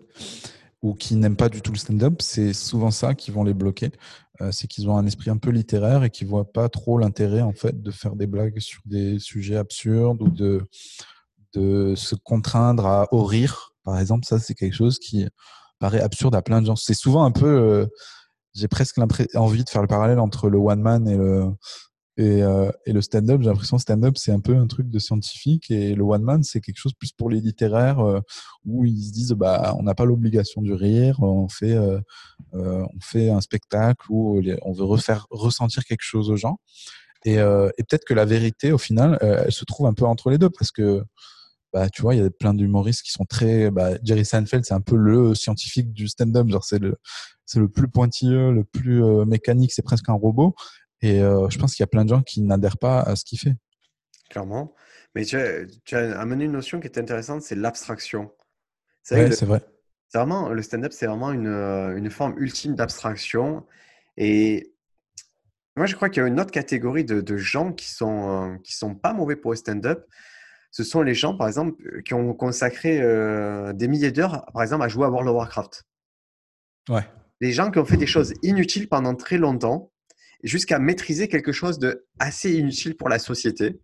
ou 0.83 0.95
qui 0.95 1.17
n'aiment 1.17 1.37
pas 1.37 1.49
du 1.49 1.63
tout 1.63 1.73
le 1.73 1.79
stand-up, 1.79 2.21
c'est 2.21 2.53
souvent 2.53 2.91
ça 2.91 3.15
qui 3.15 3.31
vont 3.31 3.45
les 3.45 3.55
bloquer. 3.55 3.91
Euh, 4.43 4.53
c'est 4.53 4.67
qu'ils 4.67 4.89
ont 4.91 4.97
un 4.99 5.07
esprit 5.07 5.31
un 5.31 5.39
peu 5.39 5.51
littéraire 5.51 6.05
et 6.05 6.11
qu'ils 6.11 6.27
voient 6.27 6.53
pas 6.53 6.69
trop 6.69 6.99
l'intérêt 6.99 7.41
en 7.41 7.53
fait 7.53 7.81
de 7.81 7.91
faire 7.91 8.17
des 8.17 8.27
blagues 8.27 8.59
sur 8.59 8.83
des 8.85 9.19
sujets 9.19 9.57
absurdes 9.57 10.21
ou 10.23 10.29
de 10.29 10.63
de 11.55 11.95
se 11.95 12.15
contraindre 12.17 12.87
à 12.87 13.09
au 13.15 13.25
rire. 13.25 13.73
Par 13.83 13.99
exemple, 13.99 14.27
ça 14.27 14.39
c'est 14.39 14.55
quelque 14.55 14.75
chose 14.75 14.99
qui 14.99 15.27
paraît 15.79 16.01
absurde 16.01 16.35
à 16.35 16.43
plein 16.43 16.61
de 16.61 16.67
gens. 16.67 16.77
C'est 16.77 16.95
souvent 16.95 17.25
un 17.25 17.31
peu, 17.31 17.47
euh, 17.47 17.87
j'ai 18.57 18.69
presque 18.69 18.99
envie 19.35 19.65
de 19.65 19.69
faire 19.69 19.83
le 19.83 19.89
parallèle 19.89 20.19
entre 20.19 20.49
le 20.49 20.59
one 20.59 20.81
man 20.81 21.07
et 21.09 21.17
le 21.17 21.51
euh, 22.19 22.73
et 22.87 22.93
le 22.93 23.03
stand-up, 23.03 23.43
j'ai 23.43 23.49
l'impression 23.49 23.77
que 23.77 23.83
stand-up, 23.83 24.17
c'est 24.17 24.33
un 24.33 24.41
peu 24.41 24.57
un 24.57 24.67
truc 24.67 24.89
de 24.89 24.99
scientifique 24.99 25.71
et 25.71 25.95
le 25.95 26.03
one-man, 26.03 26.43
c'est 26.43 26.61
quelque 26.61 26.79
chose 26.79 26.95
plus 26.95 27.13
pour 27.13 27.29
les 27.29 27.41
littéraires 27.41 28.01
euh, 28.01 28.21
où 28.65 28.85
ils 28.85 29.05
se 29.05 29.13
disent 29.13 29.33
bah, 29.33 29.75
on 29.79 29.83
n'a 29.83 29.95
pas 29.95 30.07
l'obligation 30.07 30.63
du 30.63 30.73
rire, 30.73 31.21
on 31.21 31.49
fait, 31.49 31.75
euh, 31.75 32.01
on 32.53 33.01
fait 33.03 33.29
un 33.29 33.41
spectacle 33.41 34.07
où 34.09 34.41
on 34.63 34.73
veut 34.73 34.85
refaire 34.85 35.27
ressentir 35.31 35.85
quelque 35.85 36.03
chose 36.03 36.31
aux 36.31 36.37
gens. 36.37 36.59
Et, 37.25 37.35
et 37.35 37.83
peut-être 37.83 38.05
que 38.05 38.15
la 38.15 38.25
vérité, 38.25 38.71
au 38.71 38.79
final, 38.79 39.19
elle 39.21 39.51
se 39.51 39.65
trouve 39.65 39.87
un 39.87 39.95
peu 39.95 40.05
entre 40.05 40.31
les 40.31 40.39
deux 40.39 40.51
parce 40.51 40.71
que 40.71 41.03
bah, 41.73 41.89
tu 41.91 42.03
vois, 42.03 42.15
il 42.15 42.23
y 42.23 42.25
a 42.25 42.31
plein 42.31 42.55
d'humoristes 42.55 43.03
qui 43.03 43.13
sont 43.13 43.25
très. 43.25 43.71
Bah, 43.71 43.91
Jerry 44.03 44.25
Seinfeld, 44.25 44.65
c'est 44.65 44.75
un 44.75 44.81
peu 44.81 44.97
le 44.97 45.35
scientifique 45.35 45.93
du 45.93 46.09
stand-up. 46.09 46.49
Genre, 46.49 46.65
c'est 46.65 46.79
le, 46.79 46.97
c'est 47.45 47.61
le 47.61 47.69
plus 47.69 47.89
pointilleux, 47.89 48.53
le 48.53 48.65
plus 48.65 49.03
mécanique, 49.27 49.73
c'est 49.73 49.83
presque 49.83 50.09
un 50.09 50.15
robot. 50.15 50.55
Et 51.03 51.21
euh, 51.21 51.49
je 51.51 51.59
pense 51.59 51.75
qu'il 51.75 51.83
y 51.83 51.85
a 51.85 51.89
plein 51.89 52.05
de 52.05 52.11
gens 52.11 52.23
qui 52.23 52.41
n'adhèrent 52.43 52.79
pas 52.79 53.01
à 53.01 53.17
ce 53.17 53.25
qu'il 53.25 53.39
fait. 53.39 53.55
Clairement. 54.31 54.75
Mais 55.15 55.25
tu 55.25 55.37
as, 55.37 56.21
amené 56.21 56.45
une 56.45 56.53
notion 56.53 56.81
qui 56.81 56.87
est 56.87 56.99
intéressante, 56.99 57.43
c'est 57.43 57.55
l'abstraction. 57.55 58.33
C'est 59.03 59.33
c'est 59.33 59.47
vrai. 59.47 59.63
C'est 60.09 60.19
vraiment, 60.19 60.51
le 60.51 60.63
stand-up, 60.63 60.93
c'est 60.93 61.07
vraiment 61.07 61.33
une, 61.33 61.49
euh, 61.49 61.97
une, 61.97 62.11
forme 62.11 62.35
ultime 62.39 62.75
d'abstraction. 62.75 63.67
Et 64.17 64.73
moi, 65.77 65.87
je 65.87 65.97
crois 65.97 66.09
qu'il 66.09 66.23
y 66.23 66.25
a 66.25 66.29
une 66.29 66.41
autre 66.41 66.53
catégorie 66.53 67.05
de, 67.05 67.21
de 67.21 67.37
gens 67.37 67.73
qui 67.73 67.91
sont, 67.91 68.31
euh, 68.31 68.57
qui 68.59 68.75
sont 68.75 68.95
pas 68.95 69.13
mauvais 69.13 69.37
pour 69.37 69.51
le 69.51 69.57
stand-up. 69.57 70.07
Ce 70.71 70.85
sont 70.85 71.03
les 71.03 71.15
gens, 71.15 71.37
par 71.37 71.47
exemple, 71.47 72.03
qui 72.03 72.15
ont 72.15 72.35
consacré 72.35 72.99
des 73.75 73.89
milliers 73.89 74.13
d'heures, 74.13 74.47
par 74.53 74.63
exemple, 74.63 74.85
à 74.85 74.89
jouer 74.89 75.07
à 75.07 75.11
World 75.11 75.29
of 75.29 75.35
Warcraft. 75.35 75.85
Ouais. 76.89 77.07
Les 77.41 77.53
gens 77.53 77.71
qui 77.71 77.79
ont 77.79 77.85
fait 77.85 77.97
des 77.97 78.07
choses 78.07 78.33
inutiles 78.43 78.89
pendant 78.89 79.15
très 79.15 79.39
longtemps 79.39 79.93
jusqu'à 80.43 80.79
maîtriser 80.79 81.29
quelque 81.29 81.53
chose 81.53 81.79
de 81.79 82.07
assez 82.19 82.53
inutile 82.53 82.97
pour 82.97 83.09
la 83.09 83.19
société. 83.19 83.81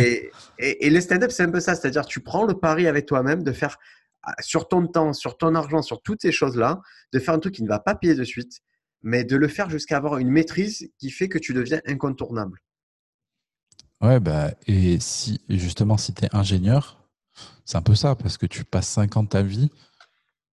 Et, 0.00 0.30
et, 0.58 0.88
le 0.88 0.98
stand-up, 1.00 1.30
c'est 1.30 1.42
un 1.42 1.50
peu 1.50 1.60
ça. 1.60 1.74
C'est-à-dire, 1.74 2.06
tu 2.06 2.20
prends 2.20 2.46
le 2.46 2.54
pari 2.54 2.86
avec 2.86 3.04
toi-même 3.04 3.42
de 3.42 3.52
faire 3.52 3.78
ah, 4.22 4.34
sur 4.40 4.68
ton 4.68 4.86
temps, 4.86 5.12
sur 5.12 5.36
ton 5.36 5.54
argent, 5.54 5.82
sur 5.82 6.00
toutes 6.00 6.22
ces 6.22 6.32
choses-là, 6.32 6.80
de 7.12 7.18
faire 7.18 7.34
un 7.34 7.38
truc 7.38 7.54
qui 7.54 7.62
ne 7.62 7.68
va 7.68 7.78
pas 7.78 7.94
payer 7.94 8.14
de 8.14 8.24
suite, 8.24 8.60
mais 9.02 9.24
de 9.24 9.36
le 9.36 9.48
faire 9.48 9.68
jusqu'à 9.68 9.98
avoir 9.98 10.16
une 10.16 10.30
maîtrise 10.30 10.90
qui 10.98 11.10
fait 11.10 11.28
que 11.28 11.36
tu 11.38 11.52
deviens 11.52 11.80
incontournable. 11.86 12.58
Ouais, 14.04 14.20
bah, 14.20 14.50
et 14.66 15.00
si 15.00 15.40
justement, 15.48 15.96
si 15.96 16.12
tu 16.12 16.26
es 16.26 16.36
ingénieur, 16.36 17.02
c'est 17.64 17.78
un 17.78 17.82
peu 17.82 17.94
ça, 17.94 18.14
parce 18.14 18.36
que 18.36 18.44
tu 18.44 18.62
passes 18.62 18.88
5 18.88 19.16
ans 19.16 19.22
de 19.22 19.28
ta 19.28 19.40
vie 19.40 19.70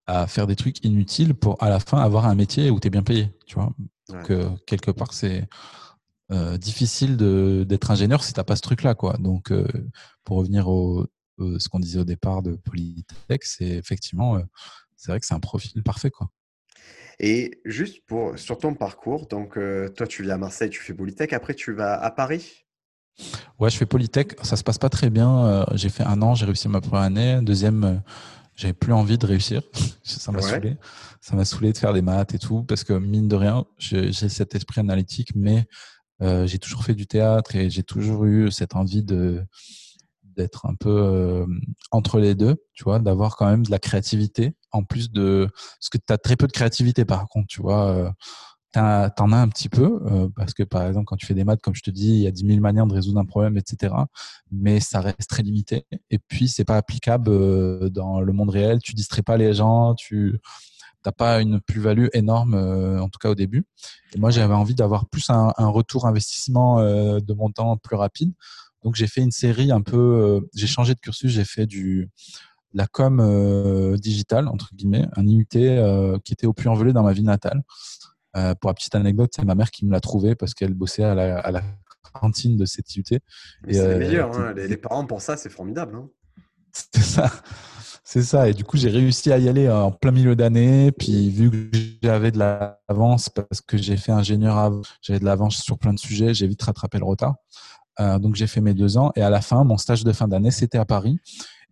à 0.07 0.25
faire 0.25 0.47
des 0.47 0.55
trucs 0.55 0.83
inutiles 0.85 1.33
pour 1.33 1.61
à 1.61 1.69
la 1.69 1.81
fin 1.81 1.99
avoir 1.99 2.27
un 2.27 2.35
métier 2.35 2.69
où 2.69 2.79
tu 2.79 2.87
es 2.87 2.89
bien 2.89 3.03
payé. 3.03 3.29
Tu 3.45 3.55
vois 3.55 3.73
donc, 4.07 4.29
euh, 4.31 4.49
quelque 4.65 4.91
part, 4.91 5.13
c'est 5.13 5.49
euh, 6.31 6.57
difficile 6.57 7.17
d'être 7.17 7.91
ingénieur 7.91 8.23
si 8.23 8.31
tu 8.31 8.39
n'as 8.39 8.45
pas 8.45 8.55
ce 8.55 8.61
truc-là. 8.61 8.95
Quoi. 8.95 9.17
Donc, 9.17 9.51
euh, 9.51 9.67
pour 10.23 10.37
revenir 10.37 10.69
au 10.69 11.07
ce 11.57 11.67
qu'on 11.69 11.79
disait 11.79 11.99
au 11.99 12.03
départ 12.05 12.43
de 12.43 12.55
Polytech, 12.55 13.43
c'est 13.43 13.65
effectivement, 13.65 14.39
c'est 14.95 15.11
vrai 15.11 15.19
que 15.19 15.25
c'est 15.25 15.33
un 15.33 15.39
profil 15.39 15.81
parfait. 15.81 16.11
Quoi. 16.11 16.29
Et 17.19 17.59
juste 17.65 18.05
pour, 18.05 18.37
sur 18.37 18.59
ton 18.59 18.75
parcours, 18.75 19.25
donc 19.27 19.57
toi, 19.95 20.07
tu 20.07 20.21
vis 20.21 20.29
à 20.29 20.37
Marseille, 20.37 20.69
tu 20.69 20.79
fais 20.79 20.93
Polytech, 20.93 21.33
après, 21.33 21.55
tu 21.55 21.73
vas 21.73 21.99
à 21.99 22.11
Paris? 22.11 22.63
Ouais, 23.59 23.69
je 23.69 23.77
fais 23.77 23.85
Polytech. 23.85 24.35
Ça 24.43 24.55
se 24.55 24.63
passe 24.63 24.77
pas 24.77 24.89
très 24.89 25.09
bien. 25.09 25.65
j'ai 25.73 25.89
fait 25.89 26.03
un 26.03 26.21
an, 26.21 26.35
j'ai 26.35 26.45
réussi 26.45 26.67
ma 26.67 26.81
première 26.81 27.03
année. 27.03 27.39
Deuxième, 27.41 28.01
j'avais 28.55 28.73
plus 28.73 28.93
envie 28.93 29.17
de 29.17 29.25
réussir. 29.25 29.61
ça 30.03 30.31
m'a 30.31 30.41
saoulé. 30.41 30.77
Ça 31.19 31.35
m'a 31.35 31.45
saoulé 31.45 31.71
de 31.73 31.77
faire 31.77 31.93
des 31.93 32.01
maths 32.01 32.33
et 32.33 32.39
tout 32.39 32.63
parce 32.63 32.83
que 32.83 32.93
mine 32.93 33.27
de 33.27 33.35
rien, 33.35 33.65
j'ai 33.77 34.11
cet 34.11 34.55
esprit 34.55 34.81
analytique, 34.81 35.31
mais 35.35 35.67
euh, 36.21 36.45
j'ai 36.45 36.59
toujours 36.59 36.83
fait 36.83 36.93
du 36.93 37.07
théâtre 37.07 37.55
et 37.55 37.69
j'ai 37.69 37.83
toujours 37.83 38.25
eu 38.25 38.51
cette 38.51 38.75
envie 38.75 39.03
de 39.03 39.43
d'être 40.23 40.65
un 40.65 40.75
peu 40.75 40.89
euh, 40.89 41.45
entre 41.91 42.19
les 42.19 42.35
deux, 42.35 42.55
tu 42.73 42.85
vois, 42.85 42.99
d'avoir 42.99 43.35
quand 43.35 43.47
même 43.47 43.65
de 43.65 43.71
la 43.71 43.79
créativité 43.79 44.55
en 44.71 44.83
plus 44.83 45.11
de 45.11 45.49
parce 45.51 45.89
que 45.89 45.97
tu 45.97 46.13
as 46.13 46.17
très 46.17 46.37
peu 46.37 46.47
de 46.47 46.53
créativité 46.53 47.03
par 47.03 47.27
contre, 47.27 47.47
tu 47.47 47.61
vois. 47.61 47.87
Euh, 47.87 48.11
T'en 48.73 49.31
as 49.33 49.37
un 49.37 49.49
petit 49.49 49.67
peu, 49.67 49.99
euh, 50.05 50.29
parce 50.33 50.53
que 50.53 50.63
par 50.63 50.87
exemple, 50.87 51.03
quand 51.05 51.17
tu 51.17 51.25
fais 51.25 51.33
des 51.33 51.43
maths, 51.43 51.61
comme 51.61 51.75
je 51.75 51.81
te 51.81 51.89
dis, 51.89 52.07
il 52.07 52.19
y 52.19 52.27
a 52.27 52.31
10 52.31 52.47
000 52.47 52.59
manières 52.61 52.87
de 52.87 52.93
résoudre 52.93 53.19
un 53.19 53.25
problème, 53.25 53.57
etc. 53.57 53.93
Mais 54.49 54.79
ça 54.79 55.01
reste 55.01 55.27
très 55.27 55.43
limité. 55.43 55.85
Et 56.09 56.19
puis, 56.19 56.47
c'est 56.47 56.63
pas 56.63 56.77
applicable 56.77 57.29
euh, 57.29 57.89
dans 57.89 58.21
le 58.21 58.31
monde 58.31 58.49
réel. 58.49 58.79
Tu 58.81 58.93
distrais 58.93 59.23
pas 59.23 59.35
les 59.35 59.53
gens, 59.53 59.93
tu 59.95 60.39
n'as 61.05 61.11
pas 61.11 61.41
une 61.41 61.59
plus-value 61.59 62.07
énorme, 62.13 62.53
euh, 62.53 63.01
en 63.01 63.09
tout 63.09 63.19
cas 63.19 63.29
au 63.29 63.35
début. 63.35 63.65
Et 64.13 64.19
moi, 64.19 64.29
j'avais 64.29 64.53
envie 64.53 64.75
d'avoir 64.75 65.05
plus 65.09 65.29
un, 65.29 65.51
un, 65.57 65.67
retour 65.67 66.07
investissement 66.07 66.81
de 66.81 67.33
mon 67.33 67.51
temps 67.51 67.75
plus 67.75 67.97
rapide. 67.97 68.31
Donc, 68.85 68.95
j'ai 68.95 69.07
fait 69.07 69.21
une 69.21 69.31
série 69.31 69.73
un 69.73 69.81
peu. 69.81 70.47
j'ai 70.55 70.67
changé 70.67 70.93
de 70.93 70.99
cursus. 70.99 71.29
J'ai 71.29 71.45
fait 71.45 71.65
du 71.65 72.09
la 72.73 72.87
com 72.87 73.19
euh, 73.19 73.97
digitale 73.97 74.47
entre 74.47 74.73
guillemets, 74.73 75.05
un 75.17 75.27
IUT 75.27 75.45
qui 76.23 76.31
était 76.31 76.47
au 76.47 76.53
plus 76.53 76.69
envolé 76.69 76.93
dans 76.93 77.03
ma 77.03 77.11
vie 77.11 77.23
natale. 77.23 77.63
Euh, 78.37 78.55
pour 78.55 78.69
la 78.69 78.73
petite 78.73 78.95
anecdote, 78.95 79.31
c'est 79.35 79.43
ma 79.43 79.55
mère 79.55 79.71
qui 79.71 79.85
me 79.85 79.91
l'a 79.91 79.99
trouvé 79.99 80.35
parce 80.35 80.53
qu'elle 80.53 80.73
bossait 80.73 81.03
à 81.03 81.15
la, 81.15 81.39
à 81.39 81.51
la, 81.51 81.61
cantine 82.13 82.57
de 82.57 82.65
cette 82.65 82.93
IUT. 82.95 83.03
C'est 83.07 83.21
euh, 83.79 83.97
meilleur, 83.97 84.37
hein. 84.37 84.53
les, 84.53 84.77
parents 84.77 85.05
pour 85.05 85.21
ça, 85.21 85.37
c'est 85.37 85.49
formidable. 85.49 85.95
Hein. 85.95 86.09
C'est 86.93 87.01
ça. 87.01 87.31
C'est 88.03 88.23
ça. 88.23 88.49
Et 88.49 88.53
du 88.53 88.63
coup, 88.63 88.77
j'ai 88.77 88.89
réussi 88.89 89.31
à 89.31 89.37
y 89.37 89.47
aller 89.49 89.69
en 89.69 89.91
plein 89.91 90.11
milieu 90.11 90.35
d'année. 90.35 90.91
Puis, 90.91 91.29
vu 91.29 91.51
que 91.51 91.77
j'avais 92.01 92.31
de 92.31 92.39
l'avance, 92.39 93.29
parce 93.29 93.61
que 93.61 93.77
j'ai 93.77 93.97
fait 93.97 94.11
ingénieur, 94.11 94.81
j'avais 95.01 95.19
de 95.19 95.25
l'avance 95.25 95.57
sur 95.57 95.77
plein 95.77 95.93
de 95.93 95.99
sujets, 95.99 96.33
j'ai 96.33 96.47
vite 96.47 96.61
rattrapé 96.61 96.97
le 96.97 97.05
retard. 97.05 97.35
Euh, 97.99 98.19
donc, 98.19 98.35
j'ai 98.35 98.47
fait 98.47 98.61
mes 98.61 98.73
deux 98.73 98.97
ans. 98.97 99.11
Et 99.15 99.21
à 99.21 99.29
la 99.29 99.41
fin, 99.41 99.63
mon 99.63 99.77
stage 99.77 100.03
de 100.03 100.11
fin 100.13 100.27
d'année, 100.27 100.51
c'était 100.51 100.77
à 100.77 100.85
Paris. 100.85 101.19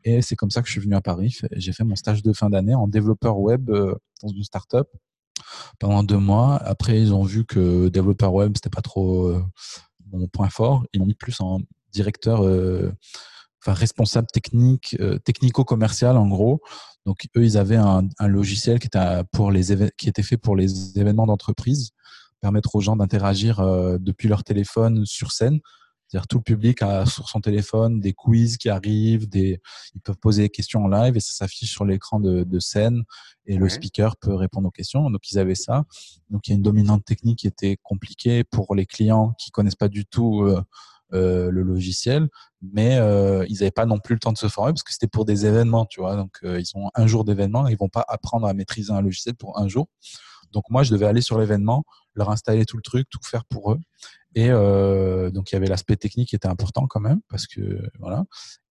Et 0.03 0.21
c'est 0.21 0.35
comme 0.35 0.51
ça 0.51 0.61
que 0.61 0.67
je 0.67 0.73
suis 0.73 0.81
venu 0.81 0.95
à 0.95 1.01
Paris. 1.01 1.37
J'ai 1.53 1.71
fait 1.71 1.83
mon 1.83 1.95
stage 1.95 2.23
de 2.23 2.33
fin 2.33 2.49
d'année 2.49 2.75
en 2.75 2.87
développeur 2.87 3.39
web 3.39 3.69
euh, 3.69 3.95
dans 4.21 4.29
une 4.29 4.43
startup 4.43 4.87
pendant 5.79 6.03
deux 6.03 6.17
mois. 6.17 6.55
Après, 6.57 6.99
ils 6.99 7.13
ont 7.13 7.23
vu 7.23 7.45
que 7.45 7.89
développeur 7.89 8.33
web, 8.33 8.53
c'était 8.55 8.69
pas 8.69 8.81
trop 8.81 9.27
euh, 9.27 9.43
mon 10.11 10.27
point 10.27 10.49
fort. 10.49 10.85
Ils 10.93 10.99
m'ont 10.99 11.05
mis 11.05 11.13
plus 11.13 11.39
en 11.41 11.59
directeur 11.91 12.43
enfin 13.61 13.73
responsable 13.73 14.27
technique, 14.27 14.95
euh, 14.99 15.17
technico-commercial 15.19 16.17
en 16.17 16.27
gros. 16.27 16.61
Donc 17.05 17.27
eux, 17.35 17.43
ils 17.43 17.57
avaient 17.57 17.75
un, 17.75 18.07
logiciel 18.19 18.79
qui 18.79 18.87
était 18.87 20.23
fait 20.23 20.37
pour 20.37 20.55
les 20.55 20.97
événements 20.99 21.25
d'entreprise, 21.25 21.91
permettre 22.41 22.75
aux 22.75 22.81
gens 22.81 22.95
d'interagir 22.95 23.59
euh, 23.59 23.97
depuis 23.99 24.27
leur 24.27 24.43
téléphone 24.43 25.05
sur 25.05 25.31
scène. 25.31 25.59
C'est-à-dire 26.09 26.27
tout 26.27 26.37
le 26.37 26.43
public 26.43 26.81
a 26.81 27.05
sur 27.05 27.29
son 27.29 27.39
téléphone 27.39 27.99
des 27.99 28.13
quiz 28.13 28.57
qui 28.57 28.69
arrivent, 28.69 29.29
des, 29.29 29.61
ils 29.93 30.01
peuvent 30.01 30.17
poser 30.17 30.43
des 30.43 30.49
questions 30.49 30.83
en 30.85 30.87
live 30.87 31.15
et 31.15 31.19
ça 31.19 31.33
s'affiche 31.33 31.71
sur 31.71 31.85
l'écran 31.85 32.19
de, 32.19 32.43
de, 32.43 32.59
scène 32.59 33.03
et 33.45 33.57
le 33.57 33.69
speaker 33.69 34.17
peut 34.17 34.33
répondre 34.33 34.67
aux 34.67 34.71
questions. 34.71 35.09
Donc 35.11 35.29
ils 35.31 35.37
avaient 35.37 35.55
ça. 35.55 35.85
Donc 36.29 36.47
il 36.47 36.51
y 36.51 36.53
a 36.53 36.55
une 36.55 36.63
dominante 36.63 37.05
technique 37.05 37.39
qui 37.39 37.47
était 37.47 37.77
compliquée 37.83 38.43
pour 38.43 38.73
les 38.73 38.87
clients 38.87 39.33
qui 39.37 39.51
connaissent 39.51 39.75
pas 39.75 39.87
du 39.87 40.05
tout 40.05 40.41
euh, 40.41 40.61
euh, 41.13 41.49
le 41.49 41.63
logiciel, 41.63 42.27
mais 42.61 42.99
euh, 42.99 43.43
ils 43.49 43.55
n'avaient 43.55 43.71
pas 43.71 43.87
non 43.87 43.97
plus 43.97 44.13
le 44.13 44.19
temps 44.19 44.31
de 44.31 44.37
se 44.37 44.47
former 44.47 44.73
parce 44.73 44.83
que 44.83 44.93
c'était 44.93 45.07
pour 45.07 45.25
des 45.25 45.47
événements, 45.47 45.87
tu 45.87 46.01
vois. 46.01 46.15
Donc 46.15 46.37
euh, 46.43 46.59
ils 46.59 46.77
ont 46.77 46.91
un 46.93 47.07
jour 47.07 47.25
d'événement, 47.25 47.67
ils 47.67 47.77
vont 47.77 47.89
pas 47.89 48.05
apprendre 48.07 48.45
à 48.45 48.53
maîtriser 48.53 48.91
un 48.91 49.01
logiciel 49.01 49.33
pour 49.33 49.57
un 49.57 49.67
jour. 49.67 49.87
Donc 50.51 50.65
moi, 50.69 50.83
je 50.83 50.91
devais 50.91 51.07
aller 51.07 51.21
sur 51.21 51.39
l'événement, 51.39 51.83
leur 52.13 52.29
installer 52.29 52.63
tout 52.65 52.77
le 52.77 52.83
truc, 52.83 53.07
tout 53.09 53.19
faire 53.23 53.43
pour 53.45 53.71
eux. 53.71 53.79
Et 54.35 54.49
euh, 54.49 55.31
donc 55.31 55.51
il 55.51 55.55
y 55.55 55.57
avait 55.57 55.67
l'aspect 55.67 55.95
technique 55.95 56.29
qui 56.29 56.35
était 56.35 56.47
important 56.47 56.85
quand 56.87 56.99
même 56.99 57.19
parce 57.29 57.47
que 57.47 57.81
voilà, 57.99 58.25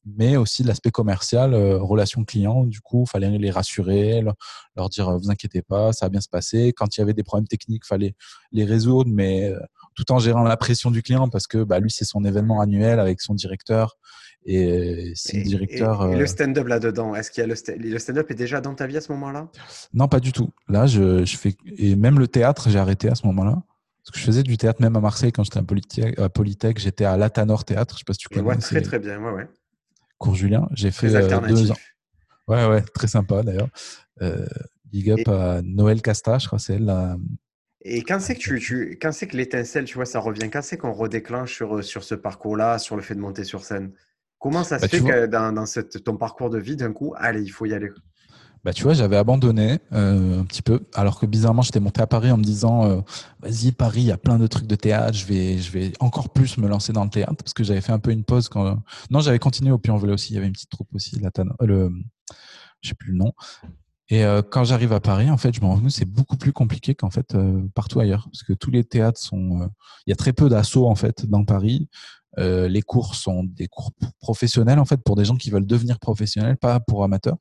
mais 0.04 0.36
aussi 0.36 0.62
l'aspect 0.62 0.90
commercial, 0.90 1.52
euh, 1.52 1.78
relation 1.78 2.24
client. 2.24 2.64
Du 2.64 2.80
coup, 2.80 3.04
fallait 3.06 3.36
les 3.38 3.50
rassurer, 3.50 4.20
leur, 4.22 4.34
leur, 4.76 4.88
dire 4.88 5.18
vous 5.18 5.30
inquiétez 5.30 5.62
pas, 5.62 5.92
ça 5.92 6.06
va 6.06 6.10
bien 6.10 6.20
se 6.20 6.28
passer. 6.28 6.72
Quand 6.76 6.96
il 6.96 7.00
y 7.00 7.02
avait 7.02 7.14
des 7.14 7.24
problèmes 7.24 7.48
techniques, 7.48 7.84
fallait 7.86 8.14
les 8.52 8.64
résoudre, 8.64 9.10
mais 9.12 9.52
tout 9.98 10.12
en 10.12 10.20
gérant 10.20 10.44
la 10.44 10.56
pression 10.56 10.92
du 10.92 11.02
client 11.02 11.28
parce 11.28 11.48
que 11.48 11.64
bah, 11.64 11.80
lui, 11.80 11.90
c'est 11.90 12.04
son 12.04 12.24
événement 12.24 12.60
annuel 12.60 13.00
avec 13.00 13.20
son 13.20 13.34
directeur. 13.34 13.98
Et 14.46 15.12
c'est 15.14 15.38
le 15.38 15.42
directeur. 15.42 16.10
Et, 16.10 16.16
le 16.16 16.22
euh, 16.22 16.26
stand-up 16.26 16.68
là-dedans, 16.68 17.14
est-ce 17.14 17.30
qu'il 17.30 17.42
y 17.42 17.44
a 17.44 17.76
le, 17.76 17.98
stand-up 17.98 18.30
est 18.30 18.34
déjà 18.34 18.60
dans 18.60 18.74
ta 18.74 18.86
vie 18.86 18.96
à 18.96 19.00
ce 19.00 19.10
moment-là? 19.12 19.48
Non, 19.92 20.08
pas 20.08 20.20
du 20.20 20.32
tout. 20.32 20.50
Là, 20.68 20.86
je, 20.86 21.24
je, 21.24 21.36
fais. 21.36 21.56
Et 21.76 21.96
même 21.96 22.18
le 22.18 22.28
théâtre, 22.28 22.70
j'ai 22.70 22.78
arrêté 22.78 23.08
à 23.08 23.14
ce 23.14 23.26
moment-là. 23.26 23.62
Parce 24.08 24.14
que 24.14 24.20
je 24.20 24.24
faisais 24.24 24.42
du 24.42 24.56
théâtre 24.56 24.80
même 24.80 24.96
à 24.96 25.00
Marseille 25.00 25.32
quand 25.32 25.44
j'étais 25.44 25.58
à 26.18 26.28
Polytech. 26.30 26.78
j'étais 26.78 27.04
à 27.04 27.18
Latanor 27.18 27.66
Théâtre. 27.66 27.94
Je 27.94 27.98
sais 27.98 28.04
pas 28.06 28.14
si 28.14 28.20
tu 28.20 28.28
connais. 28.28 28.40
Ouais, 28.40 28.56
très 28.56 28.80
très 28.80 28.98
bien. 28.98 29.20
Ouais, 29.20 29.32
ouais. 29.32 29.48
Cours 30.16 30.34
Julien. 30.34 30.66
J'ai 30.72 30.90
fait 30.90 31.14
euh, 31.14 31.40
deux 31.46 31.70
ans. 31.70 31.76
Ouais, 32.46 32.66
ouais, 32.66 32.80
très 32.80 33.06
sympa 33.06 33.42
d'ailleurs. 33.42 33.68
Euh, 34.22 34.46
big 34.86 35.10
up 35.10 35.28
à 35.28 35.60
Noël 35.62 36.00
Casta, 36.00 36.38
je 36.38 36.46
crois, 36.46 36.58
c'est 36.58 36.76
elle 36.76 36.86
la, 36.86 37.18
et 37.82 38.02
quand 38.02 38.18
c'est 38.18 38.34
que, 38.34 38.40
tu, 38.40 38.58
tu, 38.58 38.98
quand 39.00 39.12
c'est 39.12 39.28
que 39.28 39.36
l'étincelle, 39.36 39.84
tu 39.84 39.94
vois, 39.94 40.04
ça 40.04 40.18
revient? 40.18 40.50
Quand 40.50 40.62
c'est 40.62 40.76
qu'on 40.76 40.92
redéclenche 40.92 41.54
sur, 41.54 41.84
sur 41.84 42.02
ce 42.02 42.14
parcours-là, 42.14 42.78
sur 42.78 42.96
le 42.96 43.02
fait 43.02 43.14
de 43.14 43.20
monter 43.20 43.44
sur 43.44 43.64
scène? 43.64 43.92
Comment 44.38 44.64
ça 44.64 44.78
se 44.78 44.82
bah, 44.82 44.88
fait 44.88 45.00
que 45.00 45.26
dans, 45.26 45.52
dans 45.52 45.66
cette, 45.66 46.02
ton 46.02 46.16
parcours 46.16 46.50
de 46.50 46.58
vie, 46.58 46.76
d'un 46.76 46.92
coup, 46.92 47.14
allez, 47.16 47.42
il 47.42 47.50
faut 47.50 47.66
y 47.66 47.74
aller 47.74 47.90
bah, 48.68 48.74
tu 48.74 48.82
vois, 48.82 48.92
j'avais 48.92 49.16
abandonné 49.16 49.78
euh, 49.94 50.40
un 50.40 50.44
petit 50.44 50.60
peu, 50.60 50.80
alors 50.92 51.18
que 51.18 51.24
bizarrement, 51.24 51.62
j'étais 51.62 51.80
monté 51.80 52.02
à 52.02 52.06
Paris 52.06 52.30
en 52.30 52.36
me 52.36 52.42
disant, 52.42 52.84
euh, 52.84 53.00
vas-y, 53.40 53.72
Paris, 53.72 54.02
il 54.02 54.08
y 54.08 54.12
a 54.12 54.18
plein 54.18 54.38
de 54.38 54.46
trucs 54.46 54.66
de 54.66 54.74
théâtre, 54.74 55.16
je 55.16 55.24
vais, 55.24 55.56
je 55.56 55.72
vais 55.72 55.94
encore 56.00 56.28
plus 56.28 56.58
me 56.58 56.68
lancer 56.68 56.92
dans 56.92 57.04
le 57.04 57.08
théâtre, 57.08 57.36
parce 57.42 57.54
que 57.54 57.64
j'avais 57.64 57.80
fait 57.80 57.92
un 57.92 57.98
peu 57.98 58.10
une 58.10 58.24
pause 58.24 58.50
quand. 58.50 58.78
Non, 59.10 59.20
j'avais 59.20 59.38
continué 59.38 59.70
au 59.70 59.78
Puy-en-Velay 59.78 60.12
aussi, 60.12 60.32
il 60.32 60.34
y 60.34 60.36
avait 60.36 60.48
une 60.48 60.52
petite 60.52 60.68
troupe 60.68 60.94
aussi, 60.94 61.18
la 61.18 61.30
euh, 61.38 61.66
le, 61.66 61.90
je 62.82 62.90
sais 62.90 62.94
plus 62.94 63.12
le 63.12 63.16
nom. 63.16 63.32
Et 64.10 64.22
quand 64.50 64.64
j'arrive 64.64 64.92
à 64.92 65.00
Paris, 65.00 65.30
en 65.30 65.38
fait, 65.38 65.54
je 65.54 65.62
me 65.62 65.66
rends 65.66 65.78
compte 65.80 65.90
c'est 65.90 66.04
beaucoup 66.04 66.36
plus 66.36 66.52
compliqué 66.52 66.94
qu'en 66.94 67.10
fait 67.10 67.34
partout 67.74 68.00
ailleurs, 68.00 68.28
parce 68.30 68.42
que 68.42 68.52
tous 68.52 68.70
les 68.70 68.84
théâtres 68.84 69.20
sont, 69.20 69.70
il 70.06 70.10
y 70.10 70.12
a 70.12 70.16
très 70.16 70.34
peu 70.34 70.50
d'assauts 70.50 70.88
en 70.88 70.94
fait 70.94 71.24
dans 71.24 71.44
Paris. 71.46 71.88
les 72.36 72.82
cours 72.82 73.14
sont 73.14 73.44
des 73.44 73.68
cours 73.68 73.92
professionnels 74.20 74.78
en 74.78 74.84
fait 74.84 74.98
pour 74.98 75.16
des 75.16 75.24
gens 75.24 75.36
qui 75.36 75.50
veulent 75.50 75.66
devenir 75.66 75.98
professionnels, 75.98 76.56
pas 76.58 76.80
pour 76.80 77.04
amateurs, 77.04 77.36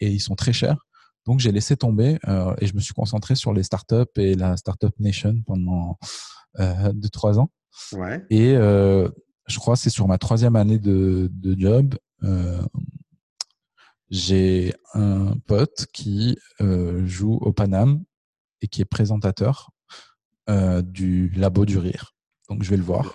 et 0.00 0.10
ils 0.10 0.20
sont 0.20 0.34
très 0.34 0.52
chers. 0.52 0.86
Donc 1.26 1.40
j'ai 1.40 1.52
laissé 1.52 1.76
tomber 1.76 2.18
et 2.60 2.66
je 2.66 2.74
me 2.74 2.80
suis 2.80 2.92
concentré 2.92 3.34
sur 3.34 3.52
les 3.52 3.62
startups 3.62 4.04
et 4.16 4.34
la 4.34 4.56
startup 4.58 4.92
nation 4.98 5.34
pendant 5.46 5.98
deux 6.58 7.08
trois 7.08 7.38
ans. 7.38 7.50
Ouais. 7.92 8.22
Et 8.28 8.54
je 8.54 9.58
crois 9.58 9.76
c'est 9.76 9.90
sur 9.90 10.06
ma 10.06 10.18
troisième 10.18 10.54
année 10.54 10.78
de, 10.78 11.30
de 11.32 11.58
job 11.58 11.94
j'ai 14.14 14.72
un 14.94 15.34
pote 15.46 15.86
qui 15.92 16.38
euh, 16.60 17.04
joue 17.06 17.34
au 17.40 17.52
Paname 17.52 18.04
et 18.62 18.68
qui 18.68 18.80
est 18.80 18.86
présentateur 18.86 19.70
euh, 20.48 20.82
du 20.82 21.30
Labo 21.30 21.64
du 21.64 21.78
Rire. 21.78 22.14
Donc 22.48 22.62
je 22.62 22.70
vais 22.70 22.76
le 22.76 22.82
voir. 22.82 23.14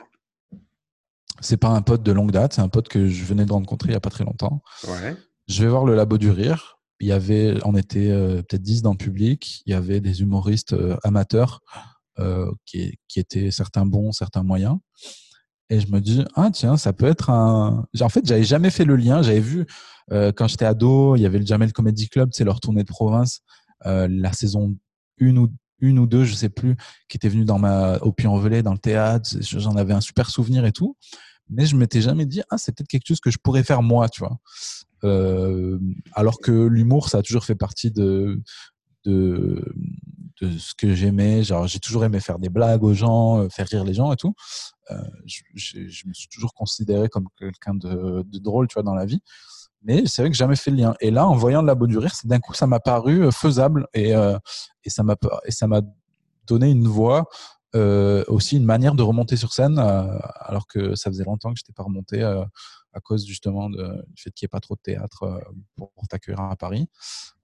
C'est 1.40 1.58
pas 1.58 1.70
un 1.70 1.82
pote 1.82 2.04
de 2.04 2.12
longue 2.12 2.32
date, 2.32 2.54
c'est 2.54 2.62
un 2.62 2.68
pote 2.68 2.90
que 2.90 3.08
je 3.08 3.24
venais 3.24 3.46
de 3.46 3.54
rencontrer 3.54 3.90
il 3.90 3.94
y 3.94 3.96
a 3.96 4.02
pas 4.02 4.10
très 4.10 4.26
longtemps. 4.26 4.62
Je 5.50 5.64
vais 5.64 5.70
voir 5.70 5.84
le 5.84 5.96
Labo 5.96 6.18
du 6.18 6.30
Rire. 6.30 6.80
Il 7.02 7.08
y 7.08 7.12
avait, 7.12 7.58
on 7.66 7.76
était 7.76 8.10
euh, 8.12 8.42
peut-être 8.44 8.62
10 8.62 8.82
dans 8.82 8.92
le 8.92 8.98
public. 8.98 9.62
Il 9.66 9.72
y 9.72 9.76
avait 9.76 10.00
des 10.00 10.22
humoristes 10.22 10.76
amateurs 11.04 11.60
qui, 12.66 12.98
qui 13.08 13.22
étaient 13.22 13.50
certains 13.50 13.86
bons, 13.86 14.12
certains 14.12 14.44
moyens. 14.44 14.78
Et 15.70 15.80
je 15.80 15.88
me 15.92 16.02
dis, 16.02 16.26
ah 16.36 16.50
tiens, 16.52 16.78
ça 16.78 16.94
peut 16.94 17.06
être 17.06 17.30
un. 17.30 17.86
En 18.02 18.10
fait, 18.10 18.26
j'avais 18.26 18.44
jamais 18.44 18.72
fait 18.72 18.86
le 18.86 18.96
lien. 18.96 19.22
J'avais 19.22 19.40
vu 19.40 19.66
euh, 20.12 20.32
quand 20.32 20.48
j'étais 20.48 20.66
ado, 20.66 21.16
il 21.16 21.22
y 21.22 21.26
avait 21.26 21.40
le 21.40 21.46
Jamel 21.46 21.72
Comedy 21.72 22.10
Club, 22.10 22.30
c'est 22.34 22.44
leur 22.44 22.60
tournée 22.60 22.84
de 22.84 22.88
province, 22.88 23.42
euh, 23.86 24.08
la 24.10 24.34
saison 24.34 24.76
une 25.18 25.38
ou 25.38 25.50
une 25.82 26.00
ou 26.00 26.08
deux, 26.08 26.26
je 26.26 26.34
sais 26.34 26.50
plus, 26.50 26.76
qui 27.08 27.16
était 27.18 27.30
venu 27.30 27.46
dans 27.46 27.60
ma 27.60 27.98
au 28.00 28.12
Puy-en-Velay 28.12 28.64
dans 28.64 28.74
le 28.74 28.80
théâtre. 28.80 29.30
J'en 29.40 29.76
avais 29.78 29.94
un 29.94 30.02
super 30.02 30.30
souvenir 30.30 30.66
et 30.66 30.74
tout. 30.74 30.98
Mais 31.50 31.66
je 31.66 31.76
m'étais 31.76 32.02
jamais 32.02 32.26
dit, 32.26 32.42
ah 32.50 32.58
c'est 32.58 32.76
peut-être 32.76 32.88
quelque 32.88 33.08
chose 33.08 33.20
que 33.20 33.32
je 33.32 33.38
pourrais 33.38 33.64
faire 33.64 33.82
moi, 33.82 34.10
tu 34.10 34.20
vois. 34.20 34.38
Euh, 35.04 35.80
alors 36.14 36.40
que 36.40 36.52
l'humour, 36.52 37.10
ça 37.10 37.20
a 37.20 37.22
toujours 37.22 37.46
fait 37.46 37.56
partie 37.56 37.92
de 37.92 38.42
de, 39.06 39.64
ce 40.42 40.74
que 40.76 40.94
j'aimais. 40.94 41.42
J'ai 41.66 41.80
toujours 41.80 42.06
aimé 42.06 42.20
faire 42.20 42.38
des 42.38 42.50
blagues 42.50 42.84
aux 42.84 42.94
gens, 42.94 43.40
euh, 43.40 43.50
faire 43.50 43.68
rire 43.68 43.84
les 43.84 43.94
gens 43.94 44.12
et 44.12 44.16
tout. 44.16 44.36
Euh, 44.92 45.02
je, 45.26 46.08
me 46.08 46.14
suis 46.14 46.28
toujours 46.30 46.54
considéré 46.54 47.10
comme 47.10 47.28
quelqu'un 47.38 47.74
de, 47.74 48.24
drôle, 48.40 48.68
tu 48.68 48.76
vois, 48.76 48.84
dans 48.84 48.94
la 48.94 49.06
vie. 49.06 49.22
Mais 49.82 50.06
c'est 50.06 50.22
vrai 50.22 50.30
que 50.30 50.38
jamais 50.38 50.58
fait 50.58 50.70
le 50.70 50.78
lien. 50.78 50.96
Et 51.00 51.10
là, 51.10 51.28
en 51.28 51.36
voyant 51.36 51.64
de 51.64 51.68
la 51.68 51.76
du 51.76 51.98
rire, 51.98 52.12
d'un 52.26 52.40
coup, 52.40 52.54
ça 52.54 52.68
m'a 52.68 52.80
paru 52.80 53.32
faisable 53.32 53.88
et, 53.94 54.12
et 54.12 54.90
ça 54.90 55.04
m'a 55.04 55.16
et 55.46 55.52
ça 55.52 55.68
m'a 55.68 55.82
donné 56.46 56.70
une 56.70 56.88
voix, 56.88 57.30
euh, 57.76 58.24
aussi 58.28 58.58
une 58.58 58.66
manière 58.66 58.96
de 58.96 59.04
remonter 59.04 59.36
sur 59.36 59.54
scène, 59.54 59.78
alors 59.80 60.68
que 60.68 60.96
ça 60.96 61.10
faisait 61.10 61.24
longtemps 61.24 61.54
que 61.54 61.60
je 61.60 61.64
n'étais 61.64 61.74
pas 61.74 61.84
remonté 61.84 62.24
à 62.24 63.00
cause 63.02 63.26
justement 63.26 63.70
de, 63.70 64.04
du 64.08 64.22
fait 64.22 64.32
qu'il 64.32 64.46
n'y 64.46 64.48
ait 64.48 64.50
pas 64.50 64.60
trop 64.60 64.76
de 64.76 64.82
théâtre 64.82 65.42
pour, 65.76 65.92
t'accueillir 66.10 66.42
à 66.42 66.56
Paris. 66.56 66.88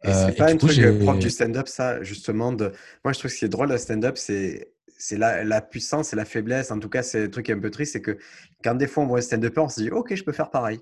Et 0.03 0.11
c'est 0.11 0.35
pas 0.35 0.51
un 0.51 0.57
truc 0.57 0.99
propre 0.99 1.19
du 1.19 1.29
stand-up, 1.29 1.67
ça, 1.67 2.01
justement. 2.03 2.51
De... 2.51 2.73
Moi, 3.03 3.13
je 3.13 3.19
trouve 3.19 3.29
que 3.29 3.35
ce 3.35 3.39
qui 3.39 3.45
est 3.45 3.49
drôle 3.49 3.69
le 3.69 3.77
stand-up, 3.77 4.17
c'est 4.17 4.71
c'est 4.97 5.17
la, 5.17 5.43
la, 5.43 5.61
puissance 5.61 6.13
et 6.13 6.15
la 6.15 6.25
faiblesse. 6.25 6.71
En 6.71 6.79
tout 6.79 6.89
cas, 6.89 7.03
c'est 7.03 7.25
un 7.25 7.29
truc 7.29 7.45
qui 7.45 7.51
est 7.51 7.55
un 7.55 7.59
peu 7.59 7.69
triste, 7.69 7.93
c'est 7.93 8.01
que 8.01 8.17
quand 8.63 8.75
des 8.75 8.87
fois 8.87 9.03
on 9.03 9.07
voit 9.07 9.19
un 9.19 9.21
stand-up, 9.21 9.57
on 9.57 9.69
se 9.69 9.81
dit, 9.81 9.89
OK, 9.91 10.15
je 10.15 10.23
peux 10.23 10.31
faire 10.31 10.49
pareil. 10.49 10.79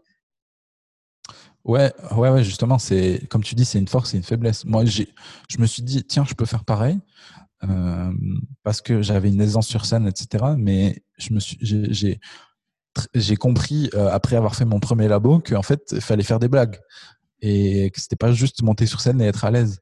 Ouais, 1.64 1.94
ouais, 2.12 2.30
ouais, 2.30 2.44
justement, 2.44 2.78
c'est 2.78 3.22
comme 3.30 3.44
tu 3.44 3.56
dis, 3.56 3.66
c'est 3.66 3.80
une 3.80 3.88
force 3.88 4.14
et 4.14 4.18
une 4.18 4.24
faiblesse. 4.24 4.66
Moi, 4.66 4.84
je 4.86 5.04
me 5.60 5.66
suis 5.66 5.82
dit, 5.82 6.04
tiens, 6.04 6.26
je 6.28 6.34
peux 6.34 6.46
faire 6.46 6.66
pareil 6.66 7.00
euh, 7.70 8.12
parce 8.64 8.82
que 8.82 9.02
j'avais 9.02 9.30
une 9.30 9.42
aisance 9.42 9.68
sur 9.68 9.86
scène, 9.86 10.08
etc. 10.08 10.46
Mais 10.58 11.04
je 11.18 11.34
me 11.34 11.40
suis, 11.40 11.58
j'ai, 11.62 12.20
j'ai 13.14 13.36
compris 13.36 13.90
euh, 13.94 14.10
après 14.10 14.36
avoir 14.36 14.56
fait 14.56 14.66
mon 14.66 14.80
premier 14.80 15.08
labo 15.08 15.40
qu'en 15.40 15.64
fait, 15.64 15.82
il 15.92 16.02
fallait 16.02 16.24
faire 16.24 16.40
des 16.40 16.48
blagues 16.48 16.80
et 17.42 17.92
que 17.92 18.00
c'était 18.00 18.16
pas 18.16 18.32
juste 18.32 18.64
monter 18.64 18.86
sur 18.86 19.02
scène 19.02 19.22
et 19.22 19.26
être 19.26 19.46
à 19.46 19.52
l'aise. 19.52 19.80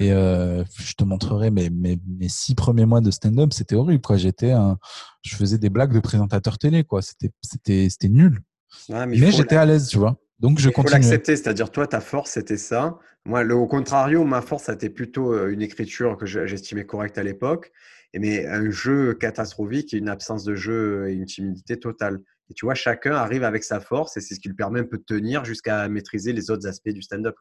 Et 0.00 0.12
euh, 0.12 0.64
je 0.78 0.94
te 0.94 1.04
montrerai 1.04 1.50
mes, 1.50 1.68
mes, 1.68 1.98
mes, 2.06 2.28
six 2.28 2.54
premiers 2.54 2.86
mois 2.86 3.02
de 3.02 3.10
stand-up, 3.10 3.52
c'était 3.52 3.74
horrible. 3.74 4.00
Quoi. 4.00 4.16
J'étais 4.16 4.50
un, 4.50 4.78
je 5.22 5.36
faisais 5.36 5.58
des 5.58 5.68
blagues 5.68 5.92
de 5.92 6.00
présentateur 6.00 6.56
télé, 6.56 6.84
quoi. 6.84 7.02
C'était, 7.02 7.30
c'était, 7.42 7.88
c'était 7.90 8.08
nul. 8.08 8.40
mais 8.88 9.30
j'étais 9.30 9.56
à 9.56 9.66
l'aise, 9.66 9.88
tu 9.88 9.98
vois. 9.98 10.16
Donc 10.40 10.58
je 10.58 10.68
continue. 10.68 10.86
Il 10.86 11.02
faut 11.02 11.10
l'accepter, 11.10 11.36
c'est-à-dire 11.36 11.70
toi, 11.70 11.86
ta 11.86 12.00
force, 12.00 12.32
c'était 12.32 12.56
ça. 12.56 12.98
Moi, 13.24 13.42
le, 13.42 13.54
au 13.54 13.66
contrario, 13.66 14.24
ma 14.24 14.42
force, 14.42 14.64
c'était 14.64 14.90
plutôt 14.90 15.32
euh, 15.32 15.48
une 15.48 15.62
écriture 15.62 16.16
que 16.16 16.26
j'estimais 16.26 16.84
correcte 16.84 17.18
à 17.18 17.22
l'époque. 17.22 17.72
Mais 18.16 18.46
un 18.46 18.70
jeu 18.70 19.14
catastrophique 19.14 19.92
et 19.92 19.96
une 19.96 20.08
absence 20.08 20.44
de 20.44 20.54
jeu 20.54 21.08
et 21.08 21.14
une 21.14 21.24
timidité 21.24 21.80
totale. 21.80 22.20
Et 22.48 22.54
tu 22.54 22.64
vois, 22.64 22.74
chacun 22.74 23.14
arrive 23.14 23.42
avec 23.42 23.64
sa 23.64 23.80
force 23.80 24.16
et 24.16 24.20
c'est 24.20 24.34
ce 24.34 24.40
qui 24.40 24.48
lui 24.48 24.54
permet 24.54 24.80
un 24.80 24.84
peu 24.84 24.98
de 24.98 25.02
tenir 25.02 25.44
jusqu'à 25.44 25.88
maîtriser 25.88 26.32
les 26.32 26.50
autres 26.50 26.68
aspects 26.68 26.90
du 26.90 27.02
stand-up. 27.02 27.34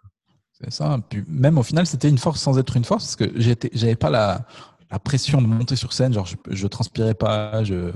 C'est 0.54 0.72
ça. 0.72 0.98
Puis 1.10 1.24
même 1.28 1.60
au 1.60 1.64
final, 1.64 1.86
c'était 1.86 2.10
une 2.10 2.18
force 2.18 2.42
sans 2.42 2.58
être 2.58 2.76
une 2.76 2.86
force 2.86 3.16
parce 3.16 3.32
que 3.32 3.40
j'avais 3.40 3.96
pas 3.96 4.10
la, 4.10 4.48
la, 4.90 4.98
pression 4.98 5.42
de 5.42 5.48
monter 5.48 5.76
sur 5.76 5.94
scène. 5.94 6.14
Genre, 6.14 6.26
je, 6.26 6.38
je 6.50 6.68
transpirais 6.68 7.14
pas, 7.14 7.64
je, 7.64 7.92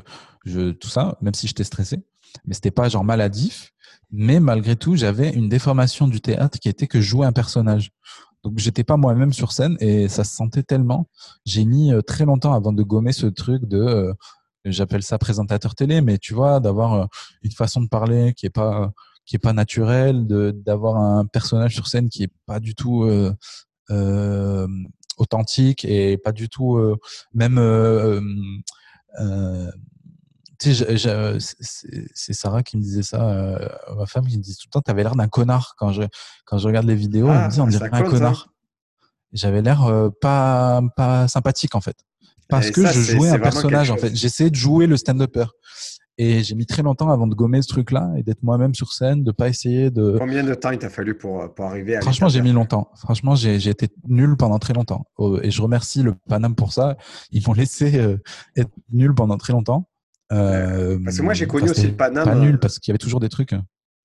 je, 0.45 0.71
tout 0.71 0.89
ça, 0.89 1.17
même 1.21 1.33
si 1.33 1.47
j'étais 1.47 1.63
stressé. 1.63 2.03
Mais 2.45 2.53
c'était 2.53 2.71
pas 2.71 2.89
genre 2.89 3.03
maladif. 3.03 3.73
Mais 4.11 4.39
malgré 4.39 4.75
tout, 4.75 4.95
j'avais 4.95 5.31
une 5.31 5.49
déformation 5.49 6.07
du 6.07 6.21
théâtre 6.21 6.59
qui 6.59 6.69
était 6.69 6.87
que 6.87 7.01
je 7.01 7.07
jouais 7.09 7.25
un 7.25 7.33
personnage. 7.33 7.91
Donc 8.43 8.59
j'étais 8.59 8.83
pas 8.83 8.97
moi-même 8.97 9.33
sur 9.33 9.51
scène 9.51 9.75
et 9.79 10.07
ça 10.07 10.23
se 10.23 10.33
sentait 10.33 10.63
tellement. 10.63 11.09
J'ai 11.45 11.65
mis 11.65 11.93
euh, 11.93 12.01
très 12.01 12.25
longtemps 12.25 12.53
avant 12.53 12.71
de 12.71 12.83
gommer 12.83 13.11
ce 13.11 13.27
truc 13.27 13.65
de, 13.65 13.77
euh, 13.77 14.13
j'appelle 14.65 15.03
ça 15.03 15.17
présentateur 15.17 15.75
télé, 15.75 16.01
mais 16.01 16.17
tu 16.17 16.33
vois, 16.33 16.59
d'avoir 16.59 16.93
euh, 16.93 17.05
une 17.43 17.51
façon 17.51 17.81
de 17.81 17.87
parler 17.87 18.33
qui 18.33 18.45
est 18.45 18.51
pas 18.51 18.91
qui 19.25 19.35
est 19.35 19.39
pas 19.39 19.51
naturelle, 19.51 20.25
d'avoir 20.25 20.95
un 20.95 21.25
personnage 21.25 21.73
sur 21.73 21.87
scène 21.87 22.07
qui 22.07 22.23
est 22.23 22.31
pas 22.45 22.61
du 22.61 22.75
tout 22.75 23.03
euh, 23.89 24.67
authentique 25.17 25.83
et 25.83 26.17
pas 26.17 26.31
du 26.31 26.47
tout 26.47 26.79
même 27.33 27.57
c'est 30.59 32.33
Sarah 32.33 32.63
qui 32.63 32.77
me 32.77 32.81
disait 32.81 33.03
ça, 33.03 33.29
euh, 33.29 33.67
ma 33.95 34.05
femme 34.05 34.27
qui 34.27 34.37
me 34.37 34.43
dit 34.43 34.55
tout 34.55 34.67
le 34.67 34.71
temps, 34.71 34.81
tu 34.81 34.91
avais 34.91 35.03
l'air 35.03 35.15
d'un 35.15 35.27
connard 35.27 35.75
quand 35.77 35.91
je, 35.91 36.03
quand 36.45 36.57
je 36.57 36.67
regarde 36.67 36.85
les 36.85 36.95
vidéos. 36.95 37.29
elle 37.29 37.45
me 37.45 37.49
dit, 37.49 37.61
on 37.61 37.67
dirait 37.67 37.89
un 37.91 38.03
connard. 38.03 38.53
J'avais 39.33 39.61
l'air 39.61 39.83
euh, 39.83 40.09
pas, 40.21 40.81
pas 40.95 41.27
sympathique 41.27 41.75
en 41.75 41.81
fait. 41.81 41.97
Parce 42.49 42.71
que 42.71 42.85
je 42.85 42.99
jouais 42.99 43.29
un 43.29 43.39
personnage 43.39 43.91
en 43.91 43.97
fait. 43.97 44.15
J'essayais 44.15 44.49
de 44.49 44.55
jouer 44.55 44.87
le 44.87 44.97
stand-upper. 44.97 45.45
Et 46.19 46.43
j'ai 46.43 46.55
mis 46.55 46.65
très 46.65 46.81
longtemps 46.81 47.11
avant 47.11 47.27
de 47.27 47.35
gommer 47.35 47.61
ce 47.61 47.67
truc-là 47.67 48.11
et 48.17 48.23
d'être 48.23 48.41
moi-même 48.41 48.73
sur 48.73 48.91
scène, 48.91 49.23
de 49.23 49.31
pas 49.31 49.49
essayer 49.49 49.91
de. 49.91 50.17
Combien 50.17 50.43
de 50.43 50.55
temps 50.55 50.71
il 50.71 50.79
t'a 50.79 50.89
fallu 50.89 51.15
pour, 51.15 51.53
pour 51.53 51.65
arriver 51.65 51.95
à 51.95 52.01
Franchement, 52.01 52.27
j'ai 52.27 52.41
mis 52.41 52.51
longtemps. 52.51 52.89
Franchement, 52.95 53.35
j'ai 53.35 53.55
été 53.69 53.89
nul 54.07 54.35
pendant 54.35 54.57
très 54.57 54.73
longtemps. 54.73 55.05
Oh, 55.17 55.37
et 55.43 55.51
je 55.51 55.61
remercie 55.61 56.01
le 56.01 56.15
Panam 56.27 56.55
pour 56.55 56.73
ça. 56.73 56.97
Ils 57.31 57.43
m'ont 57.45 57.53
laissé 57.53 57.99
euh, 57.99 58.17
être 58.55 58.71
nul 58.91 59.13
pendant 59.13 59.37
très 59.37 59.53
longtemps. 59.53 59.87
Euh, 60.31 60.99
parce 61.03 61.17
que 61.17 61.21
moi, 61.23 61.33
j'ai 61.33 61.47
connu 61.47 61.69
aussi 61.69 61.87
le 61.87 61.95
Paname. 61.95 62.25
Pas 62.25 62.35
nul, 62.35 62.55
euh, 62.55 62.57
parce 62.57 62.79
qu'il 62.79 62.91
y 62.91 62.93
avait 62.93 62.97
toujours 62.97 63.19
des 63.19 63.29
trucs. 63.29 63.53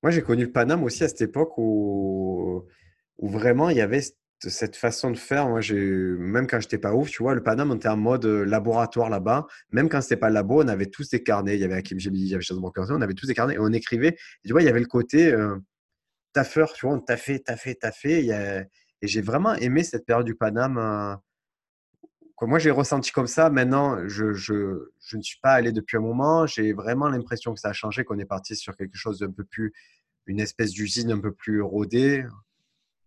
Moi, 0.03 0.11
j'ai 0.11 0.23
connu 0.23 0.45
le 0.45 0.53
Paname 0.53 0.83
aussi 0.85 1.05
à 1.05 1.09
cette 1.09 1.21
époque 1.21 1.57
où, 1.59 2.65
où 3.19 3.29
vraiment 3.29 3.71
il 3.71 3.77
y 3.77 3.81
avait 3.81 4.03
cette 4.41 4.77
façon 4.77 5.11
de 5.11 5.17
faire. 5.17 5.49
Moi, 5.49 5.61
même 5.71 6.47
quand 6.47 6.61
j'étais 6.61 6.79
pas 6.79 6.95
ouf, 6.95 7.11
tu 7.11 7.23
vois, 7.23 7.35
le 7.35 7.43
Paname, 7.43 7.71
on 7.71 7.77
était 7.77 7.89
en 7.89 7.97
mode 7.97 8.25
euh, 8.25 8.45
laboratoire 8.45 9.09
là-bas. 9.09 9.47
Même 9.71 9.89
quand 9.89 10.01
c'était 10.01 10.17
pas 10.17 10.29
le 10.29 10.35
labo, 10.35 10.63
on 10.63 10.69
avait 10.69 10.87
tous 10.87 11.11
des 11.11 11.23
carnets. 11.23 11.57
Il 11.57 11.61
y 11.61 11.65
avait 11.65 11.75
Hakim 11.75 11.99
Jemili, 11.99 12.25
il 12.25 12.31
y 12.31 12.35
avait 12.35 12.43
Chazon 12.43 12.63
on 12.63 13.01
avait 13.01 13.15
tous 13.15 13.27
des 13.27 13.35
carnets 13.35 13.55
et 13.55 13.61
on 13.61 13.73
écrivait. 13.73 14.17
Et 14.45 14.49
tu 14.49 14.53
vois, 14.53 14.63
il 14.63 14.67
y 14.67 14.69
avait 14.69 14.81
le 14.81 14.87
côté 14.87 15.33
euh, 15.33 15.57
taffeur, 16.33 16.73
tu 16.73 16.87
vois, 16.87 16.97
on 16.97 17.01
taffait, 17.01 17.39
taffait, 17.39 17.75
taffait. 17.75 18.27
Et 19.03 19.09
j'ai 19.09 19.21
vraiment 19.21 19.55
aimé 19.55 19.83
cette 19.83 20.07
période 20.07 20.27
du 20.27 20.35
Paname 20.35 21.19
moi, 22.47 22.59
j'ai 22.59 22.71
ressenti 22.71 23.13
comme 23.13 23.27
ça. 23.27 23.51
Maintenant, 23.51 24.09
je, 24.09 24.33
je, 24.33 24.91
je, 25.01 25.17
ne 25.17 25.23
suis 25.23 25.39
pas 25.43 25.53
allé 25.53 25.73
depuis 25.73 25.97
un 25.97 26.01
moment. 26.01 26.47
J'ai 26.47 26.73
vraiment 26.73 27.09
l'impression 27.09 27.55
que 27.55 27.61
ça 27.61 27.69
a 27.69 27.73
changé, 27.73 28.05
qu'on 28.05 28.19
est 28.19 28.25
parti 28.25 28.57
sur 28.57 28.77
quelque 28.77 28.97
chose 28.97 29.19
d'un 29.21 29.31
peu 29.31 29.45
plus, 29.45 29.73
une 30.27 30.41
espèce 30.41 30.73
d'usine 30.73 31.13
un 31.13 31.19
peu 31.19 31.33
plus 31.33 31.63
rodée. 31.63 32.25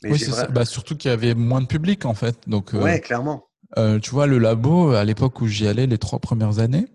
oui, 0.03 0.19
c'est 0.19 0.31
ça. 0.31 0.47
Bah, 0.47 0.65
surtout 0.65 0.95
qu'il 0.95 1.11
y 1.11 1.13
avait 1.13 1.33
moins 1.33 1.61
de 1.61 1.67
public, 1.67 2.05
en 2.05 2.13
fait. 2.13 2.37
Donc, 2.47 2.73
euh, 2.73 2.81
ouais, 2.81 2.99
clairement. 2.99 3.47
Euh, 3.77 3.99
tu 3.99 4.11
vois, 4.11 4.27
le 4.27 4.37
labo, 4.37 4.91
à 4.91 5.03
l'époque 5.03 5.41
où 5.41 5.47
j'y 5.47 5.67
allais 5.67 5.87
les 5.87 5.97
trois 5.97 6.19
premières 6.19 6.59
années, 6.59 6.87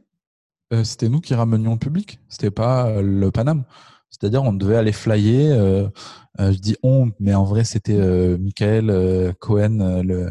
euh, 0.72 0.84
c'était 0.84 1.09
nous 1.09 1.20
qui 1.20 1.34
ramenions 1.34 1.72
le 1.72 1.78
public. 1.78 2.20
C'était 2.28 2.51
pas 2.51 3.03
le 3.03 3.30
Paname. 3.30 3.64
C'est-à-dire, 4.11 4.42
on 4.42 4.52
devait 4.52 4.76
aller 4.76 4.92
flyer. 4.92 5.58
Euh, 5.58 5.88
euh, 6.40 6.52
je 6.52 6.58
dis 6.58 6.76
on, 6.82 7.11
mais 7.18 7.34
en 7.34 7.44
vrai, 7.44 7.64
c'était 7.64 7.98
euh, 7.98 8.38
Michael 8.38 8.90
euh, 8.90 9.32
Cohen, 9.38 10.02
le 10.02 10.30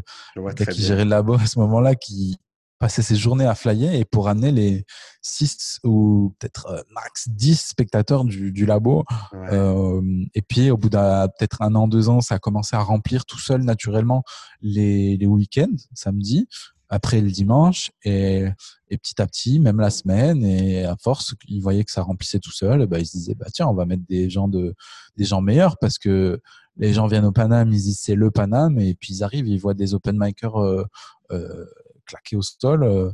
gars 0.53 0.65
qui 0.65 0.81
gérait 0.81 1.03
le 1.03 1.09
labo 1.09 1.33
à 1.35 1.45
ce 1.45 1.59
moment-là, 1.59 1.95
qui 1.95 2.37
passait 2.79 3.01
ses 3.01 3.17
journées 3.17 3.45
à 3.45 3.55
flyer 3.55 3.93
et 3.93 4.05
pour 4.05 4.29
amener 4.29 4.53
les 4.53 4.85
6 5.21 5.79
ou 5.83 6.33
peut-être 6.39 6.85
max 6.95 7.27
10 7.27 7.59
spectateurs 7.59 8.23
du, 8.23 8.53
du 8.53 8.65
labo. 8.65 9.03
et 9.51 10.41
puis, 10.41 10.71
au 10.71 10.77
bout 10.77 10.89
d'un 10.89 11.27
peut-être 11.27 11.61
un 11.61 11.75
an, 11.75 11.89
deux 11.89 12.07
ans, 12.07 12.21
ça 12.21 12.35
a 12.35 12.39
commencé 12.39 12.77
à 12.77 12.79
remplir 12.79 13.25
tout 13.25 13.39
seul 13.39 13.63
naturellement 13.63 14.23
les, 14.61 15.17
les 15.17 15.25
week-ends, 15.25 15.75
samedi 15.93 16.47
après 16.89 17.21
le 17.21 17.29
dimanche 17.29 17.91
et, 18.03 18.45
et, 18.89 18.97
petit 18.97 19.21
à 19.21 19.27
petit, 19.27 19.59
même 19.59 19.79
la 19.79 19.91
semaine, 19.91 20.43
et 20.43 20.85
à 20.85 20.95
force, 20.97 21.35
ils 21.47 21.61
voyaient 21.61 21.83
que 21.83 21.91
ça 21.91 22.01
remplissait 22.01 22.39
tout 22.39 22.51
seul, 22.51 22.87
bah, 22.87 22.99
ils 22.99 23.05
se 23.05 23.17
disaient 23.17 23.35
bah 23.35 23.47
tiens, 23.53 23.67
on 23.67 23.73
va 23.75 23.85
mettre 23.85 24.03
des 24.07 24.29
gens 24.29 24.47
de 24.47 24.73
des 25.15 25.25
gens 25.25 25.41
meilleurs 25.41 25.77
parce 25.77 25.97
que 25.99 26.41
les 26.77 26.93
gens 26.93 27.07
viennent 27.07 27.25
au 27.25 27.31
Paname, 27.31 27.71
ils 27.71 27.81
disent 27.81 27.99
c'est 28.01 28.15
le 28.15 28.31
Paname, 28.31 28.79
et 28.79 28.95
puis 28.95 29.13
ils 29.15 29.23
arrivent, 29.23 29.47
ils 29.47 29.59
voient 29.59 29.73
des 29.73 29.93
open 29.93 30.17
micers 30.19 30.59
euh, 30.59 30.85
euh, 31.31 31.65
claquer 32.05 32.35
au 32.35 32.41
stall. 32.41 32.83
Euh, 32.83 33.11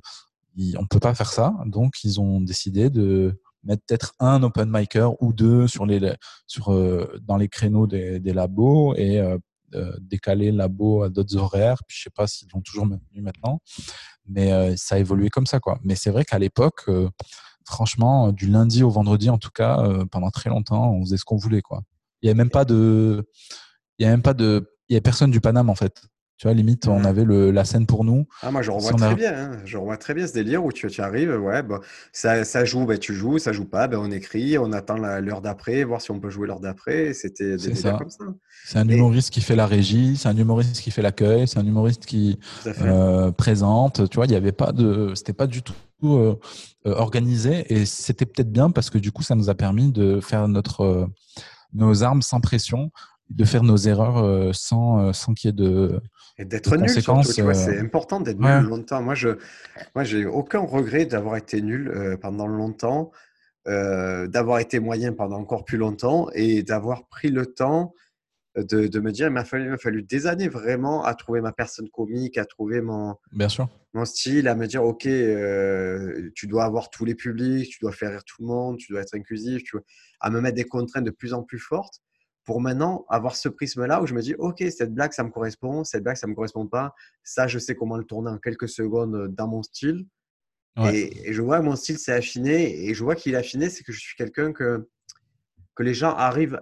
on 0.77 0.85
peut 0.85 0.99
pas 0.99 1.13
faire 1.13 1.31
ça, 1.31 1.53
donc 1.65 2.03
ils 2.03 2.21
ont 2.21 2.39
décidé 2.39 2.89
de 2.89 3.37
mettre 3.65 3.83
peut-être 3.85 4.13
un 4.19 4.41
open 4.43 4.69
micer 4.69 5.09
ou 5.19 5.33
deux 5.33 5.67
sur 5.67 5.85
les 5.85 6.13
sur 6.47 6.71
euh, 6.71 7.19
dans 7.23 7.35
les 7.35 7.49
créneaux 7.49 7.87
des, 7.87 8.19
des 8.19 8.31
labos 8.31 8.95
et 8.95 9.19
euh, 9.75 10.35
le 10.35 10.51
labo 10.51 11.03
à 11.03 11.09
d'autres 11.09 11.35
horaires. 11.37 11.83
Puis 11.87 11.97
je 11.97 12.03
sais 12.03 12.09
pas 12.09 12.27
s'ils 12.27 12.47
l'ont 12.53 12.61
toujours 12.61 12.85
maintenu 12.85 13.21
maintenant, 13.21 13.59
mais 14.27 14.51
euh, 14.51 14.73
ça 14.77 14.95
a 14.95 14.97
évolué 14.99 15.29
comme 15.29 15.45
ça 15.45 15.59
quoi. 15.59 15.79
Mais 15.83 15.95
c'est 15.95 16.11
vrai 16.11 16.25
qu'à 16.25 16.39
l'époque, 16.39 16.83
euh, 16.87 17.09
franchement, 17.65 18.31
du 18.31 18.47
lundi 18.47 18.83
au 18.83 18.89
vendredi 18.89 19.29
en 19.29 19.37
tout 19.37 19.51
cas, 19.53 19.83
pendant 20.11 20.29
très 20.29 20.49
longtemps, 20.49 20.91
on 20.91 21.01
faisait 21.03 21.17
ce 21.17 21.25
qu'on 21.25 21.37
voulait 21.37 21.61
quoi. 21.61 21.81
Il 22.21 22.27
y 22.27 22.29
avait 22.29 22.37
même 22.37 22.49
pas 22.49 22.65
de, 22.65 23.27
il 23.99 24.03
y 24.03 24.07
a 24.07 24.11
même 24.11 24.21
pas 24.21 24.33
de, 24.33 24.71
il 24.89 24.93
y 24.93 24.95
avait 24.95 25.01
personne 25.01 25.31
du 25.31 25.41
Paname 25.41 25.69
en 25.69 25.75
fait. 25.75 26.01
Tu 26.37 26.47
vois, 26.47 26.53
limite, 26.53 26.87
on 26.87 27.05
avait 27.05 27.23
le, 27.23 27.49
la 27.51 27.63
scène 27.63 27.85
pour 27.85 28.03
nous. 28.03 28.27
Ah, 28.41 28.51
moi, 28.51 28.61
je 28.61 28.69
revois 28.69 28.91
très 28.91 29.15
bien. 29.15 29.33
Hein. 29.33 29.57
Je 29.63 29.77
revois 29.77 29.95
très 29.95 30.13
bien 30.13 30.27
ce 30.27 30.33
délire 30.33 30.65
où 30.65 30.71
tu, 30.73 30.87
tu 30.87 31.01
arrives, 31.01 31.31
ouais, 31.31 31.63
bah, 31.63 31.79
ça, 32.11 32.43
ça, 32.43 32.65
joue, 32.65 32.85
bah, 32.85 32.97
tu 32.97 33.13
joues, 33.13 33.37
ça 33.37 33.53
joue 33.53 33.65
pas, 33.65 33.87
bah, 33.87 33.97
on 33.99 34.11
écrit, 34.11 34.57
on 34.57 34.73
attend 34.73 34.97
l'heure 34.97 35.41
d'après, 35.41 35.83
voir 35.85 36.01
si 36.01 36.11
on 36.11 36.19
peut 36.19 36.29
jouer 36.29 36.47
l'heure 36.47 36.59
d'après. 36.59 37.13
C'était 37.13 37.55
des 37.55 37.75
ça. 37.75 37.93
comme 37.93 38.09
ça. 38.09 38.25
C'est 38.65 38.79
un 38.79 38.87
humoriste 38.89 39.31
qui 39.31 39.41
fait 39.41 39.55
la 39.55 39.65
régie, 39.65 40.17
c'est 40.17 40.27
un 40.27 40.37
humoriste 40.37 40.81
qui 40.81 40.91
fait 40.91 41.01
l'accueil, 41.01 41.47
c'est 41.47 41.59
un 41.59 41.65
humoriste 41.65 42.05
qui 42.05 42.39
euh, 42.67 43.31
présente. 43.31 44.09
Tu 44.09 44.15
vois, 44.15 44.25
il 44.25 44.31
n'y 44.31 44.35
avait 44.35 44.51
pas 44.51 44.71
de, 44.71 45.13
c'était 45.15 45.33
pas 45.33 45.47
du 45.47 45.61
tout 45.61 45.73
euh, 46.03 46.35
euh, 46.87 46.93
organisé 46.93 47.73
et 47.73 47.85
c'était 47.85 48.25
peut-être 48.25 48.51
bien 48.51 48.69
parce 48.69 48.89
que 48.89 48.97
du 48.99 49.11
coup, 49.11 49.23
ça 49.23 49.33
nous 49.33 49.49
a 49.49 49.55
permis 49.55 49.91
de 49.91 50.19
faire 50.19 50.47
notre, 50.47 50.81
euh, 50.81 51.07
nos 51.73 52.03
armes 52.03 52.21
sans 52.21 52.41
pression 52.41 52.91
de 53.29 53.45
faire 53.45 53.63
nos 53.63 53.77
erreurs 53.77 54.17
euh, 54.17 54.51
sans, 54.53 54.99
euh, 54.99 55.13
sans 55.13 55.33
qu'il 55.33 55.49
y 55.49 55.49
ait 55.49 55.53
de. 55.53 55.99
Et 56.37 56.45
d'être 56.45 56.75
nul, 56.75 56.89
surtout, 56.89 57.41
vois, 57.41 57.53
c'est 57.53 57.79
important 57.79 58.19
d'être 58.19 58.39
nul 58.39 58.67
longtemps. 58.67 59.01
Moi, 59.01 59.15
je 59.15 59.29
moi, 59.95 60.03
j'ai 60.03 60.25
aucun 60.25 60.59
regret 60.59 61.05
d'avoir 61.05 61.37
été 61.37 61.61
nul 61.61 61.87
euh, 61.87 62.17
pendant 62.17 62.47
longtemps, 62.47 63.11
d'avoir 63.65 64.59
été 64.59 64.79
moyen 64.79 65.13
pendant 65.13 65.37
encore 65.37 65.65
plus 65.65 65.77
longtemps 65.77 66.27
et 66.33 66.61
d'avoir 66.61 67.07
pris 67.07 67.29
le 67.29 67.47
temps 67.47 67.95
de, 68.55 68.87
de, 68.87 68.99
me 68.99 69.11
dire 69.11 69.27
il 69.27 69.33
m'a 69.33 69.43
fallu, 69.43 69.69
m'a 69.69 69.77
fallu 69.77 70.03
des 70.03 70.27
années 70.27 70.47
vraiment 70.47 71.03
à 71.03 71.15
trouver 71.15 71.41
ma 71.41 71.51
personne 71.51 71.89
comique, 71.89 72.37
à 72.37 72.45
trouver 72.45 72.81
mon, 72.81 73.15
Bien 73.31 73.49
sûr. 73.49 73.67
mon 73.95 74.05
style, 74.05 74.47
à 74.47 74.55
me 74.55 74.67
dire 74.67 74.83
ok, 74.83 75.07
tu 76.35 76.47
dois 76.47 76.63
avoir 76.63 76.91
tous 76.91 77.05
les 77.05 77.15
publics, 77.15 77.69
tu 77.71 77.79
dois 77.81 77.91
faire 77.91 78.11
rire 78.11 78.23
tout 78.23 78.43
le 78.43 78.47
monde, 78.47 78.77
tu 78.77 78.91
dois 78.91 79.01
être 79.01 79.15
inclusif, 79.15 79.63
tu 79.63 79.77
à 80.19 80.29
me 80.29 80.41
mettre 80.41 80.57
des 80.57 80.65
contraintes 80.65 81.03
de 81.03 81.11
plus 81.11 81.33
en 81.33 81.41
plus 81.41 81.59
fortes 81.59 82.01
pour 82.45 82.61
maintenant 82.61 83.05
avoir 83.09 83.35
ce 83.35 83.49
prisme-là 83.49 84.01
où 84.01 84.05
je 84.07 84.13
me 84.13 84.21
dis, 84.21 84.35
OK, 84.35 84.63
cette 84.69 84.93
blague, 84.93 85.11
ça 85.11 85.23
me 85.23 85.31
correspond, 85.31 85.83
cette 85.83 86.03
blague, 86.03 86.15
ça 86.15 86.27
ne 86.27 86.31
me 86.31 86.35
correspond 86.35 86.67
pas. 86.67 86.93
Ça, 87.23 87.47
je 87.47 87.57
sais 87.57 87.75
comment 87.75 87.97
le 87.97 88.05
tourner 88.05 88.29
en 88.29 88.37
quelques 88.37 88.69
secondes 88.69 89.15
euh, 89.15 89.27
dans 89.27 89.47
mon 89.47 89.63
style. 89.63 90.05
Et, 90.91 91.31
je 91.31 91.41
vois 91.41 91.61
mon 91.61 91.75
style 91.75 91.97
s'est 91.97 92.13
affiné. 92.13 92.87
Et 92.87 92.93
je 92.93 93.03
vois 93.03 93.15
qu'il 93.15 93.33
est 93.33 93.37
affiné, 93.37 93.69
c'est 93.69 93.83
que 93.83 93.91
je 93.91 93.99
suis 93.99 94.15
quelqu'un 94.15 94.53
que, 94.53 94.87
que 95.73 95.83
les 95.83 95.93
gens 95.93 96.13
arrivent 96.13 96.61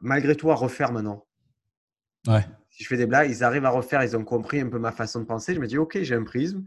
malgré 0.00 0.34
tout 0.36 0.50
à 0.50 0.54
refaire 0.54 0.92
maintenant. 0.92 1.26
Ouais. 2.26 2.46
Si 2.70 2.84
je 2.84 2.88
fais 2.88 2.96
des 2.96 3.06
blagues, 3.06 3.28
ils 3.30 3.44
arrivent 3.44 3.66
à 3.66 3.70
refaire, 3.70 4.02
ils 4.02 4.16
ont 4.16 4.24
compris 4.24 4.60
un 4.60 4.68
peu 4.68 4.78
ma 4.78 4.92
façon 4.92 5.20
de 5.20 5.26
penser. 5.26 5.54
Je 5.54 5.60
me 5.60 5.66
dis, 5.66 5.76
OK, 5.76 5.98
j'ai 6.00 6.14
un 6.14 6.24
prisme. 6.24 6.64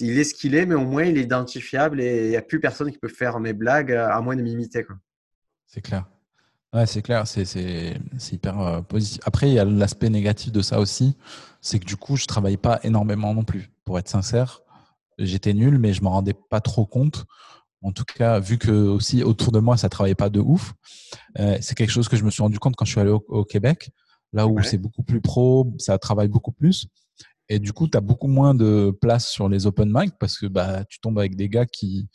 Il 0.00 0.18
est 0.18 0.24
ce 0.24 0.34
qu'il 0.34 0.54
est, 0.54 0.66
mais 0.66 0.74
au 0.74 0.84
moins 0.84 1.04
il 1.04 1.16
est 1.16 1.22
identifiable 1.22 2.02
et 2.02 2.26
il 2.26 2.30
n'y 2.30 2.36
a 2.36 2.42
plus 2.42 2.60
personne 2.60 2.90
qui 2.92 2.98
peut 2.98 3.08
faire 3.08 3.40
mes 3.40 3.54
blagues 3.54 3.92
à 3.92 4.20
moins 4.20 4.36
de 4.36 4.42
m'imiter. 4.42 4.84
C'est 5.66 5.80
clair. 5.80 6.04
Ouais, 6.74 6.84
c'est 6.84 7.00
clair, 7.00 7.26
c'est 7.26 7.96
hyper 8.30 8.60
euh, 8.60 8.82
positif. 8.82 9.20
Après, 9.24 9.48
il 9.48 9.54
y 9.54 9.58
a 9.58 9.64
l'aspect 9.64 10.10
négatif 10.10 10.52
de 10.52 10.60
ça 10.60 10.80
aussi, 10.80 11.16
c'est 11.62 11.78
que 11.78 11.86
du 11.86 11.96
coup, 11.96 12.16
je 12.16 12.26
travaille 12.26 12.58
pas 12.58 12.78
énormément 12.82 13.32
non 13.32 13.44
plus. 13.44 13.70
Pour 13.86 13.98
être 13.98 14.08
sincère, 14.08 14.60
j'étais 15.18 15.54
nul, 15.54 15.78
mais 15.78 15.94
je 15.94 16.02
m'en 16.02 16.10
rendais 16.10 16.34
pas 16.34 16.60
trop 16.60 16.84
compte. 16.84 17.24
En 17.80 17.92
tout 17.92 18.04
cas, 18.04 18.38
vu 18.38 18.58
que 18.58 18.70
aussi 18.70 19.22
autour 19.22 19.50
de 19.50 19.60
moi, 19.60 19.78
ça 19.78 19.88
travaillait 19.88 20.14
pas 20.14 20.28
de 20.28 20.40
ouf. 20.40 20.74
Euh, 21.38 21.56
c'est 21.62 21.74
quelque 21.74 21.90
chose 21.90 22.08
que 22.08 22.16
je 22.16 22.24
me 22.24 22.30
suis 22.30 22.42
rendu 22.42 22.58
compte 22.58 22.76
quand 22.76 22.84
je 22.84 22.90
suis 22.90 23.00
allé 23.00 23.10
au, 23.10 23.44
Québec, 23.44 23.90
là 24.34 24.46
où 24.46 24.62
c'est 24.62 24.78
beaucoup 24.78 25.02
plus 25.02 25.22
pro, 25.22 25.72
ça 25.78 25.96
travaille 25.98 26.28
beaucoup 26.28 26.52
plus. 26.52 26.86
Et 27.48 27.58
du 27.58 27.72
coup, 27.72 27.88
tu 27.88 27.96
as 27.96 28.02
beaucoup 28.02 28.26
moins 28.26 28.54
de 28.54 28.94
place 29.00 29.28
sur 29.28 29.48
les 29.48 29.66
open 29.66 29.90
mic 29.90 30.12
parce 30.20 30.36
que 30.36 30.46
bah, 30.46 30.84
tu 30.84 31.00
tombes 31.00 31.18
avec 31.18 31.34
des 31.34 31.48
gars 31.48 31.64
qui, 31.64 32.08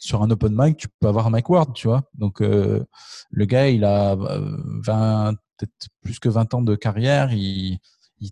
sur 0.00 0.22
un 0.22 0.30
open 0.30 0.54
mic, 0.56 0.78
tu 0.78 0.88
peux 0.98 1.08
avoir 1.08 1.30
Mike 1.30 1.48
Ward, 1.50 1.74
tu 1.74 1.86
vois. 1.86 2.02
Donc, 2.14 2.40
euh, 2.40 2.82
le 3.30 3.44
gars, 3.44 3.68
il 3.68 3.84
a 3.84 4.16
20, 4.16 5.34
peut-être 5.58 5.88
plus 6.02 6.18
que 6.18 6.28
20 6.30 6.54
ans 6.54 6.62
de 6.62 6.74
carrière. 6.74 7.32
Il, 7.32 7.78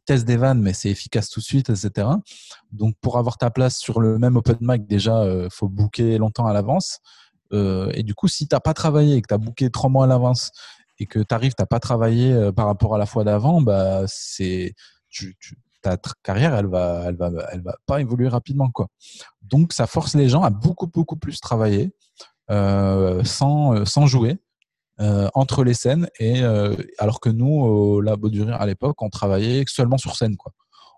teste 0.06 0.26
des 0.26 0.36
vannes, 0.36 0.60
mais 0.60 0.72
c'est 0.72 0.90
efficace 0.90 1.28
tout 1.28 1.40
de 1.40 1.44
suite, 1.44 1.70
etc. 1.70 2.08
Donc, 2.72 2.94
pour 3.00 3.18
avoir 3.18 3.36
ta 3.36 3.50
place 3.50 3.78
sur 3.78 4.00
le 4.00 4.18
même 4.18 4.36
open 4.36 4.56
mic, 4.60 4.86
déjà, 4.86 5.18
euh, 5.18 5.48
faut 5.50 5.68
booker 5.68 6.18
longtemps 6.18 6.46
à 6.46 6.54
l'avance. 6.54 7.00
Euh, 7.52 7.90
et 7.94 8.02
du 8.02 8.14
coup, 8.14 8.28
si 8.28 8.48
tu 8.48 8.54
n'as 8.54 8.60
pas 8.60 8.74
travaillé 8.74 9.16
et 9.16 9.22
que 9.22 9.28
tu 9.28 9.34
as 9.34 9.38
booké 9.38 9.70
trois 9.70 9.90
mois 9.90 10.04
à 10.04 10.06
l'avance 10.06 10.52
et 10.98 11.06
que 11.06 11.18
tu 11.18 11.34
arrives, 11.34 11.52
tu 11.54 11.62
n'as 11.62 11.66
pas 11.66 11.80
travaillé 11.80 12.32
euh, 12.32 12.52
par 12.52 12.66
rapport 12.66 12.94
à 12.94 12.98
la 12.98 13.06
fois 13.06 13.24
d'avant, 13.24 13.60
bah, 13.60 14.04
c'est, 14.06 14.74
ta 15.82 15.96
carrière, 16.22 16.54
elle 16.54 16.66
va, 16.66 17.04
elle 17.06 17.16
va, 17.16 17.30
elle 17.52 17.62
va 17.62 17.76
pas 17.86 18.00
évoluer 18.00 18.28
rapidement, 18.28 18.70
quoi. 18.70 18.88
Donc, 19.42 19.72
ça 19.72 19.86
force 19.86 20.14
les 20.14 20.28
gens 20.28 20.42
à 20.42 20.50
beaucoup, 20.50 20.86
beaucoup 20.86 21.16
plus 21.16 21.40
travailler 21.40 21.92
euh, 22.50 23.22
sans, 23.24 23.74
euh, 23.74 23.84
sans 23.84 24.06
jouer. 24.06 24.38
Euh, 25.00 25.28
entre 25.34 25.62
les 25.62 25.74
scènes 25.74 26.08
et 26.18 26.42
euh, 26.42 26.74
alors 26.98 27.20
que 27.20 27.28
nous 27.28 27.46
au 27.46 28.00
labo 28.00 28.30
du 28.30 28.42
rire 28.42 28.60
à 28.60 28.66
l'époque 28.66 29.00
on 29.00 29.10
travaillait 29.10 29.62
seulement 29.68 29.96
sur 29.96 30.16
scène 30.16 30.36
quoi 30.36 30.50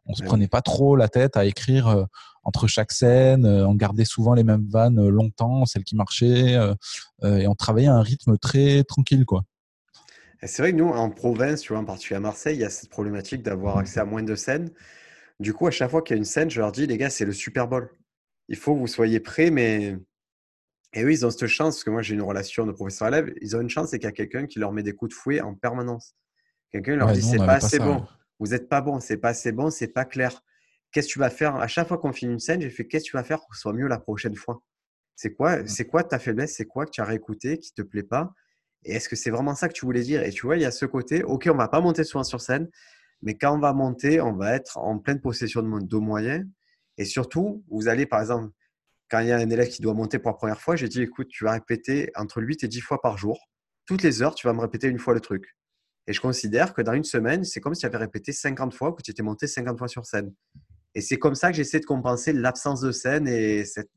on 0.06 0.14
se 0.14 0.22
prenait 0.22 0.48
pas 0.48 0.62
trop 0.62 0.96
la 0.96 1.08
tête 1.08 1.36
à 1.36 1.44
écrire 1.44 2.06
entre 2.42 2.66
chaque 2.66 2.92
scène 2.92 3.44
on 3.44 3.74
gardait 3.74 4.06
souvent 4.06 4.32
les 4.32 4.42
mêmes 4.42 4.66
vannes 4.70 5.06
longtemps 5.06 5.66
celles 5.66 5.84
qui 5.84 5.96
marchaient 5.96 6.58
et 7.22 7.46
on 7.46 7.54
travaillait 7.54 7.88
à 7.88 7.94
un 7.94 8.00
rythme 8.00 8.38
très 8.38 8.84
tranquille 8.84 9.26
quoi 9.26 9.42
c'est 10.42 10.62
vrai 10.62 10.72
que 10.72 10.76
nous, 10.76 10.88
en 10.88 11.10
province, 11.10 11.60
tu 11.60 11.72
vois, 11.72 11.80
en 11.80 11.84
particulier 11.84 12.16
à 12.16 12.20
Marseille, 12.20 12.56
il 12.56 12.60
y 12.60 12.64
a 12.64 12.70
cette 12.70 12.90
problématique 12.90 13.42
d'avoir 13.42 13.78
accès 13.78 14.00
à 14.00 14.04
moins 14.04 14.22
de 14.22 14.34
scènes. 14.34 14.70
Du 15.38 15.52
coup, 15.52 15.66
à 15.66 15.70
chaque 15.70 15.90
fois 15.90 16.02
qu'il 16.02 16.16
y 16.16 16.18
a 16.18 16.18
une 16.18 16.24
scène, 16.24 16.50
je 16.50 16.60
leur 16.60 16.72
dis, 16.72 16.86
les 16.86 16.98
gars, 16.98 17.10
c'est 17.10 17.24
le 17.24 17.32
Super 17.32 17.68
Bowl. 17.68 17.90
Il 18.48 18.56
faut 18.56 18.74
que 18.74 18.80
vous 18.80 18.86
soyez 18.86 19.20
prêts, 19.20 19.50
mais. 19.50 19.96
Et 20.92 21.04
oui, 21.04 21.14
ils 21.14 21.26
ont 21.26 21.30
cette 21.30 21.46
chance, 21.46 21.76
parce 21.76 21.84
que 21.84 21.90
moi, 21.90 22.02
j'ai 22.02 22.14
une 22.14 22.22
relation 22.22 22.66
de 22.66 22.72
professeur-élève. 22.72 23.32
Ils 23.40 23.56
ont 23.56 23.60
une 23.60 23.70
chance, 23.70 23.90
c'est 23.90 23.98
qu'il 23.98 24.08
y 24.08 24.08
a 24.08 24.12
quelqu'un 24.12 24.46
qui 24.46 24.58
leur 24.58 24.72
met 24.72 24.82
des 24.82 24.92
coups 24.92 25.10
de 25.10 25.14
fouet 25.14 25.40
en 25.40 25.54
permanence. 25.54 26.16
Quelqu'un 26.70 26.96
leur 26.96 27.12
dit, 27.12 27.22
c'est 27.22 27.36
pas 27.36 27.54
assez 27.54 27.78
bon. 27.78 28.04
Vous 28.38 28.48
n'êtes 28.48 28.68
pas 28.68 28.80
bon, 28.80 29.00
c'est 29.00 29.18
pas 29.18 29.28
assez 29.28 29.52
bon, 29.52 29.70
c'est 29.70 29.88
pas 29.88 30.04
clair. 30.04 30.42
Qu'est-ce 30.92 31.08
que 31.08 31.12
tu 31.12 31.18
vas 31.18 31.30
faire? 31.30 31.56
À 31.56 31.68
chaque 31.68 31.86
fois 31.86 31.98
qu'on 31.98 32.12
finit 32.12 32.32
une 32.32 32.40
scène, 32.40 32.60
j'ai 32.60 32.70
fait, 32.70 32.86
qu'est-ce 32.86 33.04
que 33.04 33.10
tu 33.10 33.16
vas 33.16 33.22
faire 33.22 33.38
pour 33.38 33.50
que 33.50 33.56
ce 33.56 33.62
soit 33.62 33.72
mieux 33.72 33.86
la 33.86 33.98
prochaine 33.98 34.34
fois? 34.34 34.62
C'est 35.14 35.34
quoi, 35.34 35.66
c'est 35.66 35.84
quoi 35.84 36.02
ta 36.02 36.18
faiblesse? 36.18 36.54
C'est 36.56 36.64
quoi 36.64 36.86
que 36.86 36.90
tu 36.90 37.00
as 37.00 37.04
réécouté, 37.04 37.58
qui 37.58 37.72
te 37.74 37.82
plaît 37.82 38.02
pas? 38.02 38.32
Et 38.84 38.94
est-ce 38.94 39.08
que 39.08 39.16
c'est 39.16 39.30
vraiment 39.30 39.54
ça 39.54 39.68
que 39.68 39.74
tu 39.74 39.84
voulais 39.84 40.02
dire? 40.02 40.22
Et 40.22 40.30
tu 40.30 40.46
vois, 40.46 40.56
il 40.56 40.62
y 40.62 40.66
a 40.66 40.70
ce 40.70 40.86
côté, 40.86 41.22
ok, 41.22 41.48
on 41.52 41.56
va 41.56 41.68
pas 41.68 41.80
monter 41.80 42.04
souvent 42.04 42.24
sur 42.24 42.40
scène, 42.40 42.68
mais 43.22 43.36
quand 43.36 43.54
on 43.54 43.58
va 43.58 43.72
monter, 43.72 44.20
on 44.20 44.32
va 44.32 44.54
être 44.54 44.78
en 44.78 44.98
pleine 44.98 45.20
possession 45.20 45.62
de 45.62 45.68
nos 45.68 46.00
moyens. 46.00 46.46
Et 46.96 47.04
surtout, 47.04 47.64
vous 47.70 47.88
allez, 47.88 48.06
par 48.06 48.20
exemple, 48.20 48.50
quand 49.10 49.20
il 49.20 49.28
y 49.28 49.32
a 49.32 49.36
un 49.36 49.50
élève 49.50 49.68
qui 49.68 49.82
doit 49.82 49.94
monter 49.94 50.18
pour 50.18 50.30
la 50.30 50.36
première 50.36 50.60
fois, 50.60 50.76
j'ai 50.76 50.88
dit, 50.88 51.02
écoute, 51.02 51.28
tu 51.28 51.44
vas 51.44 51.52
répéter 51.52 52.10
entre 52.14 52.40
8 52.40 52.64
et 52.64 52.68
10 52.68 52.80
fois 52.80 53.00
par 53.02 53.18
jour. 53.18 53.38
Toutes 53.86 54.02
les 54.02 54.22
heures, 54.22 54.34
tu 54.34 54.46
vas 54.46 54.52
me 54.52 54.60
répéter 54.60 54.86
une 54.86 54.98
fois 54.98 55.14
le 55.14 55.20
truc. 55.20 55.56
Et 56.06 56.12
je 56.12 56.20
considère 56.20 56.72
que 56.72 56.80
dans 56.80 56.92
une 56.92 57.04
semaine, 57.04 57.44
c'est 57.44 57.60
comme 57.60 57.74
si 57.74 57.80
tu 57.80 57.86
avais 57.86 57.98
répété 57.98 58.32
50 58.32 58.72
fois, 58.74 58.94
que 58.94 59.02
tu 59.02 59.10
étais 59.10 59.22
monté 59.22 59.46
50 59.46 59.78
fois 59.78 59.88
sur 59.88 60.06
scène. 60.06 60.32
Et 60.94 61.00
c'est 61.00 61.18
comme 61.18 61.34
ça 61.34 61.50
que 61.50 61.56
j'essaie 61.56 61.80
de 61.80 61.84
compenser 61.84 62.32
l'absence 62.32 62.80
de 62.80 62.92
scène 62.92 63.28
et 63.28 63.64
cette, 63.64 63.90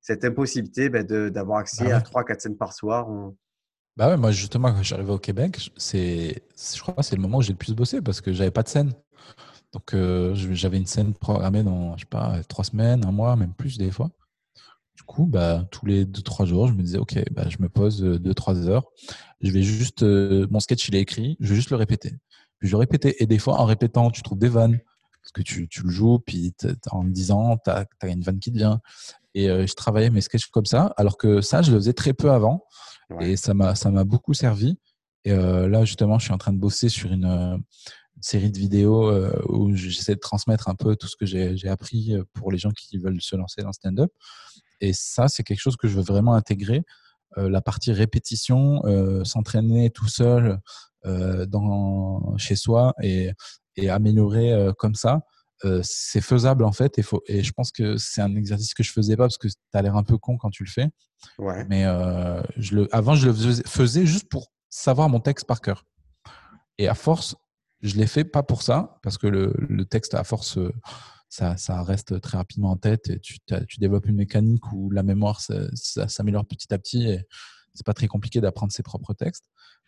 cette 0.00 0.24
impossibilité 0.24 0.88
ben, 0.88 1.04
d'avoir 1.04 1.58
accès 1.58 1.84
bah 1.84 1.96
à 1.96 2.00
3-4 2.00 2.40
scènes 2.40 2.56
par 2.56 2.72
soir. 2.72 3.08
Bah 3.96 4.08
ouais, 4.08 4.16
moi 4.16 4.32
justement, 4.32 4.72
quand 4.72 4.82
je 4.82 4.94
suis 4.94 5.02
au 5.04 5.18
Québec, 5.18 5.70
c'est, 5.76 6.42
je 6.74 6.80
crois 6.80 7.02
c'est 7.02 7.14
le 7.14 7.22
moment 7.22 7.38
où 7.38 7.42
j'ai 7.42 7.52
le 7.52 7.58
plus 7.58 7.74
bossé 7.74 8.02
parce 8.02 8.20
que 8.20 8.32
j'avais 8.32 8.50
pas 8.50 8.64
de 8.64 8.68
scène. 8.68 8.92
Donc 9.72 9.94
euh, 9.94 10.34
j'avais 10.34 10.78
une 10.78 10.86
scène 10.86 11.14
programmée 11.14 11.62
dans, 11.62 11.96
je 11.96 12.02
sais 12.02 12.08
pas, 12.08 12.40
trois 12.48 12.64
semaines, 12.64 13.04
un 13.04 13.12
mois, 13.12 13.36
même 13.36 13.54
plus 13.54 13.78
des 13.78 13.90
fois. 13.90 14.10
Du 14.96 15.02
coup, 15.02 15.26
bah, 15.26 15.64
tous 15.70 15.86
les 15.86 16.04
deux, 16.04 16.22
trois 16.22 16.46
jours, 16.46 16.68
je 16.68 16.72
me 16.72 16.82
disais, 16.82 16.98
OK, 16.98 17.18
bah, 17.32 17.48
je 17.48 17.56
me 17.60 17.68
pose 17.68 18.02
euh, 18.04 18.18
deux, 18.18 18.34
trois 18.34 18.68
heures. 18.68 18.84
Je 19.40 19.50
vais 19.50 19.62
juste, 19.62 20.04
euh, 20.04 20.46
mon 20.50 20.60
sketch, 20.60 20.88
il 20.88 20.94
est 20.94 21.00
écrit, 21.00 21.36
je 21.40 21.50
vais 21.50 21.56
juste 21.56 21.70
le 21.70 21.76
répéter. 21.76 22.14
Puis 22.60 22.68
je 22.68 22.76
répétais. 22.76 23.16
Et 23.18 23.26
des 23.26 23.38
fois, 23.38 23.60
en 23.60 23.64
répétant, 23.64 24.10
tu 24.10 24.22
trouves 24.22 24.38
des 24.38 24.48
vannes. 24.48 24.78
Parce 25.22 25.32
que 25.32 25.42
tu, 25.42 25.68
tu 25.68 25.82
le 25.82 25.90
joues, 25.90 26.18
puis 26.18 26.54
en 26.90 27.02
disant, 27.04 27.56
tu 27.64 27.70
as, 27.70 27.86
une 28.04 28.22
vanne 28.22 28.38
qui 28.38 28.52
te 28.52 28.58
vient. 28.58 28.80
Et 29.34 29.46
je 29.46 29.74
travaillais 29.74 30.10
mes 30.10 30.20
sketchs 30.20 30.46
comme 30.48 30.66
ça, 30.66 30.92
alors 30.98 31.16
que 31.16 31.40
ça, 31.40 31.62
je 31.62 31.72
le 31.72 31.78
faisais 31.78 31.94
très 31.94 32.12
peu 32.12 32.30
avant. 32.30 32.64
Et 33.20 33.36
ça 33.36 33.54
m'a, 33.54 34.04
beaucoup 34.04 34.34
servi. 34.34 34.78
Et 35.24 35.32
euh, 35.32 35.68
là, 35.68 35.84
justement, 35.84 36.18
je 36.18 36.24
suis 36.24 36.34
en 36.34 36.38
train 36.38 36.52
de 36.52 36.58
bosser 36.58 36.88
sur 36.88 37.12
une, 37.12 37.24
une 37.24 38.22
série 38.22 38.50
de 38.50 38.58
vidéos 38.58 39.08
euh, 39.08 39.32
où 39.48 39.74
j'essaie 39.74 40.14
de 40.14 40.20
transmettre 40.20 40.68
un 40.68 40.74
peu 40.74 40.96
tout 40.96 41.06
ce 41.06 41.16
que 41.16 41.26
j'ai, 41.26 41.68
appris 41.68 42.14
euh, 42.14 42.24
pour 42.34 42.52
les 42.52 42.58
gens 42.58 42.70
qui 42.70 42.98
veulent 42.98 43.20
se 43.20 43.36
lancer 43.36 43.62
dans 43.62 43.68
le 43.68 43.72
stand-up. 43.72 44.12
Et 44.80 44.92
ça, 44.92 45.28
c'est 45.28 45.42
quelque 45.42 45.60
chose 45.60 45.76
que 45.76 45.88
je 45.88 45.96
veux 45.96 46.02
vraiment 46.02 46.34
intégrer. 46.34 46.82
Euh, 47.38 47.48
la 47.48 47.60
partie 47.60 47.92
répétition, 47.92 48.84
euh, 48.84 49.24
s'entraîner 49.24 49.90
tout 49.90 50.08
seul 50.08 50.60
euh, 51.04 51.46
dans, 51.46 52.36
chez 52.36 52.56
soi 52.56 52.94
et, 53.02 53.30
et 53.76 53.90
améliorer 53.90 54.70
comme 54.78 54.94
ça. 54.94 55.22
C'est 55.82 56.20
faisable 56.20 56.64
en 56.64 56.72
fait 56.72 56.98
et, 56.98 57.02
faut, 57.02 57.22
et 57.26 57.42
je 57.42 57.52
pense 57.52 57.72
que 57.72 57.96
c'est 57.96 58.20
un 58.20 58.36
exercice 58.36 58.74
que 58.74 58.82
je 58.82 58.92
faisais 58.92 59.16
pas 59.16 59.24
parce 59.24 59.38
que 59.38 59.48
tu 59.48 59.54
as 59.72 59.82
l'air 59.82 59.96
un 59.96 60.02
peu 60.02 60.18
con 60.18 60.36
quand 60.36 60.50
tu 60.50 60.64
le 60.64 60.70
fais 60.70 60.90
Ouais. 61.38 61.64
Mais 61.68 61.84
euh, 61.84 62.42
je 62.56 62.76
le, 62.76 62.94
avant, 62.94 63.14
je 63.14 63.28
le 63.28 63.34
faisais 63.66 64.06
juste 64.06 64.28
pour 64.28 64.52
savoir 64.70 65.08
mon 65.08 65.20
texte 65.20 65.46
par 65.46 65.60
cœur. 65.60 65.84
Et 66.78 66.88
à 66.88 66.94
force, 66.94 67.36
je 67.82 67.96
l'ai 67.96 68.06
fait 68.06 68.24
pas 68.24 68.42
pour 68.42 68.62
ça, 68.62 68.98
parce 69.02 69.18
que 69.18 69.26
le, 69.26 69.52
le 69.56 69.84
texte, 69.84 70.14
à 70.14 70.24
force, 70.24 70.58
euh, 70.58 70.72
ça, 71.28 71.56
ça, 71.56 71.82
reste 71.82 72.20
très 72.20 72.36
rapidement 72.36 72.70
en 72.70 72.76
tête 72.76 73.10
et 73.10 73.18
tu, 73.18 73.38
tu 73.68 73.80
développes 73.80 74.06
une 74.06 74.16
mécanique 74.16 74.72
où 74.72 74.90
la 74.90 75.02
mémoire 75.02 75.40
ça, 75.40 75.54
ça 75.74 76.06
s'améliore 76.06 76.46
petit 76.46 76.72
à 76.72 76.78
petit 76.78 77.08
et 77.08 77.26
c'est 77.74 77.84
pas 77.84 77.92
très 77.92 78.06
compliqué 78.06 78.40
d'apprendre 78.40 78.72
ses 78.72 78.84
propres 78.84 79.14
textes. 79.14 79.44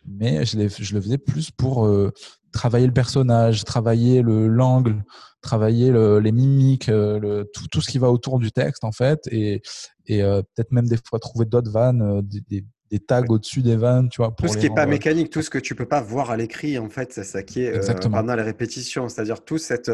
Mais 0.07 0.45
je, 0.45 0.67
je 0.67 0.95
le 0.95 1.01
faisais 1.01 1.17
plus 1.17 1.51
pour 1.51 1.85
euh, 1.85 2.13
travailler 2.51 2.87
le 2.87 2.93
personnage, 2.93 3.63
travailler 3.63 4.21
le 4.21 4.47
l'angle, 4.47 5.03
travailler 5.41 5.91
le, 5.91 6.19
les 6.19 6.31
mimiques, 6.31 6.89
euh, 6.89 7.19
le, 7.19 7.49
tout, 7.53 7.67
tout, 7.67 7.81
ce 7.81 7.89
qui 7.89 7.99
va 7.99 8.11
autour 8.11 8.39
du 8.39 8.51
texte 8.51 8.83
en 8.83 8.91
fait, 8.91 9.19
et, 9.31 9.61
et 10.07 10.23
euh, 10.23 10.41
peut-être 10.41 10.71
même 10.71 10.87
des 10.87 10.97
fois 10.97 11.19
trouver 11.19 11.45
d'autres 11.45 11.71
vannes, 11.71 12.01
euh, 12.01 12.21
des, 12.21 12.41
des, 12.49 12.65
des, 12.91 12.99
tags 12.99 13.21
ouais. 13.21 13.29
au-dessus 13.29 13.61
des 13.61 13.75
vannes, 13.75 14.09
tu 14.09 14.21
vois. 14.21 14.33
tout 14.37 14.47
ce 14.47 14.57
qui 14.57 14.69
n'est 14.69 14.75
pas 14.75 14.85
mécanique, 14.85 15.29
tout 15.29 15.41
ce 15.41 15.49
que 15.49 15.59
tu 15.59 15.75
peux 15.75 15.85
pas 15.87 16.01
voir 16.01 16.31
à 16.31 16.37
l'écrit 16.37 16.77
en 16.77 16.89
fait, 16.89 17.13
c'est 17.13 17.23
ça 17.23 17.43
qui 17.43 17.61
est 17.61 18.09
pendant 18.09 18.35
les 18.35 18.43
répétitions, 18.43 19.07
c'est-à-dire 19.09 19.43
tout 19.43 19.57
cette, 19.57 19.91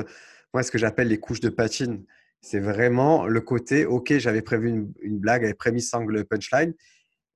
moi 0.53 0.63
ce 0.63 0.71
que 0.71 0.77
j'appelle 0.77 1.09
les 1.09 1.19
couches 1.19 1.41
de 1.41 1.49
patine, 1.49 2.03
c'est 2.41 2.59
vraiment 2.59 3.25
le 3.25 3.41
côté, 3.41 3.85
ok, 3.85 4.17
j'avais 4.17 4.41
prévu 4.41 4.69
une, 4.69 4.93
une 5.01 5.19
blague 5.19 5.43
avec 5.43 5.57
prémisse, 5.57 5.93
angle, 5.93 6.25
punchline 6.25 6.73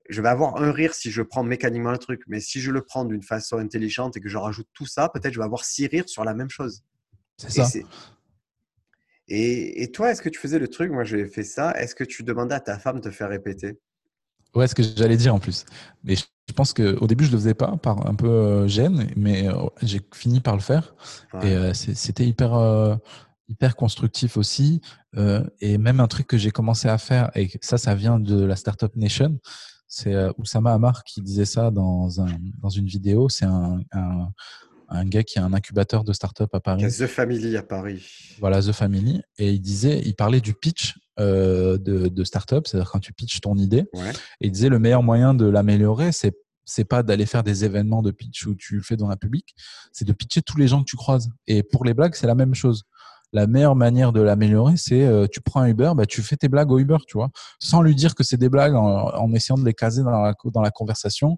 je 0.09 0.21
vais 0.21 0.29
avoir 0.29 0.57
un 0.57 0.71
rire 0.71 0.93
si 0.93 1.11
je 1.11 1.21
prends 1.21 1.43
mécaniquement 1.43 1.91
le 1.91 1.97
truc, 1.97 2.21
mais 2.27 2.39
si 2.39 2.61
je 2.61 2.71
le 2.71 2.81
prends 2.81 3.05
d'une 3.05 3.23
façon 3.23 3.57
intelligente 3.57 4.17
et 4.17 4.21
que 4.21 4.29
je 4.29 4.37
rajoute 4.37 4.67
tout 4.73 4.85
ça, 4.85 5.09
peut-être 5.09 5.33
je 5.33 5.39
vais 5.39 5.45
avoir 5.45 5.65
six 5.65 5.87
rires 5.87 6.07
sur 6.07 6.23
la 6.23 6.33
même 6.33 6.49
chose. 6.49 6.83
C'est 7.37 7.51
ça. 7.51 7.67
Et, 9.29 9.91
toi, 9.93 10.11
est-ce 10.11 10.21
que 10.21 10.29
tu 10.29 10.39
faisais 10.39 10.59
le 10.59 10.67
truc 10.67 10.91
Moi, 10.91 11.03
j'ai 11.03 11.25
fait 11.25 11.43
ça. 11.43 11.73
Est-ce 11.77 11.95
que 11.95 12.03
tu 12.03 12.23
demandais 12.23 12.55
à 12.55 12.59
ta 12.59 12.79
femme 12.79 12.97
de 12.97 13.01
te 13.01 13.11
faire 13.11 13.29
répéter? 13.29 13.77
Ouais, 14.55 14.67
ce 14.67 14.73
que 14.73 14.83
j'allais 14.83 15.17
dire 15.17 15.35
en 15.35 15.39
plus. 15.39 15.65
Mais 16.03 16.15
je 16.15 16.53
pense 16.55 16.73
qu'au 16.73 17.07
début, 17.07 17.25
je 17.25 17.31
le 17.31 17.37
faisais 17.37 17.53
pas, 17.53 17.75
par 17.77 18.07
un 18.07 18.15
peu 18.15 18.29
euh, 18.29 18.67
gêne, 18.67 19.11
mais 19.17 19.49
euh, 19.49 19.67
j'ai 19.81 19.99
fini 20.13 20.39
par 20.39 20.55
le 20.55 20.61
faire. 20.61 20.95
Ouais. 21.33 21.49
Et 21.49 21.55
euh, 21.55 21.73
c'était 21.73 22.25
hyper 22.25 22.99
hyper 23.49 23.75
constructif 23.77 24.37
aussi. 24.37 24.81
Et 25.59 25.77
même 25.77 25.99
un 25.99 26.07
truc 26.07 26.27
que 26.27 26.37
j'ai 26.37 26.51
commencé 26.51 26.87
à 26.87 26.97
faire, 26.97 27.31
et 27.35 27.49
ça, 27.61 27.77
ça 27.77 27.95
vient 27.95 28.19
de 28.19 28.43
la 28.43 28.55
Startup 28.55 28.93
Nation, 28.95 29.39
c'est 29.87 30.13
euh, 30.13 30.31
Oussama 30.37 30.73
Amar 30.73 31.03
qui 31.03 31.21
disait 31.21 31.45
ça 31.45 31.71
dans, 31.71 32.21
un, 32.21 32.27
dans 32.59 32.69
une 32.69 32.87
vidéo. 32.87 33.29
C'est 33.29 33.45
un, 33.45 33.79
un, 33.93 34.29
un, 34.89 35.05
gars 35.05 35.23
qui 35.23 35.39
a 35.39 35.45
un 35.45 35.53
incubateur 35.53 36.03
de 36.03 36.13
startup 36.13 36.53
à 36.53 36.59
Paris. 36.59 36.83
The 36.83 37.07
Family 37.07 37.55
à 37.57 37.63
Paris. 37.63 38.35
Voilà, 38.39 38.61
The 38.61 38.71
Family. 38.71 39.21
Et 39.37 39.51
il 39.51 39.61
disait, 39.61 40.01
il 40.05 40.15
parlait 40.15 40.41
du 40.41 40.53
pitch 40.53 40.95
euh, 41.19 41.77
de, 41.77 42.07
de 42.07 42.23
startup, 42.23 42.67
c'est-à-dire 42.67 42.91
quand 42.91 42.99
tu 42.99 43.13
pitches 43.13 43.41
ton 43.41 43.55
idée. 43.57 43.85
Ouais. 43.93 44.11
Et 44.41 44.47
il 44.47 44.51
disait 44.51 44.69
le 44.69 44.79
meilleur 44.79 45.03
moyen 45.03 45.33
de 45.33 45.45
l'améliorer, 45.45 46.11
c'est 46.11 46.35
c'est 46.69 46.83
pas 46.83 47.01
d'aller 47.01 47.25
faire 47.25 47.43
des 47.43 47.63
événements 47.63 48.01
de 48.01 48.11
pitch 48.11 48.45
où 48.45 48.53
tu 48.53 48.75
le 48.75 48.83
fais 48.83 48.97
dans 48.97 49.09
un 49.09 49.15
public, 49.15 49.55
c'est 49.93 50.03
de 50.03 50.11
pitcher 50.11 50.41
tous 50.41 50.57
les 50.57 50.67
gens 50.67 50.81
que 50.81 50.89
tu 50.89 50.97
croises. 50.97 51.29
Et 51.47 51.63
pour 51.63 51.85
les 51.85 51.93
blagues, 51.93 52.13
c'est 52.13 52.27
la 52.27 52.35
même 52.35 52.53
chose 52.53 52.83
la 53.33 53.47
meilleure 53.47 53.75
manière 53.75 54.13
de 54.13 54.21
l'améliorer, 54.21 54.77
c'est 54.77 55.03
euh, 55.03 55.27
tu 55.31 55.41
prends 55.41 55.61
un 55.61 55.67
Uber, 55.67 55.91
bah, 55.95 56.05
tu 56.05 56.21
fais 56.21 56.37
tes 56.37 56.47
blagues 56.47 56.71
au 56.71 56.79
Uber, 56.79 56.97
tu 57.07 57.17
vois, 57.17 57.29
sans 57.59 57.81
lui 57.81 57.95
dire 57.95 58.15
que 58.15 58.23
c'est 58.23 58.37
des 58.37 58.49
blagues, 58.49 58.75
en, 58.75 59.09
en, 59.09 59.33
essayant 59.33 59.57
de 59.57 59.65
les 59.65 59.73
caser 59.73 60.03
dans 60.03 60.11
la, 60.11 60.33
dans 60.45 60.61
la 60.61 60.71
conversation. 60.71 61.37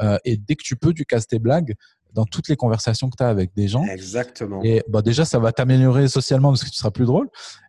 Euh, 0.00 0.18
et 0.24 0.36
dès 0.36 0.56
que 0.56 0.62
tu 0.62 0.76
peux, 0.76 0.92
tu 0.92 1.04
casses 1.04 1.26
tes 1.26 1.38
blagues 1.38 1.74
dans 2.12 2.24
toutes 2.24 2.48
les 2.48 2.56
conversations 2.56 3.10
que 3.10 3.16
tu 3.16 3.24
as 3.24 3.28
avec 3.28 3.54
des 3.54 3.68
gens. 3.68 3.84
Exactement. 3.84 4.62
Et 4.64 4.82
bah, 4.88 5.02
déjà, 5.02 5.24
ça 5.24 5.38
va 5.38 5.52
t'améliorer 5.52 6.08
socialement 6.08 6.50
parce 6.50 6.64
que 6.64 6.70
tu 6.70 6.76
seras 6.76 6.90
plus 6.90 7.04
drôle. 7.04 7.28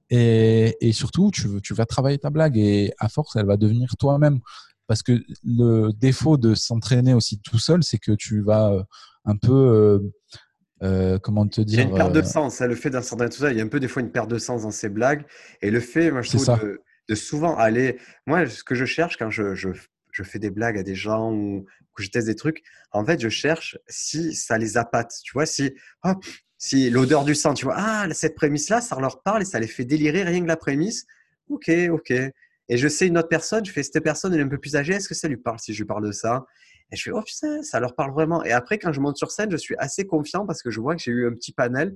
Et, 0.09 0.77
et 0.79 0.93
surtout, 0.93 1.31
tu, 1.31 1.61
tu 1.61 1.73
vas 1.73 1.85
travailler 1.85 2.17
ta 2.17 2.29
blague 2.29 2.57
et 2.57 2.93
à 2.99 3.09
force, 3.09 3.35
elle 3.35 3.45
va 3.45 3.57
devenir 3.57 3.89
toi-même. 3.99 4.39
Parce 4.87 5.03
que 5.03 5.21
le 5.43 5.91
défaut 5.91 6.37
de 6.37 6.55
s'entraîner 6.55 7.13
aussi 7.13 7.39
tout 7.39 7.59
seul, 7.59 7.83
c'est 7.83 7.97
que 7.97 8.13
tu 8.13 8.41
vas 8.41 8.71
euh, 8.71 8.83
un 9.25 9.35
peu 9.35 10.01
comment 10.79 11.47
te 11.47 11.61
dire 11.61 11.79
Il 11.79 11.83
y 11.83 11.85
a 11.85 11.89
une 11.89 11.95
perte 11.95 12.13
de 12.13 12.21
sens, 12.21 12.61
hein, 12.61 12.67
le 12.67 12.75
fait 12.75 12.89
d'instantané 12.89 13.29
tout 13.29 13.39
ça, 13.39 13.51
il 13.51 13.57
y 13.57 13.61
a 13.61 13.63
un 13.63 13.67
peu 13.67 13.79
des 13.79 13.87
fois 13.87 14.01
une 14.01 14.11
perte 14.11 14.29
de 14.29 14.37
sens 14.37 14.63
dans 14.63 14.71
ces 14.71 14.89
blagues. 14.89 15.25
Et 15.61 15.71
le 15.71 15.79
fait, 15.79 16.11
moi, 16.11 16.21
je 16.21 16.37
trouve, 16.37 16.59
de, 16.61 16.81
de, 17.09 17.15
souvent 17.15 17.55
aller. 17.57 17.99
Moi, 18.25 18.47
ce 18.47 18.63
que 18.63 18.75
je 18.75 18.85
cherche 18.85 19.17
quand 19.17 19.29
je, 19.29 19.55
je, 19.55 19.69
je, 20.11 20.23
fais 20.23 20.39
des 20.39 20.49
blagues 20.49 20.77
à 20.77 20.83
des 20.83 20.95
gens 20.95 21.31
ou 21.31 21.65
que 21.95 22.03
je 22.03 22.09
teste 22.09 22.27
des 22.27 22.35
trucs, 22.35 22.63
en 22.91 23.03
fait, 23.05 23.19
je 23.19 23.29
cherche 23.29 23.77
si 23.87 24.33
ça 24.33 24.57
les 24.57 24.77
appâte. 24.77 25.13
Tu 25.23 25.33
vois, 25.33 25.45
si, 25.45 25.73
si 26.57 26.89
l'odeur 26.89 27.23
du 27.25 27.35
sang, 27.35 27.53
tu 27.53 27.65
vois, 27.65 27.75
ah, 27.77 28.07
cette 28.11 28.35
prémisse-là, 28.35 28.81
ça 28.81 28.99
leur 28.99 29.21
parle 29.21 29.41
et 29.41 29.45
ça 29.45 29.59
les 29.59 29.67
fait 29.67 29.85
délirer 29.85 30.23
rien 30.23 30.41
que 30.41 30.47
la 30.47 30.57
prémisse. 30.57 31.05
Ok, 31.49 31.71
ok. 31.91 32.13
Et 32.69 32.77
je 32.77 32.87
sais 32.87 33.07
une 33.07 33.17
autre 33.17 33.29
personne, 33.29 33.65
je 33.65 33.71
fais 33.71 33.83
cette 33.83 34.03
personne, 34.03 34.33
elle 34.33 34.41
est 34.41 34.43
un 34.43 34.49
peu 34.49 34.57
plus 34.57 34.75
âgée, 34.75 34.93
est-ce 34.93 35.07
que 35.07 35.15
ça 35.15 35.27
lui 35.27 35.37
parle 35.37 35.59
si 35.59 35.73
je 35.73 35.79
lui 35.79 35.87
parle 35.87 36.05
de 36.05 36.11
ça? 36.11 36.45
Et 36.91 36.95
je 36.95 37.03
fais, 37.03 37.11
oh 37.11 37.21
putain, 37.21 37.61
ça 37.63 37.79
leur 37.79 37.95
parle 37.95 38.13
vraiment. 38.13 38.43
Et 38.43 38.51
après, 38.51 38.77
quand 38.77 38.91
je 38.93 39.01
monte 39.01 39.17
sur 39.17 39.31
scène, 39.31 39.51
je 39.51 39.57
suis 39.57 39.75
assez 39.77 40.05
confiant 40.05 40.45
parce 40.45 40.61
que 40.61 40.71
je 40.71 40.79
vois 40.79 40.95
que 40.95 41.01
j'ai 41.01 41.11
eu 41.11 41.27
un 41.27 41.33
petit 41.33 41.51
panel 41.51 41.95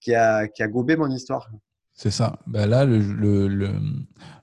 qui 0.00 0.14
a, 0.14 0.48
qui 0.48 0.62
a 0.62 0.68
gobé 0.68 0.96
mon 0.96 1.10
histoire. 1.10 1.48
C'est 1.94 2.10
ça. 2.10 2.38
Ben 2.46 2.66
là, 2.66 2.84
le, 2.84 3.70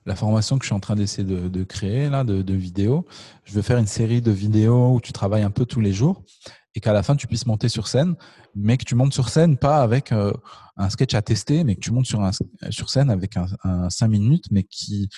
la 0.06 0.14
formation 0.14 0.56
que 0.56 0.64
je 0.64 0.68
suis 0.68 0.74
en 0.74 0.80
train 0.80 0.94
d'essayer 0.96 1.24
de, 1.24 1.64
créer, 1.64 2.08
là, 2.08 2.24
de, 2.24 2.54
vidéos, 2.54 3.06
je 3.44 3.52
veux 3.52 3.62
faire 3.62 3.78
une 3.78 3.88
série 3.88 4.22
de 4.22 4.30
vidéos 4.30 4.94
où 4.94 5.00
tu 5.00 5.12
travailles 5.12 5.42
un 5.42 5.50
peu 5.50 5.66
tous 5.66 5.80
les 5.80 5.92
jours 5.92 6.22
et 6.76 6.80
qu'à 6.80 6.92
la 6.92 7.02
fin, 7.02 7.16
tu 7.16 7.26
puisses 7.26 7.46
monter 7.46 7.68
sur 7.68 7.88
scène, 7.88 8.14
mais 8.54 8.76
que 8.76 8.84
tu 8.84 8.94
montes 8.94 9.12
sur 9.12 9.28
scène 9.28 9.56
pas 9.56 9.82
avec 9.82 10.12
euh, 10.12 10.32
un 10.76 10.88
sketch 10.88 11.14
à 11.14 11.22
tester, 11.22 11.64
mais 11.64 11.74
que 11.74 11.80
tu 11.80 11.90
montes 11.90 12.06
sur, 12.06 12.22
un, 12.22 12.30
sur 12.70 12.88
scène 12.88 13.10
avec 13.10 13.36
un, 13.36 13.46
un 13.64 13.90
5 13.90 14.06
minutes, 14.06 14.44
mais 14.52 14.62
qui 14.62 15.08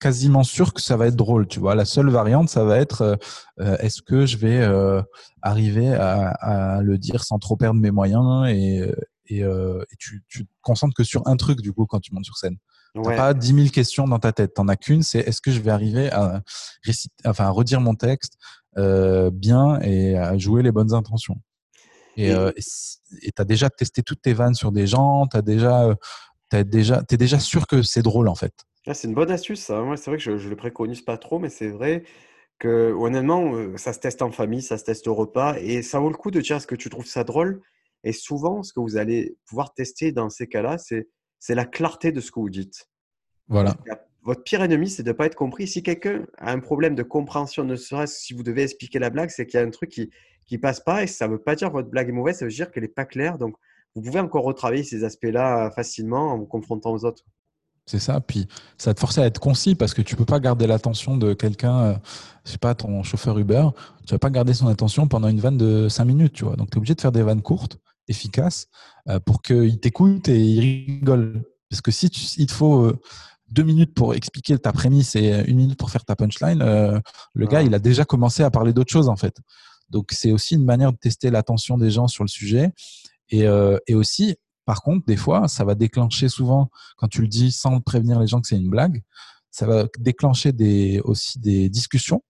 quasiment 0.00 0.42
sûr 0.42 0.74
que 0.74 0.80
ça 0.80 0.96
va 0.96 1.06
être 1.06 1.16
drôle. 1.16 1.46
Tu 1.46 1.60
vois, 1.60 1.74
la 1.74 1.84
seule 1.84 2.10
variante, 2.10 2.48
ça 2.48 2.64
va 2.64 2.78
être 2.78 3.02
euh, 3.02 3.16
euh, 3.60 3.76
est-ce 3.78 4.02
que 4.02 4.26
je 4.26 4.36
vais 4.36 4.66
arriver 5.42 5.94
à, 5.94 6.28
à, 6.30 6.82
le 6.82 6.98
dire 6.98 7.24
sans 7.24 7.38
trop 7.38 7.56
perdre 7.56 7.80
mes 7.80 7.90
moyens 7.90 8.48
et, 8.48 8.90
et, 9.28 9.44
euh, 9.44 9.82
et 9.90 9.96
tu, 9.98 10.24
tu, 10.28 10.46
te 10.46 10.50
concentres 10.62 10.94
que 10.94 11.04
sur 11.04 11.26
un 11.26 11.36
truc 11.36 11.60
du 11.60 11.72
coup 11.72 11.86
quand 11.86 12.00
tu 12.00 12.14
montes 12.14 12.24
sur 12.24 12.36
scène. 12.36 12.56
Tu 12.94 13.00
n'as 13.02 13.16
pas 13.16 13.34
10 13.34 13.54
000 13.54 13.68
questions 13.68 14.06
dans 14.08 14.18
ta 14.18 14.32
tête. 14.32 14.54
Tu 14.54 14.60
n'en 14.60 14.68
as 14.68 14.76
qu'une, 14.76 15.02
c'est 15.02 15.18
est-ce 15.18 15.40
que 15.40 15.50
je 15.50 15.60
vais 15.60 15.70
arriver 15.70 16.10
à, 16.12 16.42
réciter, 16.82 17.14
enfin, 17.26 17.44
à 17.44 17.50
redire 17.50 17.80
mon 17.80 17.94
texte 17.94 18.38
euh, 18.78 19.30
bien 19.30 19.80
et 19.80 20.16
à 20.16 20.36
jouer 20.38 20.62
les 20.62 20.72
bonnes 20.72 20.94
intentions. 20.94 21.36
Et 22.16 22.32
euh, 22.32 22.50
tu 22.56 23.30
as 23.36 23.44
déjà 23.44 23.68
testé 23.68 24.02
toutes 24.02 24.22
tes 24.22 24.32
vannes 24.32 24.54
sur 24.54 24.72
des 24.72 24.86
gens, 24.86 25.26
tu 25.26 25.42
déjà, 25.42 25.94
déjà, 26.50 27.02
es 27.10 27.16
déjà 27.18 27.38
sûr 27.38 27.66
que 27.66 27.82
c'est 27.82 28.00
drôle 28.00 28.28
en 28.28 28.34
fait. 28.34 28.54
Ah, 28.86 28.94
c'est 28.94 29.08
une 29.08 29.14
bonne 29.14 29.30
astuce, 29.30 29.60
ça. 29.60 29.82
c'est 29.96 30.10
vrai 30.10 30.18
que 30.18 30.22
je 30.22 30.30
ne 30.30 30.50
le 30.50 30.56
préconise 30.56 31.02
pas 31.02 31.18
trop, 31.18 31.38
mais 31.38 31.48
c'est 31.48 31.68
vrai 31.68 32.04
que 32.58 32.92
honnêtement, 32.92 33.54
euh, 33.54 33.76
ça 33.76 33.92
se 33.92 33.98
teste 33.98 34.22
en 34.22 34.30
famille, 34.30 34.62
ça 34.62 34.78
se 34.78 34.84
teste 34.84 35.08
au 35.08 35.14
repas, 35.14 35.56
et 35.58 35.82
ça 35.82 35.98
vaut 35.98 36.08
le 36.08 36.16
coup 36.16 36.30
de 36.30 36.40
dire 36.40 36.56
est-ce 36.56 36.66
que 36.66 36.76
tu 36.76 36.88
trouves 36.88 37.06
ça 37.06 37.24
drôle? 37.24 37.60
Et 38.04 38.12
souvent, 38.12 38.62
ce 38.62 38.72
que 38.72 38.80
vous 38.80 38.96
allez 38.96 39.36
pouvoir 39.46 39.74
tester 39.74 40.12
dans 40.12 40.30
ces 40.30 40.46
cas-là, 40.46 40.78
c'est, 40.78 41.08
la 41.48 41.64
clarté 41.64 42.12
de 42.12 42.20
ce 42.20 42.30
que 42.30 42.40
vous 42.40 42.50
dites. 42.50 42.88
Voilà. 43.48 43.76
Votre 44.22 44.42
pire 44.42 44.62
ennemi, 44.62 44.88
c'est 44.88 45.04
de 45.04 45.10
ne 45.10 45.12
pas 45.12 45.26
être 45.26 45.36
compris. 45.36 45.68
Si 45.68 45.82
quelqu'un 45.82 46.26
a 46.38 46.52
un 46.52 46.58
problème 46.58 46.96
de 46.96 47.04
compréhension, 47.04 47.64
ne 47.64 47.76
serait-ce 47.76 48.20
si 48.20 48.34
vous 48.34 48.42
devez 48.42 48.62
expliquer 48.62 48.98
la 48.98 49.10
blague, 49.10 49.30
c'est 49.30 49.46
qu'il 49.46 49.58
y 49.58 49.62
a 49.62 49.66
un 49.66 49.70
truc 49.70 49.90
qui 49.90 50.10
ne 50.50 50.58
passe 50.58 50.80
pas 50.80 51.02
et 51.02 51.06
ça 51.06 51.26
ne 51.26 51.32
veut 51.32 51.42
pas 51.42 51.54
dire 51.54 51.68
que 51.68 51.74
votre 51.74 51.88
blague 51.88 52.08
est 52.08 52.12
mauvaise, 52.12 52.38
ça 52.38 52.44
veut 52.44 52.50
dire 52.50 52.70
qu'elle 52.70 52.82
n'est 52.82 52.88
pas 52.88 53.04
claire. 53.04 53.38
Donc, 53.38 53.56
vous 53.94 54.02
pouvez 54.02 54.20
encore 54.20 54.44
retravailler 54.44 54.82
ces 54.82 55.04
aspects-là 55.04 55.70
facilement 55.70 56.32
en 56.32 56.38
vous 56.38 56.46
confrontant 56.46 56.92
aux 56.92 57.04
autres. 57.04 57.24
C'est 57.86 58.00
ça. 58.00 58.20
Puis 58.20 58.48
ça 58.78 58.92
te 58.94 59.00
force 59.00 59.18
à 59.18 59.26
être 59.26 59.38
concis 59.38 59.74
parce 59.74 59.94
que 59.94 60.02
tu 60.02 60.16
peux 60.16 60.24
pas 60.24 60.40
garder 60.40 60.66
l'attention 60.66 61.16
de 61.16 61.34
quelqu'un, 61.34 61.78
euh, 61.78 61.94
je 62.44 62.52
sais 62.52 62.58
pas, 62.58 62.74
ton 62.74 63.02
chauffeur 63.04 63.38
Uber, 63.38 63.68
tu 64.06 64.14
vas 64.14 64.18
pas 64.18 64.30
garder 64.30 64.54
son 64.54 64.66
attention 64.66 65.06
pendant 65.06 65.28
une 65.28 65.40
vanne 65.40 65.56
de 65.56 65.88
5 65.88 66.04
minutes, 66.04 66.32
tu 66.32 66.44
vois. 66.44 66.56
Donc 66.56 66.70
tu 66.70 66.74
es 66.74 66.78
obligé 66.78 66.94
de 66.94 67.00
faire 67.00 67.12
des 67.12 67.22
vannes 67.22 67.42
courtes 67.42 67.78
efficace 68.08 68.66
euh, 69.08 69.20
pour 69.20 69.42
qu'il 69.42 69.78
t'écoute 69.78 70.28
et 70.28 70.38
il 70.38 70.60
rigole. 70.60 71.42
Parce 71.70 71.80
que 71.80 71.90
si 71.90 72.06
il 72.38 72.46
te 72.46 72.52
faut 72.52 72.84
euh, 72.84 72.98
deux 73.48 73.62
minutes 73.62 73.94
pour 73.94 74.14
expliquer 74.14 74.58
ta 74.58 74.72
prémisse 74.72 75.16
et 75.16 75.44
une 75.46 75.56
minute 75.56 75.78
pour 75.78 75.90
faire 75.90 76.04
ta 76.04 76.16
punchline, 76.16 76.62
euh, 76.62 77.00
le 77.34 77.46
gars, 77.46 77.62
il 77.62 77.74
a 77.74 77.78
déjà 77.78 78.04
commencé 78.04 78.42
à 78.42 78.50
parler 78.50 78.72
d'autre 78.72 78.92
chose 78.92 79.08
en 79.08 79.16
fait. 79.16 79.36
Donc 79.90 80.10
c'est 80.12 80.32
aussi 80.32 80.54
une 80.54 80.64
manière 80.64 80.92
de 80.92 80.98
tester 80.98 81.30
l'attention 81.30 81.78
des 81.78 81.90
gens 81.90 82.08
sur 82.08 82.24
le 82.24 82.28
sujet. 82.28 82.72
Et, 83.28 83.46
et 83.88 83.94
aussi, 83.96 84.36
par 84.66 84.82
contre, 84.82 85.06
des 85.06 85.16
fois, 85.16 85.48
ça 85.48 85.64
va 85.64 85.74
déclencher 85.74 86.28
souvent, 86.28 86.70
quand 86.98 87.08
tu 87.08 87.22
le 87.22 87.28
dis 87.28 87.50
sans 87.50 87.80
prévenir 87.80 88.20
les 88.20 88.26
gens 88.26 88.40
que 88.40 88.48
c'est 88.48 88.56
une 88.56 88.68
blague, 88.68 89.02
ça 89.50 89.66
va 89.66 89.86
déclencher 89.98 90.52
des, 90.52 91.00
aussi 91.04 91.38
des 91.38 91.70
discussions 91.70 92.22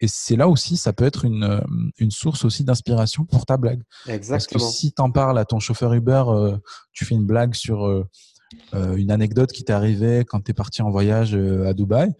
et 0.00 0.06
c'est 0.08 0.36
là 0.36 0.48
aussi, 0.48 0.76
ça 0.76 0.92
peut 0.92 1.04
être 1.04 1.24
une, 1.24 1.44
euh, 1.44 1.60
une 1.98 2.10
source 2.10 2.44
aussi 2.44 2.64
d'inspiration 2.64 3.24
pour 3.24 3.46
ta 3.46 3.56
blague. 3.56 3.82
Exactement. 4.06 4.60
Parce 4.60 4.72
que 4.72 4.76
si 4.76 4.92
tu 4.92 5.02
en 5.02 5.10
parles 5.10 5.38
à 5.38 5.44
ton 5.44 5.58
chauffeur 5.58 5.92
Uber, 5.92 6.24
euh, 6.28 6.56
tu 6.92 7.04
fais 7.04 7.14
une 7.14 7.26
blague 7.26 7.54
sur 7.54 7.84
euh, 7.84 8.04
une 8.72 9.10
anecdote 9.10 9.50
qui 9.52 9.64
t'est 9.64 9.72
arrivée 9.72 10.24
quand 10.24 10.40
tu 10.40 10.52
es 10.52 10.54
parti 10.54 10.82
en 10.82 10.90
voyage 10.90 11.34
à 11.34 11.74
Dubaï, 11.74 12.12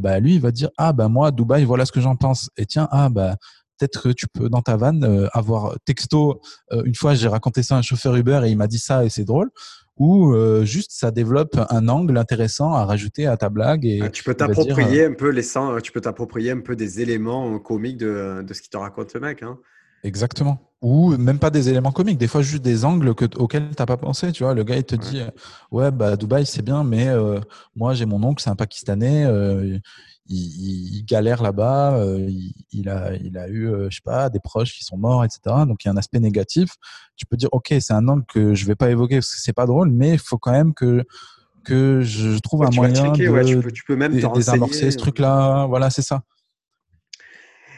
bah, 0.00 0.18
lui, 0.18 0.36
il 0.36 0.40
va 0.40 0.50
dire 0.50 0.70
Ah, 0.78 0.92
bah 0.92 1.08
moi, 1.08 1.30
Dubaï, 1.30 1.64
voilà 1.64 1.84
ce 1.84 1.92
que 1.92 2.00
j'en 2.00 2.16
pense. 2.16 2.48
Et 2.56 2.64
tiens, 2.64 2.88
ah, 2.90 3.08
bah 3.10 3.36
peut-être 3.78 4.02
que 4.02 4.08
tu 4.10 4.26
peux, 4.28 4.48
dans 4.48 4.62
ta 4.62 4.76
vanne, 4.76 5.28
avoir 5.32 5.76
texto. 5.84 6.40
une 6.84 6.94
fois, 6.94 7.14
j'ai 7.14 7.28
raconté 7.28 7.62
ça 7.62 7.76
à 7.76 7.78
un 7.78 7.82
chauffeur 7.82 8.14
Uber 8.16 8.40
et 8.44 8.50
il 8.50 8.56
m'a 8.56 8.66
dit 8.66 8.78
ça 8.78 9.04
et 9.04 9.08
c'est 9.08 9.24
drôle 9.24 9.50
ou 9.96 10.32
euh, 10.32 10.64
juste 10.64 10.90
ça 10.92 11.10
développe 11.10 11.58
un 11.70 11.88
angle 11.88 12.16
intéressant 12.18 12.72
à 12.72 12.84
rajouter 12.84 13.26
à 13.26 13.36
ta 13.36 13.48
blague. 13.48 13.84
Et 13.84 14.00
ah, 14.02 14.10
tu 14.10 14.24
peux 14.24 14.34
t'approprier 14.34 15.02
euh, 15.02 15.10
un 15.10 15.12
peu 15.12 15.30
les 15.30 15.44
tu 15.82 15.92
peux 15.92 16.00
t'approprier 16.00 16.50
un 16.50 16.60
peu 16.60 16.74
des 16.74 17.00
éléments 17.00 17.58
comiques 17.60 17.98
de, 17.98 18.42
de 18.46 18.54
ce 18.54 18.62
qui 18.62 18.70
te 18.70 18.76
raconte 18.76 19.14
le 19.14 19.20
mec. 19.20 19.42
Hein. 19.42 19.58
Exactement. 20.02 20.70
Ou 20.82 21.16
même 21.16 21.38
pas 21.38 21.48
des 21.48 21.70
éléments 21.70 21.92
comiques, 21.92 22.18
des 22.18 22.26
fois 22.26 22.42
juste 22.42 22.62
des 22.62 22.84
angles 22.84 23.14
que, 23.14 23.24
auxquels 23.38 23.70
tu 23.70 23.76
n'as 23.78 23.86
pas 23.86 23.96
pensé. 23.96 24.32
Tu 24.32 24.42
vois, 24.42 24.52
le 24.52 24.64
gars 24.64 24.76
il 24.76 24.84
te 24.84 24.96
dit 24.96 25.22
ouais 25.70 25.90
bah 25.90 26.16
Dubaï 26.16 26.44
c'est 26.44 26.62
bien, 26.62 26.84
mais 26.84 27.08
euh, 27.08 27.40
moi 27.74 27.94
j'ai 27.94 28.04
mon 28.04 28.22
oncle 28.22 28.42
c'est 28.42 28.50
un 28.50 28.56
Pakistanais 28.56 29.24
il, 30.26 31.04
galère 31.04 31.42
là-bas, 31.42 31.98
euh, 31.98 32.30
il, 32.72 32.88
a, 32.88 33.14
il 33.14 33.36
a 33.36 33.48
eu, 33.48 33.68
euh, 33.68 33.88
je 33.90 33.96
sais 33.96 34.02
pas, 34.02 34.30
des 34.30 34.40
proches 34.40 34.72
qui 34.72 34.84
sont 34.84 34.96
morts, 34.96 35.24
etc. 35.24 35.40
Donc 35.66 35.84
il 35.84 35.88
y 35.88 35.90
a 35.90 35.92
un 35.92 35.96
aspect 35.96 36.20
négatif. 36.20 36.70
Tu 37.16 37.26
peux 37.26 37.36
dire, 37.36 37.50
ok, 37.52 37.74
c'est 37.80 37.92
un 37.92 38.08
angle 38.08 38.24
que 38.26 38.54
je 38.54 38.66
vais 38.66 38.74
pas 38.74 38.90
évoquer 38.90 39.16
parce 39.16 39.34
que 39.34 39.40
c'est 39.40 39.52
pas 39.52 39.66
drôle, 39.66 39.90
mais 39.90 40.12
il 40.12 40.18
faut 40.18 40.38
quand 40.38 40.52
même 40.52 40.74
que 40.74 41.04
que 41.64 42.02
je 42.02 42.38
trouve 42.40 42.62
un 42.64 42.70
moyen 42.70 43.12
de 43.12 43.70
tu 43.70 43.84
peux, 43.84 43.96
même 43.96 44.12
désamorcer 44.12 44.90
ce 44.90 44.98
truc-là. 44.98 45.64
Voilà, 45.66 45.88
c'est 45.88 46.02
ça. 46.02 46.22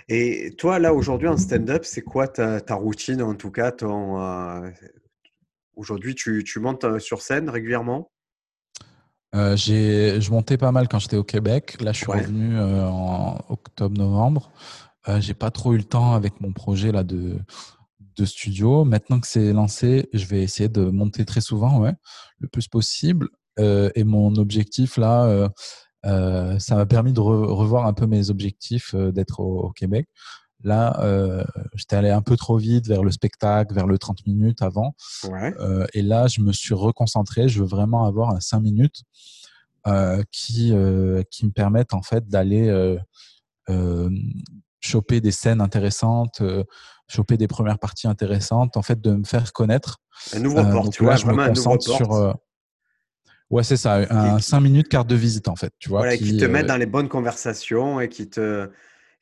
Et 0.09 0.55
toi, 0.59 0.81
là, 0.81 0.93
aujourd'hui, 0.93 1.28
en 1.28 1.36
stand-up, 1.36 1.85
c'est 1.85 2.02
quoi 2.02 2.27
ta, 2.27 2.60
ta, 2.60 2.74
routine, 2.74 3.23
en 3.23 3.35
tout 3.35 3.52
cas 3.52 3.70
ton, 3.73 4.20
euh, 4.20 4.70
Aujourd'hui, 5.77 6.14
tu, 6.14 6.43
tu 6.43 6.59
montes 6.59 6.98
sur 6.98 7.20
scène 7.23 7.51
régulièrement? 7.51 8.10
Euh, 9.35 9.57
je 9.57 10.31
montais 10.31 10.57
pas 10.57 10.73
mal 10.73 10.89
quand 10.89 10.98
j'étais 10.98 11.16
au 11.16 11.24
Québec. 11.24 11.77
Là, 11.81 11.93
je 11.93 11.98
suis 11.98 12.11
revenu 12.11 12.57
euh, 12.57 12.89
en 12.89 13.39
octobre-novembre. 13.48 14.51
Euh, 15.09 15.20
j'ai 15.20 15.35
pas 15.35 15.51
trop 15.51 15.73
eu 15.74 15.78
le 15.78 15.85
temps 15.85 16.15
avec 16.15 16.40
mon 16.40 16.53
projet 16.53 16.93
là 16.93 17.03
de, 17.03 17.39
de 18.16 18.24
studio. 18.24 18.85
Maintenant 18.85 19.20
que 19.20 19.27
c'est 19.27 19.53
lancé, 19.53 20.09
je 20.12 20.27
vais 20.27 20.43
essayer 20.43 20.69
de 20.69 20.85
monter 20.86 21.24
très 21.24 21.40
souvent, 21.40 21.81
ouais, 21.81 21.93
le 22.39 22.48
plus 22.48 22.69
possible. 22.69 23.28
Euh, 23.59 23.90
et 23.94 24.05
mon 24.05 24.35
objectif 24.36 24.97
là, 24.97 25.48
ça 26.03 26.77
m'a 26.77 26.86
permis 26.86 27.12
de 27.12 27.20
revoir 27.20 27.86
un 27.86 27.93
peu 27.93 28.07
mes 28.07 28.31
objectifs 28.31 28.94
d'être 28.94 29.40
au, 29.40 29.70
Québec. 29.73 30.09
Là, 30.64 30.98
euh, 31.00 31.44
j'étais 31.74 31.96
allé 31.96 32.10
un 32.10 32.22
peu 32.22 32.36
trop 32.36 32.56
vite 32.56 32.86
vers 32.88 33.02
le 33.02 33.10
spectacle, 33.10 33.74
vers 33.74 33.86
le 33.86 33.98
30 33.98 34.26
minutes 34.26 34.62
avant. 34.62 34.94
Euh, 35.24 35.86
et 35.92 36.02
là, 36.02 36.26
je 36.26 36.40
me 36.40 36.52
suis 36.52 36.74
reconcentré. 36.74 37.48
Je 37.48 37.60
veux 37.60 37.68
vraiment 37.68 38.04
avoir 38.06 38.30
un 38.30 38.40
5 38.40 38.60
minutes 38.60 39.02
euh, 39.86 40.22
qui, 40.32 40.72
qui 41.30 41.46
me 41.46 41.50
permettent 41.50 41.94
en 41.94 42.02
fait 42.02 42.26
d'aller 42.26 42.96
choper 44.80 45.20
des 45.20 45.32
scènes 45.32 45.60
intéressantes, 45.60 46.42
choper 47.08 47.36
des 47.36 47.48
premières 47.48 47.78
parties 47.78 48.08
intéressantes, 48.08 48.76
en 48.76 48.82
fait, 48.82 49.00
de 49.00 49.12
me 49.12 49.24
faire 49.24 49.52
connaître. 49.52 49.98
Un 50.32 50.40
nouveau 50.40 50.62
port, 50.64 50.90
tu 50.90 51.04
vois, 51.04 51.16
je 51.16 51.26
me 51.26 51.48
concentre 51.48 51.82
sur. 51.82 52.36
Ouais, 53.48 53.62
c'est 53.62 53.76
ça, 53.76 54.04
un 54.10 54.40
5 54.40 54.58
minutes 54.58 54.88
carte 54.88 55.08
de 55.08 55.14
visite 55.14 55.46
en 55.46 55.54
fait, 55.54 55.72
tu 55.78 55.88
vois. 55.88 56.00
Voilà, 56.00 56.16
qui, 56.16 56.36
te 56.36 56.44
met 56.46 56.64
dans 56.64 56.76
les 56.76 56.86
bonnes 56.86 57.08
conversations 57.08 58.00
et 58.00 58.08
qui 58.08 58.28
te, 58.28 58.68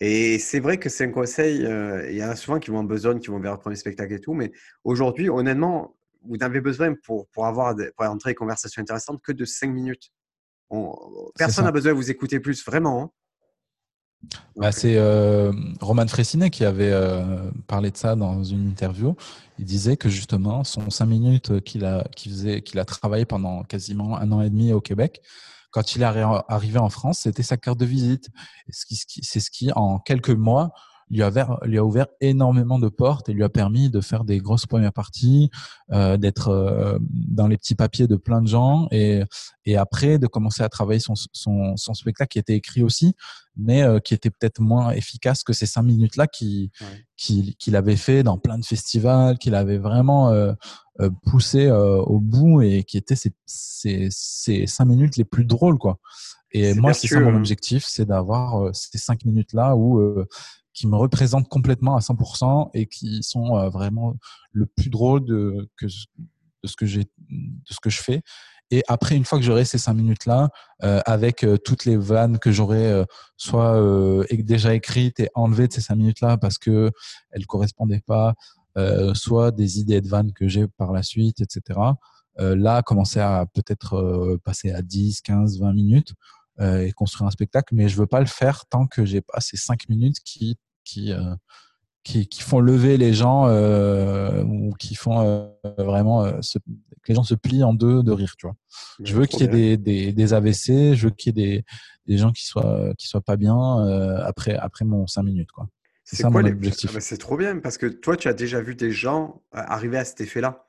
et 0.06 0.38
c'est 0.38 0.60
vrai 0.60 0.76
que 0.76 0.90
c'est 0.90 1.04
un 1.04 1.10
conseil, 1.10 1.64
euh, 1.64 2.10
il 2.10 2.16
y 2.18 2.22
en 2.22 2.28
a 2.28 2.36
souvent 2.36 2.58
qui 2.58 2.70
vont 2.70 2.80
en 2.80 2.84
besogne, 2.84 3.20
qui 3.20 3.28
vont 3.28 3.40
vers 3.40 3.52
le 3.52 3.58
premier 3.58 3.76
spectacle 3.76 4.12
et 4.12 4.20
tout, 4.20 4.34
mais 4.34 4.52
aujourd'hui, 4.84 5.30
honnêtement, 5.30 5.96
vous 6.26 6.36
n'avez 6.36 6.60
besoin 6.60 6.94
pour, 7.04 7.26
pour, 7.28 7.46
avoir 7.46 7.74
pour 7.96 8.06
entrer 8.06 8.32
une 8.32 8.36
conversation 8.36 8.82
intéressante 8.82 9.22
que 9.22 9.32
de 9.32 9.46
5 9.46 9.68
minutes. 9.68 10.12
personne 11.38 11.64
n'a 11.64 11.72
besoin 11.72 11.92
de 11.92 11.96
vous 11.96 12.10
écouter 12.10 12.38
plus, 12.38 12.62
vraiment. 12.66 13.02
Hein. 13.02 13.10
Bah, 14.56 14.72
c'est 14.72 14.96
euh, 14.98 15.52
Roman 15.80 16.06
Fressinet 16.06 16.50
qui 16.50 16.66
avait 16.66 16.92
euh, 16.92 17.50
parlé 17.66 17.90
de 17.90 17.96
ça 17.96 18.14
dans 18.14 18.44
une 18.44 18.68
interview. 18.68 19.16
Il 19.58 19.64
disait 19.64 19.96
que 19.96 20.10
justement, 20.10 20.64
son 20.64 20.90
5 20.90 21.06
minutes 21.06 21.60
qu'il 21.60 21.86
a, 21.86 22.04
qu'il 22.14 22.62
qu'il 22.62 22.78
a 22.78 22.84
travaillé 22.84 23.24
pendant 23.24 23.62
quasiment 23.62 24.18
un 24.18 24.30
an 24.32 24.42
et 24.42 24.50
demi 24.50 24.74
au 24.74 24.82
Québec, 24.82 25.22
quand 25.74 25.96
il 25.96 26.02
est 26.02 26.04
arrivé 26.04 26.78
en 26.78 26.88
France, 26.88 27.18
c'était 27.22 27.42
sa 27.42 27.56
carte 27.56 27.78
de 27.78 27.84
visite. 27.84 28.28
C'est 28.70 29.40
ce 29.40 29.50
qui, 29.50 29.72
en 29.74 29.98
quelques 29.98 30.30
mois, 30.30 30.70
lui 31.10 31.22
a, 31.22 31.28
ouvert, 31.28 31.58
lui 31.64 31.78
a 31.78 31.84
ouvert 31.84 32.06
énormément 32.20 32.78
de 32.78 32.88
portes 32.88 33.28
et 33.28 33.32
lui 33.32 33.44
a 33.44 33.48
permis 33.48 33.90
de 33.90 34.00
faire 34.00 34.24
des 34.24 34.38
grosses 34.38 34.66
premières 34.66 34.92
parties, 34.92 35.50
euh, 35.92 36.16
d'être 36.16 36.48
euh, 36.48 36.98
dans 37.00 37.46
les 37.46 37.56
petits 37.56 37.74
papiers 37.74 38.06
de 38.06 38.16
plein 38.16 38.42
de 38.42 38.48
gens 38.48 38.88
et, 38.90 39.22
et 39.64 39.76
après 39.76 40.18
de 40.18 40.26
commencer 40.26 40.62
à 40.62 40.68
travailler 40.68 41.00
son, 41.00 41.14
son, 41.32 41.76
son 41.76 41.94
spectacle 41.94 42.32
qui 42.32 42.38
était 42.38 42.54
écrit 42.54 42.82
aussi, 42.82 43.14
mais 43.56 43.82
euh, 43.82 44.00
qui 44.00 44.14
était 44.14 44.30
peut-être 44.30 44.60
moins 44.60 44.90
efficace 44.90 45.42
que 45.42 45.52
ces 45.52 45.66
cinq 45.66 45.82
minutes-là 45.82 46.26
qu'il 46.26 46.70
qui, 47.16 47.56
qu'il 47.56 47.76
avait 47.76 47.96
fait 47.96 48.22
dans 48.22 48.38
plein 48.38 48.58
de 48.58 48.64
festivals, 48.64 49.38
qu'il 49.38 49.54
avait 49.54 49.78
vraiment 49.78 50.30
euh, 50.30 50.52
euh, 51.00 51.10
poussé 51.26 51.70
au 51.70 52.20
bout 52.20 52.62
et 52.62 52.84
qui 52.84 52.96
étaient 52.96 53.16
ces, 53.16 53.32
ces, 53.46 54.08
ces 54.10 54.66
cinq 54.66 54.86
minutes 54.86 55.16
les 55.16 55.24
plus 55.24 55.44
drôles, 55.44 55.78
quoi. 55.78 55.98
Et 56.56 56.72
moi, 56.74 56.94
c'est 56.94 57.08
ça 57.08 57.18
mon 57.18 57.34
objectif, 57.34 57.84
c'est 57.84 58.04
d'avoir 58.04 58.72
ces 58.72 58.98
cinq 58.98 59.24
minutes-là 59.24 59.74
où 59.74 60.00
qui 60.74 60.88
me 60.88 60.96
représentent 60.96 61.48
complètement 61.48 61.96
à 61.96 62.00
100% 62.00 62.70
et 62.74 62.86
qui 62.86 63.22
sont 63.22 63.56
euh, 63.56 63.70
vraiment 63.70 64.16
le 64.52 64.66
plus 64.66 64.90
drôle 64.90 65.24
de, 65.24 65.70
ce 66.64 66.76
que 66.76 66.84
j'ai, 66.84 67.04
de 67.04 67.72
ce 67.72 67.80
que 67.80 67.90
je 67.90 68.02
fais. 68.02 68.22
Et 68.70 68.82
après, 68.88 69.14
une 69.14 69.24
fois 69.24 69.38
que 69.38 69.44
j'aurai 69.44 69.64
ces 69.64 69.78
cinq 69.78 69.94
minutes-là, 69.94 70.48
euh, 70.82 71.00
avec 71.06 71.44
euh, 71.44 71.58
toutes 71.58 71.84
les 71.84 71.96
vannes 71.96 72.38
que 72.38 72.50
j'aurai 72.50 73.04
soit 73.36 73.80
déjà 74.32 74.74
écrites 74.74 75.20
et 75.20 75.30
enlevées 75.34 75.68
de 75.68 75.72
ces 75.72 75.80
cinq 75.80 75.96
minutes-là 75.96 76.38
parce 76.38 76.58
que 76.58 76.90
elles 77.30 77.46
correspondaient 77.46 78.02
pas, 78.04 78.34
soit 79.14 79.52
des 79.52 79.78
idées 79.78 80.00
de 80.00 80.08
vannes 80.08 80.32
que 80.32 80.48
j'ai 80.48 80.66
par 80.66 80.92
la 80.92 81.04
suite, 81.04 81.40
etc. 81.40 81.78
là, 82.36 82.82
commencer 82.82 83.20
à 83.20 83.46
peut-être 83.54 84.38
passer 84.42 84.72
à 84.72 84.82
10, 84.82 85.20
15, 85.20 85.60
20 85.60 85.72
minutes 85.72 86.14
et 86.60 86.92
construire 86.92 87.26
un 87.26 87.30
spectacle, 87.30 87.74
mais 87.74 87.88
je 87.88 87.96
veux 87.96 88.06
pas 88.06 88.20
le 88.20 88.26
faire 88.26 88.66
tant 88.66 88.86
que 88.86 89.04
j'ai 89.04 89.20
pas 89.20 89.40
ces 89.40 89.56
cinq 89.56 89.88
minutes 89.88 90.18
qui 90.24 90.56
qui, 90.84 91.12
euh, 91.12 91.34
qui, 92.04 92.28
qui, 92.28 92.42
font 92.42 92.60
lever 92.60 92.96
les 92.96 93.12
gens 93.14 93.46
euh, 93.48 94.44
ou 94.44 94.72
qui 94.74 94.94
font 94.94 95.20
euh, 95.20 95.48
vraiment 95.78 96.24
que 96.24 97.08
les 97.08 97.14
gens 97.14 97.24
se 97.24 97.34
plient 97.34 97.64
en 97.64 97.74
deux 97.74 98.02
de 98.02 98.12
rire, 98.12 98.34
tu 98.38 98.46
vois. 98.46 98.56
je 99.02 99.14
veux 99.14 99.26
qu'il 99.26 99.40
y 99.40 99.44
ait 99.44 99.48
des, 99.48 99.76
des, 99.76 100.12
des, 100.12 100.34
AVC, 100.34 100.94
je 100.94 101.06
veux 101.06 101.10
qu'il 101.10 101.36
y 101.36 101.42
ait 101.42 101.46
des, 101.46 101.64
des 102.06 102.18
gens 102.18 102.32
qui 102.32 102.46
soient 102.46 102.92
qui 102.96 103.08
soient 103.08 103.22
pas 103.22 103.36
bien 103.36 103.56
après 104.24 104.54
après 104.54 104.84
mon 104.84 105.06
5 105.06 105.22
minutes, 105.22 105.50
quoi. 105.50 105.68
C'est 106.06 106.16
ça 106.16 106.28
mon 106.28 106.44
objectif. 106.44 106.92
Ah 106.94 107.00
c'est 107.00 107.16
trop 107.16 107.38
bien 107.38 107.58
parce 107.60 107.78
que 107.78 107.86
toi, 107.86 108.14
tu 108.18 108.28
as 108.28 108.34
déjà 108.34 108.60
vu 108.60 108.74
des 108.74 108.92
gens 108.92 109.42
arriver 109.52 109.96
à 109.96 110.04
cet 110.04 110.20
effet-là? 110.20 110.66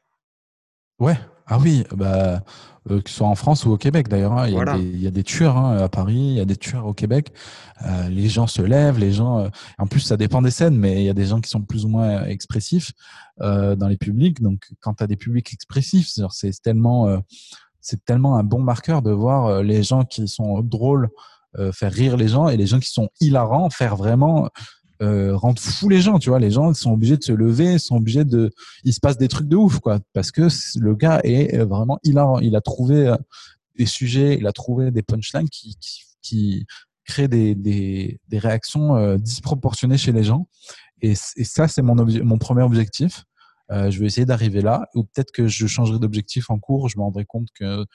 Ouais, 1.00 1.18
ah 1.48 1.60
oui, 1.60 1.84
bah, 1.96 2.42
euh, 2.90 3.02
que 3.02 3.10
ce 3.10 3.18
soit 3.18 3.28
en 3.28 3.36
France 3.36 3.66
ou 3.66 3.72
au 3.72 3.78
Québec 3.78 4.08
d'ailleurs. 4.08 4.34
Hein, 4.34 4.48
il, 4.48 4.96
il, 4.96 5.02
y 5.02 5.08
a 5.08 5.12
des 5.12 5.24
tueurs 5.24 5.58
hein, 5.58 5.78
à 5.78 5.90
Paris, 5.90 6.16
il 6.16 6.34
y 6.34 6.40
a 6.40 6.46
des 6.46 6.56
tueurs 6.56 6.86
au 6.86 6.94
Québec. 6.94 7.32
Euh, 7.86 8.10
les 8.10 8.30
gens 8.30 8.48
se 8.48 8.62
lèvent, 8.62 9.00
les 9.00 9.12
gens. 9.12 9.40
Euh, 9.40 9.50
en 9.78 9.88
plus, 9.88 10.00
ça 10.00 10.18
dépend 10.18 10.42
des 10.42 10.52
scènes, 10.52 10.78
mais 10.78 11.02
il 11.02 11.06
y 11.06 11.10
a 11.10 11.14
des 11.14 11.26
gens 11.26 11.42
qui 11.42 11.50
sont 11.50 11.62
plus 11.62 11.86
ou 11.86 11.90
moins 11.90 12.24
expressifs 12.26 12.92
euh, 13.42 13.76
dans 13.76 13.88
les 13.88 13.98
publics. 13.98 14.42
Donc, 14.42 14.70
quand 14.80 14.96
tu 14.96 15.04
as 15.04 15.08
des 15.08 15.18
publics 15.18 15.52
expressifs, 15.54 16.10
c'est 16.30 16.62
tellement, 16.62 17.08
euh, 17.08 17.18
c'est 17.82 18.04
tellement 18.06 18.38
un 18.38 18.44
bon 18.44 18.62
marqueur 18.62 19.02
de 19.02 19.12
voir 19.12 19.62
les 19.62 19.84
gens 19.84 20.04
qui 20.04 20.28
sont 20.28 20.62
drôles 20.62 21.10
faire 21.72 21.94
rire 21.94 22.18
les 22.18 22.28
gens 22.28 22.50
et 22.50 22.58
les 22.58 22.68
gens 22.68 22.82
qui 22.82 22.92
sont 22.92 23.08
hilarants 23.22 23.70
faire 23.70 23.96
vraiment 23.96 24.50
euh, 25.02 25.36
rendre 25.36 25.60
fou 25.60 25.90
les 25.90 26.02
gens, 26.02 26.20
tu 26.20 26.30
vois. 26.30 26.40
Les 26.40 26.52
gens 26.52 26.74
sont 26.74 26.92
obligés 26.92 27.18
de 27.18 27.24
se 27.24 27.32
lever, 27.32 27.80
sont 27.80 27.98
obligés 27.98 28.26
de. 28.26 28.52
Il 28.84 28.94
se 28.94 29.00
passe 29.00 29.18
des 29.18 29.28
trucs 29.28 29.48
de 29.48 29.56
ouf, 29.56 29.80
quoi, 29.80 30.00
parce 30.14 30.32
que 30.32 30.48
le 30.80 30.96
gars 30.96 31.20
est 31.24 31.56
euh, 31.56 31.66
vraiment 31.66 32.00
hilarant. 32.04 32.40
Il 32.40 32.56
a 32.56 32.62
trouvé 32.62 33.08
euh, 33.08 33.18
des 33.78 33.86
sujets, 33.86 34.38
il 34.40 34.48
a 34.48 34.52
trouvé 34.54 34.92
des 34.92 35.04
punchlines 35.04 35.50
qui, 35.50 35.76
qui, 35.80 36.02
qui 36.22 36.66
créent 37.06 37.28
des, 37.28 37.56
des, 37.56 38.20
des 38.28 38.40
réactions 38.40 38.96
euh, 38.96 39.18
disproportionnées 39.18 39.98
chez 39.98 40.12
les 40.12 40.24
gens. 40.24 40.48
Et, 41.02 41.12
et 41.12 41.44
ça, 41.44 41.68
c'est 41.68 41.82
mon, 41.82 41.96
mon 41.96 42.38
premier 42.38 42.64
objectif. 42.64 43.26
Euh, 43.72 43.90
je 43.90 44.00
vais 44.00 44.06
essayer 44.06 44.26
d'arriver 44.26 44.62
là, 44.62 44.88
ou 44.94 45.04
peut-être 45.04 45.32
que 45.32 45.48
je 45.48 45.68
changerai 45.68 46.00
d'objectif 46.00 46.50
en 46.50 46.60
cours. 46.60 46.88
Je 46.88 46.98
me 46.98 47.04
rendrai 47.04 47.26
compte 47.26 47.48
que 47.54 47.86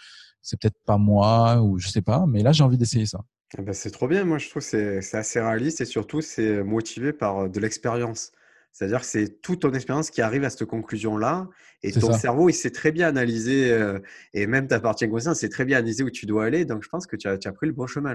c'est 0.43 0.61
peut-être 0.61 0.79
pas 0.85 0.99
moi, 0.99 1.63
ou 1.63 1.79
je 1.79 1.89
sais 1.89 2.03
pas. 2.03 2.25
Mais 2.27 2.43
là, 2.43 2.53
j'ai 2.53 2.65
envie 2.65 2.79
d'essayer 2.79 3.07
ça. 3.07 3.21
Ah 3.59 3.63
bah, 3.63 3.73
c'est 3.73 3.91
trop 3.91 4.07
bien, 4.07 4.25
moi 4.25 4.39
je 4.39 4.49
trouve 4.49 4.63
que 4.63 5.01
c'est 5.01 5.17
assez 5.17 5.41
réaliste 5.41 5.81
et 5.81 5.85
surtout 5.85 6.21
c'est 6.21 6.63
motivé 6.63 7.13
par 7.13 7.51
de 7.51 7.61
l'expérience. 7.61 8.33
C'est-à-dire 8.73 9.01
que 9.01 9.07
c'est 9.07 9.41
toute 9.43 9.63
ton 9.63 9.73
expérience 9.73 10.11
qui 10.11 10.23
arrive 10.23 10.45
à 10.45 10.51
cette 10.51 10.67
conclusion-là 10.67 11.49
et 11.83 11.91
ton 11.91 12.13
cerveau 12.13 12.49
il 12.49 12.53
sait 12.53 12.71
très 12.71 12.93
bien 12.93 13.09
analyser 13.09 13.77
et 14.33 14.47
même 14.47 14.69
ta 14.69 14.79
partie 14.79 15.05
inconsciente 15.07 15.35
sait 15.35 15.49
très 15.49 15.65
bien 15.65 15.79
analyser 15.79 16.05
où 16.05 16.11
tu 16.11 16.27
dois 16.27 16.45
aller. 16.45 16.65
Donc 16.65 16.85
je 16.85 16.89
pense 16.89 17.09
que 17.09 17.17
tu 17.17 17.27
as, 17.27 17.53
pris 17.53 17.67
le 17.67 17.73
bon 17.73 17.89
chemin. 17.89 18.15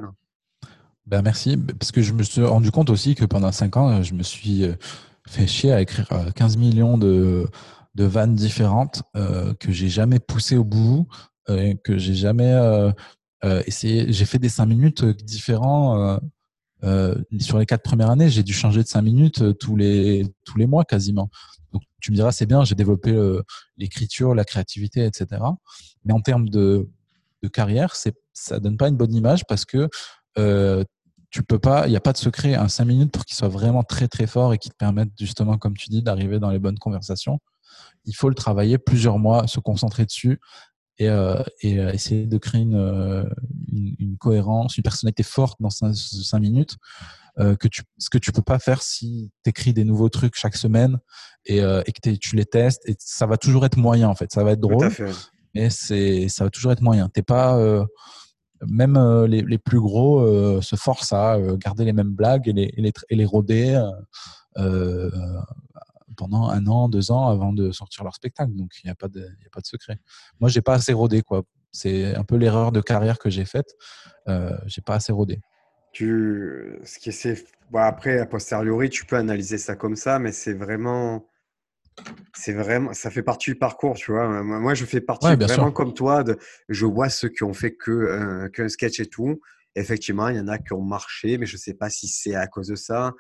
Ben 1.05 1.21
merci, 1.21 1.57
parce 1.57 1.91
que 1.91 2.01
je 2.01 2.13
me 2.13 2.23
suis 2.23 2.41
rendu 2.41 2.71
compte 2.71 2.89
aussi 2.89 3.15
que 3.15 3.25
pendant 3.25 3.51
5 3.51 3.75
ans, 3.75 4.01
je 4.01 4.13
me 4.13 4.23
suis 4.23 4.63
fait 5.27 5.47
chier 5.47 5.73
à 5.73 5.81
écrire 5.81 6.07
15 6.33 6.55
millions 6.55 6.97
de, 6.97 7.45
de 7.95 8.03
vannes 8.03 8.35
différentes 8.35 9.03
que 9.13 9.71
j'ai 9.71 9.89
jamais 9.89 10.19
poussé 10.19 10.55
au 10.55 10.63
bout, 10.63 11.07
que 11.47 11.97
j'ai 11.97 12.13
jamais 12.13 12.53
euh, 12.53 12.91
j'ai 13.67 14.25
fait 14.25 14.39
des 14.39 14.49
cinq 14.49 14.65
minutes 14.65 15.03
euh, 15.03 15.13
différents. 15.13 15.99
Euh, 15.99 16.17
euh, 16.83 17.15
sur 17.39 17.57
les 17.57 17.65
quatre 17.65 17.83
premières 17.83 18.09
années, 18.09 18.29
j'ai 18.29 18.43
dû 18.43 18.53
changer 18.53 18.83
de 18.83 18.87
cinq 18.87 19.01
minutes 19.01 19.57
tous 19.57 19.75
les 19.75 20.27
tous 20.43 20.57
les 20.57 20.67
mois 20.67 20.85
quasiment. 20.85 21.29
Donc 21.73 21.81
tu 22.01 22.11
me 22.11 22.15
diras 22.15 22.31
c'est 22.31 22.45
bien, 22.45 22.63
j'ai 22.63 22.75
développé 22.75 23.15
l'écriture, 23.77 24.35
la 24.35 24.43
créativité, 24.43 25.05
etc. 25.05 25.41
Mais 26.03 26.13
en 26.13 26.21
termes 26.21 26.49
de, 26.49 26.89
carrière, 27.53 27.95
c'est 27.95 28.15
ça 28.33 28.59
donne 28.59 28.77
pas 28.77 28.87
une 28.87 28.97
bonne 28.97 29.13
image 29.13 29.45
parce 29.47 29.65
que 29.65 29.87
euh, 30.37 30.83
tu 31.29 31.43
peux 31.43 31.59
pas, 31.59 31.87
il 31.87 31.91
n'y 31.91 31.95
a 31.95 32.01
pas 32.01 32.13
de 32.13 32.17
secret. 32.17 32.55
Un 32.55 32.67
cinq 32.67 32.85
minutes 32.85 33.11
pour 33.11 33.25
qu'il 33.25 33.35
soit 33.35 33.47
vraiment 33.47 33.83
très 33.83 34.07
très 34.07 34.27
fort 34.27 34.53
et 34.53 34.57
qui 34.57 34.69
te 34.69 34.75
permette 34.75 35.09
justement, 35.19 35.57
comme 35.57 35.75
tu 35.75 35.89
dis, 35.89 36.01
d'arriver 36.01 36.39
dans 36.39 36.49
les 36.49 36.59
bonnes 36.59 36.77
conversations. 36.77 37.39
Il 38.05 38.15
faut 38.15 38.29
le 38.29 38.35
travailler 38.35 38.77
plusieurs 38.77 39.19
mois, 39.19 39.47
se 39.47 39.59
concentrer 39.59 40.05
dessus, 40.05 40.39
et, 40.97 41.09
euh, 41.09 41.41
et 41.61 41.79
euh, 41.79 41.91
essayer 41.91 42.25
de 42.25 42.37
créer 42.37 42.61
une, 42.61 43.27
une, 43.71 43.95
une, 43.99 44.17
cohérence, 44.17 44.77
une 44.77 44.83
personnalité 44.83 45.23
forte 45.23 45.61
dans 45.61 45.69
cinq, 45.69 45.93
cinq 45.95 46.39
minutes. 46.39 46.77
Euh, 47.37 47.57
que 47.57 47.67
tu, 47.67 47.81
ce 47.97 48.09
que 48.09 48.17
tu 48.17 48.31
peux 48.31 48.41
pas 48.41 48.59
faire 48.59 48.81
si 48.81 49.29
tu 49.43 49.49
écris 49.49 49.73
des 49.73 49.83
nouveaux 49.83 50.07
trucs 50.07 50.35
chaque 50.35 50.55
semaine 50.55 50.99
et, 51.45 51.61
euh, 51.61 51.81
et 51.85 51.91
que 51.91 52.09
tu 52.11 52.37
les 52.37 52.45
testes 52.45 52.87
et 52.87 52.95
ça 52.97 53.25
va 53.25 53.35
toujours 53.35 53.65
être 53.65 53.75
moyen 53.75 54.07
en 54.07 54.15
fait 54.15 54.31
ça 54.31 54.41
va 54.41 54.53
être 54.53 54.61
drôle 54.61 54.89
mais 55.53 55.69
c'est 55.69 56.29
ça 56.29 56.45
va 56.45 56.49
toujours 56.49 56.71
être 56.71 56.79
moyen 56.79 57.09
t'es 57.09 57.23
pas 57.23 57.57
euh, 57.57 57.83
même 58.65 58.95
euh, 58.95 59.27
les, 59.27 59.41
les, 59.41 59.57
plus 59.57 59.81
gros 59.81 60.61
se 60.61 60.77
forcent 60.77 61.11
à 61.11 61.37
garder 61.57 61.83
les 61.83 61.91
mêmes 61.91 62.13
blagues 62.13 62.47
et 62.47 62.53
les, 62.53 62.73
et 62.77 62.81
les, 62.81 62.93
et 63.09 63.15
les 63.17 63.25
roder 63.25 63.85
pendant 66.15 66.49
un 66.49 66.65
an, 66.67 66.89
deux 66.89 67.11
ans 67.11 67.27
avant 67.27 67.53
de 67.53 67.71
sortir 67.71 68.03
leur 68.03 68.15
spectacle. 68.15 68.53
Donc, 68.53 68.71
il 68.83 68.87
n'y 68.87 68.91
a, 68.91 68.95
pas 68.95 69.07
de, 69.07 69.21
a 69.21 69.49
pas 69.51 69.61
de 69.61 69.65
secret. 69.65 69.99
Moi, 70.39 70.49
j'ai 70.49 70.61
pas 70.61 70.73
assez 70.73 70.93
rodé, 70.93 71.21
quoi. 71.21 71.43
C'est 71.71 72.15
un 72.15 72.23
peu 72.23 72.37
l'erreur 72.37 72.71
de 72.71 72.81
carrière 72.81 73.19
que 73.19 73.29
j'ai 73.29 73.45
faite. 73.45 73.75
Euh, 74.27 74.57
j'ai 74.65 74.81
pas 74.81 74.95
assez 74.95 75.11
rodé. 75.11 75.41
Tu, 75.91 76.79
ce 76.83 76.99
qui 76.99 77.09
est, 77.09 77.45
bon, 77.71 77.79
après, 77.79 78.19
a 78.19 78.25
posteriori, 78.25 78.89
tu 78.89 79.05
peux 79.05 79.17
analyser 79.17 79.57
ça 79.57 79.75
comme 79.75 79.95
ça, 79.95 80.19
mais 80.19 80.31
c'est 80.31 80.53
vraiment, 80.53 81.27
c'est 82.33 82.53
vraiment, 82.53 82.93
ça 82.93 83.09
fait 83.09 83.23
partie 83.23 83.51
du 83.51 83.57
parcours, 83.57 83.95
tu 83.95 84.11
vois. 84.11 84.43
Moi, 84.43 84.73
je 84.73 84.85
fais 84.85 85.01
partie 85.01 85.35
vraiment 85.35 85.71
comme 85.71 85.93
toi. 85.93 86.23
De, 86.23 86.37
je 86.69 86.85
vois 86.85 87.09
ceux 87.09 87.29
qui 87.29 87.43
ont 87.43 87.53
fait 87.53 87.75
que 87.75 87.91
euh, 87.91 88.49
qu'un 88.49 88.69
sketch 88.69 88.99
et 88.99 89.07
tout. 89.07 89.41
Effectivement, 89.75 90.29
il 90.29 90.37
y 90.37 90.39
en 90.39 90.47
a 90.47 90.57
qui 90.57 90.73
ont 90.73 90.81
marché, 90.81 91.37
mais 91.37 91.45
je 91.45 91.57
sais 91.57 91.73
pas 91.73 91.89
si 91.89 92.07
c'est 92.07 92.35
à 92.35 92.47
cause 92.47 92.67
de 92.67 92.75
ça. 92.75 93.13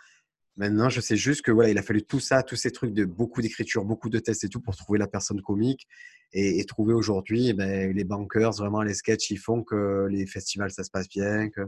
Maintenant, 0.57 0.87
je 0.87 1.01
sais 1.01 1.17
juste 1.17 1.41
que 1.41 1.51
voilà, 1.51 1.69
il 1.69 1.77
a 1.77 1.81
fallu 1.81 2.03
tout 2.03 2.21
ça, 2.21 2.41
tous 2.41 2.55
ces 2.55 2.71
trucs 2.71 2.93
de 2.93 3.03
beaucoup 3.03 3.41
d'écriture, 3.41 3.83
beaucoup 3.83 4.09
de 4.09 4.19
tests 4.19 4.45
et 4.45 4.49
tout 4.49 4.61
pour 4.61 4.75
trouver 4.75 4.97
la 4.99 5.07
personne 5.07 5.41
comique 5.41 5.87
et, 6.31 6.63
trouver 6.65 6.93
aujourd'hui 6.93 7.49
eh 7.49 7.53
ben, 7.53 7.93
les 7.93 8.03
bankers, 8.03 8.53
vraiment 8.53 8.81
les 8.81 8.93
sketchs, 8.93 9.31
ils 9.31 9.37
font 9.37 9.63
que 9.63 10.07
les 10.09 10.25
festivals 10.25 10.71
ça 10.71 10.83
se 10.83 10.91
passe 10.91 11.09
bien, 11.09 11.49
que, 11.49 11.61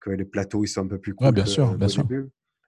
que 0.00 0.10
les 0.10 0.24
plateaux 0.24 0.64
ils 0.64 0.68
sont 0.68 0.82
un 0.82 0.86
peu 0.86 0.98
plus 0.98 1.14
cool. 1.14 1.28
Ouais, 1.28 1.32
bien 1.32 1.46
sûr, 1.46 1.74
bien 1.76 1.88
sûr. 1.88 2.06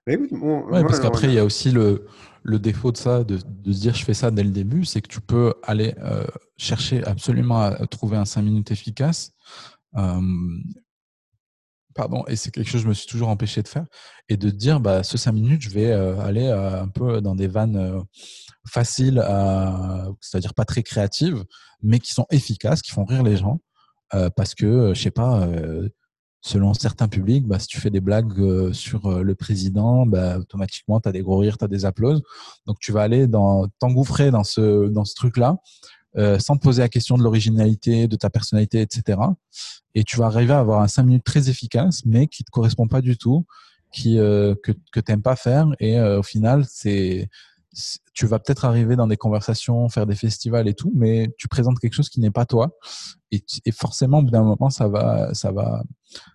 ouais, 0.07 0.83
parce 0.83 0.99
qu'après, 0.99 1.27
il 1.27 1.33
y 1.33 1.39
a 1.39 1.45
aussi 1.45 1.71
le, 1.71 2.05
le 2.43 2.59
défaut 2.59 2.91
de 2.91 2.97
ça, 2.97 3.23
de, 3.23 3.37
de, 3.37 3.71
se 3.71 3.79
dire 3.79 3.95
je 3.95 4.05
fais 4.05 4.13
ça 4.13 4.29
dès 4.31 4.43
le 4.43 4.51
début, 4.51 4.85
c'est 4.85 5.01
que 5.01 5.07
tu 5.07 5.21
peux 5.21 5.53
aller 5.63 5.95
euh, 5.99 6.25
chercher 6.57 7.03
absolument 7.03 7.61
à 7.61 7.87
trouver 7.87 8.17
un 8.17 8.25
5 8.25 8.43
minutes 8.43 8.71
efficace. 8.71 9.33
Euh, 9.97 10.21
pardon, 11.95 12.25
et 12.27 12.35
c'est 12.35 12.51
quelque 12.51 12.67
chose 12.67 12.81
que 12.81 12.83
je 12.83 12.89
me 12.89 12.93
suis 12.93 13.07
toujours 13.07 13.29
empêché 13.29 13.63
de 13.63 13.67
faire, 13.67 13.85
et 14.29 14.37
de 14.37 14.49
dire, 14.49 14.79
bah, 14.79 15.01
ce 15.01 15.17
5 15.17 15.31
minutes, 15.31 15.61
je 15.61 15.69
vais 15.69 15.91
euh, 15.91 16.19
aller 16.19 16.45
euh, 16.45 16.83
un 16.83 16.89
peu 16.89 17.21
dans 17.21 17.35
des 17.35 17.47
vannes 17.47 17.77
euh, 17.77 18.01
faciles, 18.67 19.23
c'est-à-dire 20.21 20.53
pas 20.53 20.65
très 20.65 20.83
créatives, 20.83 21.43
mais 21.81 21.99
qui 21.99 22.13
sont 22.13 22.25
efficaces, 22.31 22.81
qui 22.81 22.91
font 22.91 23.05
rire 23.05 23.23
les 23.23 23.37
gens, 23.37 23.59
parce 24.35 24.55
que, 24.55 24.93
je 24.95 25.01
sais 25.01 25.11
pas, 25.11 25.47
selon 26.41 26.73
certains 26.73 27.07
publics, 27.07 27.45
bah, 27.45 27.59
si 27.59 27.67
tu 27.67 27.79
fais 27.79 27.91
des 27.91 27.99
blagues 28.01 28.71
sur 28.71 29.21
le 29.21 29.35
président, 29.35 30.07
bah, 30.07 30.39
automatiquement, 30.39 30.99
tu 30.99 31.09
as 31.09 31.11
des 31.11 31.21
gros 31.21 31.37
rires, 31.37 31.59
tu 31.59 31.65
as 31.65 31.67
des 31.67 31.85
applauses. 31.85 32.23
Donc, 32.65 32.77
tu 32.79 32.91
vas 32.91 33.03
aller 33.03 33.27
dans 33.27 33.67
t'engouffrer 33.77 34.31
dans 34.31 34.43
ce, 34.43 34.87
dans 34.87 35.05
ce 35.05 35.13
truc-là 35.13 35.57
euh, 36.17 36.39
sans 36.39 36.55
te 36.57 36.61
poser 36.61 36.81
la 36.81 36.89
question 36.89 37.17
de 37.17 37.23
l'originalité, 37.23 38.07
de 38.07 38.15
ta 38.15 38.29
personnalité, 38.29 38.81
etc. 38.81 39.19
Et 39.93 40.03
tu 40.03 40.17
vas 40.17 40.25
arriver 40.25 40.53
à 40.53 40.59
avoir 40.59 40.81
un 40.81 40.87
5 40.87 41.03
minutes 41.03 41.23
très 41.23 41.49
efficace, 41.49 42.03
mais 42.05 42.27
qui 42.27 42.43
te 42.43 42.51
correspond 42.51 42.87
pas 42.87 43.01
du 43.01 43.17
tout, 43.17 43.45
qui, 43.91 44.15
que, 44.15 44.55
que 44.91 44.99
tu 44.99 45.11
n'aimes 45.11 45.21
pas 45.21 45.35
faire. 45.35 45.67
Et 45.79 45.99
au 45.99 46.23
final, 46.23 46.65
c'est 46.69 47.29
tu 48.13 48.25
vas 48.25 48.39
peut-être 48.39 48.65
arriver 48.65 48.95
dans 48.95 49.07
des 49.07 49.17
conversations, 49.17 49.89
faire 49.89 50.05
des 50.05 50.15
festivals 50.15 50.67
et 50.67 50.73
tout, 50.73 50.91
mais 50.95 51.29
tu 51.37 51.47
présentes 51.47 51.79
quelque 51.79 51.93
chose 51.93 52.09
qui 52.09 52.19
n'est 52.21 52.31
pas 52.31 52.45
toi. 52.45 52.77
Et, 53.31 53.43
forcément, 53.71 54.19
au 54.19 54.21
bout 54.21 54.31
d'un 54.31 54.43
moment, 54.43 54.69
ça 54.69 54.87
va, 54.87 55.33
ça 55.33 55.51
va, 55.51 55.83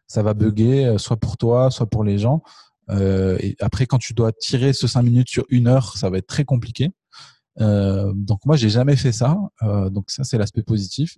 ça 0.06 0.22
va 0.22 0.34
bugger, 0.34 0.96
soit 0.98 1.16
pour 1.16 1.38
toi, 1.38 1.70
soit 1.70 1.86
pour 1.86 2.04
les 2.04 2.18
gens. 2.18 2.42
Euh, 2.90 3.38
et 3.40 3.56
après, 3.60 3.86
quand 3.86 3.98
tu 3.98 4.14
dois 4.14 4.32
tirer 4.32 4.72
ce 4.72 4.86
5 4.86 5.02
minutes 5.02 5.28
sur 5.28 5.44
une 5.48 5.68
heure, 5.68 5.96
ça 5.96 6.10
va 6.10 6.18
être 6.18 6.26
très 6.26 6.44
compliqué. 6.44 6.90
Euh, 7.60 8.12
donc 8.14 8.44
moi, 8.46 8.56
j'ai 8.56 8.70
jamais 8.70 8.96
fait 8.96 9.12
ça. 9.12 9.36
Euh, 9.62 9.90
donc 9.90 10.10
ça, 10.10 10.24
c'est 10.24 10.38
l'aspect 10.38 10.62
positif. 10.62 11.16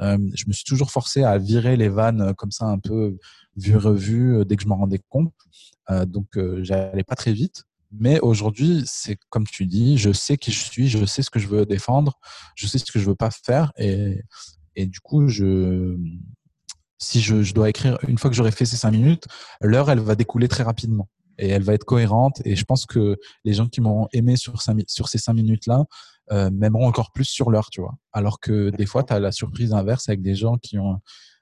Euh, 0.00 0.18
je 0.34 0.44
me 0.46 0.52
suis 0.52 0.64
toujours 0.64 0.90
forcé 0.90 1.22
à 1.22 1.38
virer 1.38 1.76
les 1.76 1.88
vannes 1.88 2.34
comme 2.36 2.50
ça, 2.50 2.66
un 2.66 2.78
peu 2.78 3.16
vu 3.56 3.76
revu, 3.76 4.36
euh, 4.38 4.44
dès 4.44 4.56
que 4.56 4.62
je 4.62 4.68
m'en 4.68 4.76
rendais 4.76 5.00
compte. 5.08 5.32
Donc 6.06 6.38
j'allais 6.62 7.04
pas 7.04 7.16
très 7.16 7.34
vite. 7.34 7.64
Mais 7.90 8.18
aujourd'hui, 8.20 8.82
c'est 8.86 9.18
comme 9.28 9.46
tu 9.46 9.66
dis, 9.66 9.98
je 9.98 10.10
sais 10.10 10.38
qui 10.38 10.50
je 10.50 10.58
suis, 10.58 10.88
je 10.88 11.04
sais 11.04 11.22
ce 11.22 11.28
que 11.28 11.38
je 11.38 11.46
veux 11.48 11.66
défendre, 11.66 12.18
je 12.54 12.66
sais 12.66 12.78
ce 12.78 12.90
que 12.90 12.98
je 12.98 13.04
veux 13.04 13.14
pas 13.14 13.30
faire, 13.30 13.72
et, 13.76 14.22
du 14.76 15.00
coup, 15.00 15.28
si 16.98 17.20
je, 17.20 17.52
dois 17.52 17.68
écrire 17.68 17.98
une 18.08 18.16
fois 18.16 18.30
que 18.30 18.36
j'aurai 18.36 18.52
fait 18.52 18.64
ces 18.64 18.76
cinq 18.76 18.92
minutes, 18.92 19.26
l'heure 19.60 19.90
elle 19.90 20.00
va 20.00 20.14
découler 20.14 20.48
très 20.48 20.62
rapidement 20.62 21.08
et 21.38 21.48
elle 21.48 21.62
va 21.62 21.74
être 21.74 21.84
cohérente. 21.84 22.40
Et 22.44 22.56
je 22.56 22.64
pense 22.64 22.86
que 22.86 23.18
les 23.44 23.54
gens 23.54 23.68
qui 23.68 23.80
m'ont 23.80 24.08
aimé 24.12 24.36
sur, 24.36 24.60
ces 24.60 25.18
cinq 25.18 25.34
minutes 25.34 25.66
là 25.66 25.84
euh, 26.30 26.50
m'aimeront 26.50 26.86
encore 26.86 27.12
plus 27.12 27.24
sur 27.24 27.50
l'heure, 27.50 27.70
tu 27.70 27.80
vois. 27.80 27.94
Alors 28.12 28.40
que 28.40 28.70
des 28.70 28.86
fois, 28.86 29.02
tu 29.02 29.12
as 29.12 29.20
la 29.20 29.32
surprise 29.32 29.72
inverse 29.72 30.08
avec 30.08 30.22
des 30.22 30.34
gens 30.34 30.56
qui 30.56 30.78
ont 30.78 31.00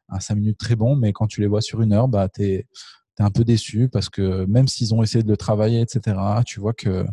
un, 0.08 0.20
cinq 0.20 0.36
minutes 0.36 0.58
très 0.58 0.76
bon, 0.76 0.96
mais 0.96 1.12
quand 1.12 1.26
tu 1.26 1.40
les 1.40 1.46
vois 1.46 1.60
sur 1.60 1.82
une 1.82 1.92
heure, 1.92 2.08
bah 2.08 2.28
tu 2.28 2.44
es, 2.44 2.66
un 3.18 3.30
peu 3.30 3.44
déçu 3.44 3.90
parce 3.90 4.08
que 4.08 4.46
même 4.46 4.66
s'ils 4.66 4.94
ont 4.94 5.02
essayé 5.02 5.22
de 5.22 5.28
le 5.28 5.36
travailler, 5.36 5.82
etc., 5.82 6.16
tu 6.46 6.58
vois 6.58 6.72
que 6.72 7.04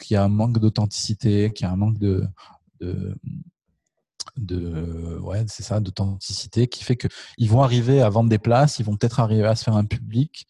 qu'il 0.00 0.14
y 0.14 0.16
a 0.16 0.24
un 0.24 0.28
manque 0.28 0.58
d'authenticité, 0.58 1.52
qu'il 1.52 1.66
y 1.66 1.68
a 1.68 1.72
un 1.72 1.76
manque 1.76 1.98
de 1.98 2.26
de 4.36 5.18
ouais 5.20 5.44
c'est 5.46 5.62
ça 5.62 5.78
d'authenticité 5.78 6.66
qui 6.66 6.82
fait 6.82 6.96
que 6.96 7.08
ils 7.38 7.48
vont 7.48 7.62
arriver 7.62 8.00
à 8.00 8.08
vendre 8.08 8.28
des 8.28 8.38
places 8.38 8.78
ils 8.78 8.84
vont 8.84 8.96
peut-être 8.96 9.20
arriver 9.20 9.46
à 9.46 9.54
se 9.54 9.64
faire 9.64 9.76
un 9.76 9.84
public 9.84 10.46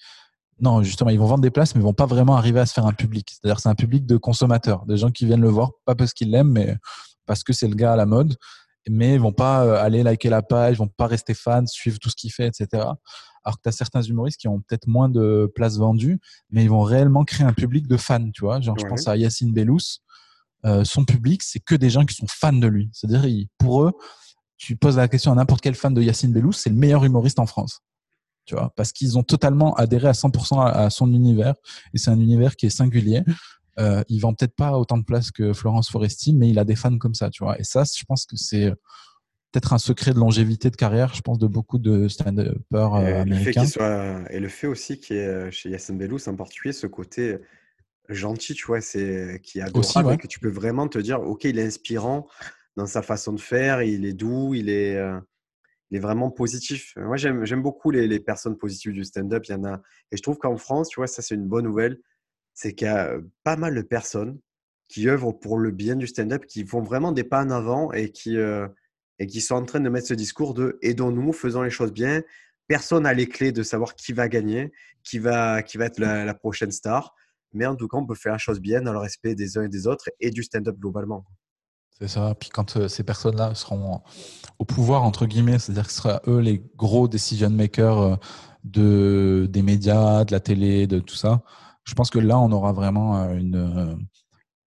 non 0.61 0.83
justement 0.83 1.11
ils 1.11 1.19
vont 1.19 1.27
vendre 1.27 1.43
des 1.43 1.51
places 1.51 1.75
mais 1.75 1.81
ils 1.81 1.85
vont 1.85 1.95
pas 1.95 2.07
vraiment 2.07 2.37
arriver 2.37 2.61
à 2.61 2.67
se 2.67 2.73
faire 2.73 2.87
un 2.87 2.93
public. 2.93 3.31
C'est-à-dire 3.31 3.61
c'est 3.61 3.69
un 3.69 3.75
public 3.75 4.07
de 4.07 4.17
consommateurs 4.17 4.85
des 4.87 4.97
gens 4.97 5.11
qui 5.11 5.27
viennent 5.27 5.41
le 5.41 5.49
voir 5.49 5.71
pas 5.85 5.95
parce 5.95 6.13
qu'ils 6.13 6.31
l'aiment 6.31 6.53
mais 6.53 6.77
parce 7.27 7.45
que 7.45 7.53
c'est 7.53 7.69
le 7.69 7.75
gars 7.75 7.93
à 7.93 7.97
la 7.97 8.07
mode. 8.07 8.37
Mais 8.89 9.15
ils 9.15 9.21
vont 9.21 9.33
pas 9.33 9.65
euh, 9.65 9.77
aller 9.77 10.03
liker 10.03 10.31
la 10.31 10.43
page 10.43 10.77
ils 10.77 10.79
vont 10.79 10.89
pas 10.89 11.07
rester 11.07 11.35
fans 11.35 11.67
suivre 11.67 11.99
tout 11.99 12.11
ce 12.11 12.17
qu'il 12.17 12.33
fait 12.33 12.47
etc 12.47 12.69
alors 13.45 13.57
que 13.57 13.63
tu 13.63 13.69
as 13.69 13.73
certains 13.73 14.03
humoristes 14.03 14.41
qui 14.41 14.49
ont 14.49 14.61
peut-être 14.61 14.87
moins 14.87 15.09
de 15.09 15.51
places 15.55 15.79
vendues 15.79 16.19
mais 16.51 16.63
ils 16.65 16.71
vont 16.71 16.83
réellement 16.83 17.25
créer 17.25 17.47
un 17.47 17.53
public 17.53 17.87
de 17.87 17.97
fans 17.97 18.31
tu 18.31 18.43
vois. 18.43 18.61
Genre 18.61 18.79
je 18.79 18.87
pense 18.87 19.07
à 19.07 19.17
Yacine 19.17 19.53
Bellous. 19.53 20.01
Euh, 20.67 20.85
son 20.85 21.05
public, 21.05 21.43
c'est 21.43 21.61
que 21.61 21.75
des 21.75 21.91
gens 21.91 22.05
qui 22.05 22.15
sont 22.15 22.27
fans 22.29 22.53
de 22.53 22.67
lui. 22.67 22.91
C'est-à-dire, 22.93 23.25
pour 23.59 23.85
eux, 23.85 23.93
tu 24.57 24.77
poses 24.77 24.97
la 24.97 25.09
question 25.09 25.33
à 25.33 25.35
n'importe 25.35 25.63
quel 25.63 25.75
fan 25.75 25.95
de 25.95 26.03
Yacine 26.03 26.33
Bellous, 26.33 26.53
c'est 26.53 26.71
le 26.71 26.77
meilleur 26.77 27.05
humoriste 27.05 27.39
en 27.39 27.47
France. 27.47 27.81
Tu 28.51 28.57
vois, 28.57 28.73
parce 28.75 28.91
qu'ils 28.91 29.17
ont 29.17 29.23
totalement 29.23 29.75
adhéré 29.75 30.09
à 30.09 30.13
100% 30.13 30.61
à, 30.61 30.91
son 30.91 31.13
univers. 31.13 31.55
Et 31.95 31.99
c'est 31.99 32.11
un 32.11 32.19
univers 32.19 32.57
qui 32.57 32.67
est 32.67 32.71
singulier. 32.71 33.23
Euh, 33.79 34.03
il 34.09 34.19
vend 34.19 34.35
peut-être 34.35 34.57
pas 34.57 34.77
autant 34.77 34.99
de 34.99 35.05
place 35.05 35.31
que 35.31 35.53
Florence 35.53 35.89
Foresti, 35.89 36.35
mais 36.35 36.49
il 36.49 36.59
a 36.59 36.65
des 36.65 36.75
fans 36.75 36.99
comme 36.99 37.15
ça, 37.15 37.31
tu 37.31 37.45
vois. 37.45 37.61
Et 37.61 37.63
ça, 37.63 37.85
je 37.85 38.03
pense 38.05 38.27
que 38.27 38.35
c'est 38.35 38.73
peut-être 39.53 39.73
un 39.73 39.79
secret 39.79 40.15
de 40.15 40.19
longévité 40.19 40.69
de 40.69 40.75
carrière, 40.75 41.15
je 41.15 41.21
pense, 41.21 41.39
de 41.39 41.47
beaucoup 41.47 41.79
de 41.79 42.09
stand-uppers 42.09 42.95
euh, 42.97 43.23
américains. 43.23 44.25
et 44.31 44.41
le 44.41 44.49
fait 44.49 44.67
aussi 44.67 44.99
qu'il 44.99 45.15
y 45.15 45.21
ait 45.21 45.53
chez 45.53 45.71
Yacine 45.71 45.97
Bellous 45.97 46.29
en 46.29 46.35
particulier 46.35 46.73
ce 46.73 46.89
côté 46.89 47.39
gentil, 48.09 48.55
tu 48.55 48.67
vois, 48.67 48.81
c'est 48.81 49.41
qui 49.45 49.61
est 49.61 49.63
adorable 49.63 50.17
que 50.17 50.27
tu 50.27 50.41
peux 50.41 50.51
vraiment 50.51 50.89
te 50.89 50.99
dire, 50.99 51.21
ok, 51.21 51.45
il 51.45 51.57
est 51.57 51.67
inspirant 51.67 52.27
dans 52.77 52.87
sa 52.87 53.03
façon 53.03 53.33
de 53.33 53.41
faire, 53.41 53.83
il 53.83 54.05
est 54.05 54.13
doux, 54.13 54.55
il 54.55 54.71
est, 54.71 55.01
euh, 55.91 55.95
il 55.95 55.97
est 55.97 56.01
vraiment 56.01 56.31
positif. 56.31 56.95
Moi, 56.97 57.17
j'aime 57.17 57.63
beaucoup 57.63 57.91
les, 57.91 58.07
les, 58.07 58.21
personnes 58.21 58.57
positives 58.57 58.93
du 58.93 59.05
stand-up. 59.05 59.45
Il 59.49 59.53
y 59.53 59.55
en 59.55 59.65
a, 59.65 59.83
et 60.13 60.17
je 60.17 60.23
trouve 60.23 60.39
qu'en 60.39 60.57
France, 60.57 60.89
tu 60.89 61.01
vois, 61.01 61.07
ça 61.07 61.23
c'est 61.23 61.35
une 61.35 61.49
bonne 61.49 61.65
nouvelle, 61.65 62.01
c'est 62.55 62.75
qu'il 62.75 62.87
y 62.87 62.91
a 62.91 63.09
euh, 63.09 63.21
pas 63.45 63.57
mal 63.57 63.75
de 63.75 63.83
personnes 63.83 64.39
qui 64.89 65.09
œuvrent 65.09 65.39
pour 65.39 65.59
le 65.59 65.71
bien 65.71 65.97
du 65.97 66.07
stand-up, 66.07 66.47
qui 66.47 66.67
font 66.67 66.83
vraiment 66.83 67.13
des 67.13 67.25
pas 67.25 67.43
en 67.45 67.51
avant 67.51 67.93
et 67.93 68.11
qui 68.11 68.37
euh, 68.37 68.69
et 69.19 69.27
qui 69.27 69.41
sont 69.41 69.55
en 69.55 69.65
train 69.65 69.81
de 69.81 69.89
mettre 69.89 70.09
ce 70.09 70.15
discours 70.15 70.55
de 70.55 70.79
aidons-nous, 70.83 71.33
faisons 71.33 71.63
les 71.63 71.71
choses 71.71 71.93
bien. 71.93 72.23
Personne 72.69 73.03
n'a 73.03 73.13
les 73.13 73.29
clés 73.29 73.53
de 73.53 73.63
savoir 73.63 73.95
qui 73.95 74.13
va 74.13 74.29
gagner, 74.29 74.73
qui 75.05 75.19
va, 75.19 75.63
qui 75.63 75.77
va 75.77 75.87
être 75.87 75.99
la, 75.99 76.25
la 76.25 76.35
prochaine 76.35 76.71
star. 76.71 77.15
Mais 77.53 77.67
en 77.67 77.77
tout 77.77 77.89
cas, 77.89 77.99
on 77.99 78.07
peut 78.07 78.15
faire 78.15 78.33
la 78.33 78.39
chose 78.39 78.61
bien 78.61 78.81
dans 78.81 78.93
le 78.93 78.99
respect 78.99 79.35
des 79.35 79.59
uns 79.59 79.65
et 79.65 79.69
des 79.69 79.87
autres 79.87 80.09
et 80.21 80.31
du 80.31 80.43
stand-up 80.43 80.77
globalement. 80.79 81.27
C'est 82.01 82.09
ça. 82.09 82.35
Puis 82.35 82.49
quand 82.49 82.77
euh, 82.77 82.89
ces 82.89 83.03
personnes-là 83.03 83.55
seront 83.55 84.01
au 84.59 84.65
pouvoir, 84.65 85.03
entre 85.03 85.27
guillemets, 85.27 85.59
c'est-à-dire 85.59 85.85
que 85.87 85.93
ce 85.93 85.99
sera 85.99 86.23
eux 86.27 86.39
les 86.39 86.65
gros 86.77 87.09
decision 87.09 87.51
makers 87.51 87.99
euh, 87.99 88.17
de, 88.65 89.47
des 89.51 89.63
médias, 89.63 90.25
de 90.25 90.33
la 90.33 90.41
télé, 90.41 90.87
de 90.87 90.99
tout 90.99 91.15
ça, 91.15 91.43
je 91.85 91.95
pense 91.95 92.09
que 92.09 92.19
là, 92.19 92.39
on 92.39 92.53
aura 92.53 92.73
vraiment 92.73 93.19
euh, 93.19 93.35
une, 93.35 93.99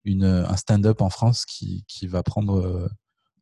une, 0.04 0.26
un 0.26 0.56
stand-up 0.58 1.02
en 1.02 1.10
France 1.10 1.46
qui, 1.46 1.86
qui 1.88 2.06
va 2.08 2.22
prendre 2.22 2.90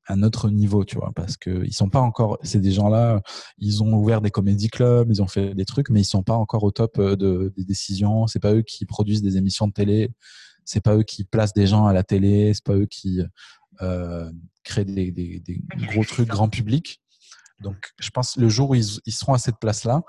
un 0.08 0.24
autre 0.24 0.50
niveau, 0.50 0.86
tu 0.86 0.98
vois, 0.98 1.12
parce 1.16 1.38
que 1.38 1.64
ils 1.66 1.74
sont 1.74 1.90
pas 1.90 2.00
encore, 2.00 2.40
c'est 2.44 2.62
des 2.62 2.72
gens-là, 2.72 3.22
ils 3.58 3.84
ont 3.84 3.94
ouvert 3.94 4.22
des 4.22 4.32
comédie 4.32 4.70
clubs, 4.70 5.10
ils 5.10 5.22
ont 5.22 5.28
fait 5.28 5.56
des 5.56 5.66
trucs, 5.66 5.90
mais 5.90 6.02
ils 6.02 6.06
sont 6.06 6.24
pas 6.24 6.36
encore 6.36 6.64
au 6.64 6.72
top 6.72 7.00
de, 7.00 7.54
des 7.56 7.64
décisions. 7.64 8.28
C'est 8.28 8.40
pas 8.40 8.54
eux 8.54 8.64
qui 8.64 8.86
produisent 8.86 9.22
des 9.22 9.38
émissions 9.38 9.68
de 9.68 9.74
télé, 9.74 10.10
c'est 10.66 10.82
pas 10.82 10.96
eux 10.96 11.04
qui 11.04 11.24
placent 11.24 11.54
des 11.54 11.68
gens 11.68 11.86
à 11.86 11.94
la 11.94 12.04
télé, 12.04 12.54
c'est 12.54 12.64
pas 12.64 12.76
eux 12.76 12.88
qui 12.88 13.22
euh, 13.82 14.32
créent 14.64 14.86
des, 14.86 15.12
des, 15.12 15.40
des, 15.40 15.62
gros 15.88 16.04
trucs 16.04 16.28
grand 16.28 16.50
public. 16.50 17.02
Donc, 17.62 17.92
je 18.00 18.10
pense 18.10 18.38
le 18.38 18.50
jour 18.50 18.72
où 18.72 18.76
ils, 18.76 19.00
ils 19.06 19.14
seront 19.14 19.34
à 19.34 19.38
cette 19.38 19.58
place-là, 19.60 20.04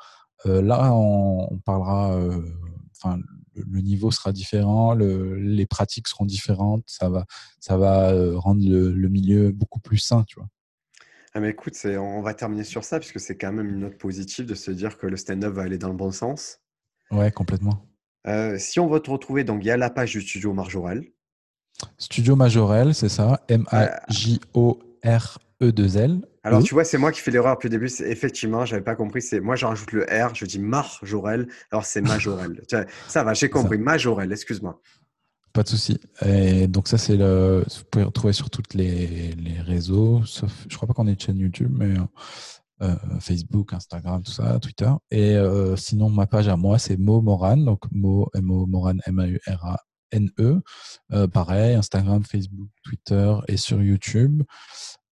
euh, 0.46 0.62
là, 0.62 0.92
on, 0.94 1.52
on 1.52 1.58
parlera, 1.58 2.16
euh, 2.16 2.42
enfin, 2.96 3.18
le 3.54 3.80
niveau 3.80 4.10
sera 4.10 4.32
différent, 4.32 4.94
les 4.94 5.66
pratiques 5.66 6.08
seront 6.08 6.24
différentes, 6.24 6.84
ça 6.86 7.08
va, 7.08 7.26
ça 7.58 7.76
va 7.76 8.12
euh, 8.12 8.38
rendre 8.38 8.62
le, 8.66 9.08
milieu 9.08 9.52
beaucoup 9.52 9.80
plus 9.80 9.98
sain, 9.98 10.24
tu 10.24 10.38
vois. 10.38 10.48
Ah 11.32 11.40
mais 11.40 11.50
écoute, 11.50 11.76
on 11.84 12.22
va 12.22 12.34
terminer 12.34 12.64
sur 12.64 12.82
ça 12.82 12.98
puisque 12.98 13.20
c'est 13.20 13.36
quand 13.36 13.52
même 13.52 13.68
une 13.68 13.80
note 13.80 13.98
positive 13.98 14.46
de 14.46 14.54
se 14.54 14.72
dire 14.72 14.98
que 14.98 15.06
le 15.06 15.16
stand-up 15.16 15.54
va 15.54 15.62
aller 15.62 15.78
dans 15.78 15.88
le 15.88 15.94
bon 15.94 16.10
sens. 16.10 16.58
Ouais, 17.12 17.30
complètement. 17.30 17.86
Euh, 18.26 18.58
si 18.58 18.80
on 18.80 18.88
veut 18.88 19.00
te 19.00 19.10
retrouver, 19.10 19.44
donc 19.44 19.62
il 19.62 19.68
y 19.68 19.70
a 19.70 19.76
la 19.76 19.90
page 19.90 20.12
du 20.12 20.22
studio 20.22 20.52
Marjorel. 20.52 21.04
Studio 21.98 22.36
Majorel, 22.36 22.94
c'est 22.94 23.08
ça, 23.08 23.40
M-A-J-O-R 23.48 25.38
E2L. 25.62 26.22
Alors, 26.42 26.62
tu 26.62 26.72
vois, 26.72 26.84
c'est 26.84 26.96
moi 26.96 27.12
qui 27.12 27.20
fais 27.20 27.30
l'erreur 27.30 27.54
depuis 27.54 27.68
le 27.68 27.78
début. 27.78 27.92
Effectivement, 28.04 28.64
je 28.64 28.72
n'avais 28.72 28.84
pas 28.84 28.94
compris. 28.94 29.20
C'est 29.20 29.40
Moi, 29.40 29.56
je 29.56 29.66
rajoute 29.66 29.92
le 29.92 30.04
R, 30.04 30.34
je 30.34 30.46
dis 30.46 30.58
Marjorel. 30.58 31.48
Alors, 31.70 31.84
c'est 31.84 32.00
Majorel. 32.00 32.62
ça 33.08 33.24
va, 33.24 33.34
j'ai 33.34 33.50
compris. 33.50 33.76
Majorel, 33.76 34.32
excuse-moi. 34.32 34.80
Pas 35.52 35.62
de 35.62 35.68
souci. 35.68 36.00
Et 36.24 36.66
donc, 36.66 36.88
ça, 36.88 36.96
c'est 36.96 37.16
le. 37.16 37.64
Vous 37.66 37.84
pouvez 37.90 38.04
retrouver 38.04 38.32
sur 38.32 38.48
tous 38.48 38.62
les, 38.74 39.34
réseaux, 39.66 40.22
sauf. 40.24 40.50
Je 40.68 40.76
crois 40.76 40.88
pas 40.88 40.94
qu'on 40.94 41.06
ait 41.06 41.12
une 41.12 41.20
chaîne 41.20 41.38
YouTube, 41.38 41.72
mais. 41.76 41.94
Euh, 42.82 42.94
Facebook, 43.20 43.74
Instagram, 43.74 44.22
tout 44.22 44.32
ça, 44.32 44.58
Twitter. 44.58 44.90
Et 45.10 45.36
euh, 45.36 45.76
sinon, 45.76 46.08
ma 46.08 46.26
page 46.26 46.48
à 46.48 46.56
moi, 46.56 46.78
c'est 46.78 46.96
Mo 46.96 47.20
Moran, 47.20 47.58
donc 47.58 47.80
Mo, 47.92 48.30
M-O, 48.34 48.64
Moran, 48.64 48.96
M-A-U-R-A-N-E. 50.12 50.60
Euh, 51.12 51.28
pareil, 51.28 51.74
Instagram, 51.74 52.24
Facebook, 52.24 52.68
Twitter 52.84 53.34
et 53.48 53.56
sur 53.56 53.82
YouTube. 53.82 54.42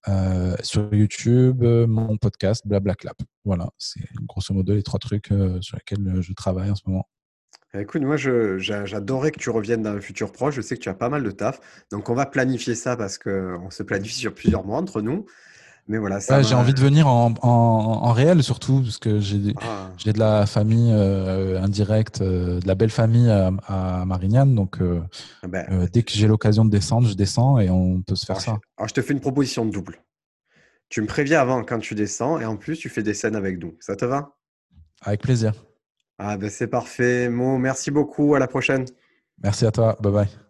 Euh, 0.06 0.56
sur 0.62 0.92
YouTube, 0.94 1.62
euh, 1.62 1.86
mon 1.86 2.16
podcast 2.16 2.66
Blablaclap. 2.66 3.16
Voilà, 3.44 3.68
c'est 3.76 4.00
grosso 4.22 4.54
modo 4.54 4.74
les 4.74 4.82
trois 4.82 4.98
trucs 4.98 5.32
sur 5.60 5.76
lesquels 5.76 6.20
je 6.20 6.32
travaille 6.32 6.70
en 6.70 6.74
ce 6.74 6.82
moment. 6.86 7.08
Écoute, 7.74 8.00
moi, 8.00 8.16
j'adorais 8.16 9.30
que 9.30 9.38
tu 9.38 9.50
reviennes 9.50 9.82
dans 9.82 9.92
le 9.92 10.00
futur 10.00 10.32
proche. 10.32 10.54
Je 10.54 10.62
sais 10.62 10.76
que 10.76 10.80
tu 10.80 10.88
as 10.88 10.94
pas 10.94 11.10
mal 11.10 11.22
de 11.22 11.30
taf. 11.30 11.60
Donc, 11.90 12.08
on 12.08 12.14
va 12.14 12.24
planifier 12.24 12.74
ça 12.74 12.96
parce 12.96 13.18
qu'on 13.18 13.68
se 13.70 13.82
planifie 13.82 14.14
sur 14.14 14.34
plusieurs 14.34 14.64
mois 14.64 14.78
entre 14.78 15.02
nous. 15.02 15.26
Mais 15.88 15.96
voilà, 15.96 16.18
j'ai 16.42 16.54
envie 16.54 16.74
de 16.74 16.80
venir 16.80 17.06
en, 17.06 17.32
en, 17.40 18.12
réel 18.12 18.42
surtout 18.42 18.82
parce 18.82 18.98
que 18.98 19.20
j'ai 19.20 19.54
ah. 19.62 19.90
j'ai 19.96 20.12
de 20.12 20.18
la 20.18 20.44
famille 20.44 20.92
indirecte, 20.92 22.22
de 22.22 22.60
la 22.66 22.74
belle 22.74 22.90
famille 22.90 23.30
à, 23.30 24.04
Marignane. 24.04 24.54
Donc, 24.54 24.78
ah 25.42 25.48
ben, 25.48 25.88
dès 25.90 26.02
que 26.02 26.12
j'ai 26.12 26.26
l'occasion 26.26 26.66
de 26.66 26.70
descendre, 26.70 27.08
je 27.08 27.14
descends 27.14 27.58
et 27.58 27.70
on 27.70 28.02
peut 28.02 28.16
se 28.16 28.26
faire 28.26 28.40
ça. 28.40 28.58
Alors, 28.76 28.88
je 28.88 28.94
te 28.94 29.00
fais 29.00 29.14
une 29.14 29.20
proposition 29.20 29.64
double. 29.64 30.02
Tu 30.88 31.02
me 31.02 31.06
préviens 31.06 31.40
avant 31.40 31.64
quand 31.64 31.78
tu 31.78 31.94
descends 31.94 32.38
et 32.38 32.44
en 32.44 32.56
plus, 32.56 32.76
tu 32.76 32.88
fais 32.88 33.02
des 33.02 33.14
scènes 33.14 33.36
avec 33.36 33.58
nous. 33.58 33.76
Ça 33.80 33.96
te 33.96 34.04
va? 34.04 34.36
Avec 35.02 35.22
plaisir. 35.22 35.52
Ah 36.18 36.36
ben 36.36 36.50
c'est 36.50 36.66
parfait. 36.66 37.28
Mo, 37.28 37.58
merci 37.58 37.90
beaucoup. 37.90 38.34
À 38.34 38.38
la 38.38 38.48
prochaine. 38.48 38.84
Merci 39.42 39.66
à 39.66 39.70
toi. 39.70 39.96
Bye 40.00 40.12
bye. 40.12 40.47